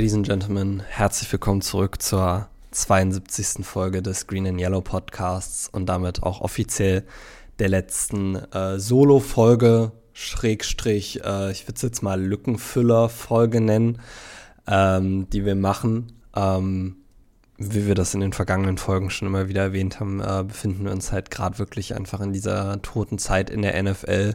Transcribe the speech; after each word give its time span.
Ladies 0.00 0.14
and 0.14 0.26
Gentlemen, 0.26 0.82
herzlich 0.88 1.30
willkommen 1.30 1.60
zurück 1.60 2.00
zur 2.00 2.48
72. 2.70 3.66
Folge 3.66 4.00
des 4.00 4.26
Green 4.26 4.46
and 4.46 4.58
Yellow 4.58 4.80
Podcasts 4.80 5.68
und 5.68 5.84
damit 5.90 6.22
auch 6.22 6.40
offiziell 6.40 7.04
der 7.58 7.68
letzten 7.68 8.36
äh, 8.36 8.78
Solo-Folge, 8.78 9.92
Schrägstrich, 10.14 11.22
äh, 11.22 11.50
ich 11.50 11.64
würde 11.64 11.74
es 11.76 11.82
jetzt 11.82 12.02
mal 12.02 12.18
Lückenfüller-Folge 12.18 13.60
nennen, 13.60 13.98
ähm, 14.66 15.28
die 15.28 15.44
wir 15.44 15.54
machen. 15.54 16.14
Ähm, 16.34 16.96
wie 17.58 17.86
wir 17.86 17.94
das 17.94 18.14
in 18.14 18.20
den 18.20 18.32
vergangenen 18.32 18.78
Folgen 18.78 19.10
schon 19.10 19.28
immer 19.28 19.50
wieder 19.50 19.64
erwähnt 19.64 20.00
haben, 20.00 20.22
äh, 20.22 20.44
befinden 20.44 20.86
wir 20.86 20.92
uns 20.92 21.12
halt 21.12 21.30
gerade 21.30 21.58
wirklich 21.58 21.94
einfach 21.94 22.22
in 22.22 22.32
dieser 22.32 22.80
toten 22.80 23.18
Zeit 23.18 23.50
in 23.50 23.60
der 23.60 23.82
NFL, 23.82 24.34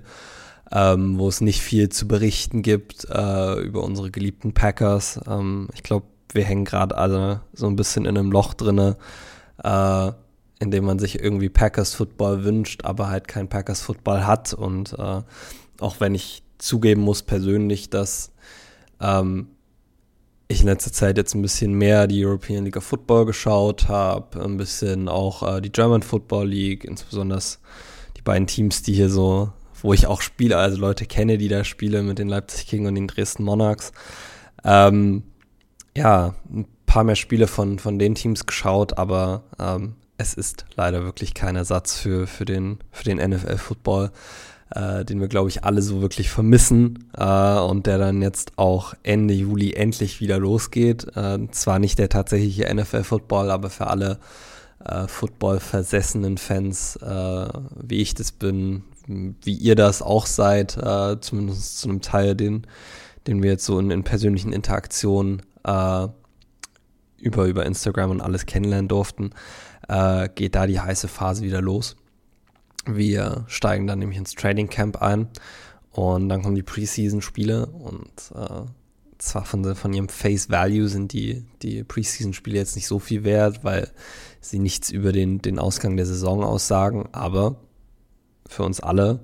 ähm, 0.72 1.18
wo 1.20 1.28
es 1.28 1.42
nicht 1.42 1.62
viel 1.62 1.90
zu 1.90 2.08
berichten 2.08 2.62
gibt 2.62 3.06
äh, 3.10 3.60
über 3.60 3.84
unsere 3.84 4.12
geliebten 4.12 4.54
Packers. 4.54 5.20
Ähm, 5.28 5.70
ich 5.74 5.84
glaube, 5.84 6.08
wir 6.34 6.44
hängen 6.44 6.66
gerade 6.66 6.98
alle 6.98 7.42
so 7.54 7.68
ein 7.68 7.76
bisschen 7.76 8.06
in 8.06 8.18
einem 8.18 8.32
Loch 8.32 8.54
drinne, 8.54 8.98
äh, 9.64 10.12
in 10.60 10.72
dem 10.72 10.86
man 10.86 11.00
sich 11.00 11.20
irgendwie 11.22 11.50
Packers 11.50 11.94
Football 11.94 12.44
wünscht, 12.44 12.86
aber 12.86 13.10
halt 13.10 13.28
kein 13.28 13.48
Packers 13.48 13.82
Football 13.82 14.26
hat. 14.26 14.54
Und 14.54 14.94
äh, 14.94 15.22
auch 15.80 16.00
wenn 16.00 16.16
ich 16.16 16.44
zugeben 16.58 17.02
muss 17.02 17.24
persönlich, 17.24 17.90
dass 17.90 18.32
ähm, 19.00 19.48
ich 20.48 20.62
in 20.62 20.68
letzter 20.68 20.92
Zeit 20.92 21.18
jetzt 21.18 21.34
ein 21.34 21.42
bisschen 21.42 21.74
mehr 21.74 22.08
die 22.08 22.24
European 22.24 22.66
League 22.66 22.78
of 22.78 22.84
Football 22.84 23.26
geschaut 23.26 23.88
habe, 23.88 24.44
ein 24.44 24.58
bisschen 24.58 25.10
auch 25.10 25.58
äh, 25.58 25.62
die 25.62 25.72
German 25.72 26.04
Football 26.04 26.50
League, 26.50 26.84
insbesondere 26.84 27.42
die 28.18 28.22
beiden 28.22 28.48
Teams, 28.48 28.84
die 28.84 28.94
hier 28.94 29.10
so, 29.10 29.52
wo 29.82 29.94
ich 29.94 30.08
auch 30.08 30.22
spiele, 30.22 30.58
also 30.58 30.78
Leute 30.78 31.06
kenne, 31.06 31.38
die 31.38 31.48
da 31.48 31.64
spielen 31.64 32.08
mit 32.08 32.20
den 32.20 32.28
Leipzig 32.28 32.68
King 32.68 32.88
und 32.88 32.96
den 32.96 33.08
Dresden 33.08 33.44
Monarchs. 33.44 33.92
Ähm, 34.64 35.24
ja, 35.96 36.36
ein 36.50 36.66
paar 36.86 37.04
mehr 37.04 37.16
Spiele 37.16 37.48
von, 37.48 37.80
von 37.80 38.00
den 38.00 38.16
Teams 38.16 38.46
geschaut, 38.46 38.98
aber 38.98 39.44
ähm, 39.60 39.96
es 40.18 40.34
ist 40.34 40.66
leider 40.76 41.04
wirklich 41.04 41.34
kein 41.34 41.56
Ersatz 41.56 41.98
für, 41.98 42.28
für 42.28 42.46
den, 42.46 42.80
für 42.92 43.04
den 43.04 43.18
NFL-Football 43.18 44.12
äh, 44.72 45.06
den 45.06 45.20
wir, 45.22 45.28
glaube 45.28 45.50
ich, 45.50 45.64
alle 45.64 45.82
so 45.82 46.02
wirklich 46.02 46.30
vermissen 46.30 47.10
äh, 47.18 47.60
und 47.60 47.86
der 47.86 47.98
dann 47.98 48.22
jetzt 48.22 48.54
auch 48.58 48.94
Ende 49.04 49.34
Juli 49.34 49.74
endlich 49.74 50.22
wieder 50.22 50.40
losgeht. 50.40 51.06
Äh, 51.16 51.48
zwar 51.52 51.80
nicht 51.80 52.00
der 52.00 52.10
tatsächliche 52.10 52.74
NFL-Football, 52.74 53.52
aber 53.52 53.70
für 53.70 53.88
alle 53.88 54.20
äh, 54.84 55.08
Football-versessenen 55.08 56.38
Fans, 56.38 56.96
äh, 56.98 57.48
wie 57.82 58.02
ich 58.02 58.14
das 58.16 58.32
bin, 58.32 58.84
wie 59.08 59.54
ihr 59.54 59.76
das 59.76 60.02
auch 60.02 60.26
seid, 60.26 60.78
äh, 60.78 61.20
zumindest 61.20 61.80
zu 61.80 61.90
einem 61.90 62.02
Teil, 62.02 62.36
den, 62.36 62.66
den 63.28 63.44
wir 63.44 63.52
jetzt 63.52 63.66
so 63.66 63.80
in, 63.80 63.92
in 63.92 64.04
persönlichen 64.04 64.54
Interaktionen 64.54 65.42
äh, 65.64 66.08
über, 67.18 67.46
über 67.46 67.66
Instagram 67.66 68.12
und 68.12 68.22
alles 68.22 68.46
kennenlernen 68.46 68.88
durften, 68.88 69.32
äh, 69.88 70.30
geht 70.34 70.56
da 70.56 70.68
die 70.68 70.80
heiße 70.80 71.08
Phase 71.08 71.44
wieder 71.44 71.62
los. 71.62 71.96
Wir 72.86 73.46
steigen 73.48 73.88
dann 73.88 74.00
nämlich 74.00 74.18
ins 74.18 74.34
Trading 74.34 74.70
Camp 74.70 75.02
ein 75.02 75.28
und 75.92 76.30
dann 76.30 76.44
kommen 76.44 76.56
die 76.56 76.64
Preseason-Spiele 76.64 77.68
und 77.68 78.32
äh, 78.36 78.66
zwar 79.18 79.46
von, 79.46 79.76
von 79.76 79.94
ihrem 79.94 80.10
Face 80.10 80.50
Value 80.50 80.88
sind 80.88 81.14
die, 81.14 81.46
die 81.62 81.84
Preseason-Spiele 81.84 82.58
jetzt 82.58 82.76
nicht 82.76 82.88
so 82.88 83.00
viel 83.00 83.24
wert, 83.24 83.64
weil 83.64 83.90
sie 84.40 84.60
nichts 84.60 84.92
über 84.92 85.12
den, 85.12 85.42
den 85.42 85.58
Ausgang 85.58 85.98
der 85.98 86.06
Saison 86.06 86.44
aussagen, 86.44 87.10
aber 87.12 87.56
für 88.48 88.64
uns 88.64 88.80
alle 88.80 89.20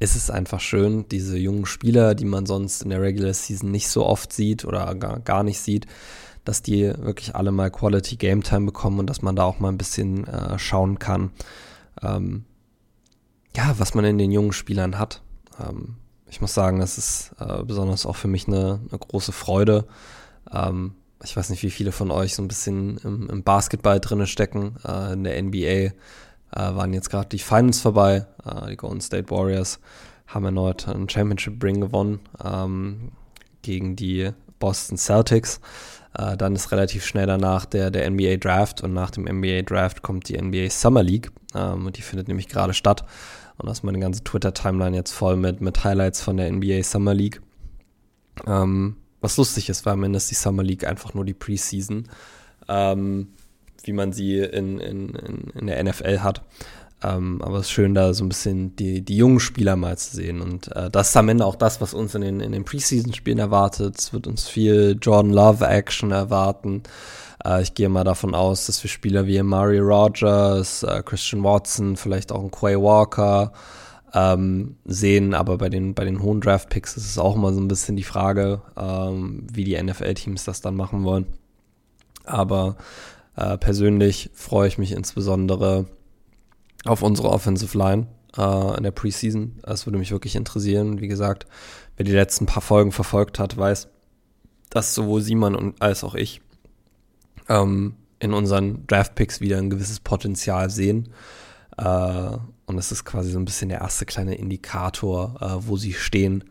ist 0.00 0.14
es 0.14 0.30
einfach 0.30 0.60
schön, 0.60 1.08
diese 1.08 1.36
jungen 1.36 1.66
Spieler, 1.66 2.14
die 2.14 2.24
man 2.24 2.46
sonst 2.46 2.82
in 2.82 2.90
der 2.90 3.02
Regular 3.02 3.34
Season 3.34 3.70
nicht 3.70 3.88
so 3.88 4.06
oft 4.06 4.32
sieht 4.32 4.64
oder 4.64 4.94
gar, 4.94 5.18
gar 5.20 5.42
nicht 5.42 5.60
sieht, 5.60 5.86
dass 6.44 6.62
die 6.62 6.84
wirklich 6.84 7.34
alle 7.34 7.50
mal 7.50 7.70
Quality 7.70 8.16
Game 8.16 8.42
Time 8.42 8.66
bekommen 8.66 9.00
und 9.00 9.10
dass 9.10 9.22
man 9.22 9.36
da 9.36 9.44
auch 9.44 9.58
mal 9.58 9.70
ein 9.70 9.78
bisschen 9.78 10.26
äh, 10.26 10.58
schauen 10.58 10.98
kann. 10.98 11.30
Ähm, 12.00 12.44
ja, 13.56 13.74
was 13.78 13.94
man 13.94 14.04
in 14.04 14.18
den 14.18 14.30
jungen 14.30 14.52
Spielern 14.52 14.98
hat. 14.98 15.20
Ähm, 15.60 15.96
ich 16.30 16.40
muss 16.40 16.54
sagen, 16.54 16.78
das 16.78 16.96
ist 16.96 17.34
äh, 17.40 17.64
besonders 17.64 18.06
auch 18.06 18.16
für 18.16 18.28
mich 18.28 18.46
eine, 18.46 18.80
eine 18.88 18.98
große 18.98 19.32
Freude. 19.32 19.86
Ähm, 20.52 20.94
ich 21.24 21.36
weiß 21.36 21.50
nicht, 21.50 21.62
wie 21.64 21.70
viele 21.70 21.90
von 21.90 22.12
euch 22.12 22.34
so 22.34 22.42
ein 22.42 22.48
bisschen 22.48 22.98
im, 22.98 23.28
im 23.28 23.42
Basketball 23.42 23.98
drinne 23.98 24.28
stecken. 24.28 24.76
Äh, 24.86 25.14
in 25.14 25.24
der 25.24 25.42
NBA 25.42 25.92
waren 26.56 26.92
jetzt 26.92 27.10
gerade 27.10 27.28
die 27.28 27.38
Finals 27.38 27.80
vorbei. 27.80 28.26
Äh, 28.44 28.70
die 28.70 28.76
Golden 28.76 29.00
State 29.00 29.30
Warriors 29.30 29.80
haben 30.26 30.44
erneut 30.44 30.88
einen 30.88 31.08
Championship 31.08 31.62
Ring 31.62 31.80
gewonnen 31.80 32.20
ähm, 32.44 33.12
gegen 33.62 33.96
die 33.96 34.30
Boston 34.58 34.98
Celtics. 34.98 35.60
Äh, 36.14 36.36
dann 36.36 36.54
ist 36.54 36.72
relativ 36.72 37.04
schnell 37.04 37.26
danach 37.26 37.64
der, 37.64 37.90
der 37.90 38.10
NBA 38.10 38.36
Draft 38.36 38.82
und 38.82 38.92
nach 38.92 39.10
dem 39.10 39.24
NBA 39.24 39.62
Draft 39.62 40.02
kommt 40.02 40.28
die 40.28 40.40
NBA 40.40 40.70
Summer 40.70 41.02
League 41.02 41.30
ähm, 41.54 41.86
und 41.86 41.96
die 41.96 42.02
findet 42.02 42.28
nämlich 42.28 42.48
gerade 42.48 42.74
statt. 42.74 43.04
Und 43.56 43.66
da 43.66 43.72
ist 43.72 43.82
meine 43.82 43.98
ganze 43.98 44.22
Twitter-Timeline 44.22 44.96
jetzt 44.96 45.12
voll 45.12 45.36
mit, 45.36 45.60
mit 45.60 45.82
Highlights 45.82 46.20
von 46.20 46.36
der 46.36 46.50
NBA 46.52 46.82
Summer 46.82 47.14
League. 47.14 47.40
Ähm, 48.46 48.96
was 49.20 49.36
lustig 49.36 49.68
ist, 49.68 49.84
weil 49.84 49.94
am 49.94 50.04
Ende 50.04 50.18
ist 50.18 50.30
die 50.30 50.36
Summer 50.36 50.62
League 50.62 50.86
einfach 50.86 51.14
nur 51.14 51.24
die 51.24 51.34
Preseason, 51.34 52.08
ähm, 52.68 53.28
wie 53.88 53.92
man 53.92 54.12
sie 54.12 54.38
in, 54.38 54.78
in, 54.78 55.14
in, 55.54 55.66
der 55.66 55.82
NFL 55.82 56.20
hat. 56.20 56.42
Ähm, 57.02 57.40
aber 57.42 57.58
es 57.58 57.66
ist 57.66 57.72
schön, 57.72 57.94
da 57.94 58.12
so 58.12 58.24
ein 58.24 58.28
bisschen 58.28 58.76
die, 58.76 59.02
die 59.02 59.16
jungen 59.16 59.40
Spieler 59.40 59.76
mal 59.76 59.96
zu 59.96 60.14
sehen. 60.14 60.40
Und 60.40 60.70
äh, 60.76 60.90
das 60.90 61.08
ist 61.08 61.16
am 61.16 61.28
Ende 61.28 61.46
auch 61.46 61.56
das, 61.56 61.80
was 61.80 61.94
uns 61.94 62.14
in 62.14 62.20
den, 62.20 62.40
in 62.40 62.52
den 62.52 62.64
Preseason-Spielen 62.64 63.38
erwartet. 63.38 63.98
Es 63.98 64.12
wird 64.12 64.26
uns 64.26 64.48
viel 64.48 64.98
Jordan 65.00 65.32
Love-Action 65.32 66.10
erwarten. 66.10 66.82
Äh, 67.44 67.62
ich 67.62 67.74
gehe 67.74 67.88
mal 67.88 68.04
davon 68.04 68.34
aus, 68.34 68.66
dass 68.66 68.82
wir 68.82 68.90
Spieler 68.90 69.26
wie 69.26 69.42
Mari 69.42 69.78
Rogers, 69.78 70.82
äh, 70.82 71.02
Christian 71.04 71.42
Watson, 71.42 71.96
vielleicht 71.96 72.30
auch 72.30 72.42
ein 72.42 72.50
Quay 72.50 72.76
Walker 72.76 73.52
ähm, 74.14 74.76
sehen, 74.84 75.34
aber 75.34 75.58
bei 75.58 75.68
den, 75.68 75.94
bei 75.94 76.04
den 76.04 76.22
hohen 76.22 76.40
Draft-Picks 76.40 76.96
ist 76.96 77.06
es 77.06 77.18
auch 77.18 77.36
immer 77.36 77.52
so 77.52 77.60
ein 77.60 77.68
bisschen 77.68 77.96
die 77.96 78.04
Frage, 78.04 78.62
ähm, 78.76 79.46
wie 79.52 79.64
die 79.64 79.80
NFL-Teams 79.80 80.44
das 80.44 80.60
dann 80.60 80.76
machen 80.76 81.04
wollen. 81.04 81.26
Aber 82.24 82.76
äh, 83.38 83.56
persönlich 83.56 84.30
freue 84.34 84.66
ich 84.66 84.78
mich 84.78 84.90
insbesondere 84.90 85.86
auf 86.84 87.02
unsere 87.02 87.30
Offensive 87.30 87.76
Line 87.78 88.08
äh, 88.36 88.76
in 88.76 88.82
der 88.82 88.90
Preseason. 88.90 89.60
Das 89.62 89.86
würde 89.86 89.98
mich 89.98 90.10
wirklich 90.10 90.34
interessieren. 90.34 91.00
Wie 91.00 91.06
gesagt, 91.06 91.46
wer 91.96 92.04
die 92.04 92.12
letzten 92.12 92.46
paar 92.46 92.62
Folgen 92.62 92.90
verfolgt 92.90 93.38
hat, 93.38 93.56
weiß, 93.56 93.88
dass 94.70 94.94
sowohl 94.94 95.22
Simon 95.22 95.54
und 95.54 95.80
als 95.80 96.02
auch 96.02 96.16
ich 96.16 96.40
ähm, 97.48 97.94
in 98.18 98.34
unseren 98.34 98.86
Draft-Picks 98.88 99.40
wieder 99.40 99.58
ein 99.58 99.70
gewisses 99.70 100.00
Potenzial 100.00 100.68
sehen. 100.68 101.10
Äh, 101.76 102.30
und 102.66 102.76
das 102.76 102.90
ist 102.90 103.04
quasi 103.04 103.30
so 103.30 103.38
ein 103.38 103.44
bisschen 103.44 103.68
der 103.68 103.82
erste 103.82 104.04
kleine 104.04 104.34
Indikator, 104.34 105.36
äh, 105.40 105.68
wo 105.68 105.76
sie 105.76 105.92
stehen. 105.92 106.42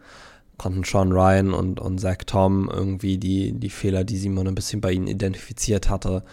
Konnten 0.58 0.86
Sean 0.86 1.12
Ryan 1.12 1.54
und, 1.54 1.82
und 1.82 2.00
Zach 2.00 2.24
Tom 2.26 2.70
irgendwie 2.74 3.18
die, 3.18 3.52
die 3.52 3.70
Fehler, 3.70 4.06
die 4.06 4.18
Simon 4.18 4.48
ein 4.48 4.56
bisschen 4.56 4.82
bei 4.82 4.94
ihnen 4.94 5.06
identifiziert 5.06 5.90
hatte, 5.90 6.24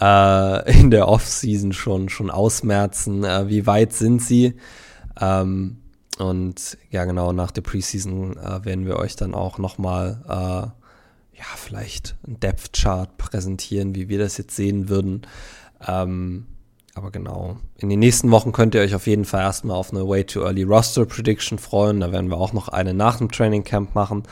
äh, 0.00 0.80
in 0.80 0.90
der 0.90 1.08
Offseason 1.08 1.72
schon, 1.72 2.08
schon 2.08 2.30
ausmerzen. 2.30 3.24
Äh, 3.24 3.48
wie 3.48 3.66
weit 3.66 3.92
sind 3.92 4.22
sie? 4.22 4.54
Ähm, 5.20 5.78
und 6.18 6.78
ja, 6.90 7.04
genau, 7.04 7.32
nach 7.32 7.50
der 7.50 7.62
Preseason 7.62 8.36
äh, 8.36 8.64
werden 8.64 8.86
wir 8.86 8.96
euch 8.96 9.16
dann 9.16 9.34
auch 9.34 9.58
nochmal 9.58 10.22
äh, 10.28 11.38
ja, 11.38 11.44
vielleicht 11.56 12.16
ein 12.26 12.40
Depth-Chart 12.40 13.16
präsentieren, 13.18 13.94
wie 13.94 14.08
wir 14.08 14.18
das 14.18 14.38
jetzt 14.38 14.56
sehen 14.56 14.88
würden. 14.88 15.22
Ähm, 15.86 16.46
aber 16.94 17.10
genau, 17.10 17.58
in 17.76 17.90
den 17.90 17.98
nächsten 17.98 18.30
Wochen 18.30 18.52
könnt 18.52 18.74
ihr 18.74 18.80
euch 18.80 18.94
auf 18.94 19.06
jeden 19.06 19.26
Fall 19.26 19.42
erstmal 19.42 19.76
auf 19.76 19.92
eine 19.92 20.08
Way 20.08 20.24
Too 20.24 20.40
Early 20.40 20.62
Roster 20.62 21.04
Prediction 21.04 21.58
freuen. 21.58 22.00
Da 22.00 22.10
werden 22.10 22.30
wir 22.30 22.38
auch 22.38 22.54
noch 22.54 22.68
eine 22.68 22.94
nach 22.94 23.18
dem 23.18 23.30
Training 23.30 23.64
Camp 23.64 23.94
machen. 23.94 24.22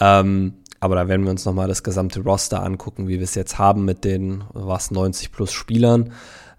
Ähm, 0.00 0.54
aber 0.82 0.96
da 0.96 1.06
werden 1.06 1.22
wir 1.22 1.30
uns 1.30 1.44
nochmal 1.44 1.68
das 1.68 1.84
gesamte 1.84 2.22
Roster 2.22 2.60
angucken, 2.60 3.06
wie 3.06 3.18
wir 3.18 3.22
es 3.22 3.36
jetzt 3.36 3.56
haben 3.56 3.84
mit 3.84 4.02
den 4.02 4.42
was 4.52 4.90
90 4.90 5.30
plus 5.30 5.52
Spielern 5.52 6.12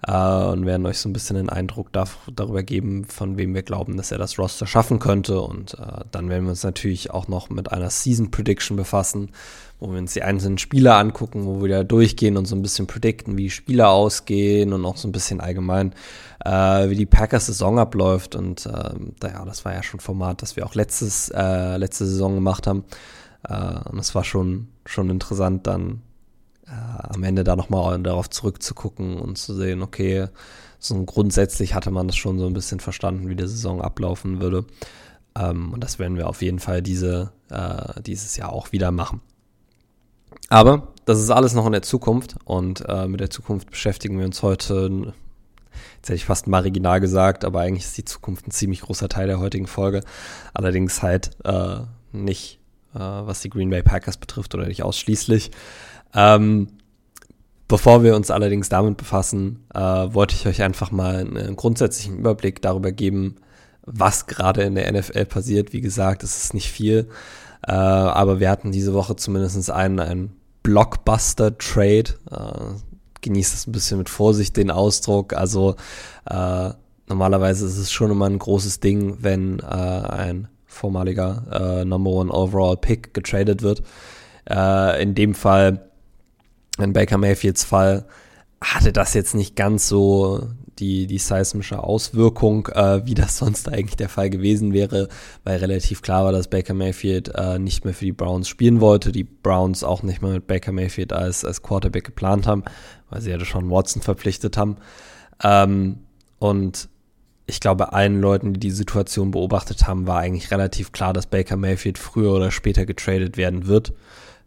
äh, 0.08 0.46
und 0.46 0.66
werden 0.66 0.86
euch 0.86 1.00
so 1.00 1.10
ein 1.10 1.14
bisschen 1.14 1.36
einen 1.36 1.50
Eindruck 1.50 1.92
darüber 1.92 2.64
geben, 2.64 3.04
von 3.04 3.38
wem 3.38 3.54
wir 3.54 3.64
glauben, 3.64 3.98
dass 3.98 4.14
er 4.14 4.18
das 4.18 4.40
Roster 4.40 4.66
schaffen 4.66 5.00
könnte. 5.00 5.42
Und 5.42 5.74
äh, 5.74 6.06
dann 6.10 6.30
werden 6.30 6.46
wir 6.46 6.52
uns 6.52 6.64
natürlich 6.64 7.12
auch 7.12 7.28
noch 7.28 7.50
mit 7.50 7.74
einer 7.74 7.90
Season 7.90 8.32
Prediction 8.32 8.78
befassen, 8.78 9.32
wo 9.82 9.92
wir 9.92 10.00
uns 10.00 10.14
die 10.14 10.24
einzelnen 10.24 10.58
Spieler 10.58 10.96
angucken, 10.96 11.46
wo 11.46 11.62
wir 11.62 11.68
da 11.68 11.84
durchgehen 11.84 12.38
und 12.38 12.46
so 12.46 12.56
ein 12.56 12.62
bisschen 12.62 12.88
predikten, 12.88 13.38
wie 13.38 13.50
Spieler 13.50 13.90
ausgehen 13.90 14.72
und 14.72 14.86
auch 14.86 14.96
so 14.96 15.10
ein 15.10 15.12
bisschen 15.12 15.42
allgemein, 15.42 15.94
äh, 16.46 16.90
wie 16.90 16.96
die 16.96 17.06
Packers 17.06 17.48
Saison 17.48 17.78
abläuft. 17.78 18.38
Und 18.38 18.68
äh, 18.68 19.28
ja, 19.28 19.44
das 19.44 19.66
war 19.66 19.74
ja 19.74 19.84
schon 19.84 20.00
Format, 20.00 20.42
das 20.42 20.56
wir 20.56 20.66
auch 20.66 20.76
letztes, 20.76 21.28
äh, 21.28 21.76
letzte 21.76 22.06
Saison 22.06 22.36
gemacht 22.36 22.68
haben. 22.68 22.86
Äh, 23.48 23.90
und 23.90 24.00
es 24.00 24.16
war 24.16 24.24
schon, 24.24 24.68
schon 24.86 25.10
interessant, 25.10 25.68
dann 25.68 26.02
äh, 26.68 26.72
am 26.72 27.24
Ende 27.24 27.44
da 27.44 27.56
nochmal 27.56 28.02
darauf 28.02 28.30
zurückzugucken 28.30 29.20
und 29.20 29.38
zu 29.38 29.54
sehen, 29.54 29.82
okay, 29.82 30.28
so 30.80 31.02
grundsätzlich 31.04 31.76
hatte 31.76 31.92
man 31.92 32.08
das 32.08 32.18
schon 32.18 32.40
so 32.40 32.46
ein 32.46 32.54
bisschen 32.54 32.80
verstanden, 32.80 33.30
wie 33.30 33.36
die 33.36 33.48
Saison 33.48 33.82
ablaufen 33.82 34.42
würde. 34.42 34.66
Ähm, 35.36 35.74
und 35.74 35.84
das 35.84 36.00
werden 36.00 36.18
wir 36.18 36.28
auf 36.28 36.42
jeden 36.42 36.60
Fall 36.60 36.82
diese, 36.82 37.32
äh, 37.50 38.02
dieses 38.02 38.36
Jahr 38.36 38.52
auch 38.52 38.72
wieder 38.72 38.92
machen. 38.92 39.22
Aber 40.50 40.90
das 41.06 41.20
ist 41.20 41.30
alles 41.30 41.54
noch 41.54 41.66
in 41.66 41.72
der 41.72 41.82
Zukunft 41.82 42.36
und 42.46 42.84
äh, 42.88 43.08
mit 43.08 43.20
der 43.20 43.30
Zukunft 43.30 43.70
beschäftigen 43.70 44.18
wir 44.18 44.26
uns 44.26 44.42
heute. 44.44 45.14
Jetzt 45.96 46.10
hätte 46.10 46.16
ich 46.16 46.26
fast 46.26 46.48
marginal 46.48 47.00
gesagt, 47.00 47.46
aber 47.46 47.62
eigentlich 47.62 47.86
ist 47.86 47.98
die 47.98 48.06
Zukunft 48.06 48.48
ein 48.48 48.52
ziemlich 48.52 48.82
großer 48.82 49.10
Teil 49.10 49.28
der 49.28 49.40
heutigen 49.40 49.68
Folge. 49.68 50.02
Allerdings 50.54 51.02
halt 51.02 51.32
äh, 51.44 51.80
nicht, 52.12 52.60
äh, 52.96 53.00
was 53.00 53.42
die 53.42 53.50
Green 53.50 53.70
Bay 53.70 53.84
Packers 53.84 54.18
betrifft 54.18 54.54
oder 54.56 54.68
nicht 54.68 54.84
ausschließlich. 54.84 55.52
Ähm, 56.14 56.68
bevor 57.68 58.04
wir 58.04 58.16
uns 58.16 58.32
allerdings 58.32 58.70
damit 58.70 58.98
befassen, 58.98 59.66
äh, 59.74 59.80
wollte 59.80 60.36
ich 60.36 60.48
euch 60.48 60.62
einfach 60.62 60.92
mal 60.92 61.18
einen 61.18 61.56
grundsätzlichen 61.56 62.20
Überblick 62.20 62.62
darüber 62.62 62.92
geben, 62.92 63.36
was 63.86 64.28
gerade 64.28 64.64
in 64.64 64.76
der 64.76 64.92
NFL 64.92 65.26
passiert. 65.26 65.74
Wie 65.74 65.82
gesagt, 65.82 66.24
es 66.24 66.38
ist 66.44 66.54
nicht 66.54 66.70
viel, 66.70 67.10
äh, 67.68 67.72
aber 67.72 68.40
wir 68.40 68.50
hatten 68.50 68.72
diese 68.72 68.94
Woche 68.94 69.16
zumindest 69.16 69.70
einen, 69.72 70.00
einen 70.00 70.36
Blockbuster-Trade. 70.64 72.14
Äh, 72.32 72.76
genießt 73.22 73.54
das 73.54 73.68
ein 73.68 73.72
bisschen 73.72 73.98
mit 73.98 74.10
Vorsicht, 74.10 74.58
den 74.58 74.72
Ausdruck. 74.72 75.34
Also 75.34 75.76
äh, 76.30 76.70
normalerweise 77.08 77.66
ist 77.66 77.78
es 77.78 77.92
schon 77.92 78.12
immer 78.12 78.28
ein 78.28 78.40
großes 78.40 78.80
Ding, 78.80 79.18
wenn 79.22 79.60
äh, 79.60 79.64
ein 79.64 80.48
vormaliger 80.74 81.82
äh, 81.82 81.86
Number 81.86 82.12
One 82.12 82.32
Overall 82.32 82.78
Pick 82.78 83.14
getradet 83.14 83.62
wird. 83.62 83.84
Äh, 84.50 85.02
in 85.02 85.16
dem 85.16 85.34
Fall, 85.34 85.90
in 86.80 86.94
Baker 86.94 87.18
Mayfields 87.18 87.64
Fall, 87.64 88.06
hatte 88.62 88.94
das 88.94 89.14
jetzt 89.14 89.36
nicht 89.36 89.56
ganz 89.56 89.88
so 89.88 90.48
die, 90.80 91.08
die 91.08 91.18
seismische 91.18 91.84
Auswirkung, 91.84 92.68
äh, 92.68 93.06
wie 93.06 93.14
das 93.14 93.38
sonst 93.38 93.70
eigentlich 93.70 93.98
der 93.98 94.10
Fall 94.10 94.30
gewesen 94.30 94.74
wäre, 94.74 95.08
weil 95.44 95.58
relativ 95.58 96.02
klar 96.02 96.26
war, 96.26 96.32
dass 96.32 96.50
Baker 96.50 96.74
Mayfield 96.74 97.30
äh, 97.36 97.60
nicht 97.60 97.86
mehr 97.86 97.94
für 97.94 98.06
die 98.06 98.12
Browns 98.12 98.48
spielen 98.48 98.82
wollte, 98.82 99.12
die 99.12 99.24
Browns 99.24 99.84
auch 99.84 100.04
nicht 100.04 100.22
mehr 100.22 100.32
mit 100.32 100.48
Baker 100.48 100.72
Mayfield 100.72 101.14
als, 101.14 101.46
als 101.46 101.62
Quarterback 101.62 102.06
geplant 102.06 102.48
haben, 102.48 102.64
weil 103.10 103.22
sie 103.22 103.32
ja 103.32 103.40
schon 103.46 103.70
Watson 103.70 104.02
verpflichtet 104.02 104.58
haben. 104.58 104.78
Ähm, 105.44 106.00
und 106.40 106.90
ich 107.46 107.60
glaube, 107.60 107.94
allen 107.94 108.22
Leuten, 108.22 108.54
die 108.54 108.60
die 108.60 108.72
Situation 108.72 109.32
beobachtet 109.32 109.88
haben, 109.88 110.08
war 110.08 110.20
eigentlich 110.20 110.52
relativ 110.52 110.92
klar, 110.92 111.14
dass 111.14 111.28
Baker 111.28 111.58
Mayfield 111.58 111.98
früher 111.98 112.34
oder 112.34 112.52
später 112.52 112.86
getradet 112.86 113.38
werden 113.38 113.68
wird. 113.68 113.94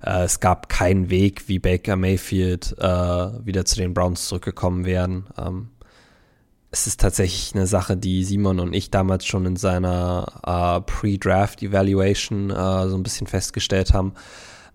Äh, 0.03 0.25
es 0.25 0.41
gab 0.41 0.69
keinen 0.69 1.11
Weg, 1.11 1.49
wie 1.49 1.59
Baker 1.59 1.97
Mayfield 1.97 2.75
äh, 2.79 2.85
wieder 2.85 3.65
zu 3.65 3.77
den 3.77 3.93
Browns 3.93 4.29
zurückgekommen 4.29 4.85
wären. 4.85 5.27
Ähm, 5.39 5.69
es 6.71 6.87
ist 6.87 7.01
tatsächlich 7.01 7.55
eine 7.55 7.67
Sache, 7.67 7.97
die 7.97 8.25
Simon 8.25 8.61
und 8.61 8.75
ich 8.75 8.91
damals 8.91 9.25
schon 9.25 9.47
in 9.47 9.57
seiner 9.57 10.27
äh, 10.45 10.81
Pre-Draft-Evaluation 10.81 12.51
äh, 12.51 12.89
so 12.89 12.97
ein 12.97 13.03
bisschen 13.03 13.27
festgestellt 13.27 13.93
haben. 13.95 14.15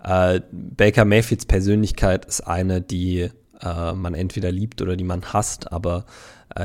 Äh, 0.03 0.41
Baker 0.51 1.05
Mayfields 1.05 1.45
Persönlichkeit 1.45 2.25
ist 2.25 2.41
eine, 2.41 2.81
die 2.81 3.29
äh, 3.61 3.93
man 3.93 4.13
entweder 4.13 4.51
liebt 4.51 4.81
oder 4.81 4.95
die 4.95 5.03
man 5.03 5.21
hasst, 5.33 5.71
aber 5.71 6.05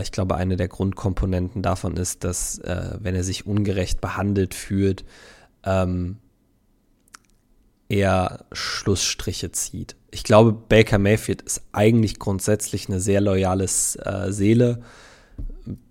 ich 0.01 0.13
glaube, 0.13 0.37
eine 0.37 0.57
der 0.57 0.69
Grundkomponenten 0.69 1.63
davon 1.63 1.97
ist, 1.97 2.25
dass 2.25 2.59
äh, 2.59 2.99
wenn 3.01 3.15
er 3.15 3.25
sich 3.25 3.47
ungerecht 3.47 4.01
behandelt 4.01 4.55
fühlt, 4.55 5.05
ähm, 5.65 6.19
er 7.89 8.47
Schlussstriche 8.53 9.53
zieht. 9.53 9.97
Ich 10.11 10.25
glaube, 10.25 10.53
Baker 10.53 10.99
Mayfield 10.99 11.43
ist 11.43 11.63
eigentlich 11.73 12.19
grundsätzlich 12.19 12.89
eine 12.89 13.01
sehr 13.01 13.21
loyale 13.21 13.69
Seele 13.69 14.83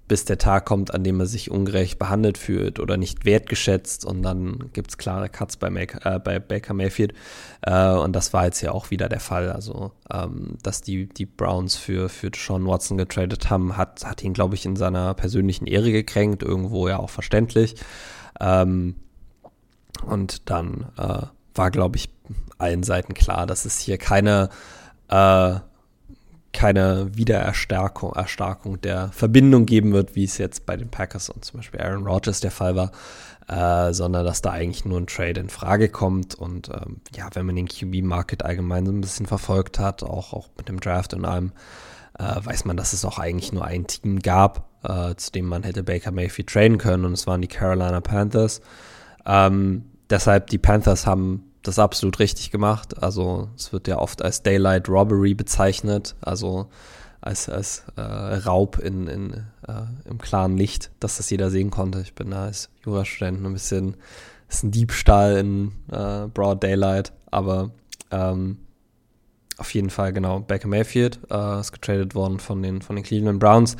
bis 0.08 0.26
der 0.26 0.38
Tag 0.38 0.66
kommt, 0.66 0.94
an 0.94 1.04
dem 1.04 1.20
er 1.20 1.26
sich 1.26 1.50
ungerecht 1.50 1.98
behandelt 1.98 2.38
fühlt 2.38 2.80
oder 2.80 2.96
nicht 2.96 3.26
wertgeschätzt 3.26 4.06
und 4.06 4.22
dann 4.22 4.70
gibt 4.72 4.92
es 4.92 4.98
klare 4.98 5.30
Cuts 5.30 5.58
bei, 5.58 5.70
Make, 5.70 6.00
äh, 6.04 6.20
bei 6.20 6.40
Baker 6.40 6.74
Mayfield. 6.74 7.14
Äh, 7.62 7.94
und 7.94 8.14
das 8.14 8.32
war 8.32 8.46
jetzt 8.46 8.62
ja 8.62 8.72
auch 8.72 8.92
wieder 8.92 9.10
der 9.10 9.20
Fall, 9.20 9.52
also 9.52 9.92
ähm, 10.12 10.58
dass 10.62 10.82
die, 10.82 11.08
die 11.08 11.26
Browns 11.26 11.76
für, 11.76 12.10
für 12.10 12.30
Sean 12.36 12.68
Watson 12.68 12.98
getradet 12.98 13.50
haben, 13.50 13.78
hat, 13.78 14.06
hat 14.06 14.24
ihn 14.24 14.34
glaube 14.34 14.56
ich 14.56 14.66
in 14.66 14.76
seiner 14.76 15.16
persönlichen 15.16 15.66
Ehre 15.66 15.92
gekränkt, 15.92 16.44
irgendwo 16.44 16.88
ja 16.88 16.98
auch 16.98 17.10
verständlich. 17.10 17.76
Ähm, 18.40 18.96
und 20.06 20.50
dann 20.50 20.92
äh, 20.98 21.24
war 21.56 21.72
glaube 21.72 21.98
ich 21.98 22.10
allen 22.60 22.84
Seiten 22.84 23.16
klar, 23.16 23.48
dass 23.48 23.66
es 23.66 23.80
hier 23.80 23.98
keine 23.98 24.50
äh, 25.10 25.56
keine 26.56 27.10
Wiedererstarkung 27.16 28.14
Erstarkung 28.14 28.80
der 28.80 29.10
Verbindung 29.12 29.66
geben 29.66 29.92
wird, 29.92 30.16
wie 30.16 30.24
es 30.24 30.38
jetzt 30.38 30.66
bei 30.66 30.78
den 30.78 30.90
Packers 30.90 31.30
und 31.30 31.44
zum 31.44 31.60
Beispiel 31.60 31.82
Aaron 31.82 32.08
Rodgers 32.08 32.40
der 32.40 32.52
Fall 32.52 32.76
war, 32.76 32.92
äh, 33.48 33.94
sondern 33.94 34.26
dass 34.26 34.42
da 34.42 34.52
eigentlich 34.52 34.86
nur 34.86 35.00
ein 35.00 35.08
Trade 35.08 35.42
in 35.42 35.50
Frage 35.50 35.90
kommt. 35.90 36.34
Und 36.34 36.70
ähm, 36.70 37.02
ja, 37.14 37.28
wenn 37.34 37.46
man 37.46 37.58
den 37.58 37.68
QB-Market 37.68 38.44
allgemein 38.44 38.86
so 38.86 38.94
ein 38.94 39.02
bisschen 39.02 39.26
verfolgt 39.26 39.80
hat, 39.80 40.02
auch, 40.02 40.32
auch 40.32 40.48
mit 40.58 40.70
dem 40.70 40.80
Draft 40.80 41.14
und 41.14 41.26
allem, 41.26 41.52
äh, 42.18 42.24
weiß 42.24 42.64
man, 42.64 42.78
dass 42.78 42.94
es 42.94 43.04
auch 43.04 43.20
eigentlich 43.20 43.52
nur 43.52 43.66
ein 43.66 43.86
Team 43.86 44.20
gab, 44.20 44.70
äh, 44.84 45.14
zu 45.16 45.34
dem 45.34 45.46
man 45.48 45.64
hätte 45.64 45.84
Baker 45.84 46.12
Mayfield 46.12 46.50
traden 46.50 46.78
können, 46.78 47.04
und 47.04 47.14
es 47.14 47.28
waren 47.28 47.42
die 47.42 47.50
Carolina 47.50 48.00
Panthers. 48.00 48.62
Ähm, 49.26 49.84
deshalb, 50.10 50.48
die 50.48 50.58
Panthers 50.58 51.06
haben 51.06 51.52
das 51.68 51.80
absolut 51.80 52.20
richtig 52.20 52.52
gemacht. 52.52 53.02
Also 53.02 53.50
es 53.56 53.74
wird 53.74 53.88
ja 53.88 53.98
oft 53.98 54.22
als 54.22 54.44
Daylight 54.44 54.90
Robbery 54.90 55.34
bezeichnet, 55.34 56.16
also 56.22 56.68
als, 57.22 57.50
als 57.50 57.84
äh, 57.96 58.02
Raub 58.02 58.80
in, 58.80 59.08
in, 59.08 59.34
äh, 59.68 60.10
im 60.10 60.20
klaren 60.20 60.58
Licht, 60.58 60.92
dass 61.00 61.18
das 61.18 61.30
jeder 61.30 61.50
sehen 61.50 61.72
konnte. 61.72 62.02
Ich 62.02 62.14
bin 62.14 62.32
da 62.32 62.44
als 62.46 62.70
Jurastudent 62.86 63.44
ein 63.44 63.54
bisschen, 63.54 63.96
ist 64.48 64.64
ein 64.64 64.72
Diebstahl 64.72 65.38
in 65.38 65.72
äh, 65.92 66.28
Broad 66.28 66.64
Daylight, 66.64 67.14
aber 67.32 67.72
ähm, 68.12 68.60
auf 69.58 69.74
jeden 69.74 69.90
Fall 69.90 70.14
genau 70.14 70.40
Baker 70.42 70.68
Mayfield 70.68 71.20
äh, 71.32 71.60
ist 71.60 71.72
getradet 71.72 72.14
worden 72.14 72.40
von 72.40 72.62
den, 72.62 72.82
von 72.82 72.96
den 72.96 73.04
Cleveland 73.04 73.40
Browns 73.40 73.76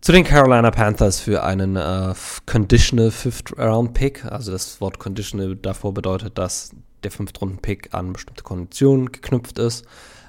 zu 0.00 0.12
den 0.12 0.24
Carolina 0.24 0.70
Panthers 0.70 1.20
für 1.20 1.42
einen 1.42 1.76
äh, 1.76 2.14
Conditional 2.46 3.10
Fifth 3.10 3.58
Round 3.58 3.94
Pick. 3.94 4.24
Also 4.24 4.52
das 4.52 4.80
Wort 4.80 4.98
Conditional 4.98 5.56
davor 5.56 5.92
bedeutet, 5.92 6.38
dass 6.38 6.70
der 7.04 7.10
Fünftrunden-Pick 7.10 7.94
an 7.94 8.12
bestimmte 8.12 8.42
Konditionen 8.42 9.12
geknüpft 9.12 9.58
ist. 9.58 9.84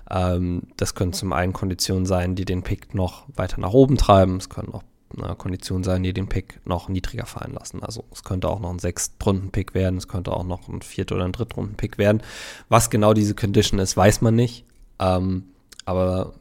Ähm, 0.09 0.63
das 0.77 0.95
können 0.95 1.13
zum 1.13 1.33
einen 1.33 1.53
Konditionen 1.53 2.05
sein, 2.05 2.35
die 2.35 2.45
den 2.45 2.63
Pick 2.63 2.93
noch 2.93 3.25
weiter 3.35 3.59
nach 3.59 3.73
oben 3.73 3.97
treiben. 3.97 4.37
Es 4.37 4.49
können 4.49 4.73
auch 4.73 4.83
äh, 5.17 5.35
Konditionen 5.35 5.83
sein, 5.83 6.03
die 6.03 6.13
den 6.13 6.29
Pick 6.29 6.59
noch 6.65 6.89
niedriger 6.89 7.25
fallen 7.25 7.53
lassen. 7.53 7.83
Also 7.83 8.05
es 8.11 8.23
könnte 8.23 8.49
auch 8.49 8.59
noch 8.59 8.69
ein 8.69 8.79
Sechstrunden-Pick 8.79 9.73
werden, 9.73 9.97
es 9.97 10.07
könnte 10.07 10.31
auch 10.33 10.43
noch 10.43 10.67
ein 10.67 10.81
Viert- 10.81 11.11
oder 11.11 11.25
ein 11.25 11.31
Drittrunden-Pick 11.31 11.97
werden. 11.97 12.21
Was 12.69 12.89
genau 12.89 13.13
diese 13.13 13.35
Condition 13.35 13.79
ist, 13.79 13.95
weiß 13.97 14.21
man 14.21 14.35
nicht. 14.35 14.65
Ähm, 14.99 15.45
aber 15.85 16.33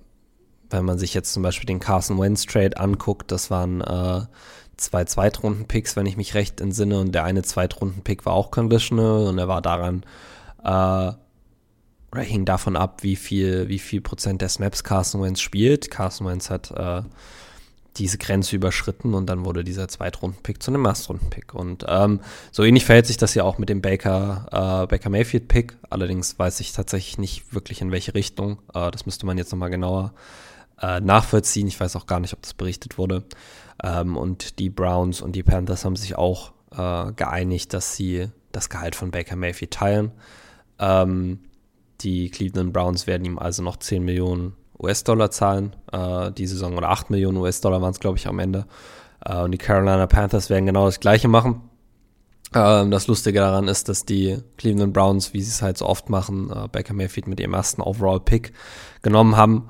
wenn 0.70 0.84
man 0.84 0.98
sich 0.98 1.14
jetzt 1.14 1.32
zum 1.32 1.42
Beispiel 1.42 1.66
den 1.66 1.80
Carson 1.80 2.18
Wentz 2.18 2.44
Trade 2.44 2.78
anguckt, 2.78 3.32
das 3.32 3.50
waren 3.50 3.80
äh, 3.80 4.22
zwei 4.78 5.04
Zweitrunden-Picks, 5.04 5.96
wenn 5.96 6.06
ich 6.06 6.16
mich 6.16 6.34
recht 6.34 6.60
entsinne, 6.60 6.98
und 6.98 7.12
der 7.14 7.24
eine 7.24 7.42
Zweitrunden-Pick 7.42 8.24
war 8.24 8.32
auch 8.32 8.50
conditional 8.50 9.26
und 9.26 9.38
er 9.38 9.48
war 9.48 9.60
daran, 9.60 10.04
äh, 10.64 11.12
oder 12.10 12.22
hing 12.22 12.46
davon 12.46 12.76
ab, 12.76 13.02
wie 13.02 13.16
viel, 13.16 13.68
wie 13.68 13.78
viel 13.78 14.00
Prozent 14.00 14.40
der 14.40 14.48
Snaps 14.48 14.82
Carson 14.82 15.22
Wentz 15.22 15.40
spielt. 15.40 15.90
Carson 15.90 16.26
Wentz 16.26 16.48
hat 16.48 16.70
äh, 16.70 17.02
diese 17.98 18.18
Grenze 18.18 18.56
überschritten 18.56 19.14
und 19.14 19.26
dann 19.26 19.44
wurde 19.44 19.64
dieser 19.64 19.88
Zweitrunden-Pick 19.88 20.62
zu 20.62 20.70
einem 20.70 20.84
Erstrunden-Pick. 20.86 21.54
Und 21.54 21.84
ähm, 21.86 22.20
so 22.50 22.62
ähnlich 22.62 22.84
verhält 22.84 23.06
sich 23.06 23.16
das 23.16 23.34
ja 23.34 23.44
auch 23.44 23.58
mit 23.58 23.68
dem 23.68 23.82
Baker, 23.82 24.46
äh, 24.84 24.86
Baker 24.86 25.10
Mayfield-Pick. 25.10 25.76
Allerdings 25.90 26.38
weiß 26.38 26.60
ich 26.60 26.72
tatsächlich 26.72 27.18
nicht 27.18 27.52
wirklich 27.52 27.82
in 27.82 27.90
welche 27.90 28.14
Richtung. 28.14 28.58
Äh, 28.72 28.90
das 28.90 29.04
müsste 29.04 29.26
man 29.26 29.36
jetzt 29.36 29.52
nochmal 29.52 29.70
genauer 29.70 30.14
äh, 30.80 31.00
nachvollziehen. 31.00 31.66
Ich 31.66 31.78
weiß 31.78 31.96
auch 31.96 32.06
gar 32.06 32.20
nicht, 32.20 32.32
ob 32.32 32.42
das 32.42 32.54
berichtet 32.54 32.98
wurde. 32.98 33.24
Ähm, 33.82 34.16
und 34.16 34.58
die 34.58 34.70
Browns 34.70 35.20
und 35.20 35.32
die 35.32 35.42
Panthers 35.42 35.84
haben 35.84 35.96
sich 35.96 36.16
auch 36.16 36.52
äh, 36.76 37.12
geeinigt, 37.12 37.72
dass 37.74 37.96
sie 37.96 38.28
das 38.52 38.68
Gehalt 38.68 38.94
von 38.94 39.10
Baker 39.10 39.36
Mayfield 39.36 39.72
teilen. 39.72 40.12
Ähm, 40.78 41.40
die 42.00 42.30
Cleveland 42.30 42.72
Browns 42.72 43.06
werden 43.06 43.24
ihm 43.24 43.38
also 43.38 43.62
noch 43.62 43.76
10 43.76 44.04
Millionen 44.04 44.54
US-Dollar 44.78 45.30
zahlen, 45.30 45.74
äh, 45.92 46.30
die 46.30 46.46
Saison, 46.46 46.76
oder 46.76 46.90
8 46.90 47.10
Millionen 47.10 47.38
US-Dollar 47.38 47.82
waren 47.82 47.90
es, 47.90 48.00
glaube 48.00 48.18
ich, 48.18 48.28
am 48.28 48.38
Ende. 48.38 48.66
Äh, 49.24 49.42
und 49.42 49.50
die 49.52 49.58
Carolina 49.58 50.06
Panthers 50.06 50.50
werden 50.50 50.66
genau 50.66 50.86
das 50.86 51.00
Gleiche 51.00 51.28
machen. 51.28 51.62
Ähm, 52.54 52.90
das 52.90 53.08
Lustige 53.08 53.40
daran 53.40 53.68
ist, 53.68 53.88
dass 53.88 54.04
die 54.04 54.38
Cleveland 54.56 54.92
Browns, 54.92 55.34
wie 55.34 55.42
sie 55.42 55.50
es 55.50 55.62
halt 55.62 55.78
so 55.78 55.86
oft 55.86 56.08
machen, 56.08 56.50
äh, 56.50 56.68
Baker 56.68 56.94
Mayfield 56.94 57.26
mit 57.26 57.40
ihrem 57.40 57.54
ersten 57.54 57.82
Overall-Pick 57.82 58.52
genommen 59.02 59.36
haben 59.36 59.68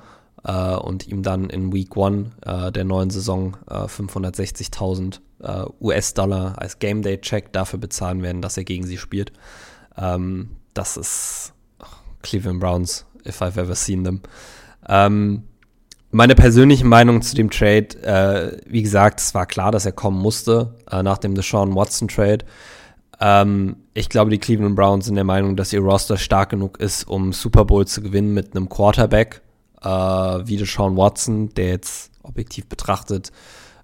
äh, 0.48 0.74
und 0.76 1.06
ihm 1.06 1.22
dann 1.22 1.50
in 1.50 1.72
Week 1.72 1.96
One 1.96 2.30
äh, 2.44 2.72
der 2.72 2.84
neuen 2.84 3.10
Saison 3.10 3.56
äh, 3.70 3.84
560.000 3.84 5.20
äh, 5.40 5.64
US-Dollar 5.80 6.54
als 6.56 6.78
Game 6.78 7.02
Day 7.02 7.20
Check 7.20 7.52
dafür 7.52 7.78
bezahlen 7.78 8.22
werden, 8.22 8.42
dass 8.42 8.56
er 8.56 8.64
gegen 8.64 8.86
sie 8.86 8.96
spielt. 8.96 9.32
Ähm, 9.96 10.56
das 10.74 10.96
ist 10.96 11.52
Cleveland 12.22 12.60
Browns, 12.60 13.04
if 13.26 13.42
I've 13.42 13.60
ever 13.60 13.74
seen 13.74 14.04
them. 14.04 14.22
Ähm, 14.88 15.44
meine 16.10 16.34
persönliche 16.34 16.86
Meinung 16.86 17.20
zu 17.20 17.36
dem 17.36 17.50
Trade, 17.50 17.88
äh, 18.02 18.60
wie 18.66 18.82
gesagt, 18.82 19.20
es 19.20 19.34
war 19.34 19.44
klar, 19.44 19.70
dass 19.70 19.84
er 19.84 19.92
kommen 19.92 20.18
musste 20.18 20.74
äh, 20.90 21.02
nach 21.02 21.18
dem 21.18 21.34
Deshaun 21.34 21.74
Watson 21.74 22.08
Trade. 22.08 22.46
Ähm, 23.20 23.76
ich 23.92 24.08
glaube, 24.08 24.30
die 24.30 24.38
Cleveland 24.38 24.76
Browns 24.76 25.04
sind 25.04 25.16
der 25.16 25.24
Meinung, 25.24 25.56
dass 25.56 25.72
ihr 25.74 25.80
Roster 25.80 26.16
stark 26.16 26.48
genug 26.50 26.80
ist, 26.80 27.06
um 27.06 27.34
Super 27.34 27.66
Bowl 27.66 27.86
zu 27.86 28.00
gewinnen 28.00 28.32
mit 28.32 28.56
einem 28.56 28.70
Quarterback, 28.70 29.42
äh, 29.82 29.88
wie 29.88 30.64
Sean 30.64 30.96
Watson, 30.96 31.54
der 31.54 31.68
jetzt 31.68 32.10
objektiv 32.22 32.66
betrachtet 32.66 33.32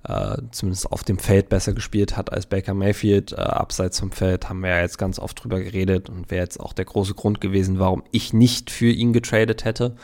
äh, 0.07 0.37
zumindest 0.51 0.93
auf 0.93 1.03
dem 1.03 1.19
Feld 1.19 1.49
besser 1.49 1.73
gespielt 1.73 2.17
hat 2.17 2.33
als 2.33 2.47
Baker 2.47 2.75
Mayfield. 2.75 3.33
Äh, 3.33 3.37
abseits 3.37 3.99
vom 3.99 4.13
Feld 4.13 4.49
haben 4.49 4.61
wir 4.61 4.71
ja 4.71 4.81
jetzt 4.81 4.99
ganz 4.99 5.19
oft 5.19 5.43
drüber 5.43 5.61
geredet 5.61 6.11
und 6.11 6.31
wäre 6.31 6.43
jetzt 6.43 6.61
auch 6.61 6.73
der 6.73 6.85
große 6.85 7.15
Grund 7.15 7.41
gewesen, 7.41 7.79
warum 7.79 8.03
ich 8.11 8.33
nicht 8.33 8.71
für 8.71 8.91
ihn 8.91 9.13
getradet 9.13 9.65
hätte. 9.65 9.97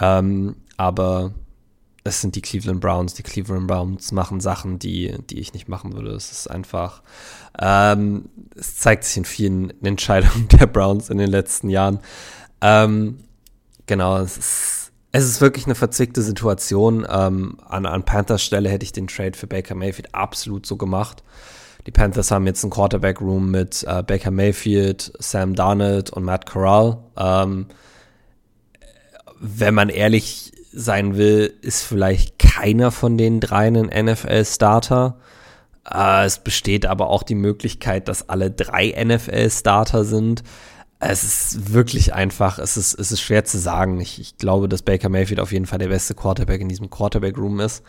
Ähm, 0.00 0.56
aber 0.78 1.34
es 2.04 2.22
sind 2.22 2.36
die 2.36 2.40
Cleveland 2.40 2.80
Browns. 2.80 3.14
Die 3.14 3.22
Cleveland 3.22 3.66
Browns 3.66 4.12
machen 4.12 4.40
Sachen, 4.40 4.78
die, 4.78 5.14
die 5.28 5.40
ich 5.40 5.52
nicht 5.52 5.68
machen 5.68 5.92
würde. 5.92 6.12
Es 6.12 6.32
ist 6.32 6.50
einfach, 6.50 7.02
ähm, 7.60 8.30
es 8.56 8.76
zeigt 8.76 9.04
sich 9.04 9.18
in 9.18 9.24
vielen 9.26 9.84
Entscheidungen 9.84 10.48
der 10.58 10.66
Browns 10.66 11.10
in 11.10 11.18
den 11.18 11.30
letzten 11.30 11.68
Jahren. 11.68 11.98
Ähm, 12.62 13.18
genau, 13.86 14.16
es 14.18 14.38
ist 14.38 14.87
es 15.12 15.24
ist 15.24 15.40
wirklich 15.40 15.66
eine 15.66 15.74
verzwickte 15.74 16.22
Situation. 16.22 17.06
Ähm, 17.08 17.56
an, 17.66 17.86
an 17.86 18.04
Panthers 18.04 18.42
Stelle 18.42 18.68
hätte 18.68 18.84
ich 18.84 18.92
den 18.92 19.06
Trade 19.06 19.36
für 19.36 19.46
Baker 19.46 19.74
Mayfield 19.74 20.14
absolut 20.14 20.66
so 20.66 20.76
gemacht. 20.76 21.22
Die 21.86 21.90
Panthers 21.90 22.30
haben 22.30 22.46
jetzt 22.46 22.62
einen 22.64 22.70
Quarterback-Room 22.70 23.50
mit 23.50 23.84
äh, 23.88 24.02
Baker 24.02 24.30
Mayfield, 24.30 25.12
Sam 25.18 25.54
Darnold 25.54 26.10
und 26.10 26.24
Matt 26.24 26.44
Corral. 26.44 26.98
Ähm, 27.16 27.66
wenn 29.40 29.74
man 29.74 29.88
ehrlich 29.88 30.52
sein 30.72 31.16
will, 31.16 31.54
ist 31.62 31.82
vielleicht 31.82 32.38
keiner 32.38 32.90
von 32.90 33.16
den 33.16 33.40
dreien 33.40 33.90
ein 33.90 34.04
NFL-Starter. 34.06 35.16
Äh, 35.90 36.26
es 36.26 36.40
besteht 36.40 36.84
aber 36.84 37.08
auch 37.08 37.22
die 37.22 37.34
Möglichkeit, 37.34 38.08
dass 38.08 38.28
alle 38.28 38.50
drei 38.50 38.94
NFL-Starter 39.02 40.04
sind. 40.04 40.42
Es 41.00 41.22
ist 41.22 41.72
wirklich 41.72 42.12
einfach, 42.12 42.58
es 42.58 42.76
ist, 42.76 42.94
es 42.94 43.12
ist 43.12 43.20
schwer 43.20 43.44
zu 43.44 43.58
sagen. 43.58 44.00
Ich, 44.00 44.20
ich 44.20 44.36
glaube, 44.36 44.68
dass 44.68 44.82
Baker 44.82 45.08
Mayfield 45.08 45.40
auf 45.40 45.52
jeden 45.52 45.66
Fall 45.66 45.78
der 45.78 45.88
beste 45.88 46.14
Quarterback 46.14 46.60
in 46.60 46.68
diesem 46.68 46.90
Quarterback-Room 46.90 47.60
ist. 47.60 47.84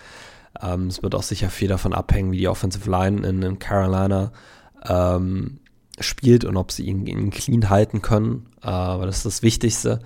Ähm, 0.62 0.88
es 0.88 1.02
wird 1.02 1.16
auch 1.16 1.24
sicher 1.24 1.50
viel 1.50 1.68
davon 1.68 1.94
abhängen, 1.94 2.32
wie 2.32 2.38
die 2.38 2.48
Offensive 2.48 2.90
Line 2.90 3.28
in, 3.28 3.42
in 3.42 3.60
Carolina 3.60 4.32
ähm, 4.88 5.60
spielt 6.00 6.46
und 6.46 6.56
ob 6.58 6.72
sie 6.72 6.86
ihn, 6.86 7.08
ihn 7.08 7.32
clean 7.32 7.70
halten 7.70 8.02
können. 8.02 8.46
Äh, 8.62 8.68
aber 8.68 9.06
das 9.06 9.18
ist 9.18 9.26
das 9.26 9.42
Wichtigste. 9.42 10.00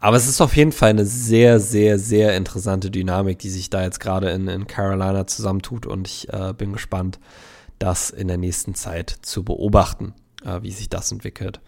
Aber 0.00 0.16
es 0.16 0.28
ist 0.28 0.40
auf 0.40 0.56
jeden 0.56 0.72
Fall 0.72 0.90
eine 0.90 1.06
sehr, 1.06 1.60
sehr, 1.60 1.98
sehr 1.98 2.36
interessante 2.36 2.90
Dynamik, 2.90 3.38
die 3.38 3.50
sich 3.50 3.70
da 3.70 3.82
jetzt 3.82 4.00
gerade 4.00 4.30
in, 4.30 4.48
in 4.48 4.66
Carolina 4.66 5.26
zusammentut. 5.26 5.86
Und 5.86 6.08
ich 6.08 6.28
äh, 6.32 6.52
bin 6.56 6.72
gespannt, 6.72 7.20
das 7.78 8.10
in 8.10 8.28
der 8.28 8.36
nächsten 8.36 8.74
Zeit 8.74 9.16
zu 9.22 9.44
beobachten, 9.44 10.14
äh, 10.44 10.60
wie 10.62 10.72
sich 10.72 10.88
das 10.88 11.12
entwickelt. 11.12 11.60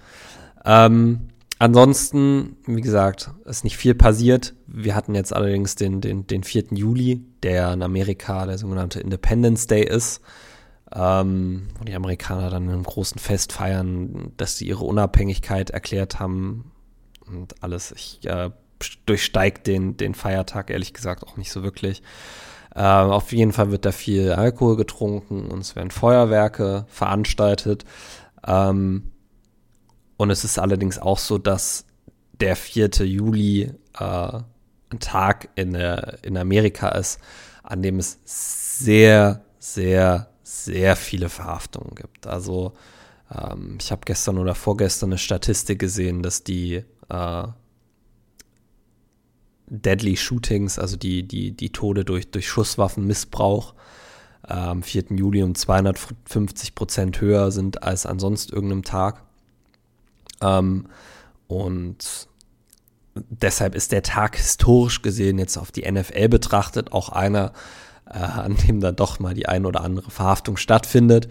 Ähm, 0.65 1.29
ansonsten, 1.59 2.57
wie 2.67 2.81
gesagt, 2.81 3.31
ist 3.45 3.65
nicht 3.65 3.77
viel 3.77 3.95
passiert. 3.95 4.55
Wir 4.67 4.95
hatten 4.95 5.15
jetzt 5.15 5.35
allerdings 5.35 5.75
den, 5.77 6.01
den, 6.01 6.27
den 6.27 6.43
4. 6.43 6.65
Juli, 6.71 7.25
der 7.43 7.73
in 7.73 7.83
Amerika 7.83 8.47
der 8.47 8.59
sogenannte 8.59 9.01
Independence 9.01 9.67
Day 9.67 9.85
ist. 9.85 10.21
Ähm, 10.95 11.69
wo 11.79 11.85
die 11.85 11.95
Amerikaner 11.95 12.51
dann 12.51 12.65
in 12.65 12.71
einem 12.71 12.85
großen 12.85 13.19
Fest 13.19 13.53
feiern, 13.53 14.33
dass 14.37 14.59
sie 14.59 14.69
ihre 14.69 14.85
Unabhängigkeit 14.85 15.71
erklärt 15.71 16.21
haben 16.21 16.71
und 17.27 17.63
alles. 17.63 17.93
Ich 17.93 18.21
äh, 18.27 18.51
durchsteige 19.07 19.61
den, 19.61 19.97
den 19.97 20.15
Feiertag 20.15 20.71
ehrlich 20.71 20.95
gesagt 20.95 21.27
auch 21.27 21.37
nicht 21.37 21.51
so 21.51 21.63
wirklich. 21.63 22.03
Äh, 22.75 22.83
auf 22.83 23.33
jeden 23.33 23.53
Fall 23.53 23.71
wird 23.71 23.85
da 23.85 23.93
viel 23.93 24.33
Alkohol 24.33 24.77
getrunken 24.77 25.51
und 25.51 25.61
es 25.61 25.75
werden 25.75 25.91
Feuerwerke 25.91 26.87
veranstaltet. 26.89 27.85
Ähm, 28.47 29.11
und 30.17 30.31
es 30.31 30.45
ist 30.45 30.59
allerdings 30.59 30.99
auch 30.99 31.19
so, 31.19 31.39
dass 31.39 31.87
der 32.41 32.57
4. 32.57 32.89
Juli 33.05 33.73
äh, 33.99 34.41
ein 34.91 35.01
Tag 35.01 35.49
in, 35.55 35.73
der, 35.73 36.19
in 36.23 36.37
Amerika 36.37 36.89
ist, 36.91 37.21
an 37.63 37.83
dem 37.83 37.99
es 37.99 38.19
sehr, 38.25 39.45
sehr, 39.59 40.29
sehr 40.43 40.97
viele 40.97 41.29
Verhaftungen 41.29 41.95
gibt. 41.95 42.27
Also 42.27 42.75
ähm, 43.33 43.79
ich 43.81 43.91
habe 43.91 44.03
gestern 44.05 44.39
oder 44.39 44.55
vorgestern 44.55 45.11
eine 45.11 45.19
Statistik 45.19 45.79
gesehen, 45.79 46.23
dass 46.23 46.45
die 46.45 46.85
äh, 47.09 47.47
Deadly 49.67 50.17
Shootings, 50.17 50.79
also 50.79 50.97
die, 50.97 51.27
die, 51.27 51.53
die 51.53 51.71
Tode 51.71 52.05
durch, 52.05 52.31
durch 52.31 52.49
Schusswaffenmissbrauch, 52.49 53.75
äh, 54.47 54.53
am 54.53 54.83
4. 54.83 55.05
Juli 55.11 55.43
um 55.43 55.55
250 55.55 56.75
Prozent 56.75 57.21
höher 57.21 57.51
sind 57.51 57.83
als 57.83 58.07
an 58.07 58.19
sonst 58.19 58.53
irgendeinem 58.53 58.83
Tag. 58.85 59.24
Ähm, 60.41 60.87
und 61.47 62.29
deshalb 63.15 63.75
ist 63.75 63.93
der 63.93 64.03
Tag 64.03 64.37
historisch 64.37 65.03
gesehen 65.03 65.39
jetzt 65.39 65.57
auf 65.57 65.71
die 65.73 65.91
NFL 65.91 66.29
betrachtet 66.29 66.93
auch 66.93 67.11
einer, 67.11 67.53
äh, 68.11 68.19
an 68.19 68.57
dem 68.57 68.81
dann 68.81 68.97
doch 68.97 69.19
mal 69.19 69.35
die 69.35 69.47
ein 69.47 69.67
oder 69.67 69.83
andere 69.83 70.11
Verhaftung 70.11 70.57
stattfindet. 70.57 71.29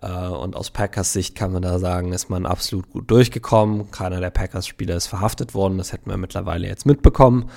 Äh, 0.00 0.28
und 0.28 0.56
aus 0.56 0.70
Packers 0.70 1.12
Sicht 1.12 1.34
kann 1.34 1.52
man 1.52 1.62
da 1.62 1.78
sagen, 1.78 2.12
ist 2.12 2.30
man 2.30 2.46
absolut 2.46 2.90
gut 2.90 3.10
durchgekommen. 3.10 3.90
Keiner 3.90 4.20
der 4.20 4.30
Packers-Spieler 4.30 4.96
ist 4.96 5.06
verhaftet 5.06 5.54
worden. 5.54 5.78
Das 5.78 5.92
hätten 5.92 6.10
wir 6.10 6.16
mittlerweile 6.16 6.66
jetzt 6.66 6.86
mitbekommen. 6.86 7.50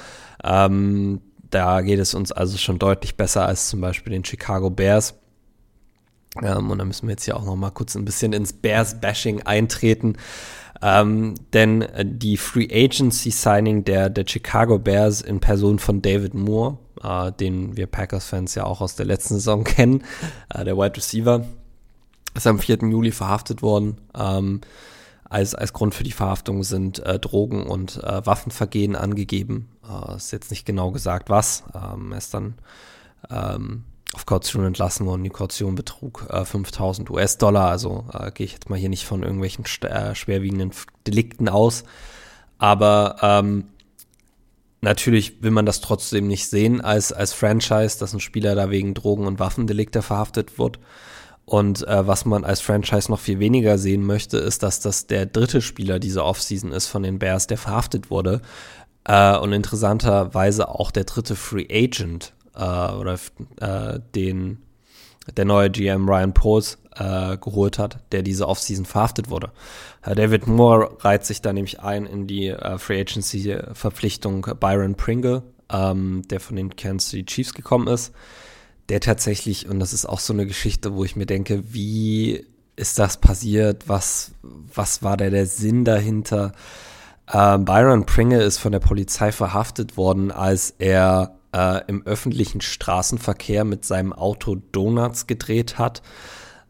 Ähm, 0.43 1.21
da 1.49 1.81
geht 1.81 1.99
es 1.99 2.13
uns 2.13 2.31
also 2.31 2.57
schon 2.57 2.79
deutlich 2.79 3.17
besser 3.17 3.45
als 3.45 3.67
zum 3.67 3.81
Beispiel 3.81 4.13
den 4.13 4.25
Chicago 4.25 4.69
Bears. 4.69 5.15
Ähm, 6.41 6.71
und 6.71 6.77
da 6.77 6.85
müssen 6.85 7.07
wir 7.07 7.11
jetzt 7.11 7.25
hier 7.25 7.35
auch 7.35 7.45
noch 7.45 7.55
mal 7.55 7.71
kurz 7.71 7.95
ein 7.95 8.05
bisschen 8.05 8.33
ins 8.33 8.53
Bears-Bashing 8.53 9.43
eintreten. 9.43 10.15
Ähm, 10.81 11.35
denn 11.53 11.83
äh, 11.83 12.05
die 12.05 12.37
Free 12.37 12.67
Agency 12.71 13.31
Signing 13.31 13.83
der, 13.83 14.09
der 14.09 14.25
Chicago 14.27 14.79
Bears 14.79 15.21
in 15.21 15.39
Person 15.39 15.79
von 15.79 16.01
David 16.01 16.33
Moore, 16.33 16.77
äh, 17.03 17.31
den 17.31 17.77
wir 17.77 17.87
Packers-Fans 17.87 18.55
ja 18.55 18.65
auch 18.65 18.81
aus 18.81 18.95
der 18.95 19.05
letzten 19.05 19.35
Saison 19.35 19.63
kennen, 19.65 20.03
äh, 20.49 20.63
der 20.65 20.77
Wide 20.77 20.97
Receiver, 20.97 21.45
ist 22.33 22.47
am 22.47 22.59
4. 22.59 22.77
Juli 22.89 23.11
verhaftet 23.11 23.61
worden. 23.61 23.97
Ähm, 24.17 24.61
als, 25.31 25.55
als 25.55 25.71
Grund 25.71 25.95
für 25.95 26.03
die 26.03 26.11
Verhaftung 26.11 26.63
sind 26.63 26.99
äh, 26.99 27.17
Drogen- 27.17 27.65
und 27.65 28.03
äh, 28.03 28.25
Waffenvergehen 28.25 28.95
angegeben. 28.95 29.69
Äh, 29.87 30.17
ist 30.17 30.31
jetzt 30.31 30.51
nicht 30.51 30.65
genau 30.65 30.91
gesagt, 30.91 31.29
was. 31.29 31.63
Ähm, 31.73 32.11
er 32.11 32.17
ist 32.17 32.33
dann 32.33 32.55
ähm, 33.29 33.85
auf 34.13 34.25
Kaution 34.25 34.65
entlassen 34.65 35.05
worden. 35.05 35.23
Die 35.23 35.29
Kaution 35.29 35.75
betrug 35.75 36.27
äh, 36.29 36.43
5000 36.43 37.09
US-Dollar. 37.09 37.69
Also 37.69 38.05
äh, 38.13 38.31
gehe 38.31 38.45
ich 38.45 38.53
jetzt 38.53 38.69
mal 38.69 38.77
hier 38.77 38.89
nicht 38.89 39.05
von 39.05 39.23
irgendwelchen 39.23 39.65
äh, 39.83 40.15
schwerwiegenden 40.15 40.71
Delikten 41.07 41.47
aus. 41.47 41.83
Aber 42.57 43.17
ähm, 43.21 43.65
natürlich 44.81 45.41
will 45.41 45.51
man 45.51 45.65
das 45.65 45.81
trotzdem 45.81 46.27
nicht 46.27 46.47
sehen 46.49 46.81
als, 46.81 47.13
als 47.13 47.33
Franchise, 47.33 47.99
dass 47.99 48.13
ein 48.13 48.19
Spieler 48.19 48.55
da 48.55 48.69
wegen 48.69 48.93
Drogen- 48.93 49.27
und 49.27 49.39
Waffendelikte 49.39 50.01
verhaftet 50.01 50.59
wird. 50.59 50.79
Und 51.45 51.87
äh, 51.87 52.05
was 52.05 52.25
man 52.25 52.43
als 52.43 52.61
Franchise 52.61 53.09
noch 53.09 53.19
viel 53.19 53.39
weniger 53.39 53.77
sehen 53.77 54.05
möchte, 54.05 54.37
ist, 54.37 54.63
dass 54.63 54.79
das 54.79 55.07
der 55.07 55.25
dritte 55.25 55.61
Spieler 55.61 55.99
dieser 55.99 56.25
Offseason 56.25 56.71
ist 56.71 56.87
von 56.87 57.03
den 57.03 57.19
Bears, 57.19 57.47
der 57.47 57.57
verhaftet 57.57 58.09
wurde. 58.11 58.41
Äh, 59.05 59.37
und 59.37 59.53
interessanterweise 59.53 60.69
auch 60.69 60.91
der 60.91 61.05
dritte 61.05 61.35
Free 61.35 61.67
Agent 61.69 62.33
äh, 62.55 62.91
oder 62.91 63.17
äh, 63.59 63.99
den 64.15 64.59
der 65.37 65.45
neue 65.45 65.69
GM 65.69 66.09
Ryan 66.09 66.33
Poles 66.33 66.79
äh, 66.95 67.37
geholt 67.37 67.79
hat, 67.79 67.99
der 68.11 68.21
diese 68.21 68.47
Offseason 68.47 68.85
verhaftet 68.85 69.29
wurde. 69.29 69.51
Äh, 70.03 70.15
David 70.15 70.47
Moore 70.47 70.97
reiht 70.99 71.25
sich 71.25 71.41
da 71.41 71.53
nämlich 71.53 71.79
ein 71.79 72.05
in 72.05 72.27
die 72.27 72.47
äh, 72.47 72.77
Free 72.77 72.99
Agency 72.99 73.57
Verpflichtung 73.73 74.45
Byron 74.59 74.95
Pringle, 74.95 75.43
ähm, 75.71 76.23
der 76.29 76.39
von 76.39 76.55
den 76.55 76.75
Kansas 76.75 77.11
City 77.11 77.25
Chiefs 77.25 77.53
gekommen 77.53 77.87
ist, 77.87 78.13
der 78.89 78.99
tatsächlich 78.99 79.69
und 79.69 79.79
das 79.79 79.93
ist 79.93 80.05
auch 80.05 80.19
so 80.19 80.33
eine 80.33 80.45
Geschichte, 80.45 80.95
wo 80.95 81.03
ich 81.03 81.15
mir 81.15 81.25
denke, 81.27 81.63
wie 81.73 82.45
ist 82.75 82.99
das 82.99 83.17
passiert? 83.17 83.87
Was 83.87 84.31
was 84.41 85.03
war 85.03 85.17
da 85.17 85.29
der 85.29 85.45
Sinn 85.45 85.85
dahinter? 85.85 86.53
Ähm, 87.31 87.63
Byron 87.63 88.05
Pringle 88.05 88.43
ist 88.43 88.57
von 88.57 88.71
der 88.71 88.79
Polizei 88.79 89.31
verhaftet 89.31 89.95
worden, 89.95 90.31
als 90.31 90.73
er 90.79 91.37
äh, 91.53 91.81
im 91.87 92.05
öffentlichen 92.05 92.61
Straßenverkehr 92.61 93.63
mit 93.63 93.85
seinem 93.85 94.13
Auto 94.13 94.55
Donuts 94.71 95.27
gedreht 95.27 95.77
hat. 95.77 96.01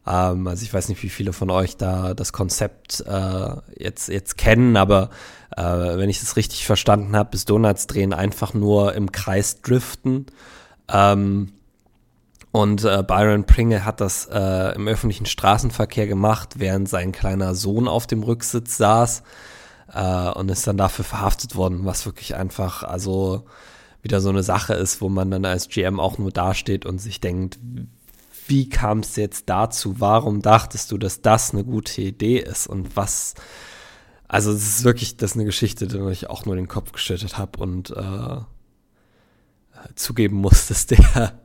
Ähm, 0.06 0.48
also 0.48 0.64
ich 0.64 0.74
weiß 0.74 0.90
nicht, 0.90 1.04
wie 1.04 1.10
viele 1.10 1.34
von 1.34 1.50
euch 1.50 1.78
da 1.78 2.14
das 2.14 2.34
Konzept 2.34 3.02
äh, 3.02 3.56
jetzt, 3.78 4.10
jetzt 4.10 4.38
kennen, 4.38 4.78
aber 4.78 5.10
äh, 5.56 5.64
wenn 5.64 6.10
ich 6.10 6.20
das 6.20 6.36
richtig 6.36 6.66
verstanden 6.66 7.16
habe, 7.16 7.36
ist 7.36 7.50
Donuts 7.50 7.88
drehen 7.88 8.14
einfach 8.14 8.54
nur 8.54 8.94
im 8.94 9.12
Kreis 9.12 9.62
driften. 9.62 10.26
Ähm, 10.88 11.54
und 12.52 12.84
äh, 12.84 13.02
Byron 13.02 13.46
Pringle 13.46 13.86
hat 13.86 14.02
das 14.02 14.28
äh, 14.30 14.76
im 14.76 14.88
öffentlichen 14.88 15.26
Straßenverkehr 15.26 16.08
gemacht, 16.08 16.56
während 16.58 16.90
sein 16.90 17.14
kleiner 17.14 17.56
Sohn 17.56 17.88
auf 17.88 18.08
dem 18.08 18.24
Rücksitz 18.24 18.76
saß 18.76 19.24
äh, 19.94 20.30
und 20.32 20.52
ist 20.52 20.68
dann 20.68 20.76
dafür 20.78 21.06
verhaftet 21.06 21.56
worden, 21.56 21.86
was 21.86 22.06
wirklich 22.06 22.36
einfach, 22.36 22.84
also 22.84 23.46
wieder 24.02 24.22
so 24.22 24.30
eine 24.30 24.44
Sache 24.44 24.74
ist, 24.74 25.02
wo 25.02 25.10
man 25.10 25.32
dann 25.32 25.46
als 25.46 25.70
GM 25.70 26.00
auch 26.00 26.18
nur 26.18 26.32
dasteht 26.32 26.86
und 26.86 27.00
sich 27.00 27.20
denkt, 27.20 27.60
wie 28.48 28.68
kam 28.68 29.00
es 29.00 29.16
jetzt 29.16 29.50
dazu? 29.50 30.00
Warum 30.00 30.42
dachtest 30.42 30.92
du, 30.92 30.98
dass 30.98 31.22
das 31.22 31.54
eine 31.54 31.64
gute 31.64 32.02
Idee 32.02 32.40
ist? 32.40 32.68
Und 32.68 32.96
was, 32.98 33.36
also 34.28 34.52
es 34.52 34.68
ist 34.68 34.84
wirklich, 34.84 35.18
das 35.18 35.32
ist 35.32 35.38
eine 35.38 35.46
Geschichte, 35.46 35.88
die 35.88 35.98
ich 36.12 36.30
auch 36.30 36.46
nur 36.46 36.56
den 36.56 36.68
Kopf 36.68 36.92
geschüttet 36.92 37.38
habe 37.38 37.60
und 37.60 37.92
äh, 37.92 38.42
zugeben 39.96 40.38
muss, 40.38 40.68
dass 40.70 40.88
der 40.88 41.40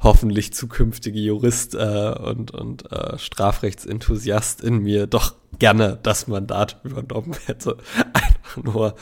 hoffentlich 0.00 0.52
zukünftige 0.52 1.18
Jurist 1.18 1.74
äh, 1.74 2.14
und, 2.18 2.50
und 2.50 2.90
äh, 2.92 3.18
Strafrechtsenthusiast 3.18 4.60
in 4.60 4.78
mir 4.78 5.06
doch 5.06 5.34
gerne 5.58 5.98
das 6.02 6.26
Mandat 6.26 6.80
übernommen 6.84 7.34
hätte. 7.46 7.78
Einfach 8.12 8.62
nur, 8.62 8.94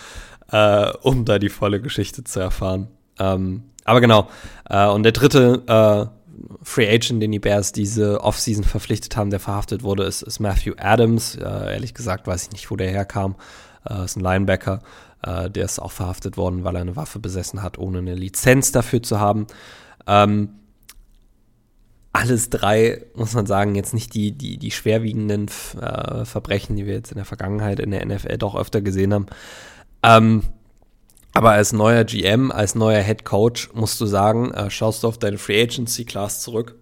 äh, 0.51 0.91
um 1.03 1.25
da 1.25 1.39
die 1.39 1.49
volle 1.49 1.81
Geschichte 1.81 2.25
zu 2.25 2.41
erfahren. 2.41 2.89
Ähm, 3.19 3.65
aber 3.85 4.01
genau. 4.01 4.29
Äh, 4.69 4.89
und 4.89 5.03
der 5.03 5.13
dritte 5.13 5.63
äh, 5.67 6.07
Free 6.63 6.89
Agent, 6.89 7.23
den 7.23 7.33
die 7.33 7.39
Bears 7.39 7.73
diese 7.73 8.21
Offseason 8.23 8.65
verpflichtet 8.65 9.17
haben, 9.17 9.31
der 9.31 9.41
verhaftet 9.41 9.83
wurde, 9.83 10.05
ist, 10.05 10.23
ist 10.23 10.41
Matthew 10.41 10.75
Adams. 10.79 11.37
Ehrlich 11.37 11.95
gesagt 11.95 12.27
weiß 12.27 12.45
ich 12.45 12.53
nicht, 12.53 12.71
wo 12.71 12.77
der 12.77 12.91
herkam. 12.91 13.37
Äh, 13.89 14.05
ist 14.05 14.17
ein 14.17 14.21
Linebacker. 14.21 14.81
Äh, 15.23 15.51
der 15.51 15.65
ist 15.65 15.79
auch 15.79 15.93
verhaftet 15.93 16.37
worden, 16.37 16.65
weil 16.65 16.77
er 16.77 16.83
eine 16.83 16.97
Waffe 16.97 17.19
besessen 17.19 17.63
hat, 17.63 17.79
ohne 17.79 17.99
eine 17.99 18.15
Lizenz 18.15 18.73
dafür 18.73 19.03
zu 19.03 19.21
haben. 19.21 19.47
Ähm, 20.07 20.51
alles 22.13 22.49
drei, 22.49 23.05
muss 23.15 23.35
man 23.35 23.47
sagen, 23.47 23.75
jetzt 23.75 23.93
nicht 23.93 24.15
die, 24.15 24.33
die, 24.33 24.57
die 24.57 24.71
schwerwiegenden 24.71 25.49
äh, 25.81 26.25
Verbrechen, 26.25 26.77
die 26.77 26.87
wir 26.87 26.95
jetzt 26.95 27.11
in 27.11 27.17
der 27.17 27.25
Vergangenheit 27.25 27.81
in 27.81 27.91
der 27.91 28.05
NFL 28.07 28.39
doch 28.39 28.55
öfter 28.55 28.81
gesehen 28.83 29.13
haben. 29.13 29.27
Ähm, 30.05 30.43
aber 31.33 31.53
als 31.53 31.73
neuer 31.73 32.05
GM, 32.05 32.53
als 32.53 32.75
neuer 32.75 33.03
Head 33.03 33.25
Coach 33.25 33.71
musst 33.75 34.01
du 34.01 34.07
sagen, 34.07 34.53
äh, 34.53 34.71
schaust 34.71 35.03
du 35.03 35.09
auf 35.09 35.19
deine 35.19 35.39
Free 35.39 35.61
Agency 35.61 36.05
Class 36.05 36.43
zurück 36.43 36.77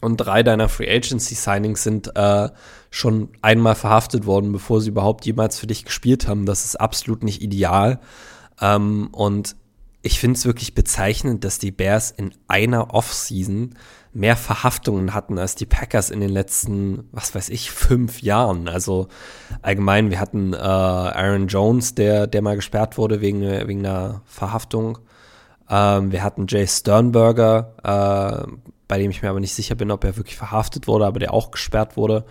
und 0.00 0.16
drei 0.16 0.42
deiner 0.42 0.68
Free 0.68 0.90
Agency 0.90 1.34
Signings 1.34 1.82
sind 1.82 2.16
äh, 2.16 2.48
schon 2.90 3.30
einmal 3.42 3.74
verhaftet 3.74 4.26
worden, 4.26 4.52
bevor 4.52 4.80
sie 4.80 4.90
überhaupt 4.90 5.26
jemals 5.26 5.58
für 5.58 5.66
dich 5.66 5.84
gespielt 5.84 6.28
haben. 6.28 6.46
Das 6.46 6.64
ist 6.64 6.76
absolut 6.76 7.22
nicht 7.22 7.42
ideal. 7.42 8.00
Ähm, 8.60 9.08
und 9.12 9.56
ich 10.02 10.20
finde 10.20 10.38
es 10.38 10.46
wirklich 10.46 10.74
bezeichnend, 10.74 11.44
dass 11.44 11.58
die 11.58 11.72
Bears 11.72 12.12
in 12.12 12.32
einer 12.46 12.94
Offseason 12.94 13.74
mehr 14.12 14.36
Verhaftungen 14.36 15.14
hatten 15.14 15.38
als 15.38 15.54
die 15.54 15.66
Packers 15.66 16.10
in 16.10 16.20
den 16.20 16.30
letzten, 16.30 17.08
was 17.12 17.34
weiß 17.34 17.48
ich, 17.50 17.70
fünf 17.70 18.22
Jahren. 18.22 18.68
Also 18.68 19.08
allgemein, 19.62 20.10
wir 20.10 20.20
hatten 20.20 20.54
äh, 20.54 20.56
Aaron 20.56 21.48
Jones, 21.48 21.94
der, 21.94 22.26
der 22.26 22.42
mal 22.42 22.56
gesperrt 22.56 22.98
wurde 22.98 23.20
wegen, 23.20 23.42
wegen 23.42 23.86
einer 23.86 24.22
Verhaftung. 24.24 24.98
Ähm, 25.68 26.12
wir 26.12 26.22
hatten 26.22 26.46
Jay 26.48 26.66
Sternberger, 26.66 27.74
äh, 27.82 28.50
bei 28.88 28.98
dem 28.98 29.10
ich 29.10 29.22
mir 29.22 29.30
aber 29.30 29.40
nicht 29.40 29.54
sicher 29.54 29.74
bin, 29.74 29.90
ob 29.90 30.04
er 30.04 30.16
wirklich 30.16 30.36
verhaftet 30.36 30.86
wurde, 30.86 31.06
aber 31.06 31.18
der 31.18 31.34
auch 31.34 31.50
gesperrt 31.50 31.96
wurde. 31.96 32.24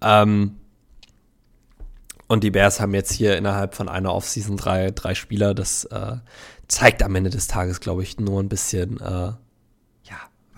Ähm, 0.00 0.56
und 2.28 2.44
die 2.44 2.50
Bears 2.50 2.80
haben 2.80 2.94
jetzt 2.94 3.12
hier 3.12 3.36
innerhalb 3.36 3.74
von 3.74 3.90
einer 3.90 4.14
Offseason 4.14 4.56
drei, 4.56 4.90
drei 4.90 5.14
Spieler. 5.14 5.52
Das 5.52 5.84
äh, 5.84 6.16
zeigt 6.66 7.02
am 7.02 7.14
Ende 7.14 7.28
des 7.28 7.46
Tages, 7.46 7.80
glaube 7.80 8.02
ich, 8.02 8.18
nur 8.18 8.40
ein 8.42 8.48
bisschen, 8.48 8.98
äh, 9.00 9.32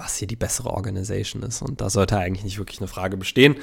was 0.05 0.17
hier 0.17 0.29
die 0.29 0.37
bessere 0.37 0.71
Organisation 0.71 1.43
ist. 1.43 1.62
Und 1.62 1.81
da 1.81 1.88
sollte 1.88 2.19
eigentlich 2.19 2.45
nicht 2.45 2.59
wirklich 2.59 2.81
eine 2.81 2.88
Frage 2.88 3.17
bestehen. 3.17 3.57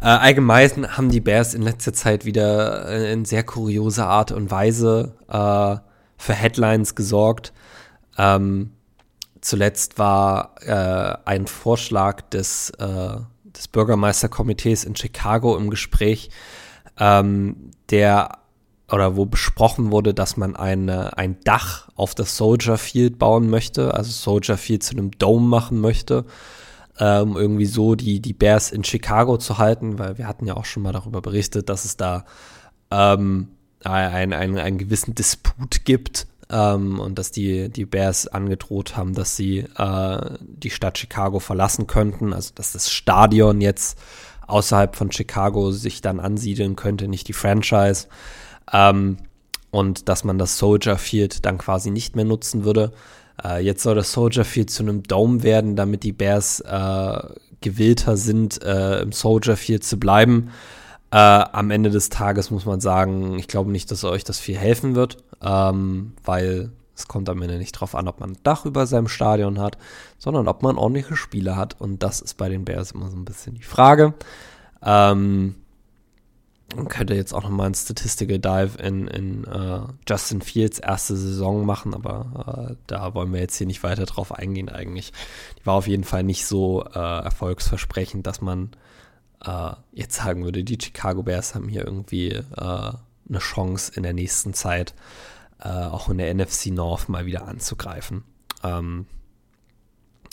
Äh, 0.00 0.06
allgemein 0.06 0.96
haben 0.96 1.10
die 1.10 1.20
Bears 1.20 1.54
in 1.54 1.62
letzter 1.62 1.92
Zeit 1.92 2.24
wieder 2.24 3.10
in 3.10 3.24
sehr 3.24 3.42
kurioser 3.42 4.06
Art 4.06 4.30
und 4.30 4.50
Weise 4.50 5.14
äh, 5.28 5.76
für 6.16 6.34
Headlines 6.34 6.94
gesorgt. 6.94 7.52
Ähm, 8.18 8.72
zuletzt 9.40 9.98
war 9.98 10.54
äh, 10.60 11.16
ein 11.24 11.46
Vorschlag 11.46 12.22
des, 12.30 12.70
äh, 12.78 13.16
des 13.44 13.68
Bürgermeisterkomitees 13.68 14.84
in 14.84 14.94
Chicago 14.94 15.56
im 15.56 15.70
Gespräch, 15.70 16.30
ähm, 16.98 17.70
der 17.90 18.38
oder 18.90 19.16
wo 19.16 19.26
besprochen 19.26 19.90
wurde, 19.90 20.14
dass 20.14 20.36
man 20.36 20.56
eine, 20.56 21.18
ein 21.18 21.36
Dach 21.44 21.88
auf 21.94 22.14
das 22.14 22.36
Soldier 22.36 22.78
Field 22.78 23.18
bauen 23.18 23.50
möchte, 23.50 23.94
also 23.94 24.10
Soldier 24.10 24.56
Field 24.56 24.82
zu 24.82 24.92
einem 24.92 25.10
Dome 25.12 25.46
machen 25.46 25.80
möchte, 25.80 26.24
ähm, 26.98 27.36
irgendwie 27.36 27.66
so 27.66 27.94
die, 27.94 28.20
die 28.20 28.32
Bears 28.32 28.70
in 28.70 28.84
Chicago 28.84 29.36
zu 29.36 29.58
halten, 29.58 29.98
weil 29.98 30.18
wir 30.18 30.26
hatten 30.26 30.46
ja 30.46 30.56
auch 30.56 30.64
schon 30.64 30.82
mal 30.82 30.92
darüber 30.92 31.20
berichtet, 31.20 31.68
dass 31.68 31.84
es 31.84 31.96
da 31.96 32.24
ähm, 32.90 33.48
einen, 33.84 34.32
einen, 34.32 34.58
einen 34.58 34.78
gewissen 34.78 35.14
Disput 35.14 35.84
gibt 35.84 36.26
ähm, 36.50 36.98
und 36.98 37.18
dass 37.18 37.30
die, 37.30 37.68
die 37.68 37.84
Bears 37.84 38.26
angedroht 38.26 38.96
haben, 38.96 39.14
dass 39.14 39.36
sie 39.36 39.66
äh, 39.76 40.38
die 40.40 40.70
Stadt 40.70 40.98
Chicago 40.98 41.38
verlassen 41.40 41.86
könnten, 41.86 42.32
also 42.32 42.52
dass 42.54 42.72
das 42.72 42.90
Stadion 42.90 43.60
jetzt 43.60 43.98
außerhalb 44.46 44.96
von 44.96 45.12
Chicago 45.12 45.70
sich 45.72 46.00
dann 46.00 46.20
ansiedeln 46.20 46.74
könnte, 46.74 47.06
nicht 47.06 47.28
die 47.28 47.34
Franchise. 47.34 48.06
Ähm, 48.72 49.18
und 49.70 50.08
dass 50.08 50.24
man 50.24 50.38
das 50.38 50.58
Soldier 50.58 50.96
Field 50.96 51.44
dann 51.44 51.58
quasi 51.58 51.90
nicht 51.90 52.16
mehr 52.16 52.24
nutzen 52.24 52.64
würde. 52.64 52.92
Äh, 53.42 53.62
jetzt 53.64 53.82
soll 53.82 53.94
das 53.94 54.12
Soldier 54.12 54.44
Field 54.44 54.70
zu 54.70 54.82
einem 54.82 55.02
Dome 55.02 55.42
werden, 55.42 55.76
damit 55.76 56.02
die 56.02 56.12
Bears 56.12 56.60
äh, 56.60 57.18
gewillter 57.60 58.16
sind, 58.16 58.62
äh, 58.62 59.00
im 59.00 59.12
Soldier 59.12 59.56
Field 59.56 59.84
zu 59.84 59.98
bleiben. 59.98 60.50
Äh, 61.10 61.16
am 61.16 61.70
Ende 61.70 61.90
des 61.90 62.10
Tages 62.10 62.50
muss 62.50 62.66
man 62.66 62.80
sagen, 62.80 63.38
ich 63.38 63.48
glaube 63.48 63.70
nicht, 63.70 63.90
dass 63.90 64.04
euch 64.04 64.24
das 64.24 64.38
viel 64.38 64.56
helfen 64.56 64.94
wird, 64.94 65.18
ähm, 65.42 66.12
weil 66.24 66.70
es 66.94 67.08
kommt 67.08 67.28
am 67.28 67.40
Ende 67.40 67.58
nicht 67.58 67.72
drauf 67.72 67.94
an, 67.94 68.08
ob 68.08 68.20
man 68.20 68.32
ein 68.32 68.38
Dach 68.42 68.66
über 68.66 68.86
seinem 68.86 69.08
Stadion 69.08 69.60
hat, 69.60 69.78
sondern 70.18 70.48
ob 70.48 70.62
man 70.62 70.76
ordentliche 70.76 71.16
Spiele 71.16 71.56
hat. 71.56 71.80
Und 71.80 72.02
das 72.02 72.20
ist 72.20 72.36
bei 72.36 72.48
den 72.48 72.64
Bears 72.64 72.90
immer 72.90 73.08
so 73.08 73.16
ein 73.16 73.24
bisschen 73.24 73.54
die 73.54 73.62
Frage. 73.62 74.14
Ähm, 74.82 75.54
man 76.76 76.88
könnte 76.88 77.14
jetzt 77.14 77.32
auch 77.32 77.42
nochmal 77.42 77.66
einen 77.66 77.74
Statistical 77.74 78.38
Dive 78.38 78.78
in, 78.82 79.08
in 79.08 79.46
uh, 79.48 79.86
Justin 80.06 80.42
Fields 80.42 80.78
erste 80.78 81.16
Saison 81.16 81.64
machen, 81.64 81.94
aber 81.94 82.68
uh, 82.70 82.76
da 82.86 83.14
wollen 83.14 83.32
wir 83.32 83.40
jetzt 83.40 83.56
hier 83.56 83.66
nicht 83.66 83.82
weiter 83.82 84.04
drauf 84.04 84.32
eingehen 84.32 84.68
eigentlich. 84.68 85.12
Die 85.58 85.66
war 85.66 85.74
auf 85.74 85.86
jeden 85.86 86.04
Fall 86.04 86.24
nicht 86.24 86.46
so 86.46 86.84
uh, 86.84 86.98
erfolgsversprechend, 86.98 88.26
dass 88.26 88.40
man 88.40 88.70
jetzt 89.92 90.16
sagen 90.16 90.42
würde, 90.42 90.64
die 90.64 90.78
Chicago 90.82 91.22
Bears 91.22 91.54
haben 91.54 91.68
hier 91.68 91.84
irgendwie 91.84 92.42
eine 92.56 93.38
Chance 93.38 93.92
in 93.94 94.02
der 94.02 94.12
nächsten 94.12 94.52
Zeit 94.52 94.96
auch 95.60 96.08
in 96.08 96.18
der 96.18 96.34
NFC 96.34 96.72
North 96.72 97.08
mal 97.08 97.24
wieder 97.24 97.46
anzugreifen. 97.46 98.24
Ähm, 98.64 99.06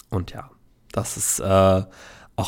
und 0.09 0.31
ja, 0.31 0.49
das 0.91 1.17
ist 1.17 1.39
auch 1.39 1.85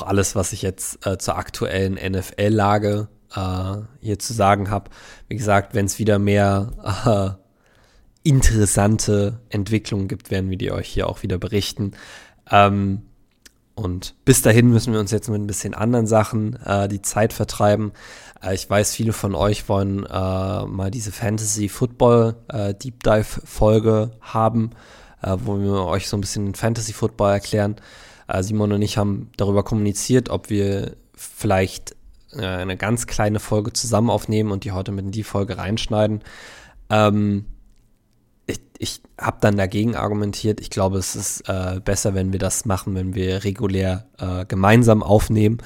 alles, 0.01 0.35
was 0.35 0.51
ich 0.51 0.63
jetzt 0.63 0.97
zur 1.19 1.37
aktuellen 1.37 1.93
NFL-Lage 1.93 3.07
äh, 3.35 3.75
hier 4.01 4.19
zu 4.19 4.33
sagen 4.33 4.69
habe. 4.69 4.89
Wie 5.27 5.35
gesagt, 5.35 5.73
wenn 5.73 5.85
es 5.85 5.99
wieder 5.99 6.19
mehr 6.19 7.37
äh, 8.25 8.27
interessante 8.27 9.39
Entwicklungen 9.49 10.07
gibt, 10.07 10.31
werden 10.31 10.49
wir 10.49 10.57
die 10.57 10.71
euch 10.71 10.87
hier 10.87 11.07
auch 11.07 11.23
wieder 11.23 11.37
berichten. 11.37 11.91
Ähm, 12.49 13.03
und 13.75 14.15
bis 14.25 14.41
dahin 14.41 14.71
müssen 14.71 14.91
wir 14.91 14.99
uns 14.99 15.11
jetzt 15.11 15.29
mit 15.29 15.39
ein 15.39 15.47
bisschen 15.47 15.75
anderen 15.75 16.07
Sachen 16.07 16.55
äh, 16.65 16.87
die 16.87 17.03
Zeit 17.03 17.31
vertreiben. 17.31 17.91
Äh, 18.41 18.55
ich 18.55 18.67
weiß, 18.67 18.93
viele 18.93 19.13
von 19.13 19.35
euch 19.35 19.69
wollen 19.69 20.03
äh, 20.03 20.65
mal 20.65 20.89
diese 20.91 21.11
Fantasy 21.11 21.69
Football 21.69 22.35
äh, 22.47 22.73
Deep 22.73 23.03
Dive 23.03 23.41
Folge 23.45 24.11
haben, 24.19 24.71
äh, 25.21 25.37
wo 25.43 25.59
wir 25.59 25.85
euch 25.85 26.09
so 26.09 26.17
ein 26.17 26.21
bisschen 26.21 26.55
Fantasy 26.55 26.91
Football 26.91 27.33
erklären. 27.33 27.75
Äh, 28.27 28.41
Simon 28.41 28.71
und 28.71 28.81
ich 28.81 28.97
haben 28.97 29.29
darüber 29.37 29.63
kommuniziert, 29.63 30.29
ob 30.29 30.49
wir 30.49 30.97
vielleicht 31.13 31.95
eine 32.35 32.77
ganz 32.77 33.07
kleine 33.07 33.39
Folge 33.39 33.73
zusammen 33.73 34.09
aufnehmen 34.09 34.51
und 34.51 34.63
die 34.63 34.71
heute 34.71 34.91
mit 34.91 35.05
in 35.05 35.11
die 35.11 35.23
Folge 35.23 35.57
reinschneiden. 35.57 36.21
Ähm, 36.89 37.45
ich, 38.45 38.61
ich 38.77 39.01
habe 39.19 39.37
dann 39.41 39.57
dagegen 39.57 39.95
argumentiert. 39.95 40.61
Ich 40.61 40.69
glaube, 40.69 40.97
es 40.97 41.15
ist 41.15 41.47
äh, 41.49 41.79
besser, 41.83 42.15
wenn 42.15 42.31
wir 42.31 42.39
das 42.39 42.65
machen, 42.65 42.95
wenn 42.95 43.15
wir 43.15 43.43
regulär 43.43 44.07
äh, 44.17 44.45
gemeinsam 44.45 45.03
aufnehmen. 45.03 45.59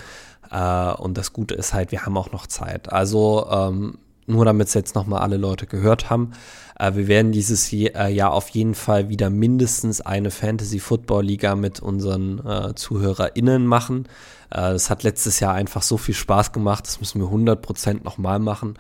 Äh, 0.52 0.94
und 0.94 1.18
das 1.18 1.34
Gute 1.34 1.56
ist 1.56 1.74
halt, 1.74 1.92
wir 1.92 2.06
haben 2.06 2.18
auch 2.18 2.32
noch 2.32 2.48
Zeit. 2.48 2.92
Also 2.92 3.48
ähm, 3.52 3.98
nur 4.28 4.46
damit 4.46 4.68
es 4.68 4.74
jetzt 4.74 4.96
nochmal 4.96 5.22
alle 5.22 5.38
Leute 5.38 5.68
gehört 5.68 6.10
haben. 6.10 6.32
Äh, 6.78 6.96
wir 6.96 7.08
werden 7.08 7.32
dieses 7.32 7.72
äh, 7.72 8.10
Jahr 8.10 8.34
auf 8.34 8.50
jeden 8.50 8.76
Fall 8.76 9.10
wieder 9.10 9.30
mindestens 9.30 10.02
eine 10.02 10.32
Fantasy 10.32 10.80
Football 10.80 11.26
Liga 11.26 11.56
mit 11.56 11.80
unseren 11.80 12.40
äh, 12.46 12.76
ZuhörerInnen 12.76 13.66
machen. 13.66 14.06
Äh, 14.50 14.74
das 14.74 14.90
hat 14.90 15.04
letztes 15.04 15.40
Jahr 15.40 15.54
einfach 15.54 15.82
so 15.82 15.98
viel 15.98 16.16
Spaß 16.16 16.52
gemacht. 16.52 16.88
Das 16.88 17.00
müssen 17.00 17.22
wir 17.22 17.28
100% 17.28 18.04
nochmal 18.04 18.40
machen. 18.40 18.76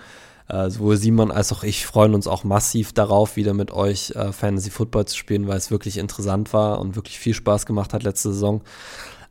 Äh, 0.47 0.69
sowohl 0.69 0.97
Simon 0.97 1.31
als 1.31 1.53
auch 1.53 1.63
ich 1.63 1.85
freuen 1.85 2.13
uns 2.13 2.27
auch 2.27 2.43
massiv 2.43 2.91
darauf, 2.91 3.37
wieder 3.37 3.53
mit 3.53 3.71
euch 3.71 4.11
äh, 4.11 4.33
Fantasy 4.33 4.69
Football 4.69 5.05
zu 5.05 5.15
spielen, 5.15 5.47
weil 5.47 5.57
es 5.57 5.71
wirklich 5.71 5.97
interessant 5.97 6.51
war 6.51 6.79
und 6.79 6.95
wirklich 6.95 7.19
viel 7.19 7.33
Spaß 7.33 7.65
gemacht 7.65 7.93
hat 7.93 8.03
letzte 8.03 8.33
Saison. 8.33 8.61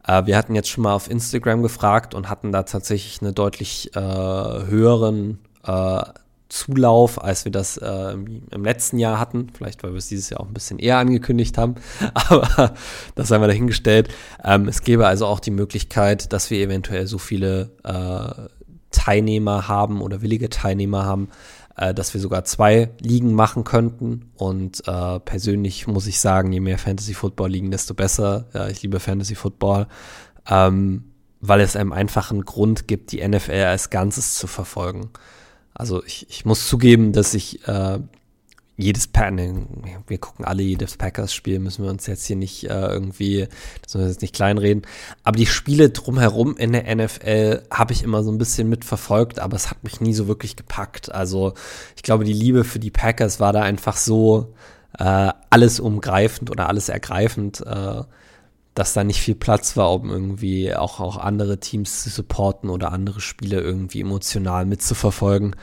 Äh, 0.07 0.25
wir 0.27 0.37
hatten 0.37 0.55
jetzt 0.55 0.71
schon 0.71 0.85
mal 0.85 0.95
auf 0.95 1.11
Instagram 1.11 1.63
gefragt 1.63 2.15
und 2.15 2.31
hatten 2.31 2.53
da 2.53 2.63
tatsächlich 2.63 3.21
eine 3.21 3.33
deutlich 3.33 3.95
äh, 3.95 4.01
höheren 4.01 5.41
äh, 5.65 6.03
Zulauf, 6.51 7.23
als 7.23 7.45
wir 7.45 7.53
das 7.53 7.77
äh, 7.77 8.13
im 8.13 8.65
letzten 8.65 8.99
Jahr 8.99 9.21
hatten. 9.21 9.49
Vielleicht, 9.57 9.83
weil 9.83 9.93
wir 9.93 9.99
es 9.99 10.09
dieses 10.09 10.31
Jahr 10.31 10.41
auch 10.41 10.49
ein 10.49 10.55
bisschen 10.55 10.81
eher 10.81 10.99
angekündigt 10.99 11.57
haben. 11.57 11.77
Aber 12.15 12.75
das 13.15 13.31
haben 13.31 13.41
wir 13.41 13.47
dahingestellt. 13.47 14.09
Ähm, 14.45 14.67
es 14.69 14.83
gäbe 14.83 15.07
also 15.07 15.27
auch 15.27 15.41
die 15.41 15.53
Möglichkeit, 15.53 16.33
dass 16.33 16.51
wir 16.51 16.59
eventuell 16.59 17.07
so 17.07 17.19
viele 17.19 17.71
äh, 17.85 18.49
Teilnehmer 18.91 19.69
haben 19.69 20.03
oder 20.03 20.23
willige 20.23 20.51
Teilnehmer 20.51 21.05
haben, 21.05 21.29
äh, 21.77 21.95
dass 21.95 22.15
wir 22.15 22.21
sogar 22.21 22.45
zwei 22.45 22.91
Ligen 23.01 23.33
machen 23.33 23.63
könnten. 23.63 24.33
Und 24.35 24.83
äh, 24.89 25.21
persönlich 25.21 25.87
muss 25.87 26.09
ich 26.09 26.19
sagen, 26.19 26.53
je 26.53 26.61
mehr 26.61 26.79
Fantasy 26.79 27.15
Football 27.15 27.51
liegen, 27.51 27.71
desto 27.71 27.95
besser. 27.95 28.47
Ja, 28.53 28.67
ich 28.69 28.83
liebe 28.83 28.99
Fantasy 28.99 29.37
Football. 29.37 29.87
Ähm, 30.49 31.05
weil 31.41 31.61
es 31.61 31.77
einem 31.77 31.93
einfachen 31.93 32.45
Grund 32.45 32.89
gibt, 32.89 33.13
die 33.13 33.27
NFL 33.27 33.53
als 33.53 33.89
Ganzes 33.89 34.35
zu 34.35 34.47
verfolgen. 34.47 35.11
Also 35.81 36.05
ich, 36.05 36.27
ich 36.29 36.45
muss 36.45 36.69
zugeben, 36.69 37.13
dass 37.13 37.33
ich 37.33 37.67
äh, 37.67 37.99
jedes 38.77 39.07
Pack, 39.07 39.33
wir 40.07 40.19
gucken 40.19 40.45
alle 40.45 40.63
jedes 40.63 40.97
Packers-Spiel, 40.97 41.59
müssen 41.59 41.85
wir 41.85 41.91
uns 41.91 42.07
jetzt 42.07 42.27
hier 42.27 42.37
nicht 42.37 42.65
äh, 42.65 42.87
irgendwie, 42.87 43.49
das 43.83 43.95
müssen 43.95 44.05
wir 44.05 44.11
jetzt 44.11 44.21
nicht 44.21 44.35
kleinreden. 44.35 44.83
Aber 45.25 45.39
die 45.39 45.47
Spiele 45.47 45.89
drumherum 45.89 46.57
in 46.59 46.73
der 46.73 46.95
NFL 46.95 47.63
habe 47.71 47.95
ich 47.95 48.03
immer 48.03 48.23
so 48.23 48.31
ein 48.31 48.37
bisschen 48.37 48.69
mitverfolgt, 48.69 49.39
aber 49.39 49.57
es 49.57 49.71
hat 49.71 49.83
mich 49.83 50.03
nie 50.03 50.13
so 50.13 50.29
wirklich 50.29 50.55
gepackt. 50.55 51.13
Also 51.13 51.55
ich 51.97 52.03
glaube, 52.03 52.25
die 52.25 52.35
Liebe 52.35 52.65
für 52.65 52.79
die 52.79 52.91
Packers 52.91 53.41
war 53.41 53.55
da 53.55 53.63
einfach 53.63 53.97
so 53.97 54.55
äh, 54.99 55.33
alles 55.49 55.81
umgreifend 55.81 56.51
oder 56.51 56.69
alles 56.69 56.91
ergreifend. 56.91 57.65
Äh, 57.67 58.03
dass 58.75 58.93
da 58.93 59.05
nicht 59.05 59.21
viel 59.21 59.35
Platz 59.35 59.77
war, 59.77 59.93
um 59.93 60.11
irgendwie 60.11 60.75
auch, 60.75 61.01
auch 61.01 61.17
andere 61.17 61.59
Teams 61.59 62.03
zu 62.03 62.11
supporten 62.11 62.71
oder 62.71 62.93
andere 62.93 63.21
Spiele 63.21 63.61
irgendwie 63.61 64.01
emotional 64.01 64.65
mitzuverfolgen. 64.67 65.57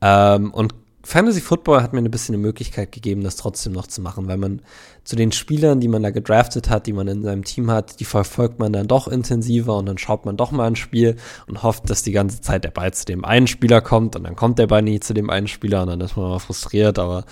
Ähm, 0.00 0.52
und 0.52 0.74
Fantasy 1.04 1.42
Football 1.42 1.82
hat 1.82 1.92
mir 1.92 2.00
ein 2.00 2.10
bisschen 2.10 2.34
eine 2.34 2.42
Möglichkeit 2.42 2.90
gegeben, 2.90 3.22
das 3.22 3.36
trotzdem 3.36 3.74
noch 3.74 3.86
zu 3.86 4.00
machen, 4.00 4.26
weil 4.26 4.38
man 4.38 4.62
zu 5.04 5.16
den 5.16 5.32
Spielern, 5.32 5.78
die 5.78 5.88
man 5.88 6.02
da 6.02 6.08
gedraftet 6.10 6.70
hat, 6.70 6.86
die 6.86 6.94
man 6.94 7.06
in 7.08 7.22
seinem 7.22 7.44
Team 7.44 7.70
hat, 7.70 8.00
die 8.00 8.06
verfolgt 8.06 8.58
man 8.58 8.72
dann 8.72 8.88
doch 8.88 9.06
intensiver 9.06 9.76
und 9.76 9.84
dann 9.84 9.98
schaut 9.98 10.24
man 10.24 10.38
doch 10.38 10.50
mal 10.50 10.66
ein 10.66 10.76
Spiel 10.76 11.16
und 11.46 11.62
hofft, 11.62 11.90
dass 11.90 12.02
die 12.02 12.12
ganze 12.12 12.40
Zeit 12.40 12.64
der 12.64 12.70
Ball 12.70 12.94
zu 12.94 13.04
dem 13.04 13.22
einen 13.24 13.46
Spieler 13.46 13.82
kommt 13.82 14.16
und 14.16 14.24
dann 14.24 14.34
kommt 14.34 14.58
der 14.58 14.66
Ball 14.66 14.80
nie 14.80 14.98
zu 14.98 15.12
dem 15.12 15.28
einen 15.28 15.46
Spieler 15.46 15.82
und 15.82 15.88
dann 15.88 16.00
ist 16.00 16.16
man 16.16 16.30
mal 16.30 16.38
frustriert, 16.38 16.98
aber 16.98 17.26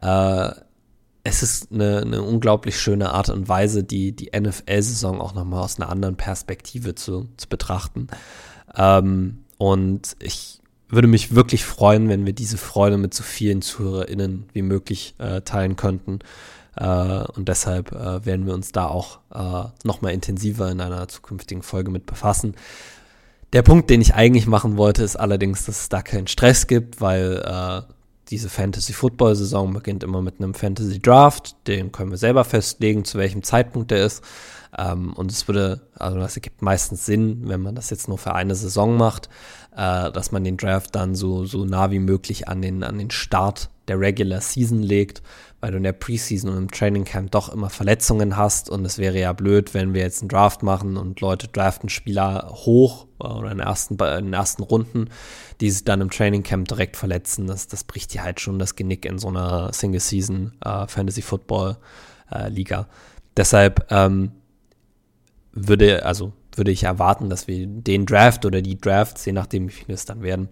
äh, 0.00 0.50
es 1.28 1.42
ist 1.42 1.72
eine, 1.72 2.00
eine 2.00 2.22
unglaublich 2.22 2.80
schöne 2.80 3.12
Art 3.12 3.28
und 3.28 3.48
Weise, 3.48 3.84
die, 3.84 4.12
die 4.12 4.30
NFL-Saison 4.38 5.20
auch 5.20 5.34
nochmal 5.34 5.62
aus 5.62 5.78
einer 5.78 5.90
anderen 5.90 6.16
Perspektive 6.16 6.94
zu, 6.94 7.28
zu 7.36 7.48
betrachten. 7.48 8.08
Ähm, 8.74 9.44
und 9.58 10.16
ich 10.20 10.60
würde 10.88 11.08
mich 11.08 11.34
wirklich 11.34 11.64
freuen, 11.64 12.08
wenn 12.08 12.24
wir 12.24 12.32
diese 12.32 12.56
Freude 12.56 12.96
mit 12.96 13.12
so 13.12 13.22
vielen 13.22 13.60
ZuhörerInnen 13.60 14.48
wie 14.52 14.62
möglich 14.62 15.14
äh, 15.18 15.42
teilen 15.42 15.76
könnten. 15.76 16.20
Äh, 16.76 16.86
und 16.86 17.48
deshalb 17.48 17.92
äh, 17.92 18.24
werden 18.24 18.46
wir 18.46 18.54
uns 18.54 18.72
da 18.72 18.86
auch 18.86 19.18
äh, 19.34 19.68
nochmal 19.84 20.12
intensiver 20.12 20.70
in 20.70 20.80
einer 20.80 21.08
zukünftigen 21.08 21.62
Folge 21.62 21.90
mit 21.90 22.06
befassen. 22.06 22.54
Der 23.52 23.62
Punkt, 23.62 23.90
den 23.90 24.00
ich 24.00 24.14
eigentlich 24.14 24.46
machen 24.46 24.76
wollte, 24.76 25.02
ist 25.02 25.16
allerdings, 25.16 25.64
dass 25.64 25.82
es 25.82 25.88
da 25.88 26.02
keinen 26.02 26.26
Stress 26.26 26.66
gibt, 26.66 27.00
weil 27.00 27.42
äh, 27.44 27.92
diese 28.30 28.48
Fantasy-Football-Saison 28.48 29.72
beginnt 29.72 30.04
immer 30.04 30.22
mit 30.22 30.38
einem 30.38 30.54
Fantasy-Draft. 30.54 31.66
Den 31.66 31.92
können 31.92 32.10
wir 32.10 32.18
selber 32.18 32.44
festlegen, 32.44 33.04
zu 33.04 33.18
welchem 33.18 33.42
Zeitpunkt 33.42 33.90
der 33.90 34.04
ist. 34.04 34.22
Ähm, 34.76 35.12
und 35.14 35.30
es 35.30 35.48
würde, 35.48 35.80
also 35.98 36.18
das 36.18 36.36
ergibt 36.36 36.62
meistens 36.62 37.06
Sinn, 37.06 37.48
wenn 37.48 37.60
man 37.60 37.74
das 37.74 37.90
jetzt 37.90 38.08
nur 38.08 38.18
für 38.18 38.34
eine 38.34 38.54
Saison 38.54 38.96
macht, 38.96 39.28
äh, 39.74 40.10
dass 40.10 40.32
man 40.32 40.44
den 40.44 40.56
Draft 40.56 40.94
dann 40.94 41.14
so, 41.14 41.44
so 41.46 41.64
nah 41.64 41.90
wie 41.90 42.00
möglich 42.00 42.48
an 42.48 42.60
den, 42.60 42.82
an 42.82 42.98
den 42.98 43.10
Start 43.10 43.70
der 43.88 43.98
Regular 44.00 44.40
Season 44.40 44.82
legt, 44.82 45.22
weil 45.60 45.72
du 45.72 45.78
in 45.78 45.82
der 45.82 45.92
Preseason 45.92 46.50
und 46.50 46.56
im 46.56 46.70
Training 46.70 47.04
Camp 47.04 47.30
doch 47.32 47.48
immer 47.48 47.70
Verletzungen 47.70 48.36
hast 48.36 48.70
und 48.70 48.84
es 48.84 48.98
wäre 48.98 49.18
ja 49.18 49.32
blöd, 49.32 49.74
wenn 49.74 49.94
wir 49.94 50.02
jetzt 50.02 50.22
einen 50.22 50.28
Draft 50.28 50.62
machen 50.62 50.96
und 50.96 51.20
Leute 51.20 51.48
draften 51.48 51.88
Spieler 51.88 52.48
hoch 52.52 53.06
äh, 53.20 53.26
oder 53.26 53.50
in 53.50 53.58
den 53.58 53.66
ersten, 53.66 53.94
in 53.94 54.24
den 54.26 54.34
ersten 54.34 54.62
Runden, 54.62 55.08
die 55.60 55.70
sich 55.70 55.84
dann 55.84 56.00
im 56.00 56.10
Training 56.10 56.42
Camp 56.42 56.68
direkt 56.68 56.96
verletzen. 56.96 57.46
Das, 57.46 57.66
das 57.66 57.84
bricht 57.84 58.14
dir 58.14 58.22
halt 58.22 58.40
schon 58.40 58.58
das 58.58 58.76
Genick 58.76 59.04
in 59.04 59.18
so 59.18 59.28
einer 59.28 59.72
Single 59.72 60.00
Season 60.00 60.52
äh, 60.64 60.86
Fantasy 60.86 61.22
Football 61.22 61.76
äh, 62.30 62.48
Liga. 62.48 62.88
Deshalb 63.36 63.86
ähm, 63.90 64.32
würde, 65.52 66.04
also 66.04 66.32
würde 66.58 66.70
ich 66.70 66.82
erwarten, 66.82 67.30
dass 67.30 67.46
wir 67.46 67.66
den 67.66 68.04
Draft 68.04 68.44
oder 68.44 68.60
die 68.60 68.78
Drafts, 68.78 69.24
je 69.24 69.32
nachdem 69.32 69.68
wie 69.68 69.72
viele 69.72 69.94
es 69.94 70.04
dann 70.04 70.22
werden, 70.22 70.48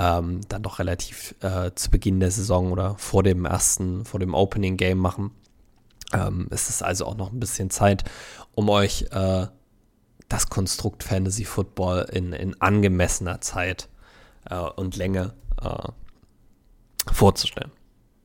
ähm, 0.00 0.40
dann 0.48 0.62
doch 0.62 0.78
relativ 0.78 1.34
äh, 1.42 1.72
zu 1.74 1.90
Beginn 1.90 2.20
der 2.20 2.30
Saison 2.30 2.72
oder 2.72 2.96
vor 2.96 3.22
dem 3.22 3.44
ersten, 3.44 4.06
vor 4.06 4.18
dem 4.18 4.32
Opening 4.32 4.78
Game 4.78 4.96
machen. 4.96 5.30
Ähm, 6.14 6.48
es 6.50 6.70
ist 6.70 6.82
also 6.82 7.04
auch 7.04 7.16
noch 7.16 7.30
ein 7.30 7.38
bisschen 7.38 7.68
Zeit, 7.68 8.04
um 8.54 8.70
euch 8.70 9.06
äh, 9.10 9.46
das 10.30 10.48
Konstrukt 10.48 11.04
Fantasy 11.04 11.44
Football 11.44 12.08
in, 12.10 12.32
in 12.32 12.58
angemessener 12.62 13.42
Zeit 13.42 13.90
äh, 14.48 14.56
und 14.56 14.96
Länge 14.96 15.34
äh, 15.60 17.12
vorzustellen. 17.12 17.70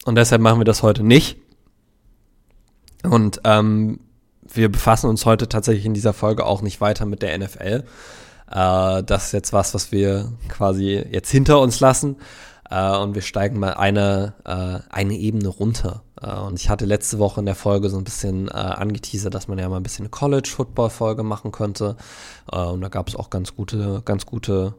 Und 0.06 0.16
deshalb 0.16 0.42
machen 0.42 0.62
wir 0.62 0.66
das 0.66 0.82
heute 0.82 1.04
nicht. 1.04 1.38
Und 3.04 3.42
ähm, 3.44 4.00
wir 4.42 4.72
befassen 4.72 5.10
uns 5.10 5.26
heute 5.26 5.50
tatsächlich 5.50 5.86
in 5.86 5.94
dieser 5.94 6.14
Folge 6.14 6.46
auch 6.46 6.62
nicht 6.62 6.80
weiter 6.80 7.06
mit 7.06 7.22
der 7.22 7.38
NFL. 7.38 7.84
Äh, 8.50 9.04
das 9.04 9.28
ist 9.28 9.32
jetzt 9.32 9.54
was, 9.54 9.74
was 9.74 9.92
wir 9.92 10.32
quasi 10.50 11.04
jetzt 11.12 11.32
hinter 11.32 11.60
uns 11.60 11.80
lassen. 11.80 12.18
Äh, 12.70 12.98
und 12.98 13.16
wir 13.16 13.22
steigen 13.22 13.60
mal 13.60 13.74
eine, 13.74 14.34
äh, 14.44 14.80
eine 14.90 15.14
Ebene 15.14 15.50
runter. 15.50 16.04
Äh, 16.22 16.36
und 16.40 16.60
ich 16.60 16.70
hatte 16.70 16.86
letzte 16.86 17.20
Woche 17.20 17.40
in 17.40 17.46
der 17.46 17.56
Folge 17.56 17.90
so 17.90 17.98
ein 17.98 18.04
bisschen 18.04 18.48
äh, 18.48 18.52
angeteasert, 18.52 19.34
dass 19.34 19.48
man 19.48 19.58
ja 19.58 19.70
mal 19.70 19.78
ein 19.78 19.84
bisschen 19.84 20.06
eine 20.06 20.10
College-Football-Folge 20.10 21.24
machen 21.24 21.52
könnte. 21.52 21.96
Äh, 22.52 22.58
und 22.58 22.82
da 22.82 22.90
gab 22.90 23.08
es 23.08 23.16
auch 23.16 23.30
ganz 23.30 23.56
gute, 23.56 24.02
ganz 24.06 24.26
gute, 24.26 24.76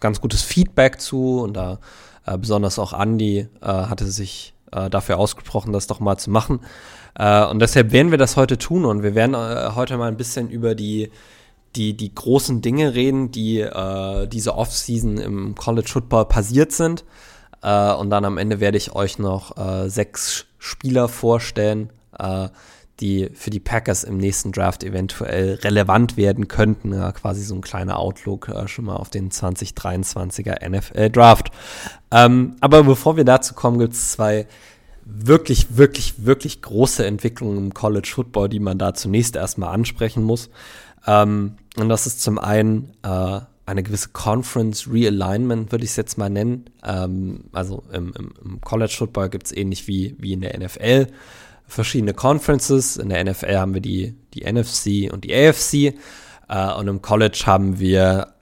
ganz 0.00 0.20
gutes 0.20 0.42
Feedback 0.42 1.00
zu. 1.00 1.40
Und 1.40 1.54
da 1.54 1.78
besonders 2.36 2.78
auch 2.78 2.92
Andy 2.92 3.48
hatte 3.62 4.04
sich 4.04 4.52
dafür 4.70 5.16
ausgesprochen, 5.16 5.72
das 5.72 5.86
doch 5.86 6.00
mal 6.00 6.18
zu 6.18 6.28
machen. 6.28 6.60
und 7.18 7.58
deshalb 7.58 7.92
werden 7.92 8.10
wir 8.10 8.18
das 8.18 8.36
heute 8.36 8.58
tun 8.58 8.84
und 8.84 9.02
wir 9.02 9.14
werden 9.14 9.34
heute 9.74 9.96
mal 9.96 10.08
ein 10.08 10.18
bisschen 10.18 10.50
über 10.50 10.74
die 10.74 11.10
die, 11.76 11.96
die 11.96 12.14
großen 12.14 12.60
Dinge 12.60 12.94
reden, 12.94 13.30
die 13.30 13.60
äh, 13.60 14.26
diese 14.26 14.54
Offseason 14.54 15.18
im 15.18 15.54
College 15.54 15.88
Football 15.88 16.26
passiert 16.26 16.72
sind. 16.72 17.04
Äh, 17.62 17.92
und 17.94 18.10
dann 18.10 18.24
am 18.24 18.38
Ende 18.38 18.60
werde 18.60 18.76
ich 18.76 18.94
euch 18.94 19.18
noch 19.18 19.56
äh, 19.56 19.88
sechs 19.88 20.46
Spieler 20.58 21.08
vorstellen, 21.08 21.90
äh, 22.18 22.48
die 23.00 23.30
für 23.34 23.50
die 23.50 23.60
Packers 23.60 24.04
im 24.04 24.18
nächsten 24.18 24.52
Draft 24.52 24.84
eventuell 24.84 25.54
relevant 25.54 26.16
werden 26.16 26.46
könnten. 26.46 26.92
Ja, 26.92 27.10
quasi 27.12 27.42
so 27.42 27.54
ein 27.54 27.62
kleiner 27.62 27.98
Outlook 27.98 28.48
äh, 28.48 28.68
schon 28.68 28.84
mal 28.84 28.96
auf 28.96 29.10
den 29.10 29.30
2023er 29.30 30.68
NFL 30.68 31.10
Draft. 31.10 31.50
Ähm, 32.10 32.56
aber 32.60 32.84
bevor 32.84 33.16
wir 33.16 33.24
dazu 33.24 33.54
kommen, 33.54 33.78
gibt 33.78 33.94
es 33.94 34.12
zwei 34.12 34.46
wirklich, 35.04 35.76
wirklich, 35.76 36.24
wirklich 36.24 36.62
große 36.62 37.04
Entwicklungen 37.04 37.58
im 37.58 37.74
College 37.74 38.10
Football, 38.12 38.48
die 38.48 38.60
man 38.60 38.78
da 38.78 38.94
zunächst 38.94 39.36
erstmal 39.36 39.74
ansprechen 39.74 40.22
muss. 40.22 40.50
Ähm, 41.06 41.56
und 41.76 41.88
das 41.88 42.06
ist 42.06 42.22
zum 42.22 42.38
einen 42.38 42.92
äh, 43.02 43.40
eine 43.64 43.82
gewisse 43.82 44.10
Conference 44.10 44.88
Realignment, 44.90 45.72
würde 45.72 45.84
ich 45.84 45.90
es 45.90 45.96
jetzt 45.96 46.18
mal 46.18 46.30
nennen. 46.30 46.66
Ähm, 46.84 47.44
also 47.52 47.82
im, 47.92 48.12
im, 48.18 48.32
im 48.44 48.60
College 48.60 48.94
Football 48.96 49.30
gibt 49.30 49.46
es 49.46 49.52
ähnlich 49.56 49.86
wie, 49.88 50.16
wie 50.18 50.32
in 50.32 50.40
der 50.40 50.58
NFL 50.58 51.08
verschiedene 51.66 52.14
Conferences. 52.14 52.96
In 52.96 53.08
der 53.08 53.24
NFL 53.24 53.56
haben 53.56 53.74
wir 53.74 53.80
die, 53.80 54.14
die 54.34 54.50
NFC 54.50 55.12
und 55.12 55.24
die 55.24 55.34
AFC. 55.34 55.94
Äh, 56.48 56.74
und 56.74 56.88
im 56.88 57.02
College 57.02 57.42
haben 57.46 57.78
wir 57.78 58.34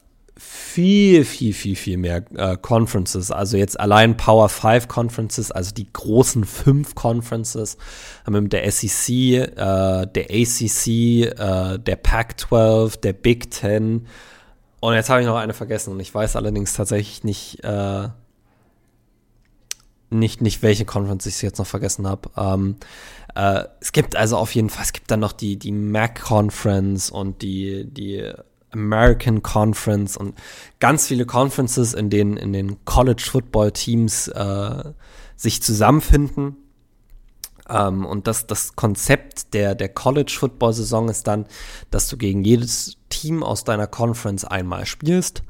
viel, 0.43 1.27
viel, 1.27 1.53
viel, 1.53 1.77
viel 1.77 1.99
mehr 1.99 2.25
äh, 2.35 2.57
Conferences. 2.57 3.31
Also 3.31 3.59
jetzt 3.59 3.79
allein 3.79 4.17
Power 4.17 4.49
5 4.49 4.89
Conferences, 4.89 5.51
also 5.51 5.75
die 5.75 5.93
großen 5.93 6.45
fünf 6.45 6.95
Conferences, 6.95 7.77
haben 8.25 8.33
wir 8.33 8.41
mit 8.41 8.55
der 8.55 8.71
SEC, 8.73 9.11
äh, 9.11 10.07
der 10.07 10.31
ACC, 10.31 10.87
äh, 10.87 11.79
der 11.79 11.97
Pac-12, 11.97 13.01
der 13.01 13.13
Big 13.13 13.51
Ten. 13.51 14.07
Und 14.81 14.95
jetzt 14.95 15.11
habe 15.11 15.21
ich 15.21 15.27
noch 15.27 15.37
eine 15.37 15.53
vergessen 15.53 15.93
und 15.93 16.01
ich 16.01 16.15
weiß 16.15 16.37
allerdings 16.37 16.73
tatsächlich 16.73 17.23
nicht, 17.23 17.63
äh, 17.63 18.09
nicht, 20.09 20.41
nicht 20.41 20.63
welche 20.63 20.87
Conference 20.87 21.27
ich 21.27 21.43
jetzt 21.43 21.59
noch 21.59 21.67
vergessen 21.67 22.09
habe. 22.09 22.31
Ähm, 22.39 22.77
äh, 23.35 23.65
es 23.81 23.93
gibt 23.93 24.17
also 24.17 24.39
auf 24.39 24.55
jeden 24.55 24.71
Fall, 24.71 24.85
es 24.85 24.95
gibt 24.95 25.11
dann 25.11 25.21
noch 25.21 25.33
die, 25.33 25.59
die 25.59 25.73
MAC 25.73 26.23
Conference 26.23 27.11
und 27.11 27.43
die, 27.43 27.85
die 27.85 28.33
American 28.73 29.43
Conference 29.43 30.17
und 30.17 30.35
ganz 30.79 31.07
viele 31.07 31.27
Conferences, 31.27 31.95
in 31.95 32.11
denen 32.11 32.37
in 32.37 32.53
den 32.53 32.85
College 32.85 33.29
Football 33.31 33.73
Teams 33.73 34.29
äh, 34.29 34.93
sich 35.37 35.63
zusammenfinden. 35.63 36.57
Ähm, 37.69 38.05
und 38.05 38.27
das, 38.27 38.47
das 38.47 38.77
Konzept 38.77 39.55
der, 39.55 39.75
der 39.75 39.89
College 39.89 40.37
Football 40.39 40.73
Saison 40.73 41.09
ist 41.09 41.27
dann, 41.27 41.47
dass 41.91 42.09
du 42.09 42.17
gegen 42.17 42.45
jedes 42.45 42.97
Team 43.09 43.43
aus 43.43 43.65
deiner 43.65 43.87
Conference 43.87 44.45
einmal 44.45 44.87
spielst 44.87 45.43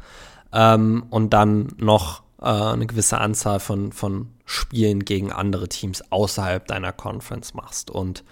ähm, 0.53 1.05
und 1.11 1.33
dann 1.33 1.69
noch 1.79 2.23
äh, 2.41 2.45
eine 2.45 2.87
gewisse 2.87 3.19
Anzahl 3.19 3.61
von, 3.61 3.93
von 3.93 4.29
Spielen 4.45 5.05
gegen 5.05 5.33
andere 5.33 5.69
Teams 5.69 6.03
außerhalb 6.11 6.67
deiner 6.67 6.93
Conference 6.93 7.55
machst. 7.55 7.91
Und 7.91 8.25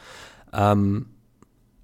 ähm, 0.53 1.07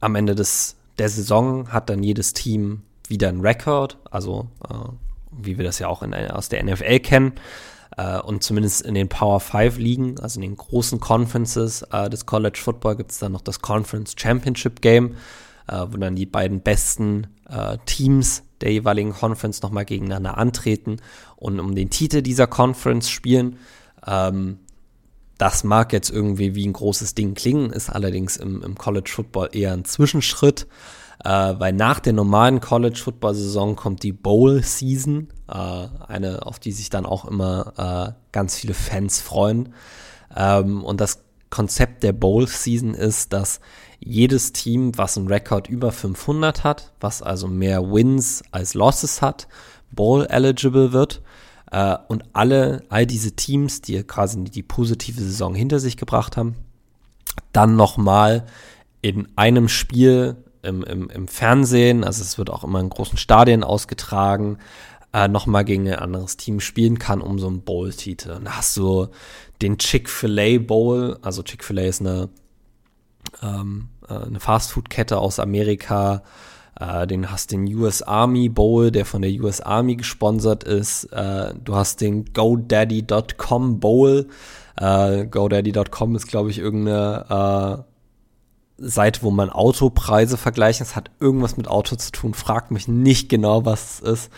am 0.01 0.15
Ende 0.15 0.35
des, 0.35 0.77
der 0.99 1.09
Saison 1.09 1.73
hat 1.73 1.89
dann 1.89 2.03
jedes 2.03 2.33
Team 2.33 2.83
wieder 3.09 3.29
einen 3.29 3.41
Rekord, 3.41 3.99
also 4.11 4.49
äh, 4.69 4.75
wie 5.31 5.59
wir 5.59 5.65
das 5.65 5.79
ja 5.79 5.89
auch 5.89 6.03
in, 6.03 6.15
aus 6.15 6.49
der 6.49 6.63
NFL 6.63 7.01
kennen. 7.01 7.33
Uh, 7.97 8.21
und 8.27 8.43
zumindest 8.43 8.83
in 8.83 8.95
den 8.95 9.09
Power 9.09 9.39
5 9.39 9.79
Ligen, 9.79 10.19
also 10.19 10.41
in 10.41 10.43
den 10.43 10.57
großen 10.57 10.99
Conferences 10.99 11.85
uh, 11.95 12.09
des 12.09 12.27
College 12.27 12.59
Football, 12.61 12.97
gibt 12.97 13.13
es 13.13 13.21
dann 13.21 13.31
noch 13.31 13.41
das 13.41 13.61
Conference 13.61 14.17
Championship 14.17 14.81
Game, 14.81 15.15
uh, 15.71 15.87
wo 15.93 15.97
dann 15.99 16.17
die 16.17 16.27
beiden 16.27 16.61
besten 16.61 17.29
Teams 17.85 18.43
der 18.63 18.73
jeweiligen 18.73 19.13
Conference 19.13 19.61
nochmal 19.61 19.85
gegeneinander 19.85 20.39
antreten 20.39 20.97
und 21.37 21.61
um 21.61 21.75
den 21.75 21.91
Titel 21.91 22.23
dieser 22.23 22.47
Conference 22.47 23.11
spielen. 23.11 23.59
Ähm, 24.07 24.59
das 25.37 25.65
mag 25.65 25.93
jetzt 25.93 26.11
irgendwie 26.11 26.55
wie 26.55 26.67
ein 26.67 26.73
großes 26.73 27.15
Ding 27.15 27.35
klingen, 27.35 27.71
ist 27.71 27.91
allerdings 27.91 28.39
im, 28.39 28.63
im 28.63 28.77
College 28.79 29.11
Football 29.13 29.51
eher 29.53 29.73
ein 29.73 29.85
Zwischenschritt, 29.85 30.67
äh, 31.23 31.55
weil 31.59 31.73
nach 31.73 32.01
der 32.01 32.13
normalen 32.13 32.61
College 32.61 32.99
Football 33.03 33.35
Saison 33.35 33.77
kommt 33.77 34.03
die 34.03 34.13
Bowl 34.13 34.63
Season, 34.63 35.29
äh, 35.49 35.55
eine, 36.09 36.47
auf 36.47 36.59
die 36.59 36.73
sich 36.73 36.91
dann 36.91 37.07
auch 37.07 37.25
immer 37.25 38.15
äh, 38.17 38.21
ganz 38.33 38.57
viele 38.57 38.75
Fans 38.75 39.21
freuen. 39.21 39.75
Ähm, 40.35 40.83
und 40.83 41.01
das 41.01 41.25
Konzept 41.51 42.03
der 42.03 42.13
Bowl 42.13 42.49
Season 42.49 42.95
ist, 42.95 43.33
dass 43.33 43.61
jedes 44.01 44.53
Team, 44.53 44.97
was 44.97 45.17
einen 45.17 45.29
Rekord 45.29 45.69
über 45.69 45.93
500 45.93 46.65
hat, 46.65 46.93
was 47.01 47.23
also 47.23 47.47
mehr 47.47 47.83
Wins 47.93 48.43
als 48.51 48.75
Losses 48.75 49.23
hat, 49.23 49.47
Bowl 49.93 50.27
eligible 50.29 50.93
wird. 50.93 51.23
Äh, 51.71 51.97
und 52.09 52.25
alle, 52.33 52.83
all 52.89 53.07
diese 53.07 53.33
Teams, 53.33 53.81
die 53.81 54.03
quasi 54.03 54.45
die 54.45 54.63
positive 54.63 55.21
Saison 55.21 55.55
hinter 55.55 55.79
sich 55.79 55.97
gebracht 55.97 56.37
haben, 56.37 56.57
dann 57.53 57.77
nochmal 57.77 58.47
in 59.01 59.29
einem 59.37 59.69
Spiel 59.69 60.44
im, 60.65 60.83
im, 60.83 61.11
im 61.11 61.29
Fernsehen, 61.29 62.05
also 62.05 62.23
es 62.23 62.39
wird 62.39 62.51
auch 62.51 62.65
immer 62.65 62.81
in 62.81 62.91
großen 62.91 63.19
Stadien 63.19 63.63
ausgetragen, 63.65 64.59
äh, 65.13 65.29
nochmal 65.29 65.65
gegen 65.65 65.89
ein 65.89 65.99
anderes 65.99 66.37
Team 66.37 66.61
spielen 66.61 66.99
kann, 66.99 67.21
um 67.21 67.39
so 67.39 67.47
einen 67.47 67.63
Bowl-Titel. 67.63 68.33
Und 68.33 68.45
da 68.47 68.57
hast 68.57 68.77
du 68.77 69.09
den 69.63 69.79
Chick-fil-A 69.79 70.59
Bowl, 70.59 71.19
also 71.23 71.43
Chick-fil-A 71.43 71.83
ist 71.83 72.01
eine 72.01 72.29
ähm, 73.43 73.89
äh, 74.09 74.15
eine 74.15 74.41
Fastfood-Kette 74.41 75.19
aus 75.19 75.39
Amerika. 75.39 76.23
Äh, 76.79 77.07
den 77.07 77.31
hast 77.31 77.53
den 77.53 77.67
US 77.75 78.03
Army 78.03 78.49
Bowl, 78.49 78.91
der 78.91 79.05
von 79.05 79.23
der 79.23 79.31
US 79.43 79.61
Army 79.61 79.97
gesponsert 79.97 80.65
ist. 80.65 81.05
Äh, 81.13 81.55
du 81.63 81.77
hast 81.77 82.01
den 82.01 82.33
GoDaddy.com 82.33 83.81
Bowl. 83.81 84.29
Äh, 84.77 85.27
GoDaddy.com 85.27 86.17
ist, 86.17 86.27
glaube 86.27 86.51
ich, 86.51 86.59
irgendeine 86.59 87.85
äh, 87.87 87.94
Seite, 88.77 89.23
wo 89.23 89.31
man 89.31 89.51
Autopreise 89.51 90.37
vergleicht. 90.37 90.81
Es 90.81 90.97
hat 90.97 91.11
irgendwas 91.21 91.57
mit 91.57 91.69
Auto 91.69 91.97
zu 91.97 92.11
tun. 92.13 92.35
Fragt 92.35 92.71
mich 92.71 92.89
nicht 92.89 93.29
genau, 93.29 93.65
was 93.65 94.01
es 94.01 94.01
ist. 94.01 94.33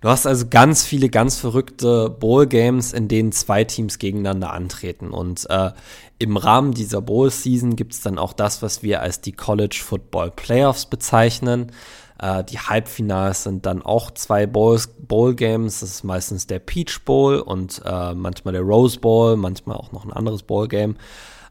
Du 0.00 0.08
hast 0.08 0.26
also 0.26 0.46
ganz 0.48 0.84
viele 0.84 1.08
ganz 1.08 1.38
verrückte 1.38 2.08
Bowl-Games, 2.08 2.92
in 2.92 3.08
denen 3.08 3.32
zwei 3.32 3.64
Teams 3.64 3.98
gegeneinander 3.98 4.52
antreten. 4.52 5.10
Und 5.10 5.48
äh, 5.50 5.72
im 6.18 6.36
Rahmen 6.36 6.72
dieser 6.72 7.00
Bowl-Season 7.00 7.74
gibt 7.74 7.94
es 7.94 8.00
dann 8.02 8.18
auch 8.18 8.32
das, 8.32 8.62
was 8.62 8.82
wir 8.82 9.00
als 9.02 9.20
die 9.20 9.32
College 9.32 9.80
Football 9.84 10.30
Playoffs 10.30 10.86
bezeichnen. 10.86 11.72
Äh, 12.20 12.44
die 12.44 12.60
Halbfinals 12.60 13.42
sind 13.42 13.66
dann 13.66 13.82
auch 13.82 14.12
zwei 14.12 14.46
Bowl-Games. 14.46 15.80
Das 15.80 15.90
ist 15.90 16.04
meistens 16.04 16.46
der 16.46 16.60
Peach 16.60 17.00
Bowl 17.04 17.40
und 17.40 17.82
äh, 17.84 18.14
manchmal 18.14 18.52
der 18.52 18.62
Rose 18.62 19.00
Bowl, 19.00 19.36
manchmal 19.36 19.76
auch 19.76 19.90
noch 19.90 20.04
ein 20.04 20.12
anderes 20.12 20.44
Bowl-Game, 20.44 20.96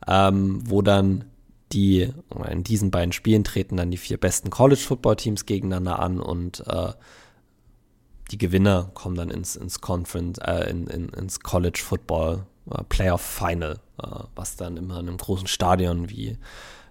ähm, 0.08 0.62
wo 0.65 0.82
dann 0.82 1.26
die, 1.71 2.13
in 2.49 2.63
diesen 2.63 2.91
beiden 2.91 3.12
Spielen 3.12 3.43
treten 3.43 3.77
dann 3.77 3.91
die 3.91 3.97
vier 3.97 4.17
besten 4.17 4.49
College-Football-Teams 4.49 5.45
gegeneinander 5.45 5.99
an 5.99 6.19
und 6.19 6.65
äh, 6.67 6.93
die 8.32 8.38
Gewinner 8.38 8.91
kommen 8.93 9.15
dann 9.15 9.30
ins, 9.30 9.56
ins 9.56 9.82
Conference, 9.82 10.39
äh, 10.39 10.69
in, 10.69 10.88
in, 10.88 11.10
ins 11.10 11.39
College 11.39 11.80
Football 11.84 12.45
äh, 12.71 12.84
Playoff 12.89 13.21
Final, 13.21 13.80
äh, 14.01 14.08
was 14.36 14.56
dann 14.56 14.77
immer 14.77 14.99
in 14.99 15.08
einem 15.08 15.17
großen 15.17 15.47
Stadion 15.47 16.10
wie, 16.10 16.38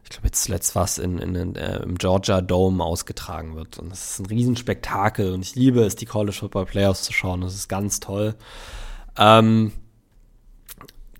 ich 0.04 0.10
glaube 0.10 0.28
jetzt 0.28 0.44
zuletzt 0.44 0.74
was 0.74 0.98
in, 0.98 1.18
in, 1.18 1.34
in 1.34 1.56
äh, 1.56 1.82
im 1.82 1.96
Georgia 1.98 2.40
Dome 2.40 2.82
ausgetragen 2.82 3.56
wird. 3.56 3.78
Und 3.78 3.90
das 3.90 4.12
ist 4.12 4.20
ein 4.20 4.26
Riesenspektakel 4.26 5.32
und 5.32 5.42
ich 5.42 5.54
liebe 5.54 5.82
es, 5.82 5.96
die 5.96 6.06
College 6.06 6.36
Football 6.36 6.66
Playoffs 6.66 7.02
zu 7.02 7.12
schauen. 7.12 7.40
Das 7.40 7.54
ist 7.54 7.68
ganz 7.68 8.00
toll. 8.00 8.34
Ähm, 9.18 9.72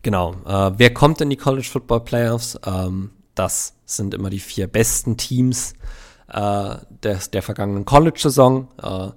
genau. 0.03 0.35
Äh, 0.47 0.73
wer 0.79 0.95
kommt 0.95 1.21
in 1.21 1.31
die 1.31 1.37
College 1.37 1.67
Football 1.71 2.01
Playoffs? 2.01 2.59
Ähm, 2.65 3.11
das 3.37 3.75
sind 3.85 4.15
immer 4.15 4.31
die 4.31 4.41
vier 4.41 4.67
besten 4.67 5.17
Teams 5.17 5.75
äh, 6.29 6.77
des, 7.03 7.31
der 7.31 7.43
vergangenen 7.43 7.85
College-Saison. 7.85 8.69
Äh, 8.83 9.11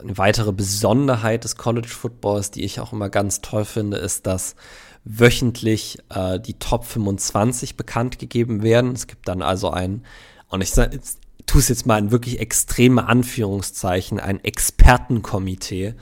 eine 0.00 0.18
weitere 0.18 0.52
Besonderheit 0.52 1.44
des 1.44 1.56
College 1.56 1.88
Footballs, 1.88 2.50
die 2.50 2.64
ich 2.64 2.80
auch 2.80 2.92
immer 2.92 3.08
ganz 3.08 3.40
toll 3.40 3.64
finde, 3.64 3.96
ist, 3.96 4.26
dass 4.26 4.56
wöchentlich 5.04 5.98
äh, 6.10 6.38
die 6.40 6.54
Top 6.54 6.84
25 6.84 7.76
bekannt 7.76 8.18
gegeben 8.18 8.62
werden. 8.62 8.92
Es 8.92 9.06
gibt 9.06 9.28
dann 9.28 9.40
also 9.40 9.70
ein, 9.70 10.04
und 10.48 10.60
ich 10.62 10.72
tue 10.72 11.60
es 11.60 11.68
jetzt 11.68 11.86
mal 11.86 11.98
in 11.98 12.10
wirklich 12.10 12.40
extreme 12.40 13.06
Anführungszeichen, 13.06 14.20
ein 14.20 14.42
Expertenkomitee, 14.42 15.94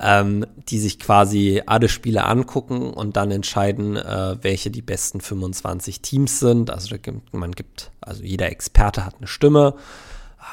ähm, 0.00 0.46
die 0.68 0.78
sich 0.78 0.98
quasi 0.98 1.62
alle 1.66 1.88
Spiele 1.88 2.24
angucken 2.24 2.92
und 2.92 3.16
dann 3.16 3.30
entscheiden, 3.30 3.96
äh, 3.96 4.36
welche 4.42 4.70
die 4.70 4.82
besten 4.82 5.20
25 5.20 6.02
Teams 6.02 6.40
sind. 6.40 6.70
Also 6.70 6.96
gibt, 6.98 7.34
man 7.34 7.52
gibt, 7.52 7.90
also 8.00 8.22
jeder 8.22 8.50
Experte 8.50 9.04
hat 9.04 9.16
eine 9.18 9.26
Stimme 9.26 9.74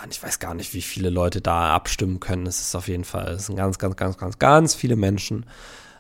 ich 0.09 0.21
weiß 0.21 0.39
gar 0.39 0.53
nicht, 0.53 0.73
wie 0.73 0.81
viele 0.81 1.09
Leute 1.09 1.41
da 1.41 1.73
abstimmen 1.73 2.19
können. 2.19 2.45
Es 2.45 2.59
ist 2.59 2.75
auf 2.75 2.87
jeden 2.87 3.05
Fall, 3.05 3.33
es 3.33 3.47
sind 3.47 3.55
ganz, 3.55 3.79
ganz, 3.79 3.95
ganz, 3.95 4.17
ganz, 4.17 4.39
ganz 4.39 4.75
viele 4.75 4.95
Menschen. 4.95 5.45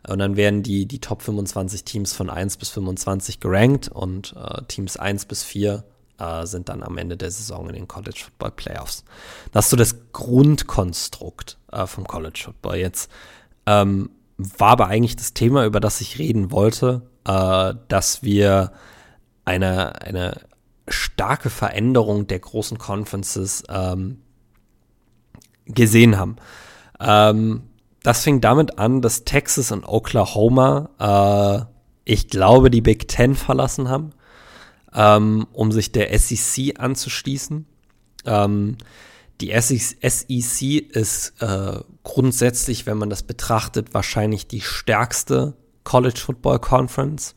Und 0.07 0.19
dann 0.19 0.35
werden 0.35 0.61
die, 0.61 0.85
die 0.85 0.99
Top 0.99 1.21
25 1.23 1.83
Teams 1.83 2.13
von 2.13 2.29
1 2.29 2.57
bis 2.57 2.69
25 2.69 3.39
gerankt 3.39 3.87
und 3.87 4.35
äh, 4.37 4.61
Teams 4.67 4.97
1 4.97 5.25
bis 5.25 5.43
4 5.43 5.83
äh, 6.19 6.45
sind 6.45 6.69
dann 6.69 6.83
am 6.83 6.97
Ende 6.97 7.17
der 7.17 7.31
Saison 7.31 7.67
in 7.69 7.75
den 7.75 7.87
College 7.87 8.21
Football 8.25 8.51
Playoffs. 8.51 9.03
Das 9.51 9.65
ist 9.65 9.71
so 9.71 9.77
das 9.77 10.11
Grundkonstrukt 10.13 11.57
äh, 11.71 11.85
vom 11.87 12.07
College 12.07 12.41
Football. 12.45 12.77
Jetzt 12.77 13.11
ähm, 13.65 14.09
war 14.37 14.71
aber 14.71 14.87
eigentlich 14.87 15.15
das 15.15 15.33
Thema, 15.33 15.65
über 15.65 15.79
das 15.79 16.01
ich 16.01 16.19
reden 16.19 16.51
wollte, 16.51 17.03
äh, 17.25 17.73
dass 17.87 18.23
wir 18.23 18.71
eine, 19.45 20.01
eine 20.01 20.41
starke 20.87 21.49
Veränderung 21.49 22.27
der 22.27 22.39
großen 22.39 22.77
Conferences 22.77 23.63
ähm, 23.69 24.21
gesehen 25.65 26.17
haben. 26.17 26.35
Ähm, 26.99 27.63
das 28.03 28.23
fing 28.23 28.39
damit 28.39 28.77
an, 28.77 29.01
dass 29.01 29.23
Texas 29.23 29.71
und 29.71 29.83
Oklahoma, 29.83 30.89
äh, 30.99 31.65
ich 32.03 32.29
glaube, 32.29 32.69
die 32.69 32.81
Big 32.81 33.07
Ten 33.07 33.33
verlassen 33.35 33.89
haben, 33.89 34.11
ähm, 34.95 35.45
um 35.53 35.71
sich 35.71 35.91
der 35.91 36.17
SEC 36.17 36.79
anzuschließen. 36.79 37.65
Ähm, 38.25 38.77
die 39.41 39.53
SEC 39.59 40.95
ist 40.95 41.33
äh, 41.41 41.79
grundsätzlich, 42.03 42.85
wenn 42.85 42.97
man 42.97 43.09
das 43.09 43.23
betrachtet, 43.23 43.93
wahrscheinlich 43.93 44.47
die 44.47 44.61
stärkste 44.61 45.55
College 45.83 46.19
Football 46.19 46.59
Conference. 46.59 47.35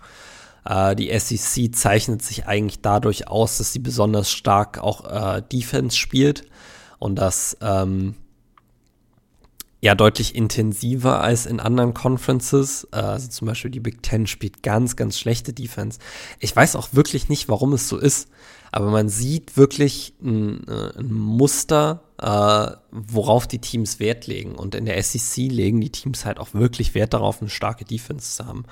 Äh, 0.65 0.95
die 0.95 1.11
SEC 1.19 1.75
zeichnet 1.75 2.23
sich 2.23 2.47
eigentlich 2.47 2.81
dadurch 2.83 3.27
aus, 3.27 3.59
dass 3.59 3.73
sie 3.73 3.81
besonders 3.81 4.31
stark 4.31 4.79
auch 4.79 5.05
äh, 5.05 5.43
Defense 5.43 5.97
spielt 5.97 6.45
und 7.01 7.17
das 7.17 7.57
ähm, 7.61 8.15
ja 9.81 9.95
deutlich 9.95 10.35
intensiver 10.35 11.21
als 11.21 11.47
in 11.47 11.61
anderen 11.61 11.95
Conferences. 11.95 12.89
Äh, 12.93 12.97
also 12.97 13.29
zum 13.29 13.47
Beispiel 13.47 13.71
die 13.71 13.81
Big 13.81 14.03
Ten 14.03 14.27
spielt 14.27 14.63
ganz, 14.63 14.97
ganz 14.97 15.19
schlechte 15.19 15.53
Defense. 15.53 15.99
Ich 16.41 16.55
weiß 16.55 16.77
auch 16.77 16.89
wirklich 16.93 17.29
nicht, 17.29 17.49
warum 17.49 17.73
es 17.73 17.89
so 17.89 17.97
ist, 17.97 18.29
aber 18.73 18.91
man 18.91 19.09
sieht 19.09 19.57
wirklich 19.57 20.15
ein, 20.23 20.67
äh, 20.67 20.99
ein 20.99 21.13
Muster, 21.13 22.03
äh, 22.21 22.73
worauf 22.91 23.47
die 23.47 23.61
Teams 23.61 24.01
Wert 24.01 24.27
legen. 24.27 24.57
Und 24.57 24.75
in 24.75 24.85
der 24.85 25.01
SEC 25.03 25.49
legen 25.49 25.81
die 25.81 25.91
Teams 25.91 26.25
halt 26.25 26.39
auch 26.39 26.55
wirklich 26.55 26.95
Wert 26.95 27.15
darauf, 27.15 27.41
eine 27.41 27.51
starke 27.51 27.85
Defense 27.85 28.37
zu 28.37 28.47
haben. 28.47 28.65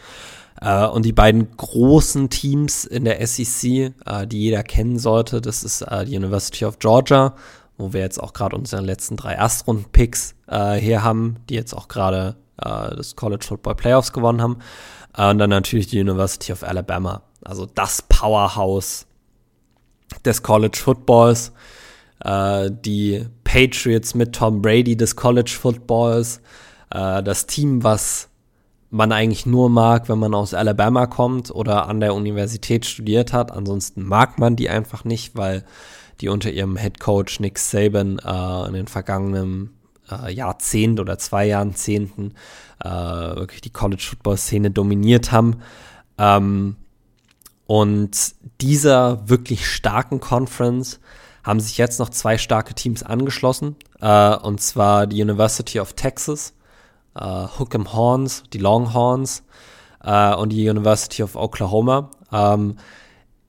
Und 0.94 1.04
die 1.04 1.12
beiden 1.12 1.54
großen 1.54 2.30
Teams 2.30 2.86
in 2.86 3.04
der 3.04 3.24
SEC, 3.26 3.92
die 4.26 4.40
jeder 4.40 4.62
kennen 4.62 4.98
sollte, 4.98 5.42
das 5.42 5.62
ist 5.62 5.84
die 6.06 6.16
University 6.16 6.64
of 6.64 6.78
Georgia, 6.78 7.36
wo 7.76 7.92
wir 7.92 8.00
jetzt 8.00 8.18
auch 8.18 8.32
gerade 8.32 8.56
unsere 8.56 8.80
letzten 8.80 9.18
drei 9.18 9.34
Erstrunden-Picks 9.34 10.35
äh, 10.46 10.74
her 10.74 11.02
haben, 11.02 11.36
die 11.48 11.54
jetzt 11.54 11.74
auch 11.74 11.88
gerade 11.88 12.36
äh, 12.58 12.94
das 12.96 13.16
College 13.16 13.44
Football 13.46 13.74
Playoffs 13.74 14.12
gewonnen 14.12 14.42
haben. 14.42 14.58
Äh, 15.16 15.30
und 15.30 15.38
dann 15.38 15.50
natürlich 15.50 15.88
die 15.88 16.00
University 16.00 16.52
of 16.52 16.62
Alabama, 16.62 17.22
also 17.44 17.66
das 17.66 18.02
Powerhouse 18.02 19.06
des 20.24 20.42
College 20.42 20.78
Footballs. 20.78 21.52
die 22.24 23.26
Patriots 23.44 24.14
mit 24.14 24.34
Tom 24.34 24.62
Brady 24.62 24.96
des 24.96 25.16
College 25.16 25.54
Footballs 25.60 26.40
Äh, 26.90 27.22
das 27.22 27.46
Team, 27.46 27.84
was 27.84 28.28
man 28.90 29.12
eigentlich 29.12 29.46
nur 29.46 29.68
mag, 29.68 30.08
wenn 30.08 30.18
man 30.18 30.34
aus 30.34 30.54
Alabama 30.54 31.06
kommt 31.06 31.50
oder 31.50 31.88
an 31.88 32.00
der 32.00 32.14
Universität 32.14 32.86
studiert 32.86 33.32
hat. 33.32 33.50
Ansonsten 33.52 34.02
mag 34.02 34.38
man 34.38 34.56
die 34.56 34.70
einfach 34.70 35.04
nicht, 35.04 35.36
weil 35.36 35.64
die 36.20 36.28
unter 36.28 36.50
ihrem 36.50 36.76
Head 36.76 37.00
Coach 37.00 37.40
Nick 37.40 37.58
Saban 37.58 38.18
äh, 38.18 38.68
in 38.68 38.74
den 38.74 38.86
vergangenen 38.86 39.75
äh, 40.10 40.32
Jahrzehnt 40.32 41.00
oder 41.00 41.18
zwei 41.18 41.46
Jahrzehnten 41.46 42.34
äh, 42.82 42.88
wirklich 42.88 43.60
die 43.60 43.70
College 43.70 44.04
Football 44.08 44.36
Szene 44.36 44.70
dominiert 44.70 45.32
haben. 45.32 45.62
Ähm, 46.18 46.76
und 47.66 48.34
dieser 48.60 49.28
wirklich 49.28 49.68
starken 49.68 50.20
Conference 50.20 51.00
haben 51.42 51.60
sich 51.60 51.78
jetzt 51.78 51.98
noch 51.98 52.10
zwei 52.10 52.38
starke 52.38 52.74
Teams 52.74 53.02
angeschlossen, 53.02 53.76
äh, 54.00 54.36
und 54.36 54.60
zwar 54.60 55.06
die 55.06 55.22
University 55.22 55.80
of 55.80 55.92
Texas, 55.94 56.54
äh, 57.14 57.20
Hook'em 57.20 57.92
Horns, 57.92 58.44
die 58.52 58.58
Longhorns 58.58 59.44
äh, 60.02 60.34
und 60.34 60.50
die 60.50 60.68
University 60.68 61.22
of 61.22 61.36
Oklahoma. 61.36 62.10
Ähm, 62.32 62.76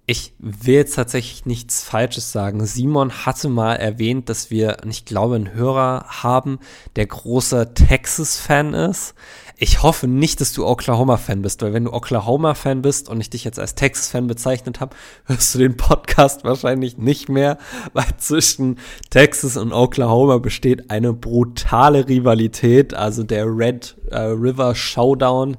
ich 0.09 0.33
will 0.39 0.75
jetzt 0.75 0.95
tatsächlich 0.95 1.45
nichts 1.45 1.83
Falsches 1.83 2.31
sagen. 2.31 2.65
Simon 2.65 3.25
hatte 3.25 3.49
mal 3.49 3.75
erwähnt, 3.75 4.29
dass 4.29 4.49
wir, 4.49 4.77
ich 4.89 5.03
glaube, 5.03 5.35
einen 5.35 5.53
Hörer 5.53 6.05
haben, 6.07 6.59
der 6.95 7.07
großer 7.07 7.73
Texas-Fan 7.73 8.73
ist. 8.73 9.15
Ich 9.59 9.81
hoffe 9.81 10.07
nicht, 10.07 10.39
dass 10.39 10.53
du 10.53 10.67
Oklahoma-Fan 10.67 11.41
bist, 11.41 11.63
weil 11.63 11.73
wenn 11.73 11.85
du 11.85 11.93
Oklahoma-Fan 11.93 12.83
bist 12.83 13.09
und 13.09 13.19
ich 13.19 13.31
dich 13.31 13.43
jetzt 13.43 13.57
als 13.57 13.73
Texas-Fan 13.73 14.27
bezeichnet 14.27 14.79
habe, 14.79 14.95
hörst 15.25 15.55
du 15.55 15.59
den 15.59 15.75
Podcast 15.75 16.43
wahrscheinlich 16.43 16.97
nicht 16.99 17.27
mehr, 17.27 17.57
weil 17.93 18.05
zwischen 18.17 18.77
Texas 19.09 19.57
und 19.57 19.73
Oklahoma 19.73 20.37
besteht 20.37 20.91
eine 20.91 21.11
brutale 21.11 22.07
Rivalität, 22.07 22.93
also 22.93 23.23
der 23.23 23.45
Red 23.47 23.97
äh, 24.11 24.19
River 24.19 24.75
Showdown 24.75 25.57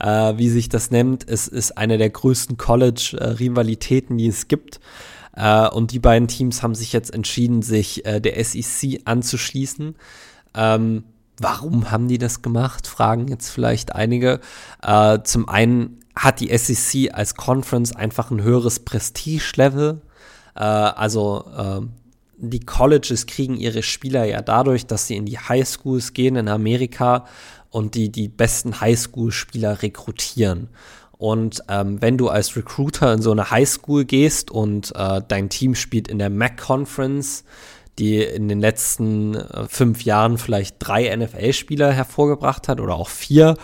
äh, 0.00 0.36
wie 0.36 0.48
sich 0.48 0.68
das 0.68 0.90
nennt. 0.90 1.28
Es 1.28 1.48
ist 1.48 1.76
eine 1.78 1.98
der 1.98 2.10
größten 2.10 2.56
College-Rivalitäten, 2.56 4.18
die 4.18 4.28
es 4.28 4.48
gibt. 4.48 4.80
Äh, 5.34 5.68
und 5.68 5.92
die 5.92 5.98
beiden 5.98 6.28
Teams 6.28 6.62
haben 6.62 6.74
sich 6.74 6.92
jetzt 6.92 7.12
entschieden, 7.12 7.62
sich 7.62 8.04
äh, 8.06 8.20
der 8.20 8.42
SEC 8.42 9.00
anzuschließen. 9.04 9.96
Ähm, 10.54 11.04
warum 11.44 11.90
haben 11.90 12.08
die 12.08 12.16
das 12.16 12.40
gemacht? 12.40 12.86
Fragen 12.86 13.28
jetzt 13.28 13.50
vielleicht 13.50 13.94
einige. 13.94 14.40
Äh, 14.82 15.20
zum 15.24 15.46
einen 15.46 16.00
hat 16.16 16.40
die 16.40 16.56
SEC 16.56 17.12
als 17.12 17.34
Conference 17.34 17.94
einfach 17.94 18.30
ein 18.30 18.42
höheres 18.42 18.80
Prestige-Level. 18.80 20.00
Äh, 20.56 20.60
also 20.60 21.44
ähm, 21.56 21.90
die 22.38 22.60
Colleges 22.60 23.26
kriegen 23.26 23.58
ihre 23.58 23.82
Spieler 23.82 24.24
ja 24.24 24.40
dadurch, 24.40 24.86
dass 24.86 25.06
sie 25.06 25.16
in 25.16 25.26
die 25.26 25.38
Highschools 25.38 26.14
gehen 26.14 26.36
in 26.36 26.48
Amerika 26.48 27.26
und 27.68 27.94
die 27.94 28.10
die 28.10 28.28
besten 28.28 28.80
Highschool-Spieler 28.80 29.82
rekrutieren. 29.82 30.70
Und 31.12 31.62
ähm, 31.68 32.00
wenn 32.00 32.16
du 32.16 32.28
als 32.28 32.56
Recruiter 32.56 33.12
in 33.12 33.20
so 33.20 33.32
eine 33.32 33.50
Highschool 33.50 34.06
gehst 34.06 34.50
und 34.50 34.94
äh, 34.96 35.20
dein 35.28 35.50
Team 35.50 35.74
spielt 35.74 36.08
in 36.08 36.18
der 36.18 36.30
MAC 36.30 36.56
Conference, 36.56 37.44
die 37.98 38.22
in 38.22 38.48
den 38.48 38.60
letzten 38.60 39.34
äh, 39.34 39.66
fünf 39.68 40.04
Jahren 40.04 40.38
vielleicht 40.38 40.76
drei 40.78 41.14
NFL-Spieler 41.14 41.92
hervorgebracht 41.92 42.68
hat 42.68 42.80
oder 42.80 42.94
auch 42.94 43.08
vier, 43.08 43.56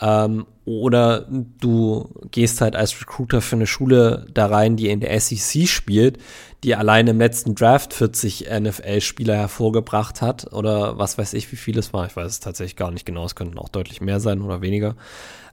ähm, 0.00 0.46
oder 0.64 1.26
du 1.30 2.10
gehst 2.30 2.60
halt 2.60 2.76
als 2.76 3.00
Recruiter 3.00 3.40
für 3.40 3.56
eine 3.56 3.66
Schule 3.66 4.26
da 4.32 4.46
rein, 4.46 4.76
die 4.76 4.90
in 4.90 5.00
der 5.00 5.18
SEC 5.18 5.66
spielt, 5.66 6.18
die 6.62 6.76
alleine 6.76 7.10
im 7.10 7.18
letzten 7.18 7.54
Draft 7.54 7.94
40 7.94 8.48
NFL-Spieler 8.50 9.34
hervorgebracht 9.34 10.20
hat 10.20 10.52
oder 10.52 10.98
was 10.98 11.18
weiß 11.18 11.32
ich, 11.34 11.50
wie 11.52 11.56
viel 11.56 11.78
es 11.78 11.92
war. 11.92 12.06
Ich 12.06 12.14
weiß 12.14 12.30
es 12.30 12.40
tatsächlich 12.40 12.76
gar 12.76 12.90
nicht 12.90 13.06
genau. 13.06 13.24
Es 13.24 13.34
könnten 13.34 13.58
auch 13.58 13.68
deutlich 13.68 14.00
mehr 14.00 14.20
sein 14.20 14.42
oder 14.42 14.60
weniger. 14.60 14.94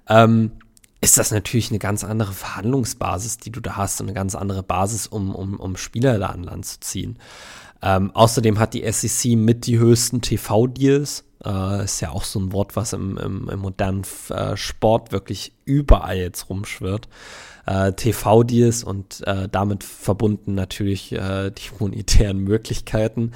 Ähm, 0.07 0.51
ist 1.01 1.17
das 1.17 1.31
natürlich 1.31 1.69
eine 1.69 1.79
ganz 1.79 2.03
andere 2.03 2.33
Verhandlungsbasis, 2.33 3.37
die 3.37 3.51
du 3.51 3.61
da 3.61 3.77
hast 3.77 4.01
und 4.01 4.07
eine 4.07 4.15
ganz 4.15 4.35
andere 4.35 4.63
Basis, 4.63 5.07
um, 5.07 5.33
um, 5.33 5.59
um 5.59 5.77
Spieler 5.77 6.19
da 6.19 6.27
an 6.27 6.43
Land 6.43 6.65
zu 6.65 6.79
ziehen. 6.79 7.19
Ähm, 7.81 8.11
außerdem 8.11 8.59
hat 8.59 8.73
die 8.73 8.89
SEC 8.91 9.37
mit 9.37 9.65
die 9.67 9.77
höchsten 9.77 10.21
TV-Deals 10.21 11.25
äh, 11.45 11.83
ist 11.83 12.01
ja 12.01 12.11
auch 12.11 12.23
so 12.23 12.39
ein 12.39 12.51
Wort, 12.51 12.75
was 12.75 12.93
im, 12.93 13.17
im, 13.17 13.49
im 13.49 13.59
modernen 13.59 14.03
äh, 14.29 14.57
Sport 14.57 15.11
wirklich 15.11 15.53
überall 15.65 16.17
jetzt 16.17 16.49
rumschwirrt. 16.49 17.07
Äh, 17.65 17.93
TV-Deals 17.93 18.83
und 18.83 19.25
äh, 19.25 19.47
damit 19.49 19.83
verbunden 19.83 20.55
natürlich 20.55 21.11
äh, 21.11 21.51
die 21.51 21.69
monetären 21.79 22.39
Möglichkeiten, 22.39 23.31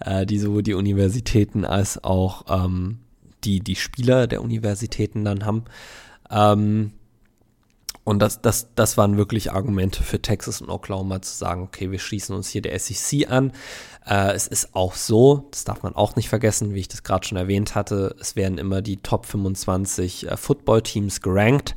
äh, 0.00 0.24
die 0.26 0.38
sowohl 0.38 0.62
die 0.62 0.74
Universitäten 0.74 1.64
als 1.64 2.02
auch 2.02 2.44
ähm, 2.48 2.98
die, 3.44 3.60
die 3.60 3.76
Spieler 3.76 4.26
der 4.26 4.42
Universitäten 4.42 5.24
dann 5.24 5.44
haben. 5.44 5.64
Ähm, 6.30 6.92
und 8.04 8.18
das, 8.20 8.42
das, 8.42 8.68
das 8.74 8.98
waren 8.98 9.16
wirklich 9.16 9.52
Argumente 9.52 10.02
für 10.02 10.20
Texas 10.20 10.60
und 10.60 10.68
Oklahoma 10.68 11.22
zu 11.22 11.34
sagen, 11.34 11.62
okay, 11.62 11.90
wir 11.90 11.98
schließen 11.98 12.36
uns 12.36 12.50
hier 12.50 12.60
der 12.60 12.78
SEC 12.78 13.30
an. 13.30 13.52
Äh, 14.06 14.32
es 14.32 14.46
ist 14.46 14.74
auch 14.74 14.94
so, 14.94 15.48
das 15.50 15.64
darf 15.64 15.82
man 15.82 15.94
auch 15.94 16.14
nicht 16.14 16.28
vergessen, 16.28 16.74
wie 16.74 16.80
ich 16.80 16.88
das 16.88 17.02
gerade 17.02 17.26
schon 17.26 17.38
erwähnt 17.38 17.74
hatte, 17.74 18.14
es 18.20 18.36
werden 18.36 18.58
immer 18.58 18.82
die 18.82 18.98
Top 18.98 19.24
25 19.24 20.30
äh, 20.30 20.36
Football-Teams 20.36 21.22
gerankt. 21.22 21.74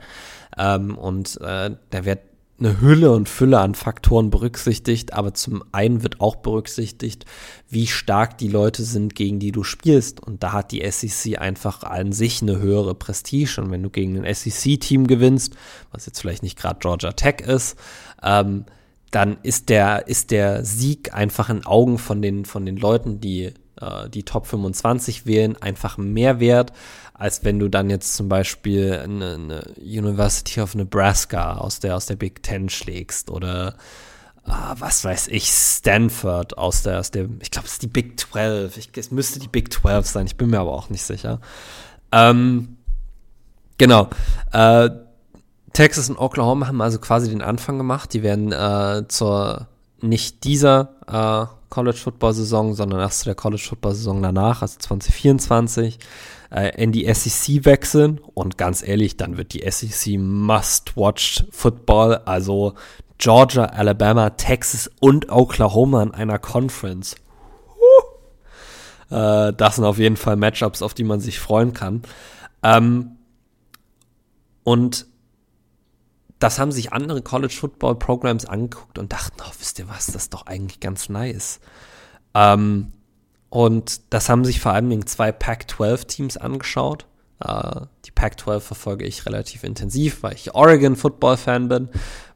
Ähm, 0.58 0.98
und 0.98 1.40
äh, 1.40 1.72
da 1.90 2.06
wird 2.06 2.20
eine 2.60 2.82
Hülle 2.82 3.12
und 3.12 3.30
Fülle 3.30 3.60
an 3.60 3.76
Faktoren 3.76 4.30
berücksichtigt, 4.30 5.14
aber 5.14 5.34
zum 5.34 5.64
einen 5.72 6.02
wird 6.02 6.22
auch 6.22 6.38
berücksichtigt, 6.38 7.26
wie 7.70 7.86
stark 7.86 8.38
die 8.38 8.48
Leute 8.48 8.84
sind, 8.84 9.14
gegen 9.14 9.40
die 9.40 9.52
du 9.52 9.64
spielst. 9.64 10.20
Und 10.22 10.42
da 10.42 10.54
hat 10.54 10.72
die 10.72 10.90
SEC 10.90 11.40
einfach 11.40 11.84
an 11.84 12.12
sich 12.12 12.42
eine 12.42 12.58
höhere 12.58 12.96
Prestige. 12.96 13.62
Und 13.62 13.70
wenn 13.70 13.84
du 13.84 13.90
gegen 13.90 14.24
ein 14.24 14.34
SEC-Team 14.34 15.06
gewinnst, 15.06 15.56
was 15.92 16.06
jetzt 16.08 16.20
vielleicht 16.20 16.44
nicht 16.44 16.58
gerade 16.58 16.80
Georgia 16.80 17.12
Tech 17.12 17.42
ist, 17.42 17.78
ähm, 18.24 18.66
dann 19.12 19.38
ist 19.44 19.70
der, 19.70 20.08
ist 20.08 20.32
der 20.32 20.66
Sieg 20.66 21.14
einfach 21.14 21.50
in 21.50 21.66
Augen 21.66 21.98
von 21.98 22.22
den, 22.22 22.46
von 22.46 22.66
den 22.66 22.78
Leuten, 22.78 23.22
die 23.22 23.54
äh, 23.82 24.10
die 24.10 24.24
Top 24.24 24.48
25 24.48 25.26
wählen, 25.26 25.56
einfach 25.62 25.98
mehr 25.98 26.40
wert, 26.40 26.74
als 27.14 27.44
wenn 27.44 27.60
du 27.60 27.70
dann 27.70 27.90
jetzt 27.90 28.16
zum 28.16 28.30
Beispiel 28.30 28.94
eine, 29.04 29.34
eine 29.34 29.62
University 29.80 30.62
of 30.62 30.76
Nebraska 30.76 31.58
aus 31.58 31.80
der, 31.80 31.96
aus 31.96 32.06
der 32.06 32.16
Big 32.16 32.44
Ten 32.44 32.70
schlägst 32.70 33.30
oder 33.30 33.76
ah, 34.46 34.76
was 34.80 35.04
weiß 35.04 35.28
ich, 35.30 35.50
Stanford 35.50 36.58
aus 36.58 36.84
der, 36.84 37.00
aus 37.00 37.12
der 37.12 37.28
ich 37.42 37.52
glaube, 37.52 37.68
es 37.68 37.74
ist 37.74 37.84
die 37.84 37.88
Big 37.88 38.20
12. 38.20 38.78
Ich, 38.78 38.90
es 38.96 39.12
müsste 39.12 39.40
die 39.40 39.48
Big 39.48 39.72
12 39.72 40.08
sein, 40.08 40.26
ich 40.26 40.38
bin 40.38 40.50
mir 40.50 40.60
aber 40.60 40.74
auch 40.74 40.90
nicht 40.90 41.04
sicher. 41.04 41.40
Ähm, 42.12 42.78
genau. 43.78 44.10
Äh, 44.52 44.90
Texas 45.74 46.10
und 46.10 46.18
Oklahoma 46.18 46.68
haben 46.68 46.82
also 46.82 46.98
quasi 46.98 47.30
den 47.30 47.42
Anfang 47.42 47.78
gemacht. 47.78 48.14
Die 48.14 48.24
werden 48.24 48.52
äh, 48.52 49.08
zur 49.08 49.68
nicht 50.02 50.44
dieser 50.44 51.48
äh, 51.68 51.70
College 51.70 51.98
Football 51.98 52.34
Saison, 52.34 52.74
sondern 52.74 53.00
erst 53.00 53.20
zu 53.20 53.26
der 53.26 53.36
College 53.36 53.64
Football 53.68 53.94
Saison 53.94 54.22
danach, 54.22 54.62
also 54.62 54.78
2024, 54.80 56.00
äh, 56.52 56.82
in 56.82 56.92
die 56.92 57.12
SEC 57.14 57.66
wechseln. 57.66 58.20
Und 58.34 58.58
ganz 58.58 58.82
ehrlich, 58.86 59.18
dann 59.18 59.38
wird 59.38 59.54
die 59.54 59.70
SEC 59.70 60.18
Must-Watch 60.20 61.46
Football, 61.52 62.22
also 62.26 62.74
Georgia, 63.18 63.66
Alabama, 63.66 64.32
Texas 64.32 64.90
und 65.00 65.30
Oklahoma 65.32 66.04
in 66.04 66.14
einer 66.14 66.40
Conference. 66.40 67.16
Äh, 69.10 69.54
das 69.54 69.76
sind 69.76 69.86
auf 69.86 69.98
jeden 69.98 70.18
Fall 70.18 70.36
Matchups, 70.36 70.82
auf 70.82 70.94
die 70.94 71.04
man 71.04 71.20
sich 71.20 71.40
freuen 71.40 71.74
kann. 71.74 72.04
Ähm, 72.64 73.18
und 74.64 75.06
das 76.40 76.60
haben 76.60 76.72
sich 76.72 76.94
andere 76.94 77.22
College 77.22 77.54
Football 77.54 77.96
Programs 77.96 78.46
angeguckt 78.46 79.00
und 79.00 79.12
dachten, 79.12 79.38
oh, 79.42 79.52
wisst 79.60 79.80
ihr 79.80 79.90
was, 79.90 80.08
das 80.08 80.24
ist 80.24 80.34
doch 80.34 80.46
eigentlich 80.46 80.80
ganz 80.80 81.10
nice. 81.10 81.60
Ähm, 82.34 82.94
und 83.50 84.14
das 84.14 84.30
haben 84.30 84.46
sich 84.46 84.60
vor 84.60 84.74
allem 84.74 85.06
zwei 85.08 85.32
Pac-12-Teams 85.32 86.38
angeschaut. 86.38 87.06
Uh, 87.40 87.86
die 88.06 88.10
Pac-12 88.10 88.62
verfolge 88.62 89.06
ich 89.06 89.28
relativ 89.28 89.64
intensiv, 89.64 90.24
weil 90.24 90.34
ich 90.34 90.56
Oregon 90.56 90.96
Football-Fan 90.96 91.68
bin, 91.70 91.90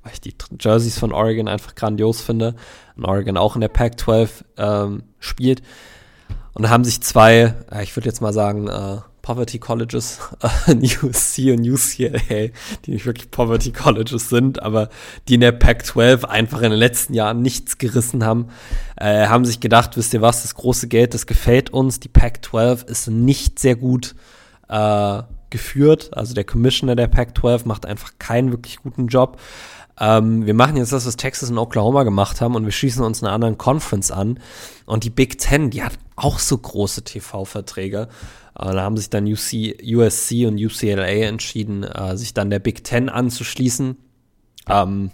weil 0.04 0.14
ich 0.14 0.22
die 0.22 0.36
Jerseys 0.60 1.00
von 1.00 1.12
Oregon 1.12 1.48
einfach 1.48 1.74
grandios 1.74 2.22
finde 2.22 2.56
und 2.96 3.06
Oregon 3.06 3.36
auch 3.36 3.56
in 3.56 3.62
der 3.62 3.70
Pac-12 3.70 4.30
ähm, 4.58 5.04
spielt. 5.18 5.64
Und 6.54 6.64
da 6.64 6.70
haben 6.70 6.84
sich 6.84 7.02
zwei, 7.02 7.56
äh, 7.72 7.82
ich 7.82 7.96
würde 7.96 8.10
jetzt 8.10 8.22
mal 8.22 8.32
sagen, 8.32 8.68
äh, 8.68 8.98
Poverty 9.22 9.60
Colleges, 9.60 10.20
USC 11.04 11.52
und 11.52 11.68
UCLA, 11.68 12.50
die 12.86 12.92
nicht 12.92 13.06
wirklich 13.06 13.30
Poverty 13.30 13.72
Colleges 13.72 14.30
sind, 14.30 14.62
aber 14.62 14.90
die 15.28 15.36
in 15.36 15.42
der 15.42 15.52
Pac-12 15.52 16.24
einfach 16.26 16.62
in 16.62 16.72
den 16.72 16.80
letzten 16.80 17.14
Jahren 17.14 17.42
nichts 17.42 17.78
gerissen 17.78 18.26
haben, 18.26 18.48
äh, 18.98 19.28
haben 19.28 19.46
sich 19.46 19.60
gedacht, 19.60 19.98
wisst 19.98 20.14
ihr 20.14 20.22
was, 20.22 20.42
das 20.42 20.56
große 20.56 20.88
Geld, 20.88 21.14
das 21.14 21.28
gefällt 21.28 21.70
uns. 21.70 22.00
Die 22.00 22.10
Pac-12 22.10 22.88
ist 22.88 23.08
nicht 23.08 23.60
sehr 23.60 23.76
gut 23.76 24.16
äh, 24.70 25.22
geführt. 25.50 26.12
Also 26.14 26.34
der 26.34 26.44
Commissioner 26.46 26.96
der 26.96 27.08
Pac-12 27.08 27.68
macht 27.68 27.86
einfach 27.86 28.14
keinen 28.18 28.52
wirklich 28.52 28.78
guten 28.78 29.08
Job. 29.08 29.40
Ähm, 30.00 30.48
wir 30.48 30.56
machen 30.56 30.78
jetzt 30.78 30.94
das, 30.94 31.06
was 31.06 31.16
Texas 31.16 31.52
und 31.52 31.60
Oklahoma 31.60 32.04
gemacht 32.04 32.42
haben 32.42 32.56
und 32.56 32.66
wir 32.66 32.72
schließen 32.72 33.04
uns 33.04 33.22
einer 33.22 33.34
anderen 33.34 33.60
Conference 33.60 34.10
an. 34.10 34.40
Und 34.88 35.04
die 35.04 35.12
Big 35.12 35.38
Ten, 35.38 35.70
die 35.70 35.84
hat 35.84 35.94
auch 36.16 36.40
so 36.40 36.58
große 36.58 37.04
TV-Verträge. 37.04 38.08
Äh, 38.62 38.74
da 38.74 38.82
haben 38.84 38.98
sich 38.98 39.10
dann 39.10 39.26
UC, 39.26 39.82
USC 39.84 40.46
und 40.46 40.60
UCLA 40.60 41.28
entschieden, 41.28 41.84
äh, 41.84 42.16
sich 42.16 42.34
dann 42.34 42.50
der 42.50 42.60
Big 42.60 42.84
Ten 42.84 43.10
anzuschließen. 43.10 43.98
Ähm, 44.70 45.12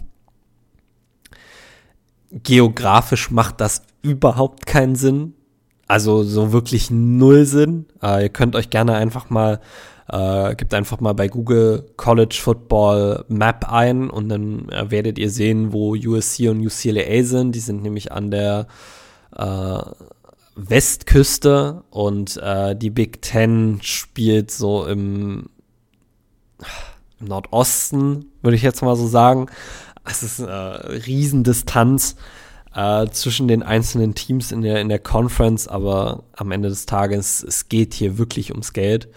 geografisch 2.30 3.30
macht 3.30 3.60
das 3.60 3.82
überhaupt 4.02 4.66
keinen 4.66 4.94
Sinn. 4.94 5.34
Also 5.86 6.22
so 6.22 6.52
wirklich 6.52 6.90
null 6.90 7.46
Sinn. 7.46 7.86
Äh, 8.02 8.24
ihr 8.24 8.28
könnt 8.28 8.54
euch 8.54 8.68
gerne 8.68 8.94
einfach 8.94 9.30
mal, 9.30 9.60
äh, 10.08 10.54
gebt 10.54 10.74
einfach 10.74 11.00
mal 11.00 11.14
bei 11.14 11.28
Google 11.28 11.86
College 11.96 12.38
Football 12.38 13.24
Map 13.28 13.72
ein 13.72 14.10
und 14.10 14.28
dann 14.28 14.68
äh, 14.68 14.90
werdet 14.90 15.18
ihr 15.18 15.30
sehen, 15.30 15.72
wo 15.72 15.94
USC 15.94 16.48
und 16.50 16.60
UCLA 16.60 17.24
sind. 17.24 17.54
Die 17.54 17.60
sind 17.60 17.82
nämlich 17.82 18.12
an 18.12 18.30
der 18.30 18.66
äh, 19.34 19.80
Westküste 20.58 21.84
und 21.90 22.36
äh, 22.38 22.74
die 22.74 22.90
Big 22.90 23.22
Ten 23.22 23.78
spielt 23.82 24.50
so 24.50 24.86
im, 24.86 25.46
Nordosten, 27.20 28.26
würde 28.42 28.56
ich 28.56 28.62
jetzt 28.62 28.82
mal 28.82 28.96
so 28.96 29.06
sagen. 29.06 29.46
Es 30.04 30.22
ist 30.22 30.40
eine 30.40 31.04
Riesendistanz 31.06 32.16
äh, 32.74 33.06
zwischen 33.08 33.48
den 33.48 33.62
einzelnen 33.62 34.14
Teams 34.14 34.52
in 34.52 34.62
der, 34.62 34.80
in 34.80 34.88
der 34.88 34.98
Conference, 34.98 35.68
aber 35.68 36.24
am 36.32 36.52
Ende 36.52 36.68
des 36.68 36.86
Tages, 36.86 37.42
es 37.42 37.68
geht 37.68 37.94
hier 37.94 38.18
wirklich 38.18 38.50
ums 38.52 38.72
Geld. 38.72 39.08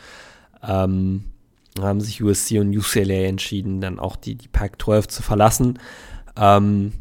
Ähm, 0.64 1.26
haben 1.80 2.02
sich 2.02 2.22
USC 2.22 2.60
und 2.60 2.76
UCLA 2.76 3.28
entschieden, 3.28 3.80
dann 3.80 4.00
auch 4.00 4.16
die, 4.16 4.36
die 4.36 4.50
Pac-12 4.50 5.08
zu 5.08 5.24
verlassen. 5.24 5.80
Ähm, 6.36 6.92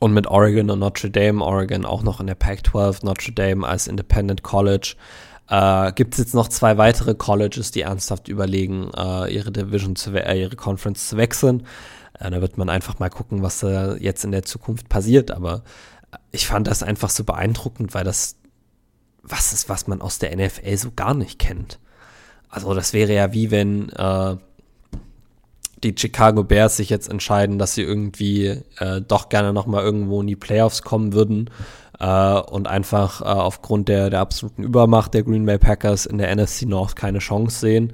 und 0.00 0.12
mit 0.12 0.26
Oregon 0.26 0.70
und 0.70 0.78
Notre 0.78 1.10
Dame, 1.10 1.44
Oregon 1.44 1.84
auch 1.84 2.02
noch 2.02 2.20
in 2.20 2.26
der 2.26 2.34
Pac-12, 2.34 3.04
Notre 3.04 3.32
Dame 3.32 3.66
als 3.66 3.86
Independent 3.86 4.42
College. 4.42 4.94
Äh, 5.48 5.92
Gibt 5.92 6.14
es 6.14 6.18
jetzt 6.18 6.34
noch 6.34 6.48
zwei 6.48 6.76
weitere 6.76 7.14
Colleges, 7.14 7.70
die 7.70 7.82
ernsthaft 7.82 8.28
überlegen, 8.28 8.90
äh, 8.96 9.32
ihre 9.32 9.50
Division 9.50 9.96
zu 9.96 10.12
äh, 10.12 10.40
ihre 10.40 10.56
Conference 10.56 11.08
zu 11.08 11.16
wechseln. 11.16 11.66
Äh, 12.18 12.30
da 12.30 12.40
wird 12.40 12.58
man 12.58 12.68
einfach 12.68 12.98
mal 12.98 13.08
gucken, 13.08 13.42
was 13.42 13.60
da 13.60 13.96
jetzt 13.96 14.24
in 14.24 14.30
der 14.30 14.44
Zukunft 14.44 14.88
passiert. 14.88 15.30
Aber 15.30 15.62
ich 16.30 16.46
fand 16.46 16.66
das 16.66 16.82
einfach 16.82 17.10
so 17.10 17.24
beeindruckend, 17.24 17.94
weil 17.94 18.04
das 18.04 18.36
was 19.22 19.52
ist, 19.52 19.68
was 19.68 19.86
man 19.86 20.00
aus 20.00 20.18
der 20.18 20.36
NFL 20.36 20.76
so 20.76 20.90
gar 20.94 21.14
nicht 21.14 21.38
kennt. 21.38 21.78
Also 22.48 22.72
das 22.72 22.92
wäre 22.92 23.12
ja 23.12 23.32
wie 23.32 23.50
wenn 23.50 23.90
äh, 23.90 24.36
die 25.82 25.94
Chicago 25.96 26.44
Bears 26.44 26.76
sich 26.76 26.90
jetzt 26.90 27.08
entscheiden, 27.08 27.58
dass 27.58 27.74
sie 27.74 27.82
irgendwie 27.82 28.60
äh, 28.78 29.00
doch 29.06 29.28
gerne 29.28 29.52
nochmal 29.52 29.84
irgendwo 29.84 30.20
in 30.20 30.26
die 30.26 30.36
Playoffs 30.36 30.82
kommen 30.82 31.12
würden 31.12 31.50
äh, 31.98 32.40
und 32.40 32.66
einfach 32.66 33.20
äh, 33.20 33.24
aufgrund 33.24 33.88
der, 33.88 34.10
der 34.10 34.20
absoluten 34.20 34.62
Übermacht 34.62 35.14
der 35.14 35.22
Green 35.22 35.46
Bay 35.46 35.58
Packers 35.58 36.06
in 36.06 36.18
der 36.18 36.34
NFC 36.34 36.62
North 36.62 36.96
keine 36.96 37.18
Chance 37.18 37.60
sehen 37.60 37.92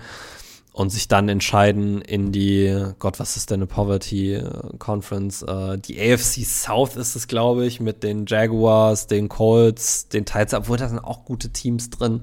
und 0.74 0.90
sich 0.90 1.06
dann 1.06 1.28
entscheiden 1.28 2.00
in 2.00 2.32
die, 2.32 2.92
Gott, 2.98 3.20
was 3.20 3.36
ist 3.36 3.52
denn 3.52 3.60
eine 3.60 3.66
Poverty 3.66 4.42
Conference? 4.80 5.42
Äh, 5.42 5.78
die 5.78 6.00
AFC 6.00 6.44
South 6.44 6.96
ist 6.96 7.14
es, 7.14 7.28
glaube 7.28 7.64
ich, 7.64 7.78
mit 7.78 8.02
den 8.02 8.26
Jaguars, 8.26 9.06
den 9.06 9.28
Colts, 9.28 10.08
den 10.08 10.24
Titans, 10.24 10.54
obwohl 10.54 10.76
da 10.76 10.88
sind 10.88 10.98
auch 10.98 11.24
gute 11.24 11.50
Teams 11.50 11.90
drin. 11.90 12.22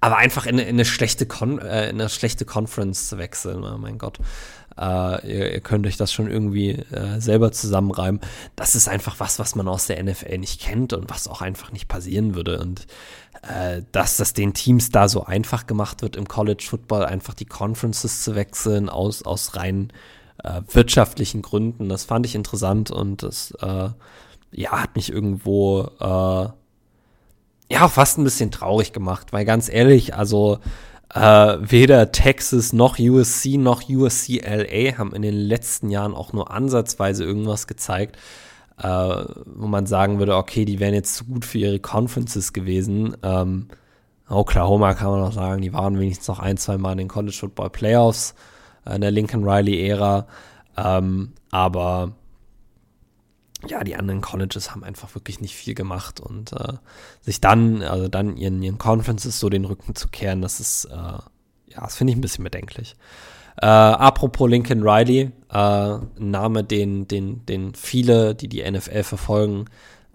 Aber 0.00 0.18
einfach 0.18 0.46
in, 0.46 0.58
in 0.58 0.68
eine 0.68 0.84
schlechte 0.84 1.26
Con 1.26 1.58
äh, 1.58 1.90
in 1.90 2.00
eine 2.00 2.08
schlechte 2.08 2.44
Conference 2.44 3.08
zu 3.08 3.18
wechseln, 3.18 3.64
oh 3.64 3.76
mein 3.76 3.98
Gott. 3.98 4.18
Äh, 4.78 5.28
ihr, 5.28 5.52
ihr, 5.52 5.60
könnt 5.60 5.86
euch 5.86 5.96
das 5.96 6.12
schon 6.12 6.30
irgendwie 6.30 6.70
äh, 6.70 7.20
selber 7.20 7.52
zusammenreimen. 7.52 8.20
Das 8.56 8.74
ist 8.74 8.88
einfach 8.88 9.20
was, 9.20 9.38
was 9.38 9.54
man 9.54 9.68
aus 9.68 9.86
der 9.86 10.02
NFL 10.02 10.38
nicht 10.38 10.60
kennt 10.60 10.92
und 10.92 11.10
was 11.10 11.28
auch 11.28 11.42
einfach 11.42 11.72
nicht 11.72 11.88
passieren 11.88 12.34
würde. 12.34 12.60
Und 12.60 12.86
äh, 13.42 13.82
dass 13.92 14.16
das 14.16 14.32
den 14.32 14.54
Teams 14.54 14.90
da 14.90 15.08
so 15.08 15.24
einfach 15.24 15.66
gemacht 15.66 16.02
wird 16.02 16.16
im 16.16 16.28
College 16.28 16.64
Football, 16.68 17.04
einfach 17.04 17.34
die 17.34 17.46
Conferences 17.46 18.22
zu 18.22 18.34
wechseln 18.34 18.88
aus, 18.88 19.22
aus 19.22 19.56
rein 19.56 19.92
äh, 20.44 20.62
wirtschaftlichen 20.72 21.42
Gründen, 21.42 21.88
das 21.88 22.04
fand 22.04 22.26
ich 22.26 22.34
interessant 22.34 22.90
und 22.90 23.22
das 23.22 23.52
äh, 23.60 23.90
ja, 24.52 24.70
hat 24.72 24.96
mich 24.96 25.12
irgendwo 25.12 25.88
äh, 26.00 26.48
ja 27.72 27.88
fast 27.88 28.18
ein 28.18 28.24
bisschen 28.24 28.50
traurig 28.50 28.92
gemacht, 28.92 29.32
weil 29.32 29.44
ganz 29.44 29.68
ehrlich, 29.68 30.14
also 30.14 30.58
äh, 31.14 31.56
weder 31.60 32.12
Texas 32.12 32.72
noch 32.72 32.98
USC 32.98 33.56
noch 33.56 33.88
USC 33.88 34.40
LA 34.44 34.96
haben 34.96 35.14
in 35.14 35.22
den 35.22 35.34
letzten 35.34 35.90
Jahren 35.90 36.14
auch 36.14 36.32
nur 36.32 36.50
ansatzweise 36.50 37.24
irgendwas 37.24 37.66
gezeigt, 37.66 38.16
äh, 38.78 39.24
wo 39.46 39.66
man 39.66 39.86
sagen 39.86 40.18
würde, 40.18 40.36
okay, 40.36 40.64
die 40.64 40.78
wären 40.78 40.94
jetzt 40.94 41.16
zu 41.16 41.24
gut 41.24 41.44
für 41.44 41.58
ihre 41.58 41.80
Conferences 41.80 42.52
gewesen. 42.52 43.16
Ähm, 43.22 43.68
Oklahoma 44.28 44.94
kann 44.94 45.10
man 45.10 45.20
noch 45.20 45.32
sagen, 45.32 45.62
die 45.62 45.72
waren 45.72 45.98
wenigstens 45.98 46.28
noch 46.28 46.38
ein, 46.38 46.56
zwei 46.56 46.78
Mal 46.78 46.92
in 46.92 46.98
den 46.98 47.08
College 47.08 47.36
Football 47.38 47.70
Playoffs 47.70 48.34
äh, 48.86 48.94
in 48.94 49.00
der 49.00 49.10
Lincoln 49.10 49.42
Riley-Ära. 49.42 50.26
Ähm, 50.76 51.32
aber 51.50 52.12
ja, 53.66 53.84
die 53.84 53.96
anderen 53.96 54.20
Colleges 54.20 54.70
haben 54.70 54.84
einfach 54.84 55.14
wirklich 55.14 55.40
nicht 55.40 55.54
viel 55.54 55.74
gemacht 55.74 56.20
und 56.20 56.52
äh, 56.52 56.74
sich 57.20 57.40
dann, 57.40 57.82
also 57.82 58.08
dann 58.08 58.36
ihren, 58.36 58.62
ihren 58.62 58.78
Conferences 58.78 59.38
so 59.38 59.48
den 59.48 59.64
Rücken 59.64 59.94
zu 59.94 60.08
kehren, 60.08 60.42
das 60.42 60.60
ist, 60.60 60.86
äh, 60.86 60.94
ja, 60.94 61.80
das 61.82 61.96
finde 61.96 62.12
ich 62.12 62.18
ein 62.18 62.22
bisschen 62.22 62.44
bedenklich. 62.44 62.96
Äh, 63.60 63.66
apropos 63.66 64.48
Lincoln 64.48 64.82
Riley, 64.82 65.32
äh, 65.50 65.56
ein 65.56 66.10
Name, 66.18 66.64
den, 66.64 67.06
den, 67.08 67.44
den 67.46 67.74
viele, 67.74 68.34
die 68.34 68.48
die 68.48 68.68
NFL 68.68 69.02
verfolgen, 69.02 69.66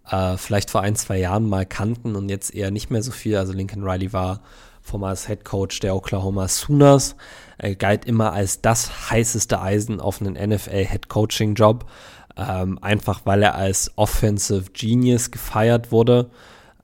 äh, 0.09 0.37
vielleicht 0.37 0.71
vor 0.71 0.81
ein, 0.81 0.95
zwei 0.95 1.17
Jahren 1.17 1.47
mal 1.47 1.65
kannten 1.65 2.15
und 2.15 2.29
jetzt 2.29 2.53
eher 2.53 2.71
nicht 2.71 2.89
mehr 2.89 3.03
so 3.03 3.11
viel. 3.11 3.37
Also 3.37 3.53
Lincoln 3.53 3.83
Riley 3.83 4.13
war 4.13 4.41
vormals 4.81 5.27
Head 5.27 5.45
Coach 5.45 5.79
der 5.79 5.95
Oklahoma 5.95 6.47
Sooners, 6.47 7.15
er 7.57 7.75
galt 7.75 8.05
immer 8.05 8.33
als 8.33 8.61
das 8.61 9.09
heißeste 9.09 9.61
Eisen 9.61 9.99
auf 9.99 10.21
einen 10.21 10.33
NFL 10.33 10.85
Head 10.85 11.09
Coaching 11.09 11.55
Job 11.55 11.89
ähm, 12.37 12.79
einfach 12.81 13.21
weil 13.25 13.43
er 13.43 13.55
als 13.55 13.91
Offensive 13.95 14.71
Genius 14.73 15.31
gefeiert 15.31 15.91
wurde. 15.91 16.29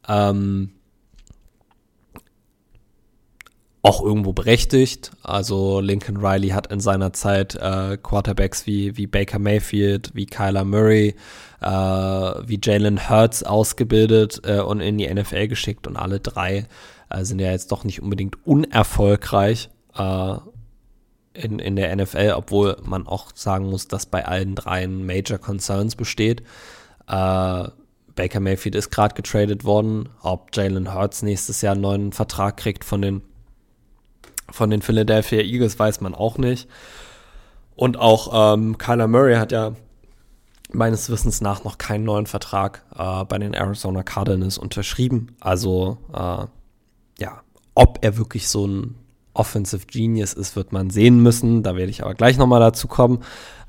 Ähm, 0.07 0.71
auch 3.83 4.03
irgendwo 4.03 4.31
berechtigt. 4.33 5.11
Also 5.23 5.79
Lincoln 5.79 6.17
Riley 6.17 6.49
hat 6.49 6.71
in 6.71 6.79
seiner 6.79 7.13
Zeit 7.13 7.55
äh, 7.55 7.97
Quarterbacks 7.97 8.67
wie, 8.67 8.95
wie 8.95 9.07
Baker 9.07 9.39
Mayfield, 9.39 10.11
wie 10.13 10.27
Kyler 10.27 10.65
Murray, 10.65 11.15
äh, 11.61 11.67
wie 11.67 12.59
Jalen 12.61 13.09
Hurts 13.09 13.43
ausgebildet 13.43 14.41
äh, 14.45 14.59
und 14.59 14.81
in 14.81 14.97
die 14.97 15.11
NFL 15.11 15.47
geschickt 15.47 15.87
und 15.87 15.97
alle 15.97 16.19
drei 16.19 16.67
äh, 17.09 17.23
sind 17.23 17.39
ja 17.39 17.51
jetzt 17.51 17.71
doch 17.71 17.83
nicht 17.83 18.01
unbedingt 18.01 18.45
unerfolgreich. 18.45 19.69
Äh, 19.97 20.35
in, 21.33 21.59
in 21.59 21.75
der 21.75 21.95
NFL, 21.95 22.33
obwohl 22.35 22.77
man 22.83 23.07
auch 23.07 23.31
sagen 23.35 23.69
muss, 23.69 23.87
dass 23.87 24.05
bei 24.05 24.25
allen 24.25 24.55
dreien 24.55 25.05
Major 25.05 25.37
Concerns 25.37 25.95
besteht. 25.95 26.41
Äh, 27.07 27.69
Baker 28.15 28.39
Mayfield 28.39 28.75
ist 28.75 28.91
gerade 28.91 29.15
getradet 29.15 29.63
worden. 29.63 30.09
Ob 30.21 30.55
Jalen 30.55 30.93
Hurts 30.93 31.21
nächstes 31.21 31.61
Jahr 31.61 31.73
einen 31.73 31.81
neuen 31.81 32.11
Vertrag 32.11 32.57
kriegt 32.57 32.83
von 32.83 33.01
den, 33.01 33.21
von 34.49 34.69
den 34.69 34.81
Philadelphia 34.81 35.39
Eagles, 35.39 35.79
weiß 35.79 36.01
man 36.01 36.13
auch 36.13 36.37
nicht. 36.37 36.67
Und 37.75 37.97
auch 37.97 38.53
ähm, 38.53 38.77
Kyler 38.77 39.07
Murray 39.07 39.35
hat 39.35 39.51
ja 39.51 39.73
meines 40.73 41.09
Wissens 41.09 41.41
nach 41.41 41.63
noch 41.63 41.77
keinen 41.77 42.03
neuen 42.03 42.27
Vertrag 42.27 42.83
äh, 42.95 43.23
bei 43.25 43.37
den 43.37 43.53
Arizona 43.53 44.03
Cardinals 44.03 44.57
unterschrieben. 44.57 45.35
Also 45.39 45.97
äh, 46.13 46.45
ja, 47.21 47.41
ob 47.73 47.99
er 48.01 48.17
wirklich 48.17 48.47
so 48.47 48.67
ein 48.67 48.95
Offensive 49.33 49.85
Genius 49.85 50.33
ist, 50.33 50.55
wird 50.55 50.71
man 50.71 50.89
sehen 50.89 51.21
müssen. 51.21 51.63
Da 51.63 51.75
werde 51.75 51.89
ich 51.89 52.03
aber 52.03 52.13
gleich 52.13 52.37
nochmal 52.37 52.59
dazu 52.59 52.87
kommen, 52.87 53.19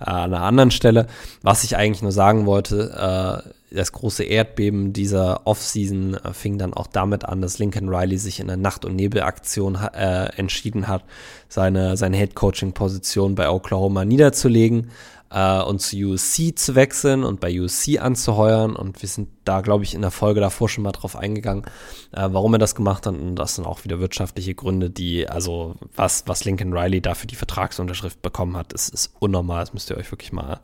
äh, 0.00 0.04
an 0.04 0.34
einer 0.34 0.42
anderen 0.42 0.70
Stelle. 0.70 1.06
Was 1.42 1.64
ich 1.64 1.76
eigentlich 1.76 2.02
nur 2.02 2.12
sagen 2.12 2.46
wollte, 2.46 3.44
äh, 3.46 3.74
das 3.74 3.92
große 3.92 4.24
Erdbeben 4.24 4.92
dieser 4.92 5.46
Offseason 5.46 6.14
äh, 6.14 6.32
fing 6.32 6.58
dann 6.58 6.74
auch 6.74 6.86
damit 6.86 7.24
an, 7.24 7.40
dass 7.40 7.58
Lincoln 7.58 7.88
Riley 7.88 8.18
sich 8.18 8.40
in 8.40 8.48
der 8.48 8.56
Nacht- 8.56 8.84
und 8.84 8.96
Nebelaktion 8.96 9.76
äh, 9.76 10.26
entschieden 10.36 10.88
hat, 10.88 11.04
seine, 11.48 11.96
seine 11.96 12.16
Head-Coaching-Position 12.16 13.34
bei 13.34 13.48
Oklahoma 13.48 14.04
niederzulegen 14.04 14.90
äh, 15.32 15.62
und 15.62 15.80
zu 15.80 15.96
USC 15.96 16.54
zu 16.54 16.74
wechseln 16.74 17.24
und 17.24 17.40
bei 17.40 17.58
USC 17.58 17.98
anzuheuern. 17.98 18.76
Und 18.76 19.00
wir 19.00 19.08
sind 19.08 19.28
da, 19.44 19.60
glaube 19.60 19.84
ich, 19.84 19.94
in 19.94 20.02
der 20.02 20.10
Folge 20.10 20.40
davor 20.40 20.68
schon 20.68 20.84
mal 20.84 20.92
drauf 20.92 21.16
eingegangen, 21.16 21.64
äh, 22.12 22.28
warum 22.30 22.54
er 22.54 22.58
das 22.58 22.74
gemacht 22.74 23.06
hat. 23.06 23.14
Und 23.14 23.36
das 23.36 23.56
sind 23.56 23.64
auch 23.64 23.84
wieder 23.84 23.98
wirtschaftliche 23.98 24.54
Gründe, 24.54 24.90
die, 24.90 25.28
also 25.28 25.76
was, 25.96 26.24
was 26.26 26.44
Lincoln 26.44 26.72
Riley 26.72 27.00
da 27.00 27.14
für 27.14 27.26
die 27.26 27.36
Vertragsunterschrift 27.36 28.20
bekommen 28.20 28.56
hat, 28.56 28.72
ist, 28.72 28.90
ist 28.90 29.14
unnormal. 29.18 29.60
Das 29.60 29.72
müsst 29.72 29.90
ihr 29.90 29.96
euch 29.96 30.10
wirklich 30.12 30.32
mal 30.32 30.60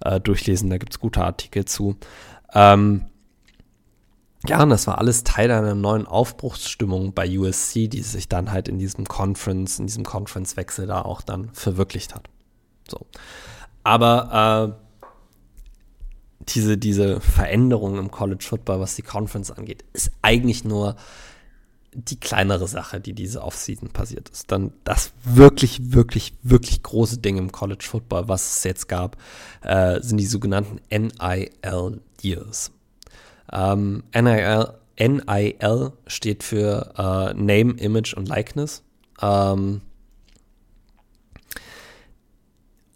äh, 0.00 0.18
durchlesen. 0.20 0.70
Da 0.70 0.78
gibt 0.78 0.94
es 0.94 1.00
gute 1.00 1.22
Artikel 1.22 1.66
zu. 1.66 1.96
Ähm, 2.54 3.06
ja, 4.48 4.62
und 4.62 4.70
das 4.70 4.86
war 4.86 4.98
alles 4.98 5.24
Teil 5.24 5.50
einer 5.50 5.74
neuen 5.74 6.06
Aufbruchsstimmung 6.06 7.12
bei 7.12 7.28
USC, 7.38 7.88
die 7.88 8.02
sich 8.02 8.28
dann 8.28 8.52
halt 8.52 8.68
in 8.68 8.78
diesem 8.78 9.04
Conference, 9.04 9.78
in 9.78 9.86
diesem 9.86 10.04
Conference-Wechsel 10.04 10.86
da 10.86 11.02
auch 11.02 11.20
dann 11.20 11.50
verwirklicht 11.52 12.14
hat. 12.14 12.28
So. 12.88 13.06
Aber 13.86 14.74
äh, 14.74 16.46
diese, 16.48 16.76
diese 16.76 17.20
Veränderung 17.20 17.98
im 17.98 18.10
College 18.10 18.44
Football, 18.44 18.80
was 18.80 18.96
die 18.96 19.02
Conference 19.02 19.52
angeht, 19.52 19.84
ist 19.92 20.10
eigentlich 20.22 20.64
nur 20.64 20.96
die 21.92 22.18
kleinere 22.18 22.66
Sache, 22.66 22.98
die 22.98 23.12
diese 23.12 23.42
Offseason 23.42 23.90
passiert 23.90 24.28
ist. 24.28 24.50
Dann 24.50 24.72
das 24.82 25.12
wirklich, 25.22 25.92
wirklich, 25.92 26.34
wirklich 26.42 26.82
große 26.82 27.18
Ding 27.18 27.38
im 27.38 27.52
College 27.52 27.86
Football, 27.88 28.26
was 28.26 28.56
es 28.56 28.64
jetzt 28.64 28.88
gab, 28.88 29.18
äh, 29.62 30.00
sind 30.02 30.16
die 30.16 30.26
sogenannten 30.26 30.80
NIL 30.90 32.00
Deals. 32.24 32.72
Ähm, 33.52 34.02
NIL, 34.12 34.66
NIL 34.98 35.92
steht 36.08 36.42
für 36.42 36.92
äh, 36.98 37.34
Name, 37.34 37.74
Image 37.74 38.14
und 38.14 38.28
Likeness. 38.28 38.82
Ähm, 39.22 39.80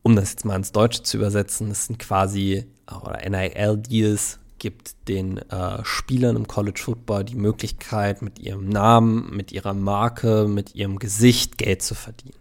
um 0.03 0.17
das 0.17 0.31
jetzt 0.31 0.45
mal 0.45 0.57
ins 0.57 0.73
Deutsche 0.73 1.03
zu 1.03 1.17
übersetzen, 1.17 1.69
das 1.69 1.87
sind 1.87 1.99
quasi, 1.99 2.67
oder 2.89 3.19
NIL-Deals 3.29 4.39
gibt 4.59 5.09
den 5.09 5.39
äh, 5.39 5.85
Spielern 5.85 6.37
im 6.37 6.47
College 6.47 6.81
Football 6.81 7.25
die 7.25 7.35
Möglichkeit, 7.35 8.23
mit 8.23 8.39
ihrem 8.39 8.69
Namen, 8.69 9.35
mit 9.35 9.53
ihrer 9.53 9.75
Marke, 9.75 10.47
mit 10.47 10.75
ihrem 10.75 10.99
Gesicht 10.99 11.59
Geld 11.59 11.83
zu 11.83 11.95
verdienen. 11.95 12.37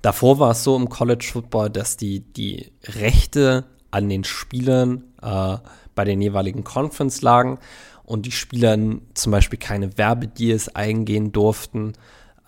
Davor 0.00 0.40
war 0.40 0.50
es 0.50 0.64
so 0.64 0.76
im 0.76 0.88
College 0.88 1.28
Football, 1.30 1.70
dass 1.70 1.96
die, 1.96 2.20
die 2.20 2.72
Rechte 2.84 3.64
an 3.92 4.08
den 4.08 4.24
Spielern 4.24 5.04
äh, 5.22 5.58
bei 5.94 6.04
den 6.04 6.20
jeweiligen 6.20 6.64
Conference 6.64 7.22
lagen 7.22 7.58
und 8.04 8.26
die 8.26 8.32
Spieler 8.32 8.76
zum 9.14 9.30
Beispiel 9.30 9.58
keine 9.58 9.96
Werbedeals 9.96 10.74
eingehen 10.74 11.30
durften, 11.30 11.92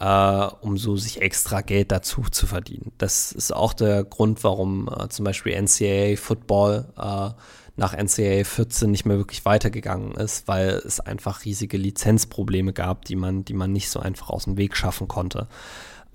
äh, 0.05 0.48
um 0.61 0.76
so 0.76 0.96
sich 0.96 1.22
extra 1.22 1.62
Geld 1.62 1.90
dazu 1.90 2.24
zu 2.30 2.46
verdienen. 2.46 2.92
Das 2.98 3.32
ist 3.32 3.55
auch 3.55 3.72
der 3.72 4.05
Grund, 4.05 4.44
warum 4.44 4.86
äh, 4.88 5.09
zum 5.09 5.24
Beispiel 5.24 5.55
NCAA 5.55 6.16
Football 6.16 6.92
äh, 6.98 7.30
nach 7.76 7.94
NCAA 7.94 8.44
14 8.44 8.90
nicht 8.90 9.07
mehr 9.07 9.16
wirklich 9.16 9.46
weitergegangen 9.46 10.12
ist, 10.12 10.46
weil 10.46 10.82
es 10.84 11.00
einfach 11.00 11.46
riesige 11.46 11.78
Lizenzprobleme 11.78 12.74
gab, 12.74 13.07
die 13.07 13.16
man, 13.16 13.46
die 13.46 13.55
man 13.55 13.72
nicht 13.72 13.88
so 13.88 13.98
einfach 13.98 14.28
aus 14.28 14.44
dem 14.44 14.59
Weg 14.59 14.76
schaffen 14.76 15.09
konnte. 15.09 15.48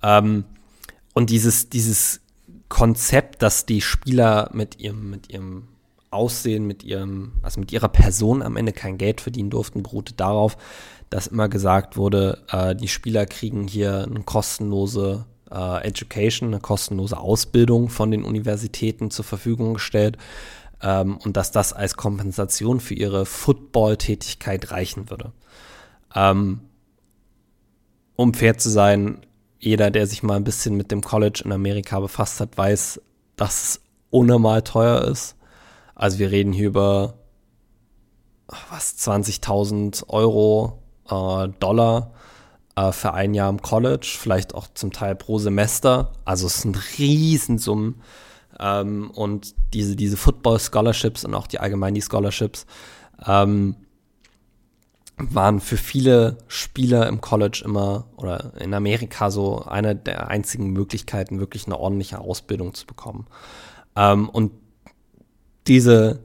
Ähm, 0.04 0.44
und 1.12 1.30
dieses, 1.30 1.68
dieses 1.68 2.20
Konzept, 2.68 3.42
dass 3.42 3.66
die 3.66 3.80
Spieler 3.80 4.50
mit 4.52 4.78
ihrem, 4.78 5.10
mit 5.10 5.32
ihrem 5.32 5.66
Aussehen, 6.12 6.64
mit 6.64 6.84
ihrem, 6.84 7.32
also 7.42 7.58
mit 7.58 7.72
ihrer 7.72 7.88
Person 7.88 8.42
am 8.42 8.56
Ende 8.56 8.72
kein 8.72 8.98
Geld 8.98 9.20
verdienen 9.20 9.50
durften, 9.50 9.82
beruhte 9.82 10.14
darauf, 10.14 10.56
dass 11.10 11.26
immer 11.26 11.48
gesagt 11.48 11.96
wurde, 11.96 12.38
äh, 12.50 12.74
die 12.74 12.88
Spieler 12.88 13.26
kriegen 13.26 13.66
hier 13.66 14.04
eine 14.04 14.22
kostenlose 14.22 15.26
äh, 15.50 15.86
Education, 15.86 16.48
eine 16.48 16.60
kostenlose 16.60 17.18
Ausbildung 17.18 17.88
von 17.88 18.10
den 18.10 18.24
Universitäten 18.24 19.10
zur 19.10 19.24
Verfügung 19.24 19.74
gestellt 19.74 20.16
ähm, 20.80 21.18
und 21.18 21.36
dass 21.36 21.50
das 21.50 21.72
als 21.72 21.96
Kompensation 21.96 22.80
für 22.80 22.94
ihre 22.94 23.26
Football-Tätigkeit 23.26 24.70
reichen 24.70 25.10
würde. 25.10 25.32
Ähm, 26.14 26.60
um 28.16 28.34
fair 28.34 28.56
zu 28.58 28.70
sein, 28.70 29.26
jeder, 29.58 29.90
der 29.90 30.06
sich 30.06 30.22
mal 30.22 30.36
ein 30.36 30.44
bisschen 30.44 30.76
mit 30.76 30.90
dem 30.90 31.02
College 31.02 31.42
in 31.44 31.52
Amerika 31.52 32.00
befasst 32.00 32.40
hat, 32.40 32.56
weiß, 32.56 33.00
dass 33.36 33.62
es 33.62 33.80
unnormal 34.10 34.62
teuer 34.62 35.02
ist. 35.04 35.36
Also 35.94 36.18
wir 36.18 36.30
reden 36.30 36.52
hier 36.52 36.68
über 36.68 37.14
was 38.70 38.96
20.000 38.98 40.08
Euro, 40.08 40.82
äh, 41.10 41.48
Dollar 41.60 42.12
äh, 42.76 42.92
für 42.92 43.12
ein 43.12 43.34
Jahr 43.34 43.50
im 43.50 43.62
College, 43.62 44.16
vielleicht 44.18 44.54
auch 44.54 44.68
zum 44.74 44.92
Teil 44.92 45.14
pro 45.14 45.38
Semester. 45.38 46.12
Also 46.24 46.46
es 46.46 46.62
sind 46.62 46.78
Riesensummen. 46.98 48.00
Ähm, 48.58 49.10
und 49.10 49.54
diese, 49.72 49.96
diese 49.96 50.16
Football-Scholarships 50.16 51.24
und 51.24 51.34
auch 51.34 51.46
die 51.46 51.60
allgemein 51.60 51.94
die 51.94 52.02
Scholarships 52.02 52.66
ähm, 53.26 53.76
waren 55.16 55.60
für 55.60 55.76
viele 55.76 56.38
Spieler 56.48 57.06
im 57.06 57.20
College 57.20 57.62
immer 57.64 58.06
oder 58.16 58.52
in 58.58 58.72
Amerika 58.72 59.30
so 59.30 59.64
eine 59.64 59.94
der 59.94 60.28
einzigen 60.28 60.70
Möglichkeiten, 60.70 61.40
wirklich 61.40 61.66
eine 61.66 61.78
ordentliche 61.78 62.18
Ausbildung 62.18 62.74
zu 62.74 62.86
bekommen. 62.86 63.26
Ähm, 63.96 64.28
und 64.28 64.52
diese, 65.66 66.24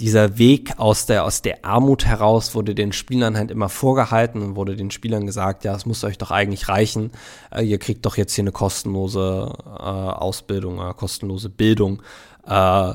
dieser 0.00 0.38
Weg 0.38 0.78
aus 0.78 1.06
der, 1.06 1.24
aus 1.24 1.42
der 1.42 1.64
Armut 1.64 2.04
heraus 2.04 2.54
wurde 2.54 2.74
den 2.74 2.92
Spielern 2.92 3.36
halt 3.36 3.50
immer 3.50 3.68
vorgehalten 3.68 4.42
und 4.42 4.56
wurde 4.56 4.76
den 4.76 4.90
Spielern 4.90 5.26
gesagt, 5.26 5.64
ja, 5.64 5.74
es 5.74 5.86
muss 5.86 6.04
euch 6.04 6.18
doch 6.18 6.30
eigentlich 6.30 6.68
reichen, 6.68 7.10
äh, 7.50 7.62
ihr 7.62 7.78
kriegt 7.78 8.06
doch 8.06 8.16
jetzt 8.16 8.34
hier 8.34 8.44
eine 8.44 8.52
kostenlose 8.52 9.52
äh, 9.66 9.70
Ausbildung, 9.70 10.78
äh, 10.78 10.94
kostenlose 10.94 11.48
Bildung, 11.48 12.02
äh, 12.46 12.92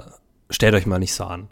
stellt 0.49 0.75
euch 0.75 0.85
mal 0.85 0.99
nicht 0.99 1.13
so 1.13 1.25
an. 1.25 1.49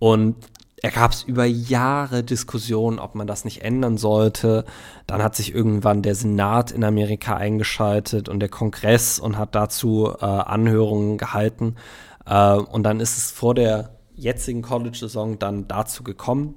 Und 0.00 0.36
er 0.82 0.90
gab 0.90 1.12
es 1.12 1.22
über 1.22 1.44
Jahre 1.44 2.24
Diskussionen, 2.24 2.98
ob 2.98 3.14
man 3.14 3.26
das 3.26 3.44
nicht 3.44 3.62
ändern 3.62 3.98
sollte. 3.98 4.64
Dann 5.06 5.22
hat 5.22 5.36
sich 5.36 5.54
irgendwann 5.54 6.00
der 6.00 6.14
Senat 6.14 6.72
in 6.72 6.84
Amerika 6.84 7.36
eingeschaltet 7.36 8.30
und 8.30 8.40
der 8.40 8.48
Kongress 8.48 9.18
und 9.18 9.36
hat 9.36 9.54
dazu 9.54 10.10
äh, 10.20 10.24
Anhörungen 10.24 11.18
gehalten. 11.18 11.76
Äh, 12.24 12.54
und 12.54 12.82
dann 12.84 12.98
ist 12.98 13.18
es 13.18 13.30
vor 13.30 13.54
der 13.54 13.99
jetzigen 14.20 14.62
College-Saison 14.62 15.38
dann 15.38 15.68
dazu 15.68 16.02
gekommen, 16.02 16.54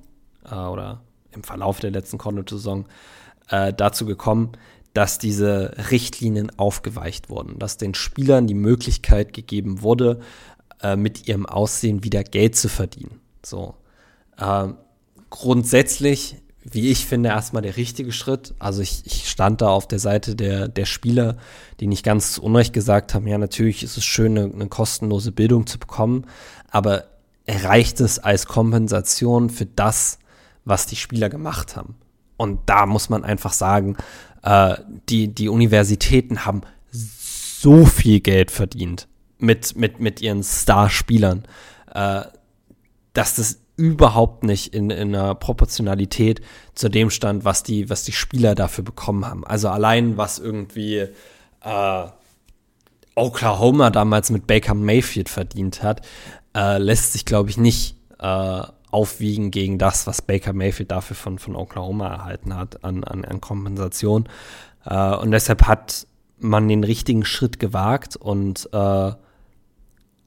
äh, 0.49 0.55
oder 0.55 1.01
im 1.31 1.43
Verlauf 1.43 1.79
der 1.79 1.91
letzten 1.91 2.17
College-Saison 2.17 2.85
äh, 3.49 3.73
dazu 3.73 4.05
gekommen, 4.05 4.51
dass 4.93 5.17
diese 5.17 5.73
Richtlinien 5.89 6.51
aufgeweicht 6.57 7.29
wurden, 7.29 7.57
dass 7.57 7.77
den 7.77 7.95
Spielern 7.95 8.45
die 8.45 8.53
Möglichkeit 8.53 9.33
gegeben 9.33 9.81
wurde, 9.81 10.19
äh, 10.81 10.95
mit 10.95 11.27
ihrem 11.27 11.45
Aussehen 11.45 12.03
wieder 12.03 12.23
Geld 12.23 12.55
zu 12.55 12.69
verdienen. 12.69 13.19
So. 13.43 13.75
Äh, 14.37 14.69
grundsätzlich, 15.29 16.35
wie 16.63 16.91
ich 16.91 17.07
finde, 17.07 17.29
erstmal 17.29 17.63
der 17.63 17.75
richtige 17.75 18.11
Schritt. 18.11 18.53
Also 18.59 18.81
ich, 18.81 19.03
ich 19.05 19.29
stand 19.29 19.61
da 19.61 19.69
auf 19.69 19.87
der 19.87 19.99
Seite 19.99 20.35
der, 20.35 20.67
der 20.67 20.85
Spieler, 20.85 21.37
die 21.79 21.87
nicht 21.87 22.05
ganz 22.05 22.33
zu 22.33 22.43
Unrecht 22.43 22.73
gesagt 22.73 23.13
haben, 23.15 23.27
ja, 23.27 23.37
natürlich 23.37 23.83
ist 23.83 23.97
es 23.97 24.05
schön, 24.05 24.37
eine, 24.37 24.53
eine 24.53 24.67
kostenlose 24.67 25.31
Bildung 25.31 25.65
zu 25.65 25.79
bekommen, 25.79 26.25
aber 26.69 27.05
reicht 27.47 27.99
es 27.99 28.19
als 28.19 28.45
Kompensation 28.45 29.49
für 29.49 29.65
das, 29.65 30.19
was 30.65 30.85
die 30.85 30.95
Spieler 30.95 31.29
gemacht 31.29 31.75
haben. 31.75 31.95
Und 32.37 32.61
da 32.65 32.85
muss 32.85 33.09
man 33.09 33.23
einfach 33.23 33.53
sagen, 33.53 33.97
äh, 34.43 34.75
die, 35.09 35.33
die 35.33 35.49
Universitäten 35.49 36.45
haben 36.45 36.61
so 36.91 37.85
viel 37.85 38.19
Geld 38.19 38.51
verdient 38.51 39.07
mit, 39.37 39.75
mit, 39.75 39.99
mit 39.99 40.21
ihren 40.21 40.43
Starspielern, 40.43 41.43
äh, 41.93 42.21
dass 43.13 43.35
das 43.35 43.59
überhaupt 43.75 44.43
nicht 44.43 44.73
in, 44.73 44.89
in 44.89 45.15
einer 45.15 45.35
Proportionalität 45.35 46.41
zu 46.75 46.89
dem 46.89 47.09
stand, 47.09 47.43
was 47.43 47.63
die, 47.63 47.89
was 47.89 48.03
die 48.03 48.11
Spieler 48.11 48.55
dafür 48.55 48.83
bekommen 48.83 49.25
haben. 49.25 49.45
Also 49.45 49.69
allein 49.69 50.17
was 50.17 50.39
irgendwie 50.39 51.07
äh, 51.61 52.07
Oklahoma 53.15 53.89
damals 53.89 54.29
mit 54.29 54.47
Baker 54.47 54.73
Mayfield 54.73 55.29
verdient 55.29 55.83
hat, 55.83 56.01
äh, 56.55 56.77
lässt 56.77 57.13
sich, 57.13 57.25
glaube 57.25 57.49
ich, 57.49 57.57
nicht 57.57 57.97
äh, 58.19 58.61
aufwiegen 58.91 59.51
gegen 59.51 59.77
das, 59.79 60.05
was 60.05 60.21
Baker 60.21 60.53
Mayfield 60.53 60.91
dafür 60.91 61.15
von, 61.15 61.39
von 61.39 61.55
Oklahoma 61.55 62.07
erhalten 62.09 62.55
hat 62.55 62.83
an, 62.83 63.03
an, 63.03 63.25
an 63.25 63.41
Kompensation. 63.41 64.29
Äh, 64.85 65.15
und 65.15 65.31
deshalb 65.31 65.67
hat 65.67 66.07
man 66.39 66.67
den 66.67 66.83
richtigen 66.83 67.25
Schritt 67.25 67.59
gewagt 67.59 68.15
und 68.15 68.69
äh, 68.71 69.11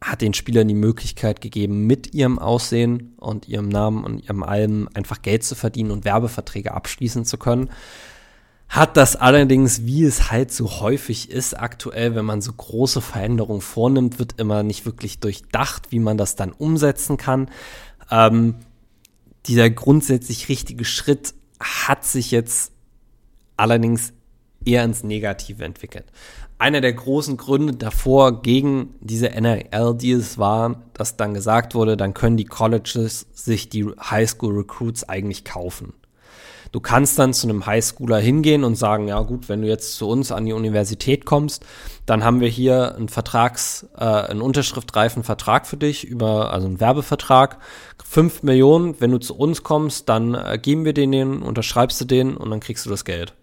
hat 0.00 0.20
den 0.20 0.34
Spielern 0.34 0.68
die 0.68 0.74
Möglichkeit 0.74 1.40
gegeben, 1.40 1.86
mit 1.86 2.12
ihrem 2.14 2.38
Aussehen 2.38 3.14
und 3.18 3.48
ihrem 3.48 3.68
Namen 3.68 4.04
und 4.04 4.24
ihrem 4.24 4.42
Alben 4.42 4.88
einfach 4.94 5.22
Geld 5.22 5.44
zu 5.44 5.54
verdienen 5.54 5.90
und 5.90 6.04
Werbeverträge 6.04 6.74
abschließen 6.74 7.24
zu 7.24 7.38
können 7.38 7.70
hat 8.68 8.96
das 8.96 9.16
allerdings, 9.16 9.86
wie 9.86 10.04
es 10.04 10.30
halt 10.30 10.52
so 10.52 10.80
häufig 10.80 11.30
ist 11.30 11.54
aktuell, 11.54 12.14
wenn 12.14 12.24
man 12.24 12.40
so 12.40 12.52
große 12.52 13.00
Veränderungen 13.00 13.60
vornimmt, 13.60 14.18
wird 14.18 14.40
immer 14.40 14.62
nicht 14.62 14.84
wirklich 14.84 15.20
durchdacht, 15.20 15.92
wie 15.92 16.00
man 16.00 16.18
das 16.18 16.36
dann 16.36 16.52
umsetzen 16.52 17.16
kann. 17.16 17.48
Ähm, 18.10 18.56
dieser 19.46 19.70
grundsätzlich 19.70 20.48
richtige 20.48 20.84
Schritt 20.84 21.34
hat 21.60 22.04
sich 22.04 22.30
jetzt 22.30 22.72
allerdings 23.56 24.12
eher 24.64 24.84
ins 24.84 25.04
Negative 25.04 25.64
entwickelt. 25.64 26.06
Einer 26.58 26.80
der 26.80 26.92
großen 26.92 27.36
Gründe 27.36 27.74
davor 27.74 28.42
gegen 28.42 28.94
diese 29.00 29.30
NRL-Deals 29.30 30.38
war, 30.38 30.82
dass 30.94 31.16
dann 31.16 31.34
gesagt 31.34 31.74
wurde, 31.74 31.96
dann 31.96 32.14
können 32.14 32.36
die 32.36 32.46
Colleges 32.46 33.26
sich 33.32 33.68
die 33.68 33.84
Highschool-Recruits 33.84 35.04
eigentlich 35.08 35.44
kaufen. 35.44 35.92
Du 36.72 36.80
kannst 36.80 37.18
dann 37.18 37.32
zu 37.32 37.48
einem 37.48 37.64
Highschooler 37.66 38.18
hingehen 38.18 38.64
und 38.64 38.74
sagen, 38.74 39.08
ja 39.08 39.20
gut, 39.20 39.48
wenn 39.48 39.62
du 39.62 39.68
jetzt 39.68 39.96
zu 39.96 40.08
uns 40.08 40.32
an 40.32 40.44
die 40.44 40.52
Universität 40.52 41.24
kommst, 41.24 41.64
dann 42.06 42.24
haben 42.24 42.40
wir 42.40 42.48
hier 42.48 42.94
einen 42.94 43.08
Vertrags, 43.08 43.86
äh, 43.96 44.04
einen 44.04 44.40
unterschriftreifen 44.40 45.24
Vertrag 45.24 45.66
für 45.66 45.76
dich 45.76 46.04
über, 46.04 46.52
also 46.52 46.66
einen 46.66 46.80
Werbevertrag, 46.80 47.58
fünf 48.04 48.42
Millionen. 48.42 49.00
Wenn 49.00 49.10
du 49.10 49.18
zu 49.18 49.36
uns 49.36 49.62
kommst, 49.62 50.08
dann 50.08 50.34
äh, 50.34 50.58
geben 50.60 50.84
wir 50.84 50.92
den, 50.92 51.12
den, 51.12 51.42
unterschreibst 51.42 52.00
du 52.00 52.04
den 52.04 52.36
und 52.36 52.50
dann 52.50 52.60
kriegst 52.60 52.86
du 52.86 52.90
das 52.90 53.04
Geld. 53.04 53.34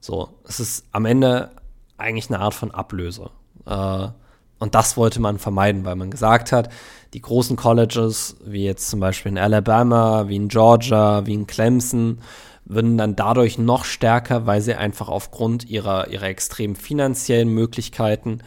So, 0.00 0.28
es 0.46 0.60
ist 0.60 0.84
am 0.92 1.06
Ende 1.06 1.50
eigentlich 1.96 2.28
eine 2.28 2.40
Art 2.40 2.54
von 2.54 2.70
Ablöse. 2.70 3.30
Äh, 3.66 4.08
und 4.58 4.74
das 4.74 4.96
wollte 4.96 5.20
man 5.20 5.38
vermeiden, 5.38 5.84
weil 5.84 5.96
man 5.96 6.10
gesagt 6.10 6.52
hat, 6.52 6.70
die 7.12 7.20
großen 7.20 7.56
Colleges, 7.56 8.36
wie 8.44 8.64
jetzt 8.64 8.88
zum 8.88 9.00
Beispiel 9.00 9.32
in 9.32 9.38
Alabama, 9.38 10.28
wie 10.28 10.36
in 10.36 10.48
Georgia, 10.48 11.26
wie 11.26 11.34
in 11.34 11.46
Clemson, 11.46 12.18
würden 12.64 12.96
dann 12.96 13.16
dadurch 13.16 13.58
noch 13.58 13.84
stärker, 13.84 14.46
weil 14.46 14.60
sie 14.60 14.74
einfach 14.74 15.08
aufgrund 15.08 15.68
ihrer, 15.68 16.08
ihrer 16.08 16.26
extremen 16.26 16.76
finanziellen 16.76 17.48
Möglichkeiten 17.48 18.40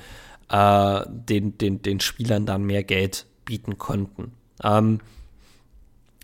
äh, 0.49 1.01
den, 1.07 1.57
den, 1.57 1.81
den 1.81 1.99
Spielern 1.99 2.45
dann 2.45 2.63
mehr 2.63 2.83
Geld 2.83 3.27
bieten 3.45 3.77
könnten. 3.77 4.31
Ähm, 4.63 4.99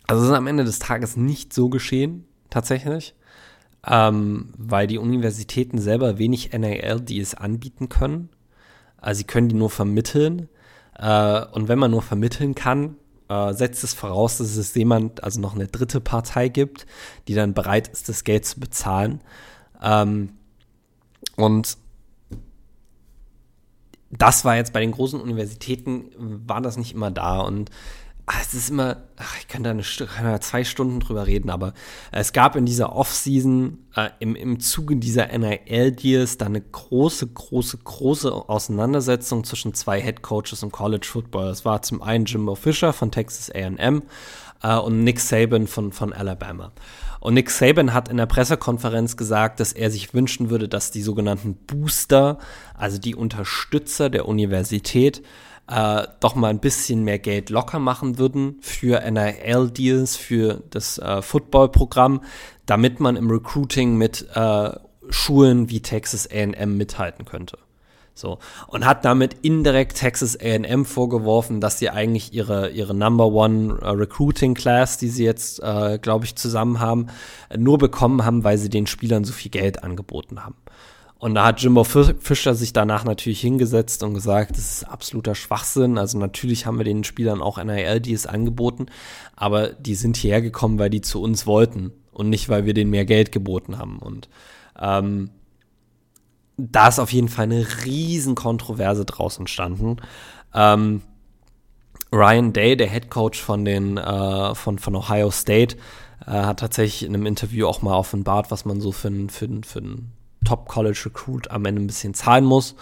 also 0.07 0.23
es 0.23 0.29
ist 0.29 0.35
am 0.35 0.47
Ende 0.47 0.63
des 0.63 0.79
Tages 0.79 1.17
nicht 1.17 1.53
so 1.53 1.69
geschehen, 1.69 2.25
tatsächlich, 2.49 3.15
ähm, 3.87 4.49
weil 4.57 4.87
die 4.87 4.97
Universitäten 4.97 5.77
selber 5.77 6.17
wenig 6.17 6.51
NAL-Deals 6.53 7.35
anbieten 7.35 7.89
können. 7.89 8.29
Also 8.97 9.19
sie 9.19 9.23
können 9.25 9.49
die 9.49 9.55
nur 9.55 9.69
vermitteln. 9.69 10.49
Äh, 10.97 11.45
und 11.51 11.67
wenn 11.67 11.79
man 11.79 11.91
nur 11.91 12.01
vermitteln 12.01 12.55
kann, 12.55 12.95
äh, 13.33 13.53
setzt 13.53 13.83
es 13.83 13.93
voraus, 13.93 14.37
dass 14.37 14.55
es 14.55 14.75
jemand, 14.75 15.23
also 15.23 15.39
noch 15.39 15.55
eine 15.55 15.67
dritte 15.67 15.99
Partei 16.01 16.49
gibt, 16.49 16.85
die 17.27 17.33
dann 17.33 17.53
bereit 17.53 17.87
ist, 17.87 18.09
das 18.09 18.23
Geld 18.23 18.45
zu 18.45 18.59
bezahlen. 18.59 19.21
Ähm, 19.81 20.29
und 21.35 21.77
das 24.11 24.45
war 24.45 24.55
jetzt 24.55 24.73
bei 24.73 24.81
den 24.81 24.91
großen 24.91 25.19
Universitäten, 25.19 26.05
war 26.47 26.61
das 26.61 26.77
nicht 26.77 26.93
immer 26.93 27.09
da. 27.09 27.41
Und 27.41 27.71
ach, 28.25 28.41
es 28.41 28.53
ist 28.53 28.69
immer, 28.69 29.03
ach, 29.17 29.37
ich 29.39 29.47
könnte 29.47 29.69
da 29.69 29.71
eine, 29.71 29.83
kann 29.83 30.41
zwei 30.41 30.63
Stunden 30.63 30.99
drüber 30.99 31.27
reden, 31.27 31.49
aber 31.49 31.73
es 32.11 32.31
gab 32.31 32.55
in 32.55 32.65
dieser 32.65 32.95
Off-Season 32.95 33.79
äh, 33.95 34.09
im, 34.19 34.35
im 34.35 34.59
Zuge 34.59 34.95
dieser 34.95 35.37
NIL-Deals 35.37 36.37
da 36.37 36.45
eine 36.45 36.61
große, 36.61 37.27
große, 37.27 37.79
große 37.79 38.31
Auseinandersetzung 38.31 39.43
zwischen 39.43 39.73
zwei 39.73 40.01
Head 40.01 40.21
Coaches 40.21 40.63
im 40.63 40.71
College 40.71 41.07
Football. 41.09 41.47
Es 41.47 41.65
war 41.65 41.81
zum 41.81 42.01
einen 42.01 42.25
Jimbo 42.25 42.55
Fisher 42.55 42.93
von 42.93 43.11
Texas 43.11 43.51
AM 43.53 44.03
äh, 44.61 44.77
und 44.77 45.03
Nick 45.03 45.19
Saban 45.19 45.67
von, 45.67 45.91
von 45.91 46.13
Alabama. 46.13 46.71
Und 47.19 47.35
Nick 47.35 47.49
Saban 47.51 47.93
hat 47.93 48.09
in 48.09 48.17
der 48.17 48.25
Pressekonferenz 48.25 49.15
gesagt, 49.15 49.59
dass 49.59 49.71
er 49.71 49.89
sich 49.89 50.13
wünschen 50.13 50.49
würde, 50.49 50.67
dass 50.67 50.91
die 50.91 51.01
sogenannten 51.01 51.55
Booster, 51.55 52.37
also 52.77 52.97
die 52.97 53.15
Unterstützer 53.15 54.09
der 54.09 54.27
Universität, 54.27 55.23
äh, 55.67 56.03
doch 56.19 56.35
mal 56.35 56.49
ein 56.49 56.59
bisschen 56.59 57.03
mehr 57.03 57.19
Geld 57.19 57.49
locker 57.49 57.79
machen 57.79 58.17
würden 58.17 58.57
für 58.61 58.99
NIL-Deals, 59.09 60.15
für 60.15 60.61
das 60.69 60.97
äh, 60.97 61.21
Football-Programm, 61.21 62.21
damit 62.65 62.99
man 62.99 63.15
im 63.15 63.29
Recruiting 63.29 63.97
mit 63.97 64.27
äh, 64.33 64.71
Schulen 65.09 65.69
wie 65.69 65.81
Texas 65.81 66.27
AM 66.31 66.77
mithalten 66.77 67.25
könnte. 67.25 67.57
So. 68.15 68.37
Und 68.67 68.85
hat 68.85 69.05
damit 69.05 69.37
indirekt 69.41 69.97
Texas 69.97 70.37
AM 70.39 70.85
vorgeworfen, 70.85 71.61
dass 71.61 71.79
sie 71.79 71.89
eigentlich 71.89 72.33
ihre, 72.33 72.69
ihre 72.69 72.93
Number 72.93 73.27
One 73.27 73.79
uh, 73.81 73.89
Recruiting 73.89 74.53
Class, 74.53 74.97
die 74.97 75.09
sie 75.09 75.25
jetzt, 75.25 75.61
äh, 75.63 75.97
glaube 75.99 76.25
ich, 76.25 76.35
zusammen 76.35 76.79
haben, 76.79 77.07
nur 77.57 77.79
bekommen 77.79 78.23
haben, 78.23 78.43
weil 78.43 78.57
sie 78.57 78.69
den 78.69 78.85
Spielern 78.85 79.23
so 79.23 79.33
viel 79.33 79.51
Geld 79.51 79.83
angeboten 79.83 80.43
haben. 80.45 80.55
Und 81.23 81.35
da 81.35 81.45
hat 81.45 81.61
Jimbo 81.61 81.85
Fischer 81.85 82.53
sich 82.53 82.73
danach 82.73 83.05
natürlich 83.05 83.39
hingesetzt 83.39 84.03
und 84.03 84.13
gesagt, 84.13 84.57
das 84.57 84.73
ist 84.73 84.83
absoluter 84.83 85.35
Schwachsinn. 85.35 85.97
Also 85.97 86.17
natürlich 86.17 86.65
haben 86.65 86.77
wir 86.77 86.83
den 86.83 87.05
Spielern 87.05 87.41
auch 87.41 87.63
NIL-Deals 87.63 88.27
angeboten, 88.27 88.87
aber 89.37 89.69
die 89.69 89.95
sind 89.95 90.17
hierher 90.17 90.41
gekommen, 90.41 90.79
weil 90.79 90.89
die 90.89 90.99
zu 90.99 91.21
uns 91.21 91.47
wollten 91.47 91.93
und 92.11 92.27
nicht, 92.27 92.49
weil 92.49 92.65
wir 92.65 92.73
denen 92.73 92.91
mehr 92.91 93.05
Geld 93.05 93.31
geboten 93.31 93.77
haben. 93.77 93.99
Und 93.99 94.27
ähm, 94.77 95.29
da 96.57 96.89
ist 96.89 96.99
auf 96.99 97.13
jeden 97.13 97.29
Fall 97.29 97.45
eine 97.45 97.65
riesen 97.85 98.35
Kontroverse 98.35 99.05
draus 99.05 99.37
entstanden. 99.37 100.01
Ähm, 100.53 101.03
Ryan 102.11 102.51
Day, 102.51 102.75
der 102.75 102.89
Head 102.89 103.09
Coach 103.09 103.41
von 103.41 103.63
den 103.63 103.95
äh, 103.95 104.55
von, 104.55 104.77
von 104.77 104.93
Ohio 104.93 105.31
State, 105.31 105.77
äh, 106.27 106.31
hat 106.31 106.59
tatsächlich 106.59 107.07
in 107.07 107.15
einem 107.15 107.27
Interview 107.27 107.65
auch 107.65 107.81
mal 107.81 107.95
offenbart, 107.95 108.51
was 108.51 108.65
man 108.65 108.81
so 108.81 108.91
für 108.91 109.07
ein, 109.07 109.29
für 109.29 109.47
ein, 110.43 110.45
für 110.45 110.45
ein 110.45 110.45
Top-College-Recruit 110.45 111.51
am 111.51 111.65
Ende 111.65 111.81
ein 111.81 111.87
bisschen 111.87 112.13
zahlen 112.13 112.45
muss. 112.45 112.75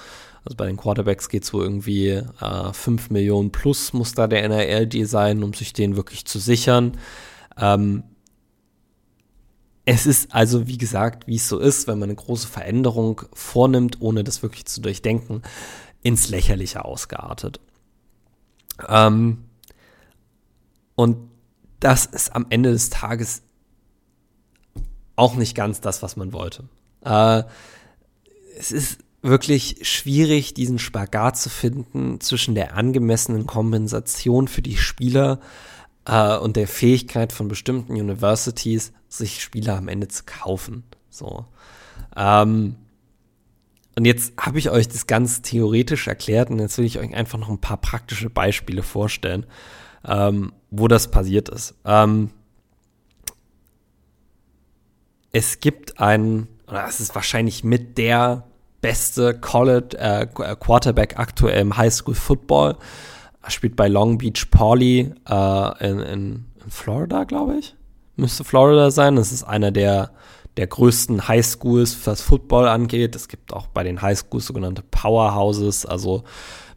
Also 0.43 0.55
bei 0.57 0.65
den 0.65 0.77
Quarterbacks 0.77 1.29
geht 1.29 1.43
es 1.43 1.53
wohl 1.53 1.63
irgendwie 1.63 2.09
äh, 2.09 2.73
5 2.73 3.11
Millionen 3.11 3.51
plus 3.51 3.93
muss 3.93 4.13
da 4.13 4.27
der 4.27 4.43
NRL-Deal 4.43 5.05
sein, 5.05 5.43
um 5.43 5.53
sich 5.53 5.73
den 5.73 5.95
wirklich 5.95 6.25
zu 6.25 6.39
sichern. 6.39 6.97
Ähm, 7.57 8.03
es 9.85 10.05
ist 10.05 10.33
also, 10.33 10.67
wie 10.67 10.77
gesagt, 10.77 11.27
wie 11.27 11.35
es 11.35 11.47
so 11.47 11.59
ist, 11.59 11.87
wenn 11.87 11.99
man 11.99 12.09
eine 12.09 12.15
große 12.15 12.47
Veränderung 12.47 13.23
vornimmt, 13.33 14.01
ohne 14.01 14.23
das 14.23 14.43
wirklich 14.43 14.65
zu 14.65 14.81
durchdenken, 14.81 15.41
ins 16.03 16.29
Lächerliche 16.29 16.85
ausgeartet. 16.85 17.59
Ähm, 18.87 19.45
und 20.95 21.17
das 21.79 22.05
ist 22.05 22.35
am 22.35 22.47
Ende 22.49 22.71
des 22.71 22.89
Tages 22.89 23.43
auch 25.15 25.35
nicht 25.35 25.55
ganz 25.55 25.81
das, 25.81 26.01
was 26.01 26.15
man 26.15 26.33
wollte. 26.33 26.63
Äh, 27.03 27.43
es 28.57 28.71
ist 28.71 28.99
wirklich 29.21 29.79
schwierig, 29.83 30.53
diesen 30.53 30.79
Spagat 30.79 31.37
zu 31.37 31.49
finden 31.49 32.19
zwischen 32.21 32.55
der 32.55 32.75
angemessenen 32.75 33.45
Kompensation 33.45 34.47
für 34.47 34.61
die 34.61 34.77
Spieler 34.77 35.39
äh, 36.05 36.37
und 36.37 36.55
der 36.55 36.67
Fähigkeit 36.67 37.31
von 37.31 37.47
bestimmten 37.47 37.93
Universities, 37.93 38.93
sich 39.07 39.41
Spieler 39.41 39.77
am 39.77 39.87
Ende 39.87 40.07
zu 40.07 40.23
kaufen. 40.25 40.83
So. 41.09 41.45
Ähm, 42.15 42.75
und 43.95 44.05
jetzt 44.05 44.33
habe 44.39 44.57
ich 44.57 44.69
euch 44.69 44.87
das 44.87 45.05
ganz 45.05 45.41
theoretisch 45.41 46.07
erklärt 46.07 46.49
und 46.49 46.59
jetzt 46.59 46.77
will 46.77 46.85
ich 46.85 46.97
euch 46.97 47.13
einfach 47.13 47.37
noch 47.37 47.49
ein 47.49 47.61
paar 47.61 47.77
praktische 47.77 48.29
Beispiele 48.29 48.83
vorstellen, 48.83 49.45
ähm, 50.05 50.53
wo 50.69 50.87
das 50.87 51.11
passiert 51.11 51.49
ist. 51.49 51.75
Ähm, 51.85 52.31
es 55.33 55.59
gibt 55.59 55.99
einen 55.99 56.47
oder 56.71 56.85
es 56.87 56.99
ist 56.99 57.13
wahrscheinlich 57.13 57.63
mit 57.63 57.97
der 57.97 58.43
beste 58.79 59.37
College 59.37 59.97
äh, 59.97 60.25
Quarterback 60.25 61.19
aktuell 61.19 61.61
im 61.61 61.77
Highschool 61.77 62.15
Football. 62.15 62.77
Er 63.43 63.51
spielt 63.51 63.75
bei 63.75 63.87
Long 63.87 64.17
Beach 64.17 64.49
Poly 64.49 65.13
äh, 65.29 65.87
in, 65.87 65.99
in, 65.99 66.45
in 66.63 66.71
Florida, 66.71 67.25
glaube 67.25 67.57
ich. 67.57 67.75
Müsste 68.15 68.43
Florida 68.43 68.89
sein. 68.89 69.15
Das 69.15 69.31
ist 69.31 69.43
einer 69.43 69.71
der, 69.71 70.11
der 70.57 70.67
größten 70.67 71.27
Highschools, 71.27 71.97
was 72.05 72.21
Football 72.21 72.67
angeht. 72.67 73.15
Es 73.15 73.27
gibt 73.27 73.53
auch 73.53 73.67
bei 73.67 73.83
den 73.83 74.01
Highschools 74.01 74.47
sogenannte 74.47 74.83
Powerhouses, 74.89 75.85
also 75.85 76.23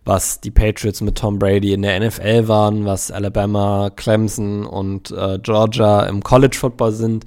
was 0.04 0.40
die 0.40 0.50
Patriots 0.50 1.00
mit 1.00 1.16
Tom 1.16 1.38
Brady 1.38 1.72
in 1.72 1.82
der 1.82 1.98
NFL 1.98 2.48
waren, 2.48 2.84
was 2.84 3.10
Alabama, 3.10 3.90
Clemson 3.94 4.66
und 4.66 5.10
äh, 5.12 5.38
Georgia 5.38 6.04
im 6.04 6.22
College 6.22 6.56
Football 6.58 6.92
sind 6.92 7.24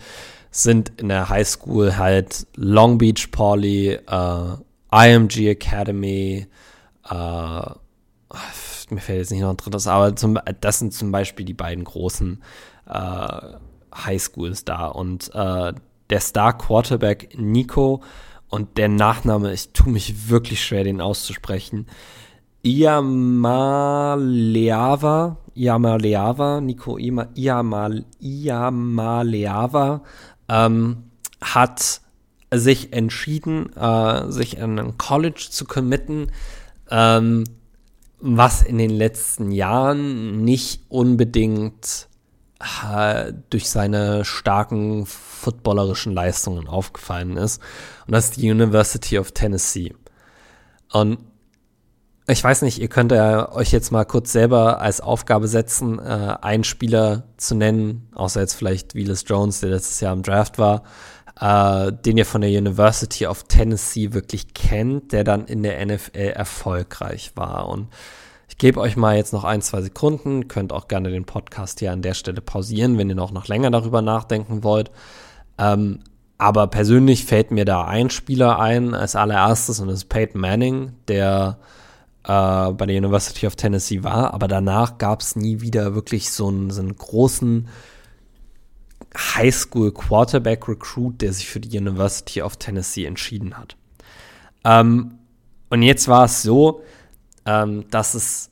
sind 0.57 0.91
in 0.97 1.09
der 1.09 1.29
Highschool 1.29 1.97
halt 1.97 2.47
Long 2.55 2.97
Beach 2.97 3.29
Poly, 3.31 3.91
äh, 3.91 4.55
IMG 4.91 5.49
Academy, 5.49 6.47
äh, 7.09 7.13
mir 8.89 9.01
fällt 9.01 9.19
jetzt 9.19 9.31
nicht 9.31 9.41
noch 9.41 9.51
ein 9.51 9.57
drittes, 9.57 9.85
aber 9.87 10.15
zum, 10.15 10.39
das 10.61 10.79
sind 10.79 10.93
zum 10.93 11.11
Beispiel 11.11 11.45
die 11.45 11.53
beiden 11.53 11.83
großen 11.83 12.41
äh, 12.87 13.39
Highschools 13.95 14.65
da. 14.65 14.87
Und 14.87 15.31
der 15.33 16.19
Star 16.21 16.57
Quarterback 16.57 17.37
Nico 17.37 18.01
und 18.49 18.77
der 18.77 18.87
Nachname, 18.87 19.51
ich 19.53 19.73
tue 19.73 19.91
mich 19.91 20.29
wirklich 20.29 20.63
schwer, 20.63 20.85
den 20.85 21.01
auszusprechen. 21.01 21.85
Iamaleava, 22.63 23.77
Iamaleava, 25.53 26.61
Nico 26.61 26.97
Iamaleava 26.97 28.01
ähm, 30.49 31.03
hat 31.41 32.01
sich 32.53 32.93
entschieden, 32.93 33.75
äh, 33.75 34.31
sich 34.31 34.57
in 34.57 34.79
ein 34.79 34.97
College 34.97 35.47
zu 35.49 35.65
committen, 35.65 36.31
ähm, 36.89 37.43
was 38.19 38.61
in 38.63 38.77
den 38.77 38.89
letzten 38.89 39.51
Jahren 39.51 40.43
nicht 40.43 40.81
unbedingt 40.89 42.07
äh, 42.59 43.33
durch 43.49 43.69
seine 43.69 44.25
starken 44.25 45.05
footballerischen 45.05 46.13
Leistungen 46.13 46.67
aufgefallen 46.67 47.37
ist. 47.37 47.61
Und 48.05 48.13
das 48.13 48.25
ist 48.25 48.37
die 48.37 48.49
University 48.49 49.19
of 49.19 49.31
Tennessee. 49.31 49.93
Und 50.91 51.19
ich 52.29 52.43
weiß 52.43 52.61
nicht, 52.63 52.79
ihr 52.79 52.89
könnt 52.89 53.13
ja 53.13 53.51
euch 53.53 53.71
jetzt 53.71 53.91
mal 53.91 54.03
kurz 54.03 54.33
selber 54.33 54.81
als 54.81 54.99
Aufgabe 54.99 55.47
setzen, 55.47 55.97
äh, 55.97 56.35
einen 56.41 56.65
Spieler 56.65 57.23
zu 57.37 57.55
nennen, 57.55 58.09
außer 58.13 58.41
jetzt 58.41 58.53
vielleicht 58.55 58.95
Willis 58.95 59.23
Jones, 59.25 59.61
der 59.61 59.69
letztes 59.69 60.01
Jahr 60.01 60.13
im 60.13 60.23
Draft 60.23 60.59
war, 60.59 60.83
äh, 61.39 61.93
den 61.93 62.17
ihr 62.17 62.25
von 62.25 62.41
der 62.41 62.49
University 62.49 63.27
of 63.27 63.43
Tennessee 63.43 64.11
wirklich 64.11 64.53
kennt, 64.53 65.13
der 65.13 65.23
dann 65.23 65.45
in 65.45 65.63
der 65.63 65.85
NFL 65.85 66.33
erfolgreich 66.35 67.31
war. 67.35 67.69
Und 67.69 67.87
ich 68.49 68.57
gebe 68.57 68.81
euch 68.81 68.97
mal 68.97 69.15
jetzt 69.15 69.31
noch 69.31 69.45
ein, 69.45 69.61
zwei 69.61 69.81
Sekunden, 69.81 70.49
könnt 70.49 70.73
auch 70.73 70.89
gerne 70.89 71.11
den 71.11 71.25
Podcast 71.25 71.79
hier 71.79 71.93
an 71.93 72.01
der 72.01 72.13
Stelle 72.13 72.41
pausieren, 72.41 72.97
wenn 72.97 73.07
ihr 73.07 73.15
noch, 73.15 73.31
noch 73.31 73.47
länger 73.47 73.71
darüber 73.71 74.01
nachdenken 74.01 74.63
wollt. 74.63 74.91
Ähm, 75.57 75.99
aber 76.37 76.67
persönlich 76.67 77.23
fällt 77.23 77.51
mir 77.51 77.63
da 77.63 77.85
ein 77.85 78.09
Spieler 78.09 78.59
ein 78.59 78.93
als 78.93 79.15
allererstes 79.15 79.79
und 79.79 79.87
das 79.87 79.99
ist 79.99 80.09
Peyton 80.09 80.41
Manning, 80.41 80.93
der 81.07 81.57
äh, 82.27 82.71
bei 82.73 82.85
der 82.85 82.97
University 82.97 83.47
of 83.47 83.55
Tennessee 83.55 84.03
war, 84.03 84.33
aber 84.33 84.47
danach 84.47 84.97
gab 84.97 85.21
es 85.21 85.35
nie 85.35 85.61
wieder 85.61 85.95
wirklich 85.95 86.29
so 86.29 86.49
einen, 86.49 86.71
so 86.71 86.81
einen 86.81 86.95
großen 86.95 87.69
Highschool 89.15 89.93
Quarterback 89.93 90.67
Recruit, 90.67 91.21
der 91.21 91.31
sich 91.31 91.47
für 91.47 91.61
die 91.61 91.77
University 91.77 92.41
of 92.41 92.57
Tennessee 92.57 93.05
entschieden 93.05 93.57
hat. 93.57 93.77
Ähm, 94.65 95.19
und 95.69 95.81
jetzt 95.81 96.07
war 96.09 96.25
es 96.25 96.43
so, 96.43 96.81
ähm, 97.45 97.85
dass 97.89 98.13
es 98.13 98.51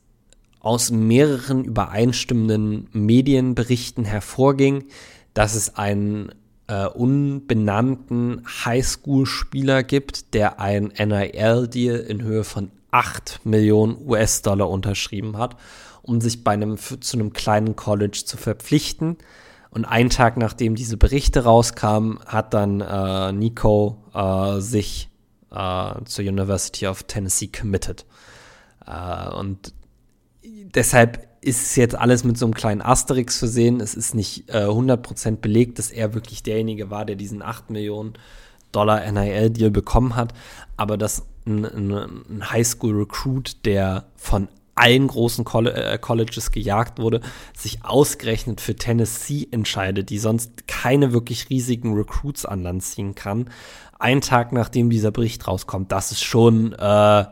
aus 0.62 0.90
mehreren 0.90 1.66
übereinstimmenden 1.66 2.88
Medienberichten 2.94 4.06
hervorging, 4.06 4.86
dass 5.34 5.54
es 5.54 5.76
einen 5.76 6.32
äh, 6.68 6.88
unbenannten 6.88 8.42
Highschool-Spieler 8.66 9.84
gibt, 9.84 10.34
der 10.34 10.60
ein 10.60 10.94
NIL-Deal 10.98 11.98
in 11.98 12.24
Höhe 12.24 12.44
von 12.44 12.72
8 12.96 13.42
Millionen 13.44 13.98
US-Dollar 14.08 14.70
unterschrieben 14.70 15.38
hat, 15.38 15.58
um 16.02 16.22
sich 16.22 16.46
bei 16.46 16.52
einem, 16.52 16.78
zu 16.78 17.18
einem 17.18 17.34
kleinen 17.34 17.76
College 17.76 18.24
zu 18.26 18.38
verpflichten. 18.38 19.18
Und 19.70 19.84
einen 19.84 20.10
Tag 20.10 20.38
nachdem 20.38 20.76
diese 20.76 20.96
Berichte 20.96 21.44
rauskamen, 21.44 22.20
hat 22.26 22.54
dann 22.54 22.80
äh, 22.80 23.34
Nico 23.34 23.98
äh, 24.14 24.62
sich 24.62 25.10
äh, 25.52 26.06
zur 26.06 26.24
University 26.24 26.88
of 26.88 27.04
Tennessee 27.04 27.48
committed. 27.48 28.06
Äh, 28.88 29.30
und 29.36 29.74
deshalb 30.44 31.28
ist 31.42 31.76
jetzt 31.76 31.96
alles 31.96 32.24
mit 32.24 32.38
so 32.38 32.46
einem 32.46 32.54
kleinen 32.54 32.82
Asterix 32.82 33.38
versehen. 33.38 33.82
Es 33.82 33.94
ist 33.94 34.16
nicht 34.16 34.50
äh, 34.50 34.68
100% 34.68 35.42
belegt, 35.42 35.80
dass 35.80 35.92
er 35.92 36.14
wirklich 36.14 36.44
derjenige 36.44 36.90
war, 36.90 37.04
der 37.04 37.18
diesen 37.18 37.42
8 37.42 37.72
Millionen 37.72 38.14
Dollar 38.76 39.10
NIL-Deal 39.12 39.72
bekommen 39.72 40.16
hat. 40.16 40.34
Aber 40.78 40.98
dass 40.98 41.26
ein, 41.46 41.66
ein, 41.66 41.92
ein 41.92 42.52
Highschool-Recruit, 42.52 43.66
der 43.66 44.06
von 44.16 44.48
allen 44.76 45.08
großen 45.08 45.46
Coll 45.46 45.68
äh, 45.68 45.98
Colleges 45.98 46.52
gejagt 46.52 47.00
wurde, 47.00 47.22
sich 47.58 47.84
ausgerechnet 47.86 48.60
für 48.60 48.76
Tennessee 48.76 49.48
entscheidet, 49.52 50.10
die 50.10 50.20
sonst 50.20 50.68
keine 50.68 51.14
wirklich 51.14 51.50
riesigen 51.50 51.94
Recruits 51.94 52.46
an 52.46 52.62
Land 52.62 52.84
ziehen 52.84 53.16
kann. 53.16 53.50
Ein 53.98 54.20
Tag 54.20 54.52
nachdem 54.52 54.90
dieser 54.90 55.12
Bericht 55.12 55.48
rauskommt, 55.48 55.94
das 55.94 56.12
ist 56.12 56.24
schon, 56.24 56.74
äh, 56.74 57.26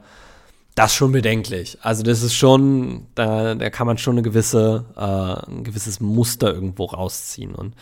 das 0.75 0.91
ist 0.91 0.95
schon 0.95 1.11
bedenklich. 1.11 1.77
Also 1.81 2.01
das 2.03 2.23
ist 2.23 2.33
schon, 2.33 3.07
da, 3.13 3.55
da 3.55 3.69
kann 3.69 3.87
man 3.87 3.97
schon 3.97 4.15
eine 4.15 4.21
gewisse, 4.21 4.85
äh, 4.95 5.51
ein 5.51 5.65
gewisses 5.65 5.99
Muster 5.99 6.53
irgendwo 6.53 6.85
rausziehen. 6.85 7.53
Und 7.53 7.75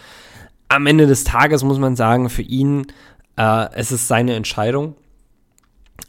am 0.69 0.87
Ende 0.87 1.05
des 1.05 1.23
Tages 1.23 1.63
muss 1.63 1.77
man 1.77 1.95
sagen, 1.95 2.29
für 2.29 2.41
ihn, 2.41 2.87
äh, 3.41 3.69
es 3.73 3.91
ist 3.91 4.07
seine 4.07 4.35
Entscheidung. 4.35 4.95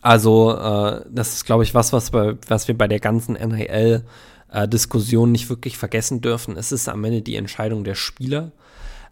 Also, 0.03 0.55
äh, 0.55 1.05
das 1.11 1.33
ist, 1.33 1.47
glaube 1.47 1.63
ich, 1.65 1.75
was, 1.75 1.93
was, 1.93 2.11
bei, 2.11 2.35
was 2.47 2.69
wir 2.69 2.77
bei 2.77 2.89
der 2.89 3.01
ganzen 3.01 3.37
NHL-Diskussion 3.37 5.29
äh, 5.29 5.33
nicht 5.33 5.49
wirklich 5.49 5.79
vergessen 5.79 6.21
dürfen. 6.21 6.57
Es 6.57 6.73
ist 6.73 6.89
am 6.89 7.03
Ende 7.05 7.23
die 7.23 7.37
Entscheidung 7.37 7.85
der 7.85 7.95
Spieler. 7.95 8.53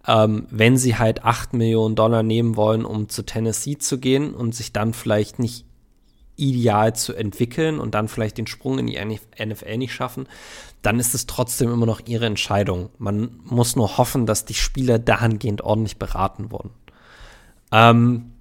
Ähm, 0.06 0.46
wenn 0.50 0.76
sie 0.76 0.96
halt 0.96 1.24
8 1.24 1.54
Millionen 1.54 1.94
Dollar 1.94 2.22
nehmen 2.22 2.56
wollen, 2.56 2.84
um 2.84 3.08
zu 3.08 3.22
Tennessee 3.22 3.78
zu 3.78 3.98
gehen 3.98 4.34
und 4.34 4.54
sich 4.54 4.72
dann 4.72 4.92
vielleicht 4.92 5.38
nicht 5.38 5.64
ideal 6.36 6.94
zu 6.96 7.14
entwickeln 7.14 7.78
und 7.78 7.94
dann 7.94 8.08
vielleicht 8.08 8.38
den 8.38 8.46
Sprung 8.46 8.78
in 8.78 8.86
die 8.86 8.98
NFL 8.98 9.76
nicht 9.76 9.92
schaffen, 9.92 10.26
dann 10.82 10.98
ist 10.98 11.14
es 11.14 11.26
trotzdem 11.26 11.70
immer 11.70 11.84
noch 11.84 12.00
ihre 12.06 12.24
Entscheidung. 12.24 12.88
Man 12.98 13.40
muss 13.44 13.76
nur 13.76 13.98
hoffen, 13.98 14.24
dass 14.24 14.46
die 14.46 14.54
Spieler 14.54 14.98
dahingehend 14.98 15.60
ordentlich 15.60 15.98
beraten 15.98 16.50
wurden. 16.50 16.70
Ähm, 17.72 18.32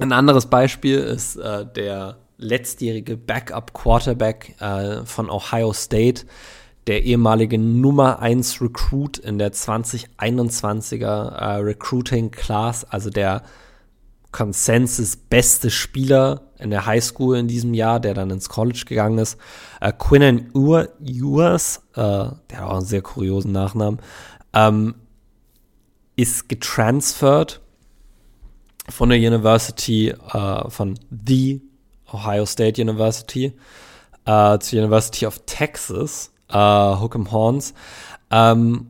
ein 0.00 0.12
anderes 0.12 0.46
Beispiel 0.46 0.98
ist 0.98 1.36
äh, 1.36 1.66
der 1.66 2.16
letztjährige 2.38 3.16
Backup-Quarterback 3.16 4.60
äh, 4.60 5.04
von 5.04 5.30
Ohio 5.30 5.72
State, 5.72 6.24
der 6.86 7.04
ehemalige 7.04 7.58
Nummer 7.58 8.20
1 8.20 8.62
Recruit 8.62 9.18
in 9.18 9.38
der 9.38 9.52
2021er 9.52 11.34
äh, 11.34 11.56
Recruiting 11.56 12.30
Class, 12.30 12.84
also 12.84 13.10
der 13.10 13.42
Consensus 14.32 15.16
beste 15.16 15.70
Spieler 15.70 16.42
in 16.58 16.70
der 16.70 16.86
Highschool 16.86 17.36
in 17.36 17.48
diesem 17.48 17.74
Jahr, 17.74 18.00
der 18.00 18.14
dann 18.14 18.30
ins 18.30 18.48
College 18.48 18.84
gegangen 18.86 19.18
ist. 19.18 19.38
Äh, 19.80 19.92
Quinnen 19.92 20.50
Ewers, 20.54 21.82
äh, 21.94 21.98
der 21.98 22.36
hat 22.52 22.62
auch 22.62 22.76
einen 22.76 22.84
sehr 22.86 23.02
kuriosen 23.02 23.52
Nachnamen, 23.52 24.00
ähm, 24.54 24.94
ist 26.16 26.48
getransfert 26.48 27.60
von 28.90 29.08
der 29.08 29.18
University, 29.18 30.08
äh, 30.08 30.70
von 30.70 30.98
The 31.26 31.60
Ohio 32.12 32.46
State 32.46 32.80
University 32.80 33.54
äh, 34.26 34.58
zur 34.58 34.78
University 34.78 35.26
of 35.26 35.40
Texas, 35.46 36.32
äh, 36.48 36.54
Hook'em 36.54 37.30
Horns, 37.30 37.74
ähm, 38.30 38.88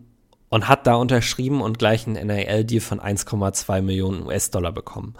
und 0.49 0.69
hat 0.69 0.87
da 0.87 0.95
unterschrieben 0.95 1.63
und 1.63 1.79
gleich 1.79 2.07
einen 2.07 2.27
NIL-Deal 2.27 2.81
von 2.81 3.01
1,2 3.01 3.83
Millionen 3.83 4.27
US-Dollar 4.27 4.73
bekommen. 4.73 5.15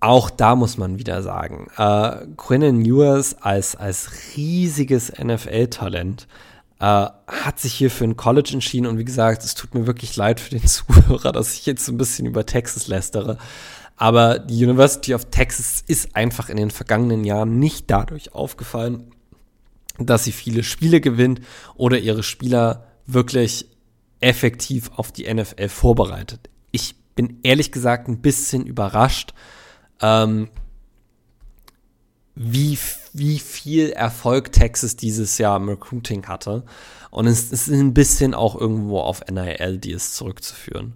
Auch 0.00 0.30
da 0.30 0.56
muss 0.56 0.76
man 0.76 0.98
wieder 0.98 1.22
sagen, 1.22 1.68
äh, 1.76 2.26
Quinnen 2.36 2.84
Ewers 2.84 3.40
als, 3.40 3.76
als 3.76 4.10
riesiges 4.36 5.12
NFL-Talent 5.12 6.26
äh, 6.78 7.06
hat 7.26 7.58
sich 7.58 7.74
hier 7.74 7.90
für 7.90 8.04
ein 8.04 8.16
College 8.16 8.50
entschieden 8.52 8.86
und 8.86 8.98
wie 8.98 9.04
gesagt, 9.04 9.44
es 9.44 9.54
tut 9.54 9.74
mir 9.74 9.86
wirklich 9.86 10.16
leid 10.16 10.40
für 10.40 10.50
den 10.50 10.66
Zuhörer, 10.66 11.32
dass 11.32 11.54
ich 11.54 11.66
jetzt 11.66 11.84
so 11.84 11.92
ein 11.92 11.98
bisschen 11.98 12.26
über 12.26 12.46
Texas 12.46 12.88
lästere. 12.88 13.38
Aber 13.96 14.38
die 14.38 14.62
University 14.62 15.14
of 15.14 15.26
Texas 15.30 15.82
ist 15.86 16.14
einfach 16.14 16.50
in 16.50 16.58
den 16.58 16.70
vergangenen 16.70 17.24
Jahren 17.24 17.58
nicht 17.58 17.90
dadurch 17.90 18.34
aufgefallen, 18.34 19.10
dass 19.98 20.24
sie 20.24 20.32
viele 20.32 20.62
Spiele 20.62 21.00
gewinnt 21.00 21.40
oder 21.76 21.98
ihre 21.98 22.22
Spieler 22.22 22.86
wirklich 23.06 23.66
effektiv 24.20 24.90
auf 24.96 25.12
die 25.12 25.32
NFL 25.32 25.70
vorbereitet. 25.70 26.50
Ich 26.72 26.96
bin 27.14 27.38
ehrlich 27.42 27.72
gesagt 27.72 28.08
ein 28.08 28.20
bisschen 28.20 28.66
überrascht, 28.66 29.32
ähm, 30.02 30.50
wie, 32.36 32.78
wie 33.14 33.38
viel 33.38 33.90
Erfolg 33.90 34.52
Texas 34.52 34.94
dieses 34.94 35.38
Jahr 35.38 35.56
im 35.56 35.68
Recruiting 35.68 36.26
hatte. 36.26 36.64
Und 37.10 37.26
es, 37.26 37.50
es 37.50 37.66
ist 37.66 37.80
ein 37.80 37.94
bisschen 37.94 38.34
auch 38.34 38.60
irgendwo 38.60 39.00
auf 39.00 39.22
NIL-Deals 39.28 40.14
zurückzuführen. 40.14 40.94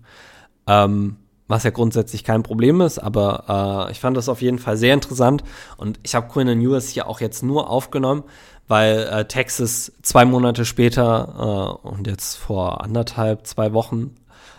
Ähm, 0.66 1.16
was 1.48 1.64
ja 1.64 1.70
grundsätzlich 1.70 2.22
kein 2.22 2.44
Problem 2.44 2.80
ist, 2.80 2.98
aber 2.98 3.88
äh, 3.88 3.92
ich 3.92 3.98
fand 3.98 4.16
das 4.16 4.28
auf 4.28 4.40
jeden 4.40 4.60
Fall 4.60 4.76
sehr 4.76 4.94
interessant 4.94 5.42
und 5.76 5.98
ich 6.04 6.14
habe 6.14 6.28
Quinn 6.28 6.46
News 6.58 6.88
hier 6.88 7.08
auch 7.08 7.20
jetzt 7.20 7.42
nur 7.42 7.68
aufgenommen, 7.68 8.22
weil 8.68 9.08
äh, 9.10 9.24
Texas 9.24 9.92
zwei 10.02 10.24
Monate 10.24 10.64
später 10.64 11.80
äh, 11.82 11.88
und 11.88 12.06
jetzt 12.06 12.36
vor 12.36 12.84
anderthalb, 12.84 13.48
zwei 13.48 13.72
Wochen 13.72 14.14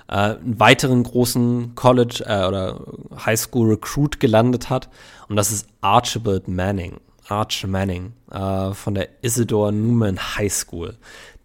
äh, 0.10 0.16
einen 0.16 0.60
weiteren 0.60 1.04
großen 1.04 1.76
College 1.76 2.26
äh, 2.28 2.46
oder 2.46 2.82
Highschool 3.26 3.70
Recruit 3.70 4.20
gelandet 4.20 4.70
hat 4.70 4.90
und 5.32 5.38
das 5.38 5.54
ist 5.54 5.66
Archibald 5.80 6.50
Manning. 6.50 7.00
Arch 7.30 7.66
Manning 7.66 8.12
äh, 8.30 8.74
von 8.74 8.96
der 8.96 9.08
Isidore 9.24 9.72
Newman 9.72 10.20
High 10.20 10.52
School. 10.52 10.98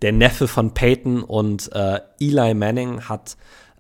Der 0.03 0.11
Neffe 0.11 0.49
von 0.49 0.75
Peyton 0.75 1.23
und 1.23 1.71
äh, 1.73 2.01
Eli 2.19 2.55
Manning 2.55 3.03
hat 3.03 3.37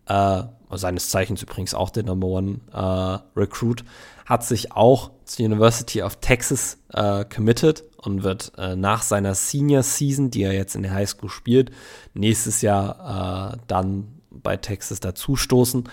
äh, 0.07 0.45
seines 0.71 1.11
Zeichens 1.11 1.43
übrigens 1.43 1.75
auch 1.75 1.91
der 1.91 2.05
Number 2.05 2.29
One 2.29 2.61
äh, 2.73 3.19
Recruit, 3.37 3.85
hat 4.27 4.45
sich 4.45 4.71
auch 4.71 5.11
zur 5.25 5.47
University 5.47 6.03
of 6.03 6.21
Texas 6.21 6.79
äh, 6.93 7.25
committed 7.25 7.83
und 7.97 8.23
wird 8.23 8.53
äh, 8.59 8.77
nach 8.77 9.03
seiner 9.03 9.35
Senior 9.35 9.83
Season, 9.83 10.31
die 10.31 10.45
er 10.45 10.53
jetzt 10.53 10.77
in 10.77 10.85
der 10.85 10.95
High 10.95 11.11
School 11.11 11.31
spielt, 11.31 11.73
nächstes 12.15 12.63
Jahr 12.63 13.59
dann 13.67 14.21
bei 14.31 14.57
Texas 14.57 15.01
dazustoßen 15.01 15.89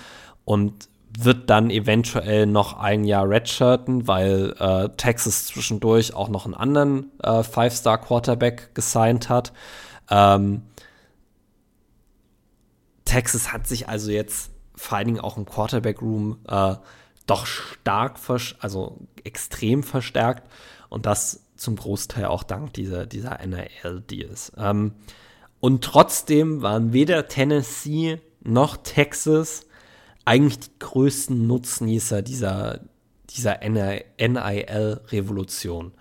und 0.45 0.87
wird 1.19 1.49
dann 1.49 1.69
eventuell 1.69 2.45
noch 2.45 2.77
ein 2.79 3.03
Jahr 3.03 3.29
redshirten, 3.29 4.07
weil 4.07 4.55
äh, 4.59 4.89
Texas 4.97 5.45
zwischendurch 5.45 6.13
auch 6.13 6.29
noch 6.29 6.45
einen 6.45 6.55
anderen 6.55 7.11
äh, 7.21 7.43
Five-Star-Quarterback 7.43 8.73
gesigned 8.73 9.29
hat. 9.29 9.53
Ähm, 10.09 10.63
Texas 13.05 13.53
hat 13.53 13.67
sich 13.67 13.89
also 13.89 14.11
jetzt 14.11 14.51
vor 14.75 14.97
allen 14.97 15.07
Dingen 15.07 15.19
auch 15.19 15.37
im 15.37 15.45
Quarterback-Room 15.45 16.39
äh, 16.47 16.75
doch 17.27 17.45
stark, 17.45 18.19
also 18.59 18.99
extrem 19.23 19.83
verstärkt. 19.83 20.49
Und 20.89 21.05
das 21.05 21.43
zum 21.55 21.75
Großteil 21.75 22.25
auch 22.25 22.43
dank 22.43 22.73
dieser, 22.73 23.05
dieser 23.05 23.39
NIL-Deals. 23.45 24.53
Ähm, 24.57 24.93
und 25.59 25.83
trotzdem 25.83 26.61
waren 26.61 26.91
weder 26.91 27.27
Tennessee 27.27 28.19
noch 28.41 28.77
Texas 28.77 29.65
eigentlich 30.25 30.59
die 30.59 30.79
größten 30.79 31.47
Nutznießer 31.47 32.21
dieser, 32.21 32.81
dieser 33.29 33.59
NIL-Revolution. 33.67 35.93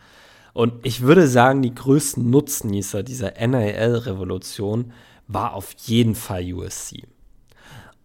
Und 0.53 0.85
ich 0.85 1.01
würde 1.01 1.29
sagen, 1.29 1.63
die 1.63 1.75
größten 1.75 2.29
Nutznießer 2.29 3.03
dieser 3.03 3.33
NIL-Revolution 3.47 4.93
war 5.27 5.55
auf 5.55 5.73
jeden 5.79 6.15
Fall 6.15 6.53
USC. 6.53 7.07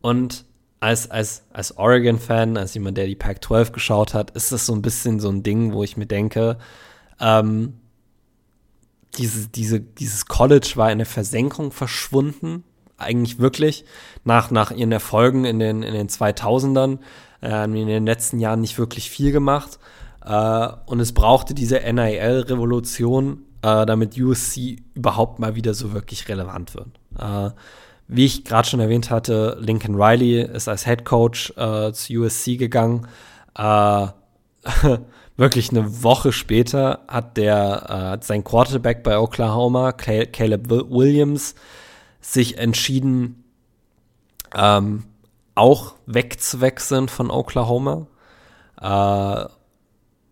Und 0.02 0.46
als, 0.80 1.12
als, 1.12 1.44
als 1.52 1.78
Oregon-Fan, 1.78 2.58
als 2.58 2.74
jemand, 2.74 2.98
der 2.98 3.08
die 3.08 3.16
Pac-12 3.16 3.72
geschaut 3.72 4.14
hat, 4.14 4.32
ist 4.32 4.52
das 4.52 4.66
so 4.66 4.74
ein 4.74 4.82
bisschen 4.82 5.20
so 5.20 5.30
ein 5.30 5.44
Ding, 5.44 5.74
wo 5.74 5.84
ich 5.84 5.98
mir 5.98 6.06
denke, 6.06 6.58
ähm, 7.20 7.74
diese, 9.18 9.50
diese, 9.50 9.80
dieses 9.80 10.28
College 10.28 10.74
war 10.76 10.92
in 10.92 11.00
der 11.00 11.08
Versenkung 11.08 11.72
verschwunden, 11.72 12.64
eigentlich 12.98 13.40
wirklich, 13.40 13.86
nach, 14.24 14.52
nach 14.52 14.72
ihren 14.72 14.92
Erfolgen 14.92 15.46
in 15.46 15.60
den, 15.60 15.84
in 15.84 15.94
den 15.94 16.10
2000ern, 16.10 17.00
äh, 17.42 17.64
in 17.66 17.88
den 17.88 18.06
letzten 18.06 18.40
Jahren 18.40 18.62
nicht 18.62 18.78
wirklich 18.78 19.10
viel 19.10 19.32
gemacht. 19.32 19.80
Äh, 20.26 20.68
und 20.86 21.00
es 21.00 21.14
brauchte 21.14 21.54
diese 21.54 21.80
NIL-Revolution, 21.80 23.44
äh, 23.62 23.86
damit 23.86 24.20
USC 24.20 24.78
überhaupt 24.94 25.40
mal 25.40 25.56
wieder 25.56 25.74
so 25.74 25.94
wirklich 25.94 26.28
relevant 26.28 26.76
wird. 26.76 26.90
Äh, 27.20 27.52
wie 28.08 28.26
ich 28.26 28.46
gerade 28.46 28.68
schon 28.68 28.80
erwähnt 28.80 29.10
hatte, 29.10 29.58
Lincoln 29.60 29.96
Riley 29.96 30.42
ist 30.42 30.70
als 30.70 30.86
Head 30.86 31.04
Coach 31.04 31.54
äh, 31.58 31.92
zu 31.92 32.22
USC 32.22 32.56
gegangen. 32.58 33.08
Äh, 33.58 34.08
wirklich 35.38 35.72
eine 35.72 36.04
Woche 36.04 36.32
später 36.32 37.02
hat 37.08 37.38
der 37.38 38.18
äh, 38.22 38.26
sein 38.26 38.44
Quarterback 38.44 39.04
bei 39.04 39.20
Oklahoma, 39.20 39.92
Caleb 39.92 40.70
Williams, 40.70 41.56
sich 42.28 42.58
entschieden, 42.58 43.44
ähm, 44.54 45.04
auch 45.56 45.96
wegzuwechseln 46.06 47.10
von 47.10 47.32
Oklahoma. 47.32 48.08
Äh, 48.80 49.46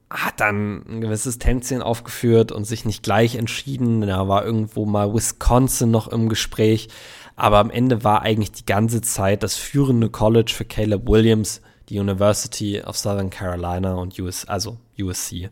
hat 0.09 0.39
dann 0.39 0.85
ein 0.87 1.01
gewisses 1.01 1.39
Tänzchen 1.39 1.81
aufgeführt 1.81 2.51
und 2.51 2.65
sich 2.65 2.85
nicht 2.85 3.03
gleich 3.03 3.35
entschieden. 3.35 4.01
Da 4.01 4.27
war 4.27 4.45
irgendwo 4.45 4.85
mal 4.85 5.13
Wisconsin 5.13 5.91
noch 5.91 6.07
im 6.07 6.29
Gespräch. 6.29 6.89
Aber 7.35 7.57
am 7.57 7.69
Ende 7.69 8.03
war 8.03 8.21
eigentlich 8.21 8.51
die 8.51 8.65
ganze 8.65 9.01
Zeit 9.01 9.43
das 9.43 9.55
führende 9.55 10.09
College 10.09 10.53
für 10.55 10.65
Caleb 10.65 11.07
Williams 11.07 11.61
die 11.89 11.99
University 11.99 12.81
of 12.81 12.97
Southern 12.97 13.29
Carolina 13.29 13.93
und 13.93 14.17
US, 14.19 14.45
also 14.45 14.77
USC. 14.99 15.49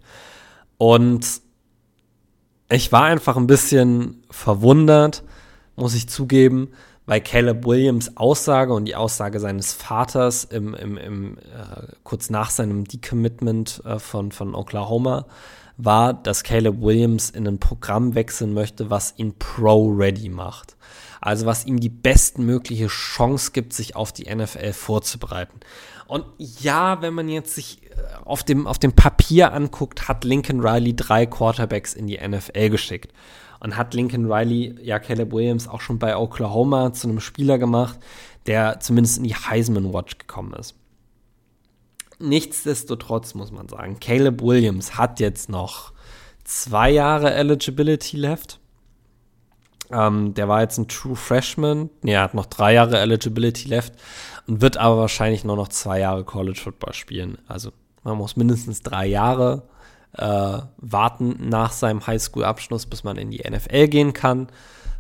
Und 0.78 1.42
ich 2.70 2.92
war 2.92 3.04
einfach 3.04 3.38
ein 3.38 3.48
bisschen 3.48 4.24
verwundert, 4.32 5.24
muss 5.76 5.96
ich 5.96 6.10
zugeben, 6.10 6.70
weil 7.06 7.22
Caleb 7.22 7.66
Williams 7.66 8.16
Aussage 8.18 8.74
und 8.74 8.86
die 8.86 8.96
Aussage 8.96 9.40
seines 9.40 9.74
Vaters 9.74 10.46
im, 10.46 10.74
im, 10.74 10.98
im 10.98 11.38
äh, 11.38 11.88
kurz 12.04 12.30
nach 12.30 12.50
seinem 12.50 12.86
Decommitment 12.86 13.82
äh, 13.86 14.00
von, 14.00 14.32
von 14.32 14.56
Oklahoma 14.56 15.26
war, 15.78 16.14
dass 16.14 16.44
Caleb 16.44 16.82
Williams 16.82 17.30
in 17.30 17.48
ein 17.48 17.60
Programm 17.60 18.16
wechseln 18.16 18.54
möchte, 18.54 18.90
was 18.90 19.16
ihn 19.18 19.34
pro-ready 19.38 20.30
macht. 20.30 20.78
Also 21.20 21.46
was 21.46 21.66
ihm 21.66 21.80
die 21.80 21.90
bestmögliche 21.90 22.88
Chance 22.88 23.52
gibt, 23.54 23.74
sich 23.74 23.96
auf 23.96 24.12
die 24.12 24.34
NFL 24.34 24.74
vorzubereiten. 24.74 25.62
Und 26.14 26.26
ja, 26.38 27.02
wenn 27.02 27.16
man 27.16 27.28
jetzt 27.28 27.56
sich 27.56 27.82
äh, 27.90 27.96
auf 28.24 28.44
dem, 28.44 28.68
auf 28.68 28.78
dem 28.78 28.94
Papier 28.94 29.52
anguckt, 29.52 30.08
hat 30.08 30.24
Lincoln 30.24 30.60
Riley 30.60 30.96
drei 30.96 31.26
Quarterbacks 31.26 31.96
in 31.96 32.06
die 32.06 32.20
NFL 32.20 32.70
geschickt. 32.70 33.12
Und 33.60 33.78
hat 33.78 33.96
Lincoln 33.96 34.32
Riley, 34.32 34.76
ja, 34.84 35.00
Caleb 35.00 35.34
Williams 35.34 35.68
auch 35.68 35.82
schon 35.82 35.98
bei 35.98 36.16
Oklahoma 36.16 36.94
zu 36.94 37.08
einem 37.08 37.20
Spieler 37.20 37.58
gemacht, 37.58 37.98
der 38.46 38.80
zumindest 38.80 39.18
in 39.18 39.24
die 39.24 39.34
Heisman 39.34 39.92
Watch 39.92 40.20
gekommen 40.20 40.54
ist. 40.54 40.76
Nichtsdestotrotz 42.20 43.34
muss 43.34 43.52
man 43.52 43.68
sagen, 43.68 44.00
Caleb 44.00 44.44
Williams 44.44 44.96
hat 44.96 45.20
jetzt 45.20 45.50
noch 45.50 45.94
zwei 46.44 46.92
Jahre 46.92 47.34
Eligibility 47.34 48.18
left. 48.18 48.60
Ähm, 49.94 50.34
der 50.34 50.48
war 50.48 50.62
jetzt 50.62 50.78
ein 50.78 50.88
True 50.88 51.16
Freshman. 51.16 51.90
Nee, 52.02 52.14
er 52.14 52.24
hat 52.24 52.34
noch 52.34 52.48
drei 52.48 52.74
Jahre 52.74 53.00
Eligibility 53.00 53.68
left 53.68 53.94
und 54.48 54.62
wird 54.62 54.78
aber 54.78 54.98
wahrscheinlich 54.98 55.44
nur 55.44 55.56
noch 55.56 55.68
zwei 55.68 56.00
Jahre 56.00 56.24
College 56.24 56.60
Football 56.62 56.94
spielen. 56.94 57.38
Also 57.48 57.72
man 58.04 58.18
muss 58.18 58.36
mindestens 58.36 58.82
drei 58.82 59.06
Jahre 59.06 59.64
äh, 60.18 60.60
warten 60.78 61.50
nach 61.50 61.72
seinem 61.72 62.06
Highschool-Abschluss, 62.06 62.86
bis 62.86 63.04
man 63.04 63.18
in 63.18 63.32
die 63.32 63.44
NFL 63.48 63.88
gehen 63.88 64.14
kann. 64.14 64.48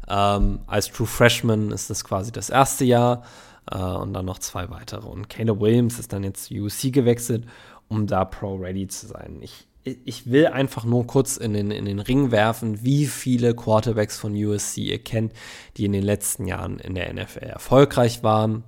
Ähm, 0.07 0.59
als 0.67 0.91
True 0.91 1.07
Freshman 1.07 1.71
ist 1.71 1.89
das 1.89 2.03
quasi 2.03 2.31
das 2.31 2.49
erste 2.49 2.85
Jahr 2.85 3.23
äh, 3.71 3.77
und 3.77 4.13
dann 4.13 4.25
noch 4.25 4.39
zwei 4.39 4.69
weitere. 4.69 5.07
Und 5.07 5.29
Caleb 5.29 5.59
Williams 5.59 5.99
ist 5.99 6.13
dann 6.13 6.23
jetzt 6.23 6.45
zu 6.45 6.55
UC 6.55 6.93
gewechselt, 6.93 7.45
um 7.87 8.07
da 8.07 8.25
Pro-Ready 8.25 8.87
zu 8.87 9.07
sein. 9.07 9.39
Ich 9.41 9.67
ich 9.83 10.31
will 10.31 10.47
einfach 10.47 10.85
nur 10.85 11.05
kurz 11.05 11.37
in 11.37 11.53
den, 11.53 11.69
in 11.69 11.85
den 11.85 11.99
Ring 11.99 12.31
werfen, 12.31 12.83
wie 12.83 13.05
viele 13.05 13.53
Quarterbacks 13.53 14.17
von 14.17 14.33
USC 14.33 14.77
ihr 14.77 15.03
kennt, 15.03 15.33
die 15.75 15.85
in 15.85 15.91
den 15.91 16.03
letzten 16.03 16.47
Jahren 16.47 16.79
in 16.79 16.95
der 16.95 17.13
NFL 17.13 17.43
erfolgreich 17.43 18.23
waren. 18.23 18.63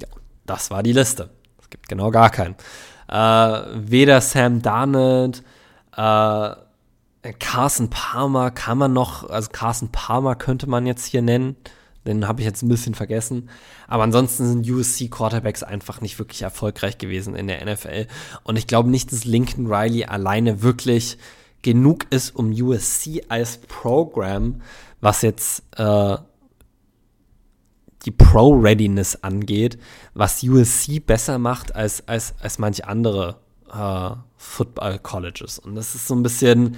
Ja, 0.00 0.08
das 0.46 0.70
war 0.70 0.82
die 0.82 0.92
Liste. 0.92 1.30
Es 1.60 1.70
gibt 1.70 1.88
genau 1.88 2.10
gar 2.10 2.30
keinen. 2.30 2.56
Äh, 3.08 3.14
weder 3.74 4.20
Sam 4.20 4.62
Darnold, 4.62 5.44
äh, 5.96 6.54
Carson 7.38 7.88
Palmer 7.88 8.50
kann 8.50 8.78
man 8.78 8.92
noch, 8.92 9.30
also 9.30 9.48
Carson 9.52 9.90
Palmer 9.92 10.34
könnte 10.34 10.68
man 10.68 10.86
jetzt 10.86 11.06
hier 11.06 11.22
nennen. 11.22 11.56
Den 12.04 12.26
habe 12.26 12.40
ich 12.40 12.46
jetzt 12.46 12.62
ein 12.62 12.68
bisschen 12.68 12.94
vergessen. 12.94 13.48
Aber 13.86 14.02
ansonsten 14.02 14.46
sind 14.46 14.68
USC 14.68 15.08
Quarterbacks 15.08 15.62
einfach 15.62 16.00
nicht 16.00 16.18
wirklich 16.18 16.42
erfolgreich 16.42 16.98
gewesen 16.98 17.36
in 17.36 17.46
der 17.46 17.64
NFL. 17.64 18.06
Und 18.42 18.56
ich 18.56 18.66
glaube 18.66 18.90
nicht, 18.90 19.12
dass 19.12 19.24
Lincoln 19.24 19.72
Riley 19.72 20.04
alleine 20.04 20.62
wirklich 20.62 21.18
genug 21.62 22.06
ist, 22.10 22.34
um 22.34 22.50
USC 22.50 23.22
als 23.28 23.58
Programm, 23.58 24.62
was 25.00 25.22
jetzt 25.22 25.62
äh, 25.76 26.16
die 28.04 28.10
Pro-Readiness 28.10 29.22
angeht, 29.22 29.78
was 30.14 30.42
USC 30.42 30.98
besser 30.98 31.38
macht 31.38 31.74
als, 31.74 32.06
als, 32.08 32.34
als 32.40 32.58
manche 32.58 32.86
andere 32.88 33.36
äh, 33.72 34.10
Football-Colleges. 34.36 35.60
Und 35.60 35.76
das 35.76 35.94
ist 35.94 36.08
so 36.08 36.14
ein 36.14 36.22
bisschen 36.22 36.76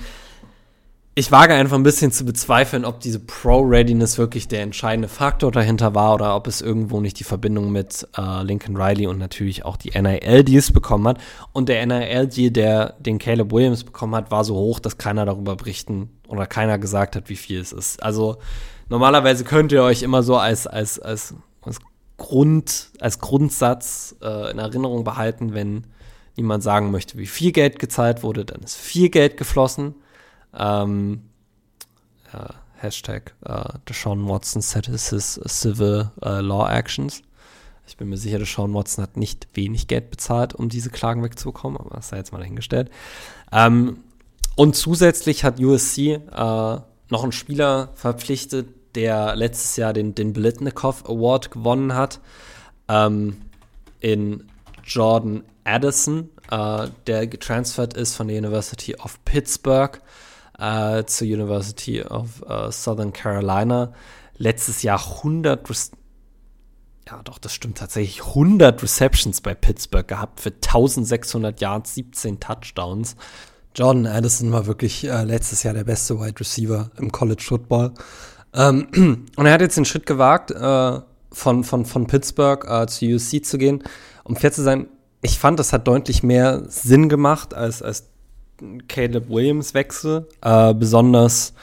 ich 1.16 1.30
wage 1.30 1.54
einfach 1.54 1.76
ein 1.76 1.84
bisschen 1.84 2.10
zu 2.10 2.24
bezweifeln, 2.24 2.84
ob 2.84 2.98
diese 2.98 3.20
Pro-Readiness 3.20 4.18
wirklich 4.18 4.48
der 4.48 4.62
entscheidende 4.62 5.06
Faktor 5.06 5.52
dahinter 5.52 5.94
war 5.94 6.14
oder 6.14 6.34
ob 6.34 6.48
es 6.48 6.60
irgendwo 6.60 7.00
nicht 7.00 7.20
die 7.20 7.24
Verbindung 7.24 7.70
mit 7.70 8.08
äh, 8.18 8.42
Lincoln 8.42 8.76
Riley 8.76 9.06
und 9.06 9.18
natürlich 9.18 9.64
auch 9.64 9.76
die 9.76 9.90
NIL-Deals 9.90 10.72
bekommen 10.72 11.06
hat. 11.06 11.18
Und 11.52 11.68
der 11.68 11.86
NIL-Deal, 11.86 12.50
der 12.50 12.94
den 12.98 13.20
Caleb 13.20 13.52
Williams 13.52 13.84
bekommen 13.84 14.16
hat, 14.16 14.32
war 14.32 14.44
so 14.44 14.56
hoch, 14.56 14.80
dass 14.80 14.98
keiner 14.98 15.24
darüber 15.24 15.54
berichten 15.54 16.10
oder 16.26 16.46
keiner 16.46 16.78
gesagt 16.78 17.14
hat, 17.14 17.28
wie 17.28 17.36
viel 17.36 17.60
es 17.60 17.70
ist. 17.70 18.02
Also 18.02 18.38
normalerweise 18.88 19.44
könnt 19.44 19.70
ihr 19.70 19.84
euch 19.84 20.02
immer 20.02 20.24
so 20.24 20.36
als, 20.36 20.66
als, 20.66 20.98
als, 20.98 21.34
als, 21.62 21.78
Grund, 22.16 22.90
als 23.00 23.20
Grundsatz 23.20 24.16
äh, 24.20 24.50
in 24.50 24.58
Erinnerung 24.58 25.04
behalten, 25.04 25.54
wenn 25.54 25.84
niemand 26.36 26.64
sagen 26.64 26.90
möchte, 26.90 27.18
wie 27.18 27.26
viel 27.26 27.52
Geld 27.52 27.78
gezahlt 27.78 28.24
wurde, 28.24 28.44
dann 28.44 28.62
ist 28.62 28.76
viel 28.76 29.10
Geld 29.10 29.36
geflossen. 29.36 29.94
Ähm, 30.56 31.22
äh, 32.32 32.52
Hashtag 32.76 33.34
äh, 33.44 33.64
Deshaun 33.88 34.28
Watson 34.28 34.60
settles 34.62 35.10
his 35.10 35.40
civil 35.46 36.10
uh, 36.24 36.40
law 36.40 36.68
actions. 36.68 37.22
Ich 37.86 37.96
bin 37.96 38.08
mir 38.08 38.16
sicher, 38.16 38.38
Deshaun 38.38 38.72
Watson 38.74 39.02
hat 39.02 39.16
nicht 39.16 39.48
wenig 39.54 39.88
Geld 39.88 40.10
bezahlt, 40.10 40.54
um 40.54 40.68
diese 40.68 40.90
Klagen 40.90 41.22
wegzubekommen, 41.22 41.78
aber 41.78 41.96
das 41.96 42.08
sei 42.08 42.18
jetzt 42.18 42.32
mal 42.32 42.38
dahingestellt. 42.38 42.90
Ähm, 43.52 43.98
und 44.56 44.76
zusätzlich 44.76 45.44
hat 45.44 45.60
USC 45.60 45.98
äh, 45.98 46.20
noch 46.30 47.22
einen 47.22 47.32
Spieler 47.32 47.90
verpflichtet, 47.94 48.68
der 48.94 49.34
letztes 49.34 49.76
Jahr 49.76 49.92
den, 49.92 50.14
den 50.14 50.32
Blitnikoff 50.32 51.04
Award 51.08 51.50
gewonnen 51.50 51.94
hat, 51.94 52.20
ähm, 52.88 53.40
in 54.00 54.44
Jordan 54.84 55.42
Addison, 55.64 56.30
äh, 56.50 56.88
der 57.06 57.26
getransfert 57.26 57.94
ist 57.94 58.14
von 58.14 58.28
der 58.28 58.38
University 58.38 58.94
of 58.96 59.22
Pittsburgh 59.24 60.00
äh, 60.58 61.04
zur 61.04 61.26
University 61.26 62.02
of 62.02 62.42
uh, 62.42 62.70
Southern 62.70 63.12
Carolina. 63.12 63.92
Letztes 64.36 64.82
Jahr 64.82 65.00
100, 65.18 65.68
ja 67.08 67.22
doch, 67.22 67.38
das 67.38 67.52
stimmt 67.52 67.78
tatsächlich, 67.78 68.24
100 68.24 68.82
Receptions 68.82 69.40
bei 69.40 69.54
Pittsburgh 69.54 70.06
gehabt 70.06 70.40
für 70.40 70.50
1600 70.50 71.60
Yards, 71.60 71.94
17 71.94 72.40
Touchdowns. 72.40 73.16
Jordan 73.74 74.06
Addison 74.06 74.52
war 74.52 74.66
wirklich 74.66 75.04
äh, 75.04 75.24
letztes 75.24 75.62
Jahr 75.64 75.74
der 75.74 75.84
beste 75.84 76.18
Wide 76.20 76.38
Receiver 76.38 76.90
im 76.96 77.10
College 77.10 77.42
Football. 77.42 77.92
Ähm, 78.52 78.86
und 79.36 79.46
er 79.46 79.52
hat 79.52 79.60
jetzt 79.60 79.76
den 79.76 79.84
Schritt 79.84 80.06
gewagt, 80.06 80.50
äh, 80.50 81.00
von, 81.32 81.64
von, 81.64 81.84
von 81.84 82.06
Pittsburgh 82.06 82.64
äh, 82.68 82.86
zu 82.86 83.06
USC 83.06 83.42
zu 83.42 83.58
gehen. 83.58 83.82
Um 84.22 84.36
fair 84.36 84.52
zu 84.52 84.62
sein, 84.62 84.86
ich 85.22 85.38
fand, 85.38 85.58
das 85.58 85.72
hat 85.72 85.88
deutlich 85.88 86.22
mehr 86.22 86.62
Sinn 86.68 87.08
gemacht 87.08 87.54
als, 87.54 87.82
als 87.82 88.10
Caleb 88.88 89.28
Williams 89.28 89.74
Wechsel. 89.74 90.28
Äh, 90.42 90.74
besonders, 90.74 91.54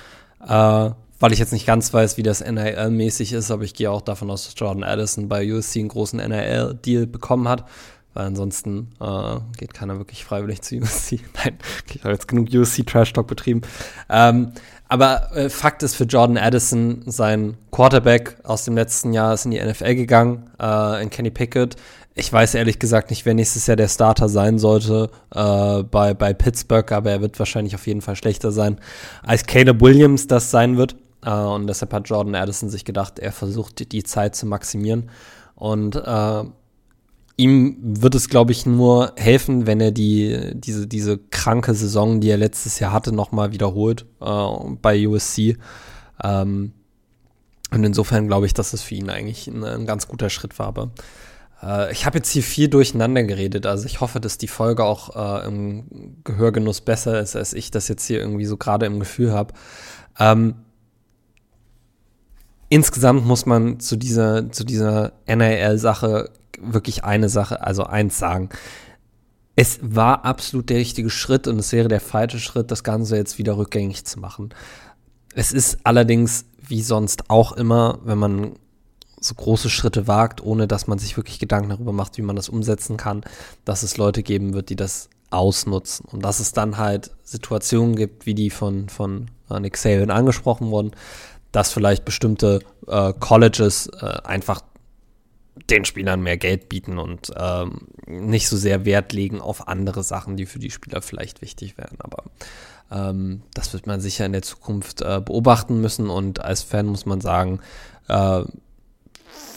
äh, 0.46 0.90
weil 1.20 1.32
ich 1.32 1.40
jetzt 1.40 1.54
nicht 1.54 1.68
ganz 1.68 1.94
weiß, 1.94 2.18
wie 2.18 2.24
das 2.24 2.42
NIL-mäßig 2.42 3.34
ist, 3.34 3.52
aber 3.52 3.64
ich 3.64 3.74
gehe 3.74 3.92
auch 3.92 4.02
davon 4.02 4.30
aus, 4.32 4.46
dass 4.46 4.56
Jordan 4.58 4.84
Addison 4.84 5.28
bei 5.30 5.52
USC 5.52 5.80
einen 5.80 5.90
großen 5.90 6.20
NIL-Deal 6.20 7.08
bekommen 7.08 7.48
hat. 7.48 7.66
Weil 8.14 8.26
ansonsten 8.26 8.90
äh, 9.00 9.38
geht 9.58 9.74
keiner 9.74 9.98
wirklich 9.98 10.26
freiwillig 10.26 10.62
zu 10.62 10.76
USC. 10.76 11.22
Nein, 11.36 11.58
ich 11.94 12.04
habe 12.04 12.14
jetzt 12.14 12.28
genug 12.28 12.50
USC-Trash-Talk 12.54 13.26
betrieben. 13.26 13.62
Ähm, 14.10 14.52
aber 14.90 15.34
äh, 15.34 15.50
Fakt 15.50 15.84
ist 15.84 15.96
für 15.96 16.04
Jordan 16.04 16.38
Addison, 16.38 17.04
sein 17.06 17.56
Quarterback 17.72 18.36
aus 18.44 18.66
dem 18.66 18.76
letzten 18.76 19.14
Jahr 19.14 19.34
ist 19.34 19.46
in 19.46 19.52
die 19.52 19.64
NFL 19.64 19.96
gegangen, 19.96 20.52
äh, 20.60 21.02
in 21.02 21.10
Kenny 21.10 21.32
Pickett. 21.32 21.78
Ich 22.14 22.32
weiß 22.32 22.56
ehrlich 22.56 22.78
gesagt 22.78 23.10
nicht, 23.10 23.26
wer 23.26 23.34
nächstes 23.34 23.68
Jahr 23.68 23.78
der 23.78 23.88
Starter 23.88 24.28
sein 24.28 24.60
sollte 24.60 25.10
äh, 25.34 25.84
bei, 25.84 26.14
bei 26.14 26.34
Pittsburgh, 26.34 26.92
aber 26.92 27.10
er 27.12 27.22
wird 27.22 27.40
wahrscheinlich 27.40 27.74
auf 27.74 27.88
jeden 27.88 28.02
Fall 28.02 28.18
schlechter 28.18 28.52
sein, 28.52 28.80
als 29.24 29.46
Caleb 29.46 29.82
Williams 29.82 30.28
das 30.28 30.52
sein 30.52 30.76
wird. 30.76 30.98
Äh, 31.24 31.32
und 31.32 31.68
deshalb 31.68 31.94
hat 31.94 32.10
Jordan 32.10 32.36
Addison 32.36 32.70
sich 32.70 32.84
gedacht, 32.84 33.20
er 33.20 33.32
versucht 33.32 33.92
die 33.94 34.04
Zeit 34.04 34.36
zu 34.36 34.46
maximieren. 34.46 35.10
Und 35.56 35.96
äh, 35.96 36.44
ihm 37.38 37.78
wird 37.82 38.16
es, 38.16 38.28
glaube 38.28 38.52
ich, 38.52 38.66
nur 38.66 39.14
helfen, 39.16 39.66
wenn 39.66 39.80
er 39.80 39.92
die, 39.92 40.52
diese, 40.54 40.88
diese 40.88 41.18
kranke 41.18 41.74
Saison, 41.74 42.20
die 42.20 42.30
er 42.30 42.38
letztes 42.38 42.80
Jahr 42.80 42.92
hatte, 42.92 43.14
nochmal 43.14 43.54
wiederholt 43.54 44.06
äh, 44.20 44.48
bei 44.82 45.08
USC. 45.08 45.58
Ähm, 46.22 46.74
und 47.74 47.84
insofern 47.86 48.28
glaube 48.28 48.48
ich, 48.48 48.54
dass 48.54 48.74
es 48.74 48.82
für 48.82 48.96
ihn 48.96 49.10
eigentlich 49.10 49.48
ein, 49.48 49.64
ein 49.64 49.86
ganz 49.86 50.10
guter 50.10 50.30
Schritt 50.30 50.60
war. 50.60 50.68
Aber 50.68 50.92
äh, 51.62 51.92
ich 51.92 52.06
habe 52.06 52.18
jetzt 52.18 52.32
hier 52.32 52.44
viel 52.44 52.68
durcheinander 52.68 53.24
geredet. 53.24 53.66
Also 53.66 53.86
ich 53.86 54.02
hoffe, 54.02 54.20
dass 54.20 54.38
die 54.38 54.48
Folge 54.48 54.84
auch 54.84 55.16
äh, 55.16 55.48
im 55.48 56.18
Gehörgenuss 56.24 56.82
besser 56.82 57.20
ist, 57.20 57.36
als 57.36 57.54
ich 57.54 57.72
das 57.72 57.88
jetzt 57.88 58.06
hier 58.06 58.20
irgendwie 58.20 58.46
so 58.46 58.58
gerade 58.58 58.86
im 58.86 59.00
Gefühl 59.00 59.32
habe. 59.32 59.54
Ähm, 60.20 60.56
insgesamt 62.70 63.26
muss 63.26 63.46
man 63.46 63.80
zu 63.80 63.96
dieser, 63.96 64.52
zu 64.52 64.64
dieser 64.64 65.14
NAL-Sache 65.28 66.30
wirklich 66.60 67.04
eine 67.04 67.30
Sache, 67.30 67.64
also 67.64 67.84
eins 67.84 68.18
sagen. 68.18 68.50
Es 69.56 69.80
war 69.82 70.26
absolut 70.26 70.70
der 70.70 70.78
richtige 70.78 71.10
Schritt 71.10 71.48
und 71.48 71.60
es 71.60 71.72
wäre 71.72 71.88
der 71.88 72.00
falsche 72.00 72.40
Schritt, 72.40 72.72
das 72.72 72.84
Ganze 72.84 73.18
jetzt 73.18 73.38
wieder 73.38 73.58
rückgängig 73.58 74.06
zu 74.06 74.20
machen. 74.20 74.54
Es 75.34 75.52
ist 75.52 75.80
allerdings, 75.84 76.46
wie 76.68 76.82
sonst 76.82 77.30
auch 77.30 77.52
immer, 77.54 78.00
wenn 78.04 78.18
man 78.18 78.54
so 79.22 79.36
große 79.36 79.70
Schritte 79.70 80.08
wagt, 80.08 80.44
ohne 80.44 80.68
dass 80.68 80.88
man 80.88 80.98
sich 80.98 81.16
wirklich 81.16 81.40
Gedanken 81.40 81.70
darüber 81.70 81.94
macht, 81.94 82.18
wie 82.18 82.24
man 82.24 82.36
das 82.36 82.50
umsetzen 82.50 82.98
kann, 82.98 83.24
dass 83.64 83.84
es 83.84 83.98
Leute 83.98 84.24
geben 84.24 84.54
wird, 84.54 84.70
die 84.70 84.76
das 84.76 85.10
ausnutzen. 85.30 86.06
Und 86.12 86.26
dass 86.26 86.40
es 86.40 86.52
dann 86.52 86.78
halt 86.78 87.12
Situationen 87.24 87.96
gibt, 87.96 88.26
wie 88.26 88.34
die 88.34 88.50
von, 88.50 88.90
von 88.90 89.30
Nick 89.60 89.78
Saban 89.78 90.10
angesprochen 90.10 90.72
wurden, 90.72 90.92
dass 91.52 91.72
vielleicht 91.72 92.04
bestimmte 92.04 92.62
äh, 92.88 93.14
Colleges 93.14 93.88
äh, 93.88 94.18
einfach 94.24 94.62
den 95.70 95.86
Spielern 95.86 96.22
mehr 96.22 96.38
Geld 96.38 96.70
bieten 96.70 96.98
und 96.98 97.32
ähm, 97.38 97.88
nicht 98.08 98.48
so 98.48 98.58
sehr 98.58 98.86
Wert 98.86 99.14
legen 99.14 99.40
auf 99.40 99.68
andere 99.68 100.04
Sachen, 100.04 100.38
die 100.38 100.46
für 100.46 100.60
die 100.60 100.72
Spieler 100.72 101.02
vielleicht 101.02 101.42
wichtig 101.42 101.78
wären. 101.78 101.98
Aber 102.00 102.24
ähm, 102.90 103.44
das 103.54 103.74
wird 103.74 103.86
man 103.86 104.02
sicher 104.02 104.26
in 104.26 104.32
der 104.32 104.42
Zukunft 104.42 105.02
äh, 105.02 105.22
beobachten 105.24 105.80
müssen 105.82 106.10
und 106.10 106.42
als 106.42 106.64
Fan 106.64 106.88
muss 106.88 107.06
man 107.06 107.22
sagen, 107.22 107.60
äh, 108.08 108.44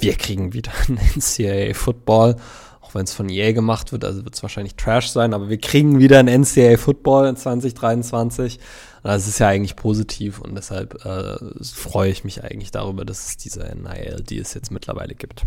wir 0.04 0.14
kriegen 0.14 0.52
wieder 0.52 0.72
einen 0.88 0.98
NCAA 1.16 1.74
Football, 1.74 2.36
auch 2.80 2.94
wenn 2.94 3.04
es 3.04 3.12
von 3.12 3.28
EA 3.28 3.52
gemacht 3.52 3.92
wird, 3.92 4.04
also 4.04 4.24
wird 4.24 4.34
es 4.34 4.42
wahrscheinlich 4.42 4.76
Trash 4.76 5.08
sein, 5.08 5.34
aber 5.34 5.48
wir 5.48 5.58
kriegen 5.58 5.98
wieder 5.98 6.18
einen 6.18 6.42
NCAA 6.42 6.76
Football 6.76 7.28
in 7.28 7.36
2023. 7.36 8.60
Das 9.02 9.28
ist 9.28 9.38
ja 9.38 9.48
eigentlich 9.48 9.76
positiv 9.76 10.40
und 10.40 10.54
deshalb 10.54 11.04
äh, 11.04 11.36
freue 11.62 12.10
ich 12.10 12.24
mich 12.24 12.42
eigentlich 12.42 12.70
darüber, 12.70 13.04
dass 13.04 13.26
es 13.26 13.36
diese 13.36 13.60
NIL, 13.60 14.22
die 14.28 14.38
es 14.38 14.54
jetzt 14.54 14.70
mittlerweile 14.70 15.14
gibt. 15.14 15.44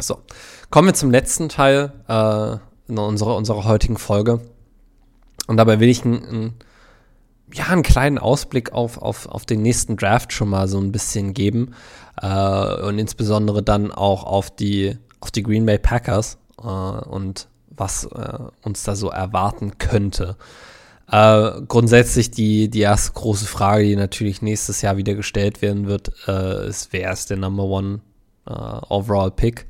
So, 0.00 0.18
kommen 0.70 0.88
wir 0.88 0.94
zum 0.94 1.10
letzten 1.10 1.48
Teil 1.48 1.92
äh, 2.08 2.92
unserer, 2.92 3.36
unserer 3.36 3.64
heutigen 3.64 3.96
Folge. 3.96 4.40
Und 5.46 5.56
dabei 5.56 5.80
will 5.80 5.88
ich 5.88 6.04
einen, 6.04 6.54
ja, 7.52 7.66
einen 7.66 7.82
kleinen 7.82 8.18
Ausblick 8.18 8.72
auf, 8.72 8.98
auf, 8.98 9.26
auf 9.26 9.46
den 9.46 9.62
nächsten 9.62 9.96
Draft 9.96 10.32
schon 10.32 10.48
mal 10.48 10.68
so 10.68 10.78
ein 10.78 10.92
bisschen 10.92 11.34
geben. 11.34 11.74
Äh, 12.20 12.82
und 12.82 12.98
insbesondere 12.98 13.62
dann 13.62 13.90
auch 13.92 14.24
auf 14.24 14.50
die, 14.54 14.98
auf 15.20 15.30
die 15.30 15.42
Green 15.42 15.66
Bay 15.66 15.78
Packers 15.78 16.38
äh, 16.58 16.62
und 16.62 17.48
was 17.68 18.04
äh, 18.04 18.38
uns 18.62 18.82
da 18.82 18.96
so 18.96 19.08
erwarten 19.10 19.78
könnte. 19.78 20.36
Äh, 21.10 21.62
grundsätzlich 21.66 22.30
die, 22.30 22.68
die 22.68 22.80
erste 22.80 23.12
große 23.12 23.46
Frage, 23.46 23.84
die 23.84 23.96
natürlich 23.96 24.42
nächstes 24.42 24.82
Jahr 24.82 24.96
wieder 24.96 25.14
gestellt 25.14 25.62
werden 25.62 25.86
wird, 25.86 26.12
äh, 26.26 26.68
ist, 26.68 26.92
wer 26.92 27.12
ist 27.12 27.30
der 27.30 27.38
Number 27.38 27.64
One 27.64 28.00
äh, 28.46 28.52
Overall 28.52 29.30
Pick? 29.30 29.66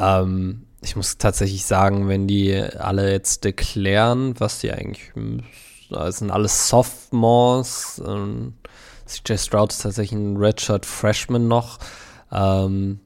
Ähm, 0.00 0.62
ich 0.82 0.96
muss 0.96 1.18
tatsächlich 1.18 1.64
sagen, 1.64 2.08
wenn 2.08 2.26
die 2.26 2.54
alle 2.56 3.10
jetzt 3.10 3.44
deklären, 3.44 4.38
was 4.38 4.60
die 4.60 4.72
eigentlich, 4.72 5.12
das 5.90 6.18
sind 6.18 6.30
alles 6.30 6.68
Sophomores, 6.68 8.02
ähm, 8.06 8.54
CJ 9.06 9.36
Stroud 9.36 9.72
ist 9.72 9.82
tatsächlich 9.82 10.18
ein 10.18 10.36
Redshirt 10.36 10.84
Freshman 10.84 11.48
noch, 11.48 11.78
ähm, 12.32 13.00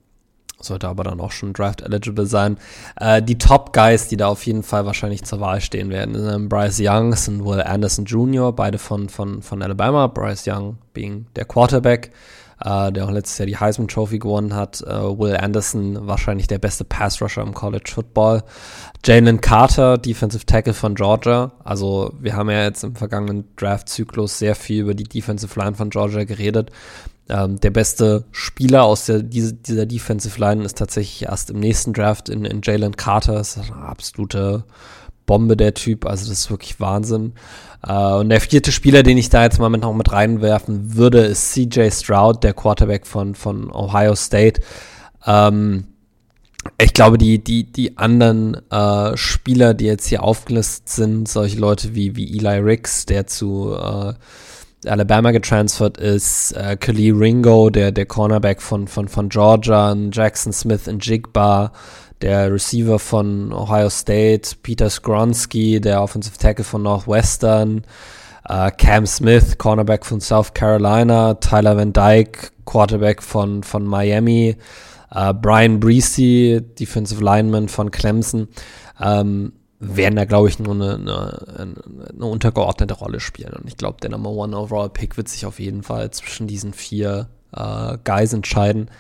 sollte 0.58 0.88
aber 0.88 1.04
dann 1.04 1.20
auch 1.20 1.32
schon 1.32 1.52
Draft 1.52 1.82
eligible 1.82 2.26
sein. 2.26 2.58
Äh, 2.96 3.22
die 3.22 3.38
Top 3.38 3.72
Guys, 3.72 4.08
die 4.08 4.16
da 4.16 4.28
auf 4.28 4.44
jeden 4.46 4.62
Fall 4.62 4.86
wahrscheinlich 4.86 5.24
zur 5.24 5.40
Wahl 5.40 5.60
stehen 5.60 5.90
werden, 5.90 6.14
sind 6.14 6.48
Bryce 6.48 6.80
Young 6.80 7.12
und 7.12 7.44
Will 7.44 7.62
Anderson 7.62 8.04
Jr., 8.04 8.54
beide 8.54 8.78
von, 8.78 9.08
von, 9.08 9.42
von 9.42 9.62
Alabama. 9.62 10.06
Bryce 10.06 10.46
Young 10.48 10.78
being 10.92 11.26
der 11.36 11.44
Quarterback 11.44 12.10
äh, 12.64 12.92
der 12.92 13.04
auch 13.04 13.10
letztes 13.10 13.38
Jahr 13.38 13.46
die 13.46 13.56
Heisman 13.56 13.88
Trophy 13.88 14.18
gewonnen 14.18 14.54
hat. 14.54 14.82
Äh, 14.82 14.88
Will 14.88 15.36
Anderson, 15.36 16.06
wahrscheinlich 16.06 16.46
der 16.46 16.58
beste 16.58 16.84
Pass 16.84 17.20
Rusher 17.20 17.42
im 17.42 17.54
College 17.54 17.90
Football. 17.92 18.42
Jalen 19.04 19.40
Carter, 19.40 19.96
Defensive 19.98 20.44
Tackle 20.44 20.74
von 20.74 20.94
Georgia. 20.94 21.52
Also 21.64 22.12
wir 22.20 22.36
haben 22.36 22.50
ja 22.50 22.64
jetzt 22.64 22.84
im 22.84 22.96
vergangenen 22.96 23.44
Draft-Zyklus 23.56 24.38
sehr 24.38 24.54
viel 24.54 24.82
über 24.82 24.94
die 24.94 25.04
Defensive 25.04 25.58
Line 25.58 25.74
von 25.74 25.90
Georgia 25.90 26.24
geredet. 26.24 26.70
Ähm, 27.30 27.60
der 27.60 27.70
beste 27.70 28.24
Spieler 28.32 28.82
aus 28.84 29.06
der, 29.06 29.22
diese, 29.22 29.54
dieser 29.54 29.86
Defensive 29.86 30.38
Line 30.38 30.64
ist 30.64 30.76
tatsächlich 30.76 31.22
erst 31.28 31.50
im 31.50 31.60
nächsten 31.60 31.92
Draft 31.92 32.28
in, 32.28 32.44
in 32.44 32.60
Jalen 32.62 32.96
Carter. 32.96 33.34
Das 33.34 33.56
ist 33.56 33.70
eine 33.70 33.86
absolute 33.86 34.64
Bombe, 35.26 35.56
der 35.56 35.74
Typ. 35.74 36.06
Also 36.06 36.28
das 36.28 36.40
ist 36.40 36.50
wirklich 36.50 36.80
Wahnsinn. 36.80 37.34
Äh, 37.86 37.92
und 37.92 38.28
der 38.28 38.40
vierte 38.40 38.72
Spieler, 38.72 39.02
den 39.02 39.18
ich 39.18 39.30
da 39.30 39.44
jetzt 39.44 39.58
mal 39.58 39.68
mit 39.68 39.82
noch 39.82 39.94
mit 39.94 40.12
reinwerfen 40.12 40.96
würde, 40.96 41.20
ist 41.20 41.52
CJ 41.52 41.90
Stroud, 41.90 42.42
der 42.44 42.54
Quarterback 42.54 43.06
von, 43.06 43.34
von 43.34 43.70
Ohio 43.72 44.14
State. 44.14 44.60
Ähm, 45.26 45.84
ich 46.78 46.92
glaube, 46.92 47.16
die, 47.16 47.42
die, 47.42 47.64
die 47.64 47.96
anderen 47.96 48.56
äh, 48.70 49.16
Spieler, 49.16 49.72
die 49.74 49.86
jetzt 49.86 50.06
hier 50.06 50.22
aufgelistet 50.22 50.88
sind, 50.88 51.28
solche 51.28 51.58
Leute 51.58 51.94
wie, 51.94 52.16
wie 52.16 52.38
Eli 52.38 52.58
Ricks, 52.58 53.06
der 53.06 53.26
zu 53.26 53.74
äh, 53.74 54.12
Alabama 54.86 55.30
getransfert 55.30 55.98
ist, 55.98 56.52
äh, 56.52 56.76
Khalil 56.76 57.14
Ringo, 57.14 57.70
der, 57.70 57.92
der 57.92 58.06
Cornerback 58.06 58.60
von, 58.60 58.88
von, 58.88 59.08
von 59.08 59.28
Georgia, 59.28 59.94
Jackson 60.10 60.52
Smith 60.52 60.86
in 60.86 60.98
Jigba, 60.98 61.72
der 62.22 62.52
Receiver 62.52 62.98
von 62.98 63.52
Ohio 63.52 63.88
State, 63.90 64.56
Peter 64.62 64.90
Skronsky, 64.90 65.80
der 65.80 66.02
Offensive 66.02 66.36
Tackle 66.38 66.64
von 66.64 66.82
Northwestern, 66.82 67.84
äh, 68.48 68.70
Cam 68.72 69.06
Smith, 69.06 69.56
Cornerback 69.58 70.04
von 70.04 70.20
South 70.20 70.52
Carolina, 70.54 71.34
Tyler 71.34 71.76
Van 71.76 71.92
Dyke, 71.92 72.50
Quarterback 72.66 73.22
von, 73.22 73.62
von 73.62 73.84
Miami, 73.84 74.56
äh, 75.12 75.34
Brian 75.34 75.80
Breesy, 75.80 76.60
Defensive 76.78 77.22
Lineman 77.22 77.68
von 77.68 77.90
Clemson, 77.90 78.48
ähm, 79.00 79.52
werden 79.80 80.16
da, 80.16 80.26
glaube 80.26 80.48
ich, 80.48 80.58
nur 80.58 80.74
eine, 80.74 80.94
eine, 80.96 81.74
eine, 82.12 82.26
untergeordnete 82.26 82.94
Rolle 82.94 83.18
spielen. 83.18 83.54
Und 83.54 83.66
ich 83.66 83.78
glaube, 83.78 83.96
der 84.02 84.10
Number 84.10 84.30
One 84.30 84.56
Overall 84.56 84.90
Pick 84.90 85.16
wird 85.16 85.28
sich 85.28 85.46
auf 85.46 85.58
jeden 85.58 85.82
Fall 85.82 86.10
zwischen 86.10 86.46
diesen 86.46 86.74
vier 86.74 87.28
äh, 87.56 87.96
Guys 88.04 88.34
entscheiden. 88.34 88.90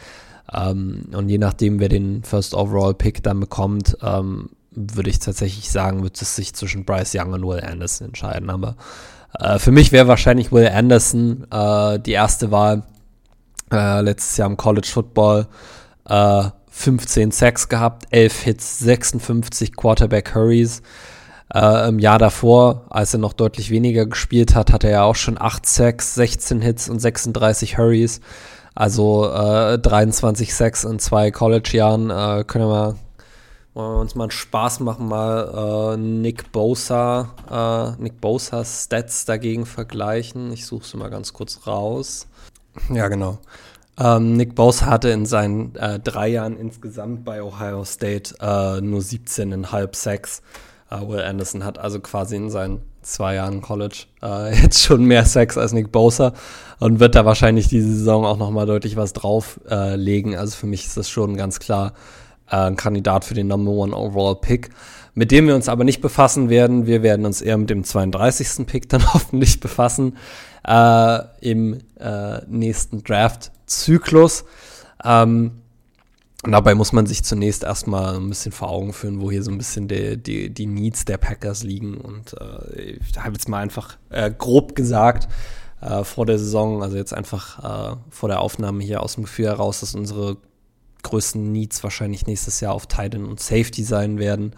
Ähm, 0.52 1.06
und 1.12 1.28
je 1.28 1.38
nachdem, 1.38 1.80
wer 1.80 1.88
den 1.88 2.22
First 2.22 2.54
Overall 2.54 2.94
Pick 2.94 3.22
dann 3.22 3.40
bekommt, 3.40 3.96
ähm, 4.02 4.50
würde 4.72 5.10
ich 5.10 5.18
tatsächlich 5.18 5.70
sagen, 5.70 6.02
wird 6.02 6.20
es 6.20 6.36
sich 6.36 6.54
zwischen 6.54 6.84
Bryce 6.84 7.14
Young 7.16 7.32
und 7.32 7.46
Will 7.46 7.60
Anderson 7.60 8.08
entscheiden. 8.08 8.50
Aber 8.50 8.76
äh, 9.38 9.58
für 9.58 9.72
mich 9.72 9.92
wäre 9.92 10.08
wahrscheinlich 10.08 10.52
Will 10.52 10.68
Anderson 10.68 11.46
äh, 11.50 11.98
die 11.98 12.12
erste 12.12 12.50
Wahl. 12.50 12.84
Äh, 13.72 14.00
letztes 14.00 14.36
Jahr 14.36 14.48
im 14.48 14.56
College 14.56 14.88
Football 14.88 15.46
15 16.06 17.28
äh, 17.28 17.32
Sacks 17.32 17.68
gehabt, 17.68 18.06
11 18.10 18.40
Hits, 18.40 18.78
56 18.80 19.76
Quarterback 19.76 20.34
Hurries. 20.34 20.82
Äh, 21.54 21.88
Im 21.88 21.98
Jahr 21.98 22.18
davor, 22.18 22.86
als 22.90 23.12
er 23.14 23.20
noch 23.20 23.32
deutlich 23.32 23.70
weniger 23.70 24.06
gespielt 24.06 24.54
hat, 24.54 24.72
hatte 24.72 24.88
er 24.88 25.04
auch 25.04 25.14
schon 25.14 25.40
8 25.40 25.66
Sacks, 25.66 26.14
16 26.14 26.60
Hits 26.60 26.88
und 26.88 27.00
36 27.00 27.78
Hurries. 27.78 28.20
Also 28.74 29.30
äh, 29.30 29.78
23 29.78 30.54
Sacks 30.54 30.84
in 30.84 30.98
zwei 30.98 31.30
College-Jahren. 31.30 32.10
Äh, 32.10 32.44
können 32.44 32.68
wir 32.68 32.96
wollen 33.74 33.92
wir 33.94 34.00
uns 34.00 34.14
mal 34.16 34.24
einen 34.24 34.30
Spaß 34.32 34.80
machen, 34.80 35.08
mal 35.08 35.94
äh, 35.94 35.96
Nick 35.96 36.50
Bosa, 36.50 37.34
äh, 37.48 38.02
Nick 38.02 38.20
Bosas 38.20 38.84
Stats 38.84 39.24
dagegen 39.24 39.64
vergleichen. 39.64 40.52
Ich 40.52 40.66
suche 40.66 40.84
sie 40.84 40.96
mal 40.96 41.10
ganz 41.10 41.32
kurz 41.32 41.66
raus. 41.66 42.26
Ja, 42.88 43.08
genau. 43.08 43.38
Ähm, 43.98 44.36
Nick 44.36 44.54
Bosa 44.54 44.86
hatte 44.86 45.10
in 45.10 45.24
seinen 45.24 45.76
äh, 45.76 46.00
drei 46.00 46.28
Jahren 46.28 46.56
insgesamt 46.56 47.24
bei 47.24 47.42
Ohio 47.42 47.84
State 47.84 48.34
äh, 48.40 48.80
nur 48.80 49.00
17,5 49.00 49.96
Sacks. 49.96 50.42
Will 50.90 51.20
Anderson 51.20 51.64
hat 51.64 51.78
also 51.78 52.00
quasi 52.00 52.34
in 52.34 52.50
seinen 52.50 52.80
zwei 53.02 53.36
Jahren 53.36 53.60
College 53.60 54.04
uh, 54.22 54.46
jetzt 54.62 54.82
schon 54.82 55.04
mehr 55.04 55.24
Sex 55.24 55.56
als 55.56 55.72
Nick 55.72 55.92
Bosa 55.92 56.32
und 56.78 57.00
wird 57.00 57.14
da 57.14 57.24
wahrscheinlich 57.24 57.68
diese 57.68 57.92
Saison 57.92 58.24
auch 58.24 58.36
nochmal 58.36 58.66
deutlich 58.66 58.96
was 58.96 59.12
drauflegen. 59.12 60.34
Uh, 60.34 60.38
also 60.38 60.56
für 60.56 60.66
mich 60.66 60.86
ist 60.86 60.96
das 60.96 61.08
schon 61.08 61.36
ganz 61.36 61.60
klar 61.60 61.92
ein 62.46 62.74
Kandidat 62.74 63.24
für 63.24 63.34
den 63.34 63.46
Number 63.46 63.70
One 63.70 63.94
Overall 63.94 64.34
Pick, 64.34 64.70
mit 65.14 65.30
dem 65.30 65.46
wir 65.46 65.54
uns 65.54 65.68
aber 65.68 65.84
nicht 65.84 66.00
befassen 66.00 66.48
werden. 66.48 66.84
Wir 66.84 67.04
werden 67.04 67.24
uns 67.24 67.42
eher 67.42 67.56
mit 67.56 67.70
dem 67.70 67.84
32. 67.84 68.66
Pick 68.66 68.88
dann 68.88 69.12
hoffentlich 69.14 69.60
befassen 69.60 70.16
im 71.40 71.78
nächsten 72.48 73.04
Draft-Zyklus. 73.04 74.44
Um, 75.02 75.52
und 76.42 76.52
dabei 76.52 76.74
muss 76.74 76.92
man 76.92 77.06
sich 77.06 77.22
zunächst 77.22 77.64
erstmal 77.64 78.16
ein 78.16 78.28
bisschen 78.28 78.52
vor 78.52 78.70
Augen 78.70 78.94
führen, 78.94 79.20
wo 79.20 79.30
hier 79.30 79.42
so 79.42 79.50
ein 79.50 79.58
bisschen 79.58 79.88
die, 79.88 80.16
die, 80.16 80.48
die 80.48 80.66
Needs 80.66 81.04
der 81.04 81.18
Packers 81.18 81.62
liegen. 81.62 81.98
Und 81.98 82.34
äh, 82.40 82.80
ich 82.92 83.18
habe 83.18 83.32
jetzt 83.32 83.48
mal 83.48 83.58
einfach 83.58 83.98
äh, 84.08 84.30
grob 84.30 84.74
gesagt, 84.74 85.28
äh, 85.82 86.02
vor 86.02 86.24
der 86.24 86.38
Saison, 86.38 86.82
also 86.82 86.96
jetzt 86.96 87.12
einfach 87.12 87.92
äh, 87.92 87.96
vor 88.08 88.30
der 88.30 88.40
Aufnahme 88.40 88.82
hier 88.82 89.02
aus 89.02 89.14
dem 89.14 89.24
Gefühl 89.24 89.46
heraus, 89.46 89.80
dass 89.80 89.94
unsere 89.94 90.38
größten 91.02 91.52
Needs 91.52 91.82
wahrscheinlich 91.82 92.26
nächstes 92.26 92.60
Jahr 92.60 92.72
auf 92.72 92.86
Titan 92.86 93.26
und 93.26 93.40
Safety 93.40 93.84
sein 93.84 94.18
werden. 94.18 94.54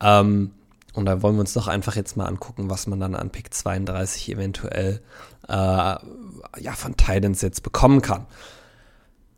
Ähm, 0.00 0.50
und 0.94 1.06
da 1.06 1.22
wollen 1.22 1.36
wir 1.36 1.40
uns 1.40 1.52
doch 1.52 1.68
einfach 1.68 1.94
jetzt 1.94 2.16
mal 2.16 2.26
angucken, 2.26 2.70
was 2.70 2.88
man 2.88 2.98
dann 2.98 3.14
an 3.14 3.30
Pick 3.30 3.52
32 3.52 4.30
eventuell 4.30 5.00
äh, 5.48 5.52
ja, 5.52 6.72
von 6.74 6.96
Titans 6.96 7.40
jetzt 7.42 7.62
bekommen 7.62 8.00
kann. 8.00 8.26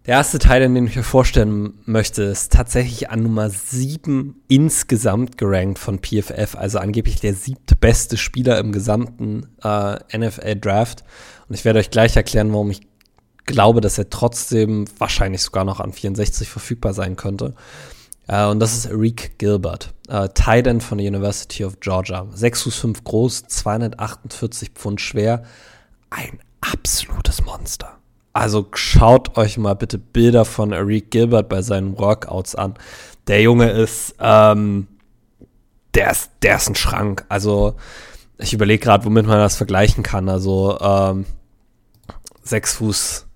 Der 0.07 0.15
erste 0.15 0.39
Teil, 0.39 0.61
den 0.61 0.87
ich 0.87 0.95
mir 0.95 1.03
vorstellen 1.03 1.75
möchte, 1.85 2.23
ist 2.23 2.53
tatsächlich 2.53 3.11
an 3.11 3.25
Nummer 3.25 3.51
7 3.51 4.41
insgesamt 4.47 5.37
gerankt 5.37 5.81
von 5.81 5.99
PFF, 5.99 6.55
also 6.55 6.79
angeblich 6.79 7.19
der 7.19 7.35
siebte 7.35 7.75
beste 7.75 8.17
Spieler 8.17 8.61
im 8.61 8.71
gesamten 8.71 9.49
äh, 9.65 9.97
NFL-Draft. 10.17 11.03
Und 11.49 11.57
ich 11.57 11.65
werde 11.65 11.81
euch 11.81 11.91
gleich 11.91 12.15
erklären, 12.15 12.53
warum 12.53 12.71
ich 12.71 12.83
glaube, 13.47 13.81
dass 13.81 13.99
er 13.99 14.09
trotzdem 14.09 14.85
wahrscheinlich 14.97 15.43
sogar 15.43 15.65
noch 15.65 15.81
an 15.81 15.93
64 15.93 16.49
verfügbar 16.49 16.95
sein 16.95 17.17
könnte. 17.17 17.55
Uh, 18.29 18.51
und 18.51 18.59
das 18.59 18.77
ist 18.77 18.87
Eric 18.87 19.39
Gilbert, 19.39 19.95
uh, 20.09 20.27
Tight 20.27 20.83
von 20.83 20.99
der 20.99 21.07
University 21.07 21.65
of 21.65 21.79
Georgia. 21.79 22.27
6 22.33 22.63
Fuß 22.63 22.75
5 22.77 23.05
groß, 23.05 23.47
248 23.47 24.71
Pfund 24.71 25.01
schwer. 25.01 25.45
Ein 26.11 26.41
absolutes 26.61 27.45
Monster. 27.45 27.96
Also 28.37 28.67
schaut 28.75 29.39
euch 29.39 29.57
mal 29.57 29.73
bitte 29.73 29.97
Bilder 29.97 30.45
von 30.45 30.73
Eric 30.73 31.11
Gilbert 31.11 31.49
bei 31.49 31.63
seinen 31.63 31.99
Workouts 31.99 32.55
an. 32.55 32.75
Der 33.29 33.41
Junge 33.41 33.71
ist, 33.71 34.15
ähm, 34.21 34.89
der 35.95 36.11
ist, 36.11 36.33
der 36.43 36.57
ist 36.57 36.69
ein 36.69 36.75
Schrank. 36.75 37.25
Also 37.31 37.77
ich 38.37 38.53
überlege 38.53 38.85
gerade, 38.85 39.07
womit 39.07 39.27
man 39.27 39.39
das 39.39 39.57
vergleichen 39.57 40.03
kann. 40.03 40.29
Also 40.29 40.79
ähm, 40.79 41.25
sechs 42.43 42.75
Fuß, 42.75 43.27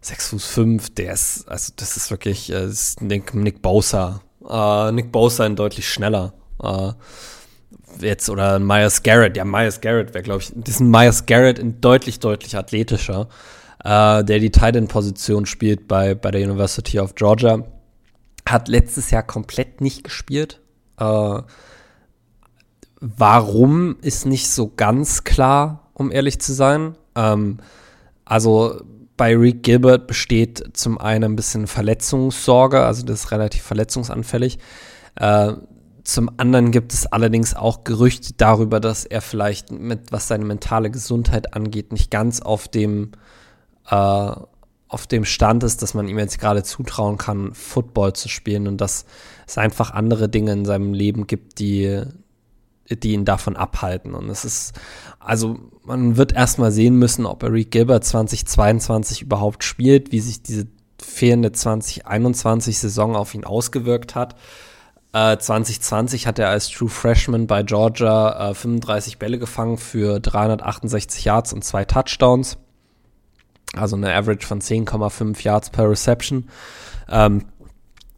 sechs 0.00 0.30
Fuß 0.30 0.44
fünf, 0.44 0.92
der 0.92 1.12
ist, 1.12 1.48
also 1.48 1.72
das 1.76 1.96
ist 1.96 2.10
wirklich, 2.10 2.50
äh, 2.50 2.64
ist 2.64 3.02
Nick, 3.02 3.34
Nick 3.34 3.62
Bosa. 3.62 4.20
Äh, 4.50 4.90
Nick 4.90 5.12
Bosa 5.12 5.46
in 5.46 5.54
deutlich 5.54 5.88
schneller. 5.88 6.34
Äh, 6.60 6.90
jetzt 8.00 8.28
oder 8.28 8.58
Myers 8.58 9.04
Garrett, 9.04 9.36
ja 9.36 9.44
Myers 9.44 9.80
Garrett 9.80 10.12
wäre 10.12 10.24
glaube 10.24 10.42
ich, 10.42 10.52
ein 10.80 10.90
Myers 10.90 11.24
Garrett 11.24 11.60
in 11.60 11.80
deutlich 11.80 12.18
deutlich 12.18 12.56
athletischer 12.56 13.28
äh, 13.84 14.24
der 14.24 14.38
die 14.38 14.50
Titan-Position 14.50 15.46
spielt 15.46 15.86
bei, 15.86 16.14
bei 16.14 16.30
der 16.30 16.42
University 16.42 16.98
of 16.98 17.14
Georgia. 17.14 17.64
Hat 18.48 18.68
letztes 18.68 19.10
Jahr 19.10 19.22
komplett 19.22 19.80
nicht 19.80 20.04
gespielt. 20.04 20.60
Äh, 20.98 21.42
warum 23.00 23.96
ist 24.00 24.26
nicht 24.26 24.50
so 24.50 24.72
ganz 24.74 25.24
klar, 25.24 25.90
um 25.92 26.10
ehrlich 26.10 26.40
zu 26.40 26.52
sein. 26.52 26.96
Ähm, 27.14 27.58
also 28.24 28.80
bei 29.16 29.36
Rick 29.36 29.62
Gilbert 29.62 30.06
besteht 30.06 30.76
zum 30.76 30.98
einen 30.98 31.24
ein 31.24 31.36
bisschen 31.36 31.66
Verletzungssorge, 31.66 32.84
also 32.84 33.04
das 33.04 33.24
ist 33.24 33.30
relativ 33.30 33.62
verletzungsanfällig. 33.62 34.58
Äh, 35.16 35.52
zum 36.02 36.30
anderen 36.36 36.70
gibt 36.70 36.92
es 36.92 37.06
allerdings 37.06 37.54
auch 37.54 37.84
Gerüchte 37.84 38.34
darüber, 38.36 38.80
dass 38.80 39.04
er 39.04 39.20
vielleicht 39.20 39.70
mit, 39.70 40.12
was 40.12 40.28
seine 40.28 40.44
mentale 40.44 40.90
Gesundheit 40.90 41.54
angeht, 41.54 41.92
nicht 41.92 42.10
ganz 42.10 42.40
auf 42.40 42.68
dem 42.68 43.12
äh, 43.90 44.32
auf 44.94 45.06
dem 45.08 45.24
Stand 45.24 45.64
ist, 45.64 45.82
dass 45.82 45.94
man 45.94 46.06
ihm 46.06 46.18
jetzt 46.18 46.38
gerade 46.38 46.62
zutrauen 46.62 47.18
kann, 47.18 47.52
Football 47.52 48.12
zu 48.12 48.28
spielen 48.28 48.68
und 48.68 48.80
dass 48.80 49.06
es 49.46 49.58
einfach 49.58 49.90
andere 49.90 50.28
Dinge 50.28 50.52
in 50.52 50.64
seinem 50.64 50.94
Leben 50.94 51.26
gibt, 51.26 51.58
die, 51.58 52.02
die 52.88 53.12
ihn 53.12 53.24
davon 53.24 53.56
abhalten. 53.56 54.14
Und 54.14 54.28
es 54.28 54.44
ist, 54.44 54.72
also 55.18 55.58
man 55.82 56.16
wird 56.16 56.32
erstmal 56.32 56.70
sehen 56.70 56.96
müssen, 56.96 57.26
ob 57.26 57.42
Eric 57.42 57.72
Gilbert 57.72 58.04
2022 58.04 59.22
überhaupt 59.22 59.64
spielt, 59.64 60.12
wie 60.12 60.20
sich 60.20 60.42
diese 60.42 60.68
fehlende 61.02 61.48
2021-Saison 61.48 63.16
auf 63.16 63.34
ihn 63.34 63.44
ausgewirkt 63.44 64.14
hat. 64.14 64.36
Äh, 65.12 65.38
2020 65.38 66.28
hat 66.28 66.38
er 66.38 66.50
als 66.50 66.68
True 66.68 66.88
Freshman 66.88 67.48
bei 67.48 67.64
Georgia 67.64 68.50
äh, 68.50 68.54
35 68.54 69.18
Bälle 69.18 69.40
gefangen 69.40 69.76
für 69.76 70.20
368 70.20 71.24
Yards 71.24 71.52
und 71.52 71.64
zwei 71.64 71.84
Touchdowns 71.84 72.58
also 73.78 73.96
eine 73.96 74.14
Average 74.14 74.46
von 74.46 74.60
10,5 74.60 75.42
Yards 75.42 75.70
per 75.70 75.88
Reception, 75.88 76.48
ähm, 77.08 77.44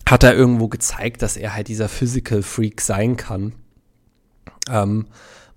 hat 0.09 0.23
er 0.23 0.35
irgendwo 0.35 0.69
gezeigt, 0.69 1.23
dass 1.23 1.37
er 1.37 1.55
halt 1.55 1.69
dieser 1.69 1.89
Physical 1.89 2.43
Freak 2.43 2.81
sein 2.81 3.17
kann. 3.17 3.53
Ähm, 4.69 5.07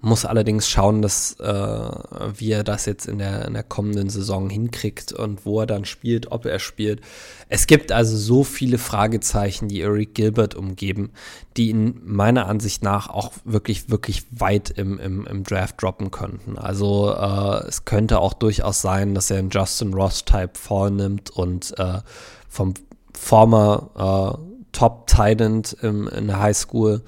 muss 0.01 0.25
allerdings 0.25 0.69
schauen, 0.69 1.01
dass 1.01 1.33
äh, 1.39 1.91
wie 2.37 2.51
er 2.51 2.63
das 2.63 2.85
jetzt 2.85 3.05
in 3.05 3.19
der, 3.19 3.45
in 3.45 3.53
der 3.53 3.63
kommenden 3.63 4.09
Saison 4.09 4.49
hinkriegt 4.49 5.11
und 5.11 5.45
wo 5.45 5.59
er 5.59 5.65
dann 5.65 5.83
spielt, 5.83 6.31
ob 6.31 6.45
er 6.45 6.59
spielt. 6.59 7.01
Es 7.49 7.67
gibt 7.67 7.91
also 7.91 8.15
so 8.15 8.45
viele 8.45 8.77
Fragezeichen, 8.77 9.67
die 9.67 9.81
Eric 9.81 10.15
Gilbert 10.15 10.55
umgeben, 10.55 11.11
die 11.57 11.69
ihn 11.69 11.99
meiner 12.05 12.47
Ansicht 12.47 12.81
nach 12.81 13.09
auch 13.09 13.33
wirklich, 13.43 13.89
wirklich 13.89 14.23
weit 14.31 14.69
im, 14.69 14.99
im, 14.99 15.27
im 15.27 15.43
Draft 15.43 15.81
droppen 15.81 16.11
könnten. 16.11 16.57
Also 16.57 17.13
äh, 17.13 17.67
es 17.67 17.83
könnte 17.83 18.19
auch 18.19 18.33
durchaus 18.33 18.81
sein, 18.81 19.15
dass 19.15 19.29
er 19.29 19.39
einen 19.39 19.49
Justin 19.49 19.93
Ross-Type 19.93 20.51
vornimmt 20.53 21.29
und 21.29 21.77
äh, 21.77 21.99
vom 22.47 22.73
former 23.13 24.37
äh, 24.39 24.49
Top 24.71 25.07
Titan 25.07 25.63
in 25.81 26.27
der 26.27 26.39
High 26.39 26.55
School 26.55 27.01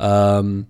ähm, 0.00 0.66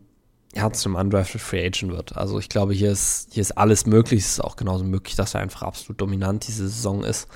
ja, 0.56 0.70
zum 0.72 0.94
undrafted 0.94 1.40
Free 1.40 1.66
Agent 1.66 1.92
wird. 1.92 2.16
Also 2.16 2.38
ich 2.38 2.48
glaube, 2.48 2.74
hier 2.74 2.92
ist, 2.92 3.28
hier 3.32 3.40
ist 3.40 3.58
alles 3.58 3.86
möglich. 3.86 4.20
Es 4.20 4.32
ist 4.32 4.40
auch 4.40 4.56
genauso 4.56 4.84
möglich, 4.84 5.16
dass 5.16 5.34
er 5.34 5.40
einfach 5.40 5.62
absolut 5.62 6.00
dominant 6.00 6.46
diese 6.46 6.68
Saison 6.68 7.02
ist 7.02 7.28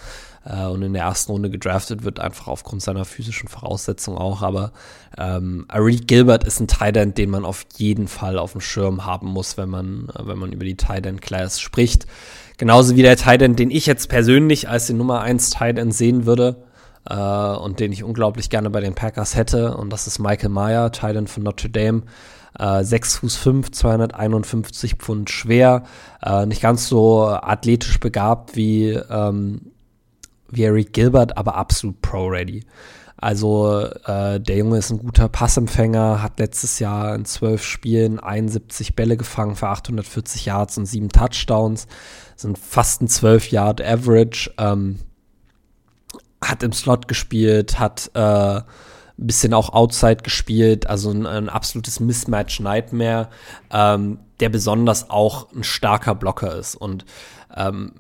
äh, 0.44 0.66
und 0.66 0.82
in 0.82 0.92
der 0.92 1.02
ersten 1.02 1.32
Runde 1.32 1.50
gedraftet 1.50 2.04
wird, 2.04 2.20
einfach 2.20 2.46
aufgrund 2.46 2.82
seiner 2.82 3.04
physischen 3.04 3.48
Voraussetzungen 3.48 4.18
auch. 4.18 4.42
Aber 4.42 4.72
ähm, 5.16 5.64
Ari 5.68 5.96
Gilbert 5.96 6.44
ist 6.44 6.60
ein 6.60 6.68
Tight 6.68 6.96
den 7.18 7.30
man 7.30 7.44
auf 7.44 7.66
jeden 7.76 8.06
Fall 8.06 8.38
auf 8.38 8.52
dem 8.52 8.60
Schirm 8.60 9.04
haben 9.04 9.28
muss, 9.28 9.56
wenn 9.56 9.68
man, 9.68 10.08
äh, 10.14 10.26
wenn 10.26 10.38
man 10.38 10.52
über 10.52 10.64
die 10.64 10.76
Tight 10.76 11.04
End 11.06 11.20
Class 11.20 11.60
spricht. 11.60 12.06
Genauso 12.56 12.96
wie 12.96 13.02
der 13.02 13.16
Tight 13.16 13.40
den 13.40 13.70
ich 13.70 13.86
jetzt 13.86 14.08
persönlich 14.08 14.68
als 14.68 14.86
den 14.86 14.96
Nummer 14.96 15.20
1 15.20 15.50
Tight 15.50 15.78
sehen 15.92 16.26
würde. 16.26 16.64
Uh, 17.10 17.56
und 17.56 17.80
den 17.80 17.90
ich 17.90 18.04
unglaublich 18.04 18.50
gerne 18.50 18.68
bei 18.68 18.82
den 18.82 18.94
Packers 18.94 19.34
hätte. 19.34 19.74
Und 19.78 19.90
das 19.90 20.06
ist 20.06 20.18
Michael 20.18 20.50
Meyer, 20.50 20.92
Tight 20.92 21.16
End 21.16 21.30
von 21.30 21.42
Notre 21.42 21.70
Dame. 21.70 22.02
Äh, 22.58 22.84
6 22.84 23.18
Fuß 23.18 23.36
5, 23.36 23.70
251 23.70 24.94
Pfund 24.96 25.30
schwer, 25.30 25.84
äh, 26.22 26.44
nicht 26.46 26.60
ganz 26.60 26.88
so 26.88 27.26
athletisch 27.26 28.00
begabt 28.00 28.56
wie, 28.56 28.90
ähm, 28.90 29.72
wie 30.50 30.64
Eric 30.64 30.92
Gilbert, 30.92 31.36
aber 31.36 31.54
absolut 31.54 32.00
pro-ready. 32.02 32.64
Also 33.20 33.80
äh, 34.04 34.38
der 34.40 34.56
Junge 34.56 34.78
ist 34.78 34.90
ein 34.90 34.98
guter 34.98 35.28
Passempfänger, 35.28 36.22
hat 36.22 36.38
letztes 36.38 36.78
Jahr 36.78 37.16
in 37.16 37.24
zwölf 37.24 37.64
Spielen 37.64 38.20
71 38.20 38.94
Bälle 38.94 39.16
gefangen 39.16 39.56
für 39.56 39.68
840 39.68 40.46
Yards 40.46 40.78
und 40.78 40.86
sieben 40.86 41.08
Touchdowns, 41.08 41.88
sind 42.36 42.58
fast 42.58 43.02
ein 43.02 43.08
12 43.08 43.50
Yard 43.50 43.80
Average, 43.82 44.52
ähm, 44.58 45.00
hat 46.40 46.62
im 46.62 46.72
Slot 46.72 47.08
gespielt, 47.08 47.80
hat 47.80 48.10
äh, 48.14 48.60
bisschen 49.26 49.52
auch 49.52 49.70
Outside 49.72 50.22
gespielt, 50.22 50.86
also 50.86 51.10
ein, 51.10 51.26
ein 51.26 51.48
absolutes 51.48 52.00
Mismatch-Nightmare, 52.00 53.28
ähm, 53.72 54.18
der 54.40 54.48
besonders 54.48 55.10
auch 55.10 55.52
ein 55.52 55.64
starker 55.64 56.14
Blocker 56.14 56.56
ist. 56.56 56.76
Und 56.76 57.04
ähm, 57.54 57.92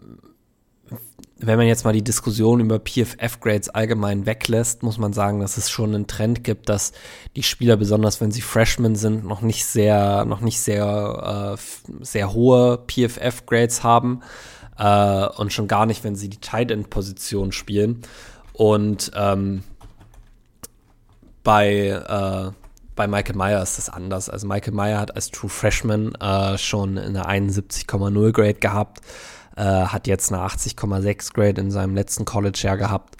wenn 1.40 1.56
man 1.56 1.66
jetzt 1.66 1.84
mal 1.84 1.92
die 1.92 2.02
Diskussion 2.02 2.60
über 2.60 2.80
PFF-Grades 2.80 3.68
allgemein 3.70 4.26
weglässt, 4.26 4.82
muss 4.82 4.98
man 4.98 5.12
sagen, 5.12 5.40
dass 5.40 5.56
es 5.56 5.70
schon 5.70 5.94
einen 5.94 6.06
Trend 6.08 6.42
gibt, 6.42 6.68
dass 6.68 6.92
die 7.36 7.44
Spieler, 7.44 7.76
besonders 7.76 8.20
wenn 8.20 8.32
sie 8.32 8.40
Freshmen 8.40 8.96
sind, 8.96 9.24
noch 9.24 9.40
nicht 9.40 9.64
sehr, 9.64 10.24
noch 10.24 10.40
nicht 10.40 10.60
sehr, 10.60 11.56
äh, 11.56 12.04
sehr 12.04 12.32
hohe 12.32 12.78
PFF-Grades 12.86 13.84
haben 13.84 14.22
äh, 14.78 15.26
und 15.36 15.52
schon 15.52 15.68
gar 15.68 15.86
nicht, 15.86 16.02
wenn 16.02 16.16
sie 16.16 16.28
die 16.28 16.40
Tight 16.40 16.72
End-Position 16.72 17.52
spielen. 17.52 18.02
Und 18.52 19.12
ähm, 19.14 19.62
bei 21.48 21.88
äh, 21.88 22.52
bei 22.94 23.06
Michael 23.06 23.36
Meyer 23.36 23.62
ist 23.62 23.78
das 23.78 23.88
anders. 23.88 24.28
Also 24.28 24.46
Michael 24.46 24.74
Meyer 24.74 24.98
hat 25.00 25.14
als 25.14 25.30
True 25.30 25.48
Freshman 25.48 26.14
äh, 26.16 26.58
schon 26.58 26.98
eine 26.98 27.26
71,0 27.26 28.32
Grade 28.32 28.54
gehabt 28.54 29.00
äh, 29.56 29.62
hat 29.62 30.06
jetzt 30.06 30.32
eine 30.32 30.42
80,6 30.42 31.32
Grade 31.32 31.60
in 31.60 31.70
seinem 31.70 31.94
letzten 31.94 32.24
College-Jahr 32.24 32.76
gehabt. 32.76 33.16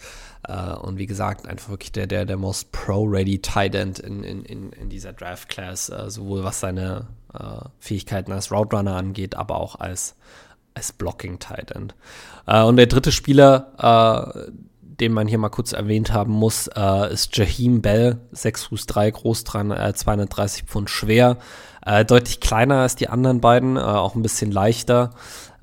Uh, 0.48 0.78
und 0.80 0.96
wie 0.96 1.06
gesagt, 1.06 1.46
einfach 1.46 1.68
wirklich 1.68 1.92
der, 1.92 2.06
der, 2.06 2.24
der 2.24 2.36
most 2.36 2.70
pro-ready 2.72 3.40
Tight 3.42 3.74
End 3.74 3.98
in, 3.98 4.22
in, 4.22 4.44
in, 4.44 4.72
in 4.72 4.88
dieser 4.88 5.12
Draft-Class, 5.12 5.90
uh, 5.90 6.08
sowohl 6.08 6.44
was 6.44 6.60
seine 6.60 7.08
uh, 7.34 7.66
Fähigkeiten 7.80 8.32
als 8.32 8.50
Route 8.52 8.78
angeht, 8.78 9.34
aber 9.34 9.56
auch 9.56 9.74
als, 9.74 10.14
als 10.74 10.92
Blocking-Tight 10.92 11.72
End. 11.72 11.94
und 12.46 12.76
der 12.76 12.86
dritte 12.86 13.10
Spieler, 13.12 14.36
den 15.00 15.12
man 15.12 15.28
hier 15.28 15.38
mal 15.38 15.48
kurz 15.48 15.72
erwähnt 15.72 16.12
haben 16.12 16.32
muss, 16.32 16.68
ist 17.10 17.36
Jaheim 17.36 17.80
Bell, 17.82 18.18
6 18.32 18.64
Fuß 18.64 18.86
3 18.86 19.10
groß, 19.10 19.44
230 19.44 20.64
Pfund 20.64 20.90
schwer, 20.90 21.36
deutlich 22.06 22.40
kleiner 22.40 22.76
als 22.82 22.96
die 22.96 23.08
anderen 23.08 23.40
beiden, 23.40 23.78
auch 23.78 24.14
ein 24.14 24.22
bisschen 24.22 24.50
leichter. 24.50 25.10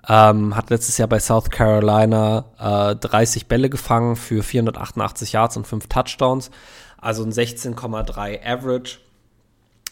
Ähm, 0.07 0.55
hat 0.55 0.69
letztes 0.69 0.97
Jahr 0.97 1.07
bei 1.07 1.19
South 1.19 1.49
Carolina 1.49 2.45
äh, 2.59 2.95
30 2.95 3.47
Bälle 3.47 3.69
gefangen 3.69 4.15
für 4.15 4.43
488 4.43 5.31
Yards 5.31 5.57
und 5.57 5.65
5 5.65 5.87
Touchdowns. 5.87 6.51
Also 6.97 7.23
ein 7.23 7.31
16,3 7.31 8.45
Average. 8.45 8.99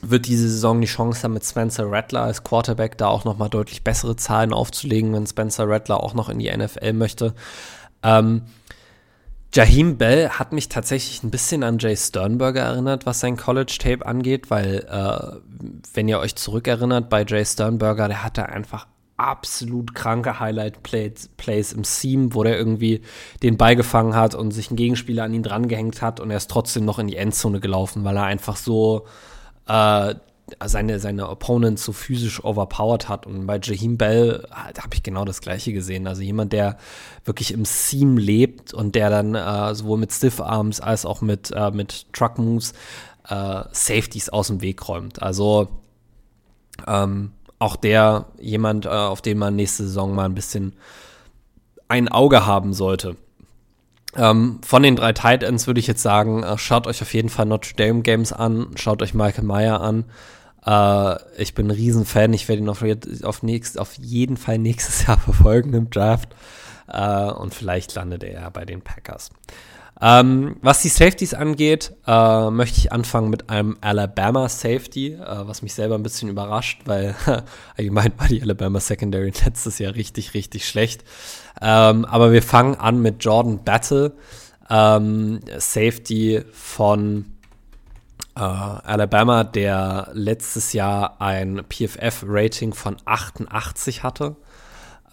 Wird 0.01 0.27
diese 0.27 0.49
Saison 0.49 0.81
die 0.81 0.87
Chance 0.87 1.23
haben, 1.23 1.33
mit 1.33 1.45
Spencer 1.45 1.89
Rattler 1.89 2.23
als 2.23 2.43
Quarterback 2.43 2.97
da 2.97 3.07
auch 3.07 3.23
nochmal 3.23 3.49
deutlich 3.49 3.83
bessere 3.83 4.15
Zahlen 4.15 4.53
aufzulegen, 4.53 5.13
wenn 5.13 5.25
Spencer 5.25 5.67
Rattler 5.67 6.03
auch 6.03 6.13
noch 6.13 6.29
in 6.29 6.39
die 6.39 6.55
NFL 6.55 6.93
möchte. 6.93 7.33
Ähm, 8.03 8.43
Jaheim 9.53 9.97
Bell 9.97 10.29
hat 10.29 10.51
mich 10.51 10.67
tatsächlich 10.67 11.21
ein 11.21 11.29
bisschen 11.29 11.63
an 11.63 11.77
Jay 11.77 11.95
Sternberger 11.95 12.61
erinnert, 12.61 13.05
was 13.05 13.19
sein 13.19 13.37
College-Tape 13.37 14.03
angeht, 14.03 14.49
weil, 14.49 14.85
äh, 14.89 15.67
wenn 15.93 16.07
ihr 16.07 16.19
euch 16.19 16.35
zurückerinnert, 16.35 17.07
bei 17.09 17.23
Jay 17.23 17.45
Sternberger, 17.45 18.07
der 18.07 18.23
hatte 18.23 18.49
einfach 18.49 18.87
absolut 19.15 19.93
kranke 19.93 20.39
Highlight-Plays 20.39 21.29
Plays 21.37 21.71
im 21.71 21.83
Seam, 21.83 22.33
wo 22.33 22.43
der 22.43 22.57
irgendwie 22.57 23.01
den 23.43 23.57
Ball 23.57 23.75
gefangen 23.75 24.15
hat 24.15 24.33
und 24.33 24.49
sich 24.51 24.71
ein 24.71 24.75
Gegenspieler 24.75 25.23
an 25.23 25.33
ihn 25.35 25.43
drangehängt 25.43 26.01
hat 26.01 26.19
und 26.19 26.31
er 26.31 26.37
ist 26.37 26.49
trotzdem 26.49 26.83
noch 26.83 26.97
in 26.97 27.07
die 27.07 27.17
Endzone 27.17 27.59
gelaufen, 27.59 28.03
weil 28.03 28.17
er 28.17 28.23
einfach 28.23 28.55
so 28.55 29.05
äh, 29.67 30.15
seine, 30.63 30.99
seine 30.99 31.29
Opponent 31.29 31.79
so 31.79 31.91
physisch 31.91 32.43
overpowered 32.43 33.09
hat. 33.09 33.25
Und 33.25 33.45
bei 33.45 33.59
Jaheim 33.61 33.97
Bell 33.97 34.47
da 34.73 34.83
habe 34.83 34.95
ich 34.95 35.03
genau 35.03 35.25
das 35.25 35.41
gleiche 35.41 35.73
gesehen. 35.73 36.07
Also 36.07 36.21
jemand, 36.21 36.53
der 36.53 36.77
wirklich 37.25 37.53
im 37.53 37.65
Seam 37.65 38.17
lebt 38.17 38.73
und 38.73 38.95
der 38.95 39.09
dann 39.09 39.35
äh, 39.35 39.75
sowohl 39.75 39.97
mit 39.97 40.11
Stiff 40.11 40.39
Arms 40.39 40.79
als 40.79 41.05
auch 41.05 41.21
mit, 41.21 41.51
äh, 41.51 41.71
mit 41.71 42.11
Truck 42.13 42.37
Moves 42.37 42.73
äh, 43.27 43.63
Safeties 43.71 44.29
aus 44.29 44.47
dem 44.47 44.61
Weg 44.61 44.87
räumt. 44.87 45.21
Also 45.21 45.69
ähm, 46.87 47.31
auch 47.59 47.75
der 47.75 48.25
jemand, 48.39 48.85
äh, 48.85 48.89
auf 48.89 49.21
den 49.21 49.37
man 49.37 49.55
nächste 49.55 49.83
Saison 49.83 50.13
mal 50.13 50.25
ein 50.25 50.35
bisschen 50.35 50.73
ein 51.87 52.09
Auge 52.09 52.45
haben 52.45 52.73
sollte. 52.73 53.15
Ähm, 54.15 54.59
von 54.63 54.83
den 54.83 54.95
drei 54.95 55.13
Tight 55.13 55.43
Ends 55.43 55.65
würde 55.65 55.79
ich 55.79 55.87
jetzt 55.87 56.03
sagen, 56.03 56.43
äh, 56.43 56.57
schaut 56.57 56.87
euch 56.87 57.01
auf 57.01 57.13
jeden 57.13 57.29
Fall 57.29 57.45
Notre 57.45 57.73
Dame 57.75 58.01
Games 58.01 58.31
an, 58.31 58.67
schaut 58.75 59.01
euch 59.01 59.13
Michael 59.13 59.45
Meyer 59.45 59.81
an. 59.81 60.05
Äh, 60.65 61.41
ich 61.41 61.53
bin 61.53 61.67
ein 61.67 61.71
Riesenfan, 61.71 62.33
ich 62.33 62.47
werde 62.47 62.61
ihn 62.61 62.69
auf, 62.69 62.83
auf, 63.23 63.43
nächst, 63.43 63.79
auf 63.79 63.95
jeden 63.95 64.37
Fall 64.37 64.57
nächstes 64.57 65.05
Jahr 65.07 65.19
verfolgen 65.19 65.73
im 65.73 65.89
Draft. 65.89 66.29
Äh, 66.87 67.31
und 67.31 67.53
vielleicht 67.53 67.95
landet 67.95 68.23
er 68.23 68.33
ja 68.33 68.49
bei 68.49 68.65
den 68.65 68.81
Packers. 68.81 69.31
Ähm, 70.01 70.57
was 70.61 70.81
die 70.81 70.89
Safeties 70.89 71.33
angeht, 71.33 71.93
äh, 72.07 72.49
möchte 72.49 72.79
ich 72.79 72.91
anfangen 72.91 73.29
mit 73.29 73.49
einem 73.49 73.77
Alabama 73.79 74.49
Safety, 74.49 75.17
was 75.19 75.61
mich 75.61 75.75
selber 75.75 75.95
ein 75.95 76.03
bisschen 76.03 76.29
überrascht, 76.29 76.81
weil 76.85 77.15
allgemein 77.77 78.11
war 78.17 78.27
die 78.27 78.41
Alabama 78.41 78.79
Secondary 78.79 79.31
letztes 79.45 79.79
Jahr 79.79 79.95
richtig, 79.95 80.33
richtig 80.33 80.67
schlecht. 80.67 81.03
Ähm, 81.61 82.05
aber 82.05 82.31
wir 82.31 82.41
fangen 82.41 82.75
an 82.75 83.01
mit 83.01 83.23
Jordan 83.23 83.63
Battle, 83.63 84.13
ähm, 84.69 85.39
Safety 85.57 86.43
von 86.51 87.32
äh, 88.35 88.39
Alabama, 88.39 89.43
der 89.43 90.09
letztes 90.13 90.73
Jahr 90.73 91.21
ein 91.21 91.63
PFF-Rating 91.69 92.73
von 92.73 92.97
88 93.05 94.03
hatte. 94.03 94.35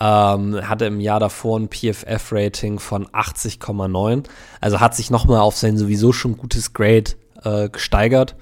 Ähm, 0.01 0.67
hatte 0.67 0.87
im 0.87 0.99
Jahr 1.01 1.21
davor 1.21 1.59
ein 1.61 1.69
PFF-Rating 1.69 2.79
von 2.79 3.07
80,9. 3.09 4.25
Also 4.61 4.81
hat 4.81 4.95
sich 4.95 5.11
nochmal 5.11 5.41
auf 5.41 5.57
sein 5.57 5.77
sowieso 5.77 6.13
schon 6.13 6.39
gutes 6.39 6.73
Grade 6.73 7.13
äh, 7.45 7.69
gesteigert. 7.69 8.37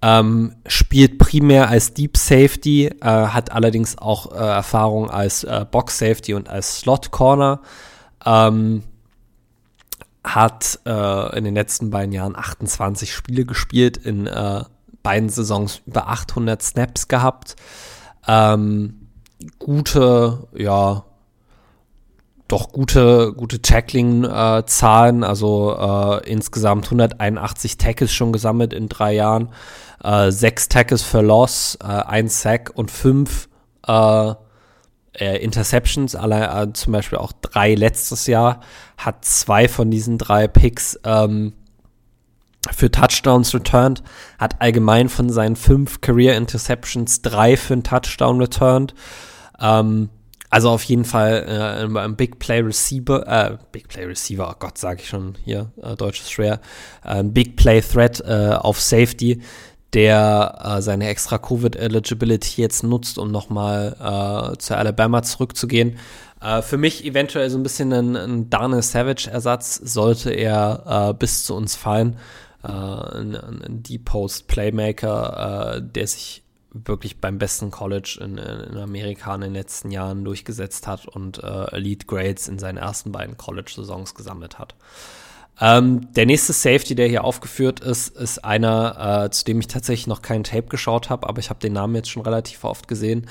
Ähm, 0.00 0.54
spielt 0.66 1.18
primär 1.18 1.68
als 1.68 1.94
Deep 1.94 2.16
Safety, 2.16 2.86
äh, 2.86 3.04
hat 3.04 3.52
allerdings 3.52 3.98
auch 3.98 4.32
äh, 4.32 4.36
Erfahrung 4.36 5.10
als 5.10 5.44
äh, 5.44 5.64
Box 5.68 5.98
Safety 5.98 6.34
und 6.34 6.48
als 6.48 6.80
Slot 6.80 7.10
Corner. 7.10 7.60
Ähm, 8.24 8.82
hat 10.34 10.80
äh, 10.86 11.36
in 11.36 11.44
den 11.44 11.54
letzten 11.54 11.90
beiden 11.90 12.12
Jahren 12.12 12.36
28 12.36 13.12
Spiele 13.12 13.44
gespielt, 13.44 13.96
in 13.96 14.26
äh, 14.26 14.64
beiden 15.02 15.28
Saisons 15.28 15.82
über 15.86 16.08
800 16.08 16.62
Snaps 16.62 17.08
gehabt. 17.08 17.56
Ähm, 18.26 19.08
gute, 19.58 20.48
ja, 20.54 21.04
doch 22.48 22.72
gute, 22.72 23.34
gute 23.34 23.60
Tackling-Zahlen, 23.60 25.22
äh, 25.22 25.26
also 25.26 25.76
äh, 25.78 26.30
insgesamt 26.30 26.86
181 26.86 27.76
Tackles 27.76 28.12
schon 28.12 28.32
gesammelt 28.32 28.72
in 28.72 28.88
drei 28.88 29.14
Jahren, 29.14 29.50
äh, 30.02 30.30
sechs 30.30 30.68
Tackles 30.68 31.02
für 31.02 31.20
Loss, 31.20 31.78
äh, 31.82 31.86
ein 31.86 32.28
Sack 32.28 32.72
und 32.74 32.90
fünf 32.90 33.48
äh, 33.86 34.34
äh, 35.20 35.36
Interceptions, 35.38 36.14
alle, 36.14 36.72
zum 36.72 36.92
Beispiel 36.92 37.18
auch 37.18 37.32
drei 37.32 37.74
letztes 37.74 38.26
Jahr, 38.26 38.60
hat 38.96 39.24
zwei 39.24 39.68
von 39.68 39.90
diesen 39.90 40.18
drei 40.18 40.48
Picks 40.48 40.98
ähm, 41.04 41.52
für 42.72 42.90
Touchdowns 42.90 43.54
returned, 43.54 44.02
hat 44.38 44.60
allgemein 44.60 45.08
von 45.08 45.30
seinen 45.30 45.56
fünf 45.56 46.00
Career 46.00 46.36
Interceptions 46.36 47.22
drei 47.22 47.56
für 47.56 47.74
einen 47.74 47.82
Touchdown 47.82 48.40
returned. 48.40 48.94
Ähm, 49.60 50.10
also 50.50 50.70
auf 50.70 50.82
jeden 50.84 51.04
Fall 51.04 51.44
äh, 51.46 51.98
ein 51.98 52.16
Big 52.16 52.38
Play 52.38 52.60
Receiver, 52.60 53.26
äh, 53.26 53.58
Big 53.70 53.88
Play 53.88 54.04
Receiver, 54.04 54.48
oh 54.50 54.56
Gott, 54.58 54.78
sage 54.78 55.02
ich 55.02 55.08
schon 55.08 55.36
hier, 55.44 55.72
äh, 55.82 55.94
Deutsch 55.94 56.20
ist 56.20 56.32
schwer, 56.32 56.60
äh, 57.04 57.08
ein 57.08 57.34
Big 57.34 57.56
Play 57.56 57.82
Threat 57.82 58.20
äh, 58.20 58.54
auf 58.54 58.80
Safety, 58.80 59.42
der 59.94 60.58
äh, 60.62 60.82
seine 60.82 61.08
extra 61.08 61.38
Covid 61.38 61.76
Eligibility 61.76 62.60
jetzt 62.60 62.82
nutzt, 62.82 63.18
um 63.18 63.30
nochmal 63.30 63.96
äh, 64.52 64.58
zu 64.58 64.76
Alabama 64.76 65.22
zurückzugehen. 65.22 65.98
Äh, 66.40 66.62
für 66.62 66.76
mich 66.76 67.04
eventuell 67.04 67.48
so 67.50 67.58
ein 67.58 67.62
bisschen 67.62 67.92
ein, 67.92 68.16
ein 68.16 68.50
Darnell 68.50 68.82
Savage 68.82 69.30
Ersatz, 69.30 69.76
sollte 69.76 70.30
er 70.30 71.10
äh, 71.10 71.14
bis 71.14 71.44
zu 71.44 71.54
uns 71.54 71.74
fallen. 71.74 72.16
Äh, 72.62 72.68
ein, 72.68 73.34
ein 73.36 73.82
Deep 73.82 74.04
Post 74.04 74.48
Playmaker, 74.48 75.76
äh, 75.76 75.82
der 75.82 76.06
sich 76.06 76.42
wirklich 76.70 77.20
beim 77.20 77.38
besten 77.38 77.70
College 77.70 78.18
in, 78.20 78.36
in, 78.38 78.76
Amerika 78.76 79.34
in 79.34 79.40
den 79.40 79.54
letzten 79.54 79.90
Jahren 79.90 80.24
durchgesetzt 80.24 80.86
hat 80.86 81.06
und 81.06 81.42
äh, 81.42 81.74
Elite 81.74 82.06
Grades 82.06 82.46
in 82.46 82.58
seinen 82.58 82.76
ersten 82.76 83.10
beiden 83.10 83.36
College-Saisons 83.36 84.14
gesammelt 84.14 84.58
hat. 84.58 84.74
Ähm, 85.60 86.12
der 86.14 86.26
nächste 86.26 86.52
Safety, 86.52 86.94
der 86.94 87.08
hier 87.08 87.24
aufgeführt 87.24 87.80
ist, 87.80 88.16
ist 88.16 88.44
einer, 88.44 89.24
äh, 89.24 89.30
zu 89.30 89.44
dem 89.44 89.58
ich 89.60 89.66
tatsächlich 89.66 90.06
noch 90.06 90.22
kein 90.22 90.44
Tape 90.44 90.68
geschaut 90.68 91.10
habe, 91.10 91.28
aber 91.28 91.40
ich 91.40 91.50
habe 91.50 91.60
den 91.60 91.72
Namen 91.72 91.96
jetzt 91.96 92.10
schon 92.10 92.22
relativ 92.22 92.64
oft 92.64 92.86
gesehen. 92.86 93.22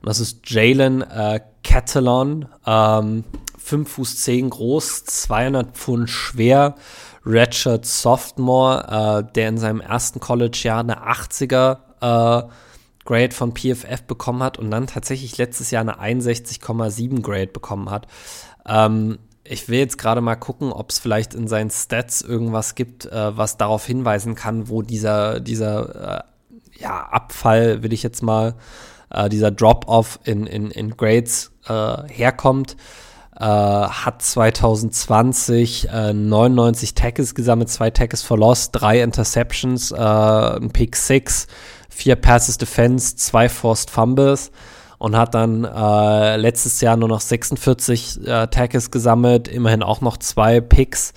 Und 0.00 0.08
das 0.08 0.20
ist 0.20 0.48
Jalen 0.48 1.02
äh, 1.02 1.40
Catalon, 1.62 2.46
ähm, 2.66 3.24
5 3.58 3.90
Fuß 3.90 4.16
10 4.16 4.50
groß, 4.50 5.04
200 5.04 5.76
Pfund 5.76 6.10
schwer, 6.10 6.74
Redshirt 7.26 7.86
Sophomore, 7.86 9.24
äh, 9.28 9.32
der 9.32 9.48
in 9.48 9.58
seinem 9.58 9.80
ersten 9.80 10.20
College-Jahr 10.20 10.80
eine 10.80 11.06
80er 11.06 11.78
äh, 12.00 12.48
Grade 13.04 13.34
von 13.34 13.54
PFF 13.54 14.02
bekommen 14.02 14.42
hat 14.42 14.58
und 14.58 14.70
dann 14.70 14.86
tatsächlich 14.86 15.36
letztes 15.36 15.70
Jahr 15.70 15.82
eine 15.82 16.00
61,7 16.00 17.20
Grade 17.20 17.48
bekommen 17.48 17.90
hat. 17.90 18.06
Ähm, 18.66 19.18
ich 19.44 19.68
will 19.68 19.78
jetzt 19.78 19.98
gerade 19.98 20.20
mal 20.20 20.36
gucken, 20.36 20.72
ob 20.72 20.90
es 20.90 20.98
vielleicht 20.98 21.34
in 21.34 21.48
seinen 21.48 21.70
Stats 21.70 22.22
irgendwas 22.22 22.74
gibt, 22.74 23.06
äh, 23.06 23.36
was 23.36 23.56
darauf 23.56 23.84
hinweisen 23.86 24.34
kann, 24.34 24.68
wo 24.68 24.82
dieser, 24.82 25.40
dieser 25.40 26.24
äh, 26.24 26.80
ja, 26.80 27.08
Abfall, 27.10 27.82
will 27.82 27.92
ich 27.92 28.02
jetzt 28.02 28.22
mal, 28.22 28.54
äh, 29.10 29.28
dieser 29.28 29.50
Drop-off 29.50 30.18
in, 30.24 30.46
in, 30.46 30.70
in 30.70 30.96
Grades 30.96 31.52
äh, 31.66 31.96
herkommt. 32.08 32.76
äh, 33.36 33.44
hat 33.44 34.22
2020 34.22 35.88
äh, 35.90 36.12
99 36.14 36.94
Tackles 36.94 37.34
gesammelt, 37.34 37.68
zwei 37.68 37.90
Tackles 37.90 38.22
for 38.22 38.38
Loss, 38.38 38.70
drei 38.70 39.02
Interceptions, 39.02 39.90
äh, 39.92 39.96
ein 39.96 40.70
Pick 40.70 40.96
6, 40.96 41.48
vier 41.90 42.16
Passes 42.16 42.58
Defense, 42.58 43.16
zwei 43.16 43.48
Forced 43.48 43.90
Fumbles 43.90 44.50
und 44.98 45.16
hat 45.16 45.34
dann 45.34 45.64
äh, 45.64 46.36
letztes 46.36 46.80
Jahr 46.80 46.96
nur 46.96 47.08
noch 47.08 47.20
46 47.20 48.26
äh, 48.26 48.46
Tackles 48.48 48.90
gesammelt, 48.90 49.48
immerhin 49.48 49.82
auch 49.82 50.00
noch 50.00 50.16
zwei 50.16 50.60
Picks. 50.60 51.12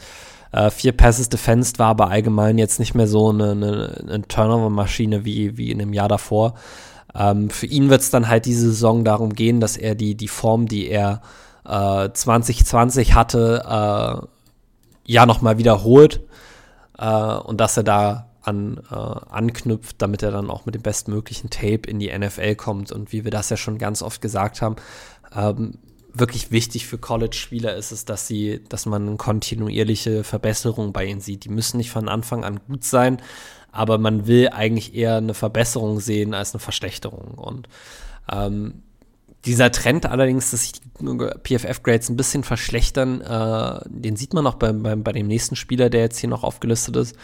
Äh, 0.51 0.69
vier 0.69 0.91
Passes 0.93 1.29
defensed 1.29 1.79
war 1.79 1.89
aber 1.89 2.09
allgemein 2.09 2.57
jetzt 2.57 2.79
nicht 2.79 2.95
mehr 2.95 3.07
so 3.07 3.29
eine, 3.29 3.51
eine, 3.51 4.03
eine 4.07 4.27
Turnover-Maschine 4.27 5.25
wie, 5.25 5.57
wie 5.57 5.71
in 5.71 5.79
dem 5.79 5.93
Jahr 5.93 6.07
davor. 6.07 6.55
Ähm, 7.13 7.49
für 7.49 7.65
ihn 7.65 7.89
wird 7.89 8.01
es 8.01 8.09
dann 8.09 8.27
halt 8.27 8.45
diese 8.45 8.67
Saison 8.67 9.03
darum 9.03 9.33
gehen, 9.33 9.59
dass 9.59 9.77
er 9.77 9.95
die, 9.95 10.15
die 10.15 10.27
Form, 10.27 10.67
die 10.67 10.87
er 10.87 11.21
äh, 11.65 12.09
2020 12.11 13.13
hatte, 13.13 13.63
äh, 13.67 14.27
ja 15.05 15.25
nochmal 15.25 15.57
wiederholt 15.57 16.21
äh, 16.97 17.33
und 17.37 17.59
dass 17.59 17.77
er 17.77 17.83
da 17.83 18.26
an, 18.47 18.79
äh, 18.89 18.95
anknüpft, 18.95 20.01
damit 20.01 20.23
er 20.23 20.31
dann 20.31 20.49
auch 20.49 20.65
mit 20.65 20.75
dem 20.75 20.81
bestmöglichen 20.81 21.49
Tape 21.49 21.87
in 21.87 21.99
die 21.99 22.17
NFL 22.17 22.55
kommt. 22.55 22.91
Und 22.91 23.11
wie 23.11 23.23
wir 23.23 23.31
das 23.31 23.49
ja 23.49 23.57
schon 23.57 23.77
ganz 23.77 24.01
oft 24.01 24.21
gesagt 24.21 24.61
haben, 24.61 24.77
ähm, 25.35 25.73
wirklich 26.13 26.51
wichtig 26.51 26.87
für 26.87 26.97
College-Spieler 26.97 27.75
ist 27.75 27.91
es, 27.91 28.05
dass 28.05 28.27
sie, 28.27 28.63
dass 28.69 28.85
man 28.85 29.17
kontinuierliche 29.17 30.23
Verbesserung 30.23 30.93
bei 30.93 31.05
ihnen 31.05 31.21
sieht. 31.21 31.43
Die 31.43 31.49
müssen 31.49 31.77
nicht 31.77 31.91
von 31.91 32.09
Anfang 32.09 32.43
an 32.43 32.59
gut 32.67 32.83
sein, 32.83 33.21
aber 33.71 33.97
man 33.97 34.25
will 34.25 34.49
eigentlich 34.49 34.95
eher 34.95 35.17
eine 35.17 35.33
Verbesserung 35.33 35.99
sehen 35.99 36.33
als 36.33 36.53
eine 36.53 36.59
Verschlechterung. 36.59 37.35
Und 37.35 37.67
ähm, 38.31 38.81
dieser 39.45 39.71
Trend 39.71 40.05
allerdings, 40.05 40.51
dass 40.51 40.63
sich 40.63 40.73
die 40.73 40.81
PFF-Grades 41.43 42.09
ein 42.09 42.17
bisschen 42.17 42.43
verschlechtern, 42.43 43.21
äh, 43.21 43.79
den 43.85 44.15
sieht 44.15 44.33
man 44.33 44.47
auch 44.47 44.55
bei, 44.55 44.71
bei, 44.73 44.95
bei, 44.95 45.11
dem 45.11 45.27
nächsten 45.27 45.55
Spieler, 45.55 45.89
der 45.89 46.01
jetzt 46.01 46.17
hier 46.17 46.29
noch 46.29 46.43
aufgelistet 46.43 46.95
ist. 46.95 47.15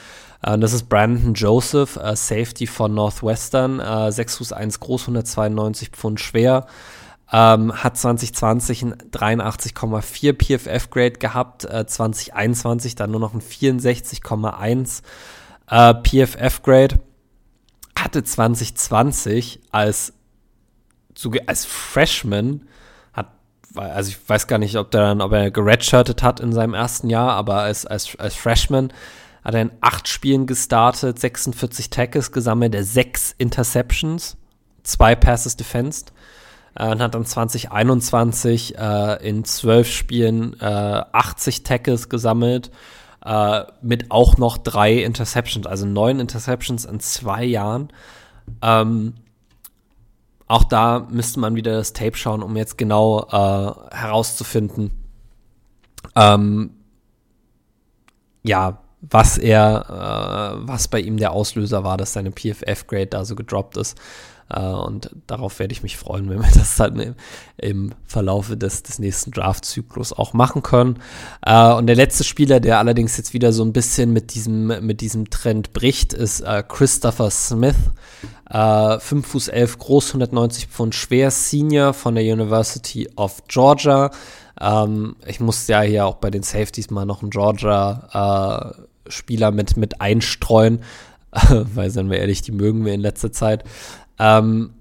Äh, 0.44 0.60
das 0.60 0.74
ist 0.74 0.90
Brandon 0.90 1.34
Joseph, 1.34 1.95
äh, 1.95 2.15
Safety 2.15 2.68
von 2.68 2.94
Northwestern, 2.94 4.11
6 4.11 4.34
äh, 4.34 4.38
Fuß 4.38 4.53
1 4.53 4.80
groß, 4.80 5.03
192 5.03 5.90
Pfund 5.90 6.20
schwer. 6.20 6.68
Ähm, 7.32 7.74
hat 7.84 7.98
2020 7.98 8.84
ein 8.84 8.94
83,4 9.11 10.34
PFF-Grade 10.34 11.14
gehabt, 11.14 11.64
2021 11.64 12.91
äh, 12.91 12.95
dann 12.95 13.11
nur 13.11 13.20
noch 13.20 13.34
ein 13.34 13.41
64,1 13.41 15.02
äh, 15.70 15.94
PFF-Grade. 15.95 16.99
Hatte 17.98 18.24
2020 18.24 19.61
als 19.72 20.14
als 21.45 21.65
Freshman 21.65 22.68
hat, 23.14 23.28
also 23.76 24.10
ich 24.10 24.18
weiß 24.28 24.48
gar 24.48 24.57
nicht, 24.57 24.78
ob 24.78 24.90
der 24.90 25.02
dann, 25.02 25.22
ob 25.22 25.32
er 25.32 25.52
geredshirtet 25.52 26.24
hat 26.24 26.40
in 26.40 26.52
seinem 26.52 26.74
ersten 26.74 27.07
Jahr, 27.07 27.32
aber 27.34 27.61
als, 27.61 27.86
als, 27.86 28.15
als 28.18 28.34
Freshman 28.34 28.91
hat 29.44 29.53
er 29.53 29.61
in 29.61 29.72
acht 29.82 30.07
Spielen 30.07 30.48
gestartet, 30.48 31.20
46 31.20 31.90
Tackles 31.90 32.32
gesammelt, 32.32 32.76
er 32.76 32.84
sechs 32.84 33.36
Interceptions, 33.38 34.38
zwei 34.84 35.15
Passes 35.15 35.57
defensed 35.57 36.14
äh, 36.76 36.90
und 36.90 37.02
hat 37.02 37.15
dann 37.15 37.26
2021 37.26 38.78
äh, 38.78 39.28
in 39.28 39.44
zwölf 39.44 39.90
Spielen 39.90 40.60
äh, 40.60 40.65
80 40.65 41.64
Tackles 41.64 42.10
gesammelt, 42.10 42.72
äh, 43.26 43.64
mit 43.82 44.11
auch 44.11 44.38
noch 44.38 44.57
drei 44.57 45.03
Interceptions, 45.03 45.68
also 45.68 45.86
neun 45.86 46.20
Interceptions 46.20 46.86
in 46.86 46.99
zwei 46.99 47.44
Jahren. 47.44 47.90
Ähm, 48.61 49.15
auch 50.48 50.65
da 50.65 51.07
müsste 51.10 51.40
man 51.40 51.56
wieder 51.56 51.74
das 51.74 51.94
Tape 51.94 52.15
schauen, 52.15 52.44
um 52.44 52.56
jetzt 52.57 52.78
genau 52.78 53.28
äh, 53.32 53.95
herauszufinden, 53.95 54.91
ähm, 56.15 56.72
ja, 58.44 58.82
was 59.09 59.38
er, 59.38 60.59
äh, 60.61 60.67
was 60.67 60.88
bei 60.88 60.99
ihm 60.99 61.17
der 61.17 61.31
Auslöser 61.31 61.84
war, 61.84 61.97
dass 61.97 62.13
seine 62.13 62.31
PFF-Grade 62.31 63.07
da 63.07 63.25
so 63.25 63.35
gedroppt 63.35 63.77
ist. 63.77 63.97
Äh, 64.49 64.61
und 64.61 65.11
darauf 65.27 65.59
werde 65.59 65.73
ich 65.73 65.84
mich 65.84 65.97
freuen, 65.97 66.30
wenn 66.30 66.41
wir 66.41 66.51
das 66.53 66.75
dann 66.75 66.99
im, 66.99 67.15
im 67.57 67.91
Verlaufe 68.05 68.55
des, 68.57 68.84
des 68.84 68.99
nächsten 68.99 69.31
Draft-Zyklus 69.31 70.13
auch 70.13 70.34
machen 70.34 70.63
können. 70.63 70.99
Äh, 71.45 71.73
und 71.73 71.88
der 71.88 71.95
letzte 71.95 72.23
Spieler, 72.23 72.59
der 72.59 72.80
allerdings 72.80 73.17
jetzt 73.17 73.34
wieder 73.34 73.51
so 73.51 73.63
ein 73.63 73.73
bisschen 73.73 74.13
mit 74.13 74.34
diesem, 74.34 74.85
mit 74.85 75.01
diesem 75.01 75.30
Trend 75.30 75.73
bricht, 75.73 76.13
ist 76.13 76.41
äh, 76.41 76.63
Christopher 76.67 77.30
Smith. 77.30 77.75
Äh, 78.49 78.99
5 78.99 79.27
Fuß 79.27 79.47
11 79.49 79.80
groß, 79.80 80.09
190 80.09 80.67
Pfund 80.67 80.95
schwer, 80.95 81.31
Senior 81.31 81.93
von 81.93 82.15
der 82.15 82.23
University 82.23 83.09
of 83.15 83.43
Georgia. 83.47 84.11
Ähm, 84.61 85.15
ich 85.25 85.39
musste 85.39 85.73
ja 85.73 85.81
hier 85.81 86.05
auch 86.05 86.15
bei 86.15 86.30
den 86.30 86.43
Safeties 86.43 86.91
mal 86.91 87.05
noch 87.05 87.21
einen 87.21 87.31
Georgia-Spieler 87.31 88.75
äh, 89.07 89.51
mit, 89.51 89.77
mit 89.77 90.01
einstreuen, 90.01 90.80
weil, 91.31 91.89
seien 91.89 92.09
wir 92.09 92.19
ehrlich, 92.19 92.41
die 92.41 92.51
mögen 92.51 92.85
wir 92.85 92.93
in 92.93 93.01
letzter 93.01 93.31
Zeit. 93.31 93.63
Ähm, 94.19 94.73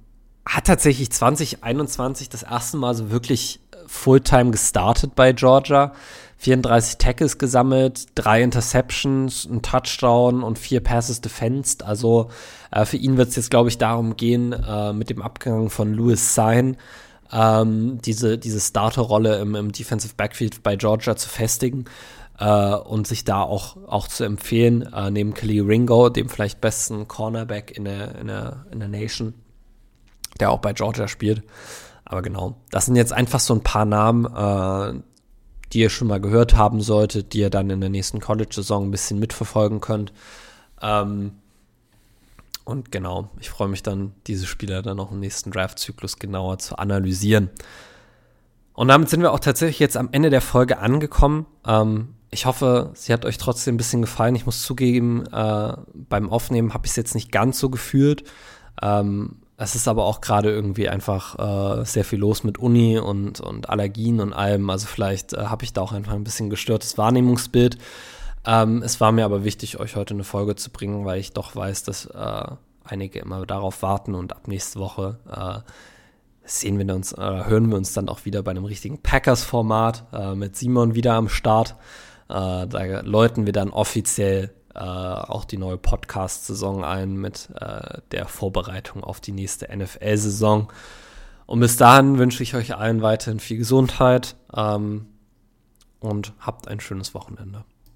hat 0.47 0.67
tatsächlich 0.67 1.11
2021 1.11 2.29
das 2.29 2.43
erste 2.43 2.77
Mal 2.77 2.95
so 2.95 3.11
wirklich 3.11 3.61
Fulltime 3.87 4.51
gestartet 4.51 5.15
bei 5.15 5.33
Georgia. 5.33 5.93
34 6.39 6.99
Tackles 6.99 7.39
gesammelt, 7.39 8.07
drei 8.17 8.43
Interceptions, 8.43 9.45
ein 9.49 9.63
Touchdown 9.63 10.43
und 10.43 10.59
vier 10.59 10.81
Passes 10.81 11.21
defensed. 11.21 11.85
Also 11.85 12.31
äh, 12.73 12.85
für 12.85 12.97
ihn 12.97 13.17
wird 13.17 13.29
es 13.29 13.37
jetzt, 13.37 13.51
glaube 13.51 13.69
ich, 13.69 13.79
darum 13.79 14.17
gehen, 14.17 14.53
äh, 14.53 14.93
mit 14.93 15.09
dem 15.09 15.23
Abgang 15.23 15.71
von 15.71 15.95
Louis 15.95 16.35
Sein 16.35 16.77
ähm, 17.33 18.01
diese, 18.05 18.39
diese 18.39 18.61
Starterrolle 18.61 19.39
im, 19.39 19.55
im 19.55 19.73
Defensive 19.73 20.15
Backfield 20.17 20.65
bei 20.65 20.75
Georgia 20.75 21.17
zu 21.17 21.29
festigen 21.29 21.85
äh, 22.43 22.75
und 22.75 23.07
sich 23.07 23.25
da 23.25 23.43
auch, 23.43 23.77
auch 23.87 24.09
zu 24.09 24.25
empfehlen, 24.25 24.83
äh, 24.93 25.11
neben 25.13 25.33
Kelly 25.33 25.61
Ringo, 25.61 26.09
dem 26.09 26.29
vielleicht 26.29 26.61
besten 26.61 27.07
Cornerback 27.07 27.71
in 27.71 27.85
der, 27.85 28.17
in, 28.17 28.27
der, 28.27 28.67
in 28.73 28.81
der 28.81 28.89
Nation, 28.89 29.35
der 30.41 30.51
auch 30.51 30.59
bei 30.59 30.73
Georgia 30.73 31.07
spielt. 31.07 31.45
Aber 32.05 32.21
genau, 32.21 32.57
das 32.71 32.87
sind 32.87 32.97
jetzt 32.97 33.13
einfach 33.13 33.39
so 33.39 33.55
ein 33.55 33.63
paar 33.63 33.85
Namen, 33.85 34.25
äh, 34.27 35.01
die 35.73 35.79
ihr 35.79 35.89
schon 35.89 36.09
mal 36.09 36.21
gehört 36.21 36.57
haben 36.57 36.81
solltet, 36.81 37.33
die 37.33 37.39
ihr 37.39 37.51
dann 37.51 37.71
in 37.71 37.81
der 37.81 37.91
nächsten 37.91 38.19
College-Saison 38.19 38.89
ein 38.89 38.91
bisschen 38.91 39.21
mitverfolgen 39.21 39.81
könnt. 39.81 40.13
Ähm, 40.83 41.35
und 42.65 42.91
genau, 42.91 43.31
ich 43.39 43.51
freue 43.51 43.69
mich 43.69 43.85
dann, 43.85 44.15
diese 44.27 44.47
Spieler 44.47 44.83
dann 44.83 44.99
auch 44.99 45.13
im 45.13 45.21
nächsten 45.21 45.53
Draft-Zyklus 45.53 46.19
genauer 46.19 46.59
zu 46.59 46.77
analysieren. 46.77 47.51
Und 48.75 48.89
damit 48.89 49.11
sind 49.11 49.21
wir 49.21 49.33
auch 49.33 49.41
tatsächlich 49.41 49.79
jetzt 49.79 49.97
am 49.97 50.09
Ende 50.11 50.29
der 50.29 50.41
Folge 50.41 50.79
angekommen. 50.79 51.47
Ähm, 51.65 52.15
ich 52.33 52.47
hoffe, 52.47 52.91
sie 52.95 53.13
hat 53.13 53.27
euch 53.27 53.37
trotzdem 53.37 53.75
ein 53.75 53.77
bisschen 53.77 54.01
gefallen. 54.01 54.35
Ich 54.35 54.47
muss 54.47 54.63
zugeben, 54.63 55.27
äh, 55.27 55.77
beim 55.93 56.31
Aufnehmen 56.31 56.73
habe 56.73 56.87
ich 56.87 56.93
es 56.93 56.97
jetzt 56.97 57.15
nicht 57.15 57.31
ganz 57.31 57.59
so 57.59 57.69
gefühlt. 57.69 58.25
Ähm, 58.81 59.37
es 59.59 59.75
ist 59.75 59.87
aber 59.87 60.05
auch 60.07 60.23
gerade 60.23 60.51
irgendwie 60.51 60.89
einfach 60.89 61.39
äh, 61.39 61.85
sehr 61.85 62.07
viel 62.07 62.19
los 62.19 62.43
mit 62.43 62.57
Uni 62.57 62.99
und, 62.99 63.41
und 63.41 63.69
Allergien 63.69 64.19
und 64.21 64.33
allem. 64.33 64.71
Also 64.71 64.87
vielleicht 64.87 65.35
äh, 65.35 65.45
habe 65.45 65.65
ich 65.65 65.75
da 65.75 65.83
auch 65.83 65.93
einfach 65.93 66.15
ein 66.15 66.25
bisschen 66.25 66.49
gestörtes 66.49 66.97
Wahrnehmungsbild. 66.97 67.77
Ähm, 68.47 68.83
es 68.83 68.99
war 68.99 69.13
mir 69.13 69.27
aber 69.27 69.45
wichtig, 69.45 69.79
euch 69.79 69.95
heute 69.95 70.15
eine 70.15 70.25
Folge 70.25 70.57
zu 70.57 70.71
bringen, 70.71 71.05
weil 71.05 71.21
ich 71.21 71.35
doch 71.35 71.55
weiß, 71.55 71.85
dass 71.85 72.07
äh, 72.07 72.47
einige 72.83 73.19
immer 73.19 73.45
darauf 73.45 73.83
warten 73.83 74.15
und 74.15 74.33
ab 74.33 74.49
nächste 74.49 74.81
Woche 74.81 75.19
äh, 75.31 75.71
sehen 76.45 76.79
wir 76.79 76.95
uns, 76.95 77.13
äh, 77.13 77.21
hören 77.21 77.69
wir 77.69 77.77
uns 77.77 77.93
dann 77.93 78.09
auch 78.09 78.25
wieder 78.25 78.43
bei 78.43 78.53
einem 78.53 78.65
richtigen 78.65 79.03
Packers-Format 79.03 80.35
mit 80.35 80.57
Simon 80.57 80.95
wieder 80.95 81.13
am 81.13 81.29
Start. 81.29 81.77
Da 82.33 83.01
läuten 83.01 83.47
wir 83.47 83.53
dann 83.53 83.71
offiziell 83.71 84.51
äh, 84.75 84.79
auch 84.79 85.45
die 85.45 85.59
neue 85.59 85.77
Podcast-Saison 85.77 86.85
ein 86.85 87.17
mit 87.17 87.51
äh, 87.61 88.01
der 88.11 88.27
Vorbereitung 88.27 89.05
auf 89.05 89.21
die 89.21 89.33
nächste 89.33 89.69
NFL-Saison. 89.75 90.73
Und 91.47 91.61
bis 91.61 91.77
dahin 91.77 92.19
wünsche 92.19 92.43
ich 92.43 92.55
euch 92.55 92.75
allen 92.75 93.03
weiterhin 93.03 93.41
viel 93.41 93.59
Gesundheit 93.59 94.37
ähm, 94.57 95.07
und 96.01 96.33
habt 96.39 96.69
ein 96.69 96.81
schönes 96.81 97.13
Wochenende. 97.15 97.65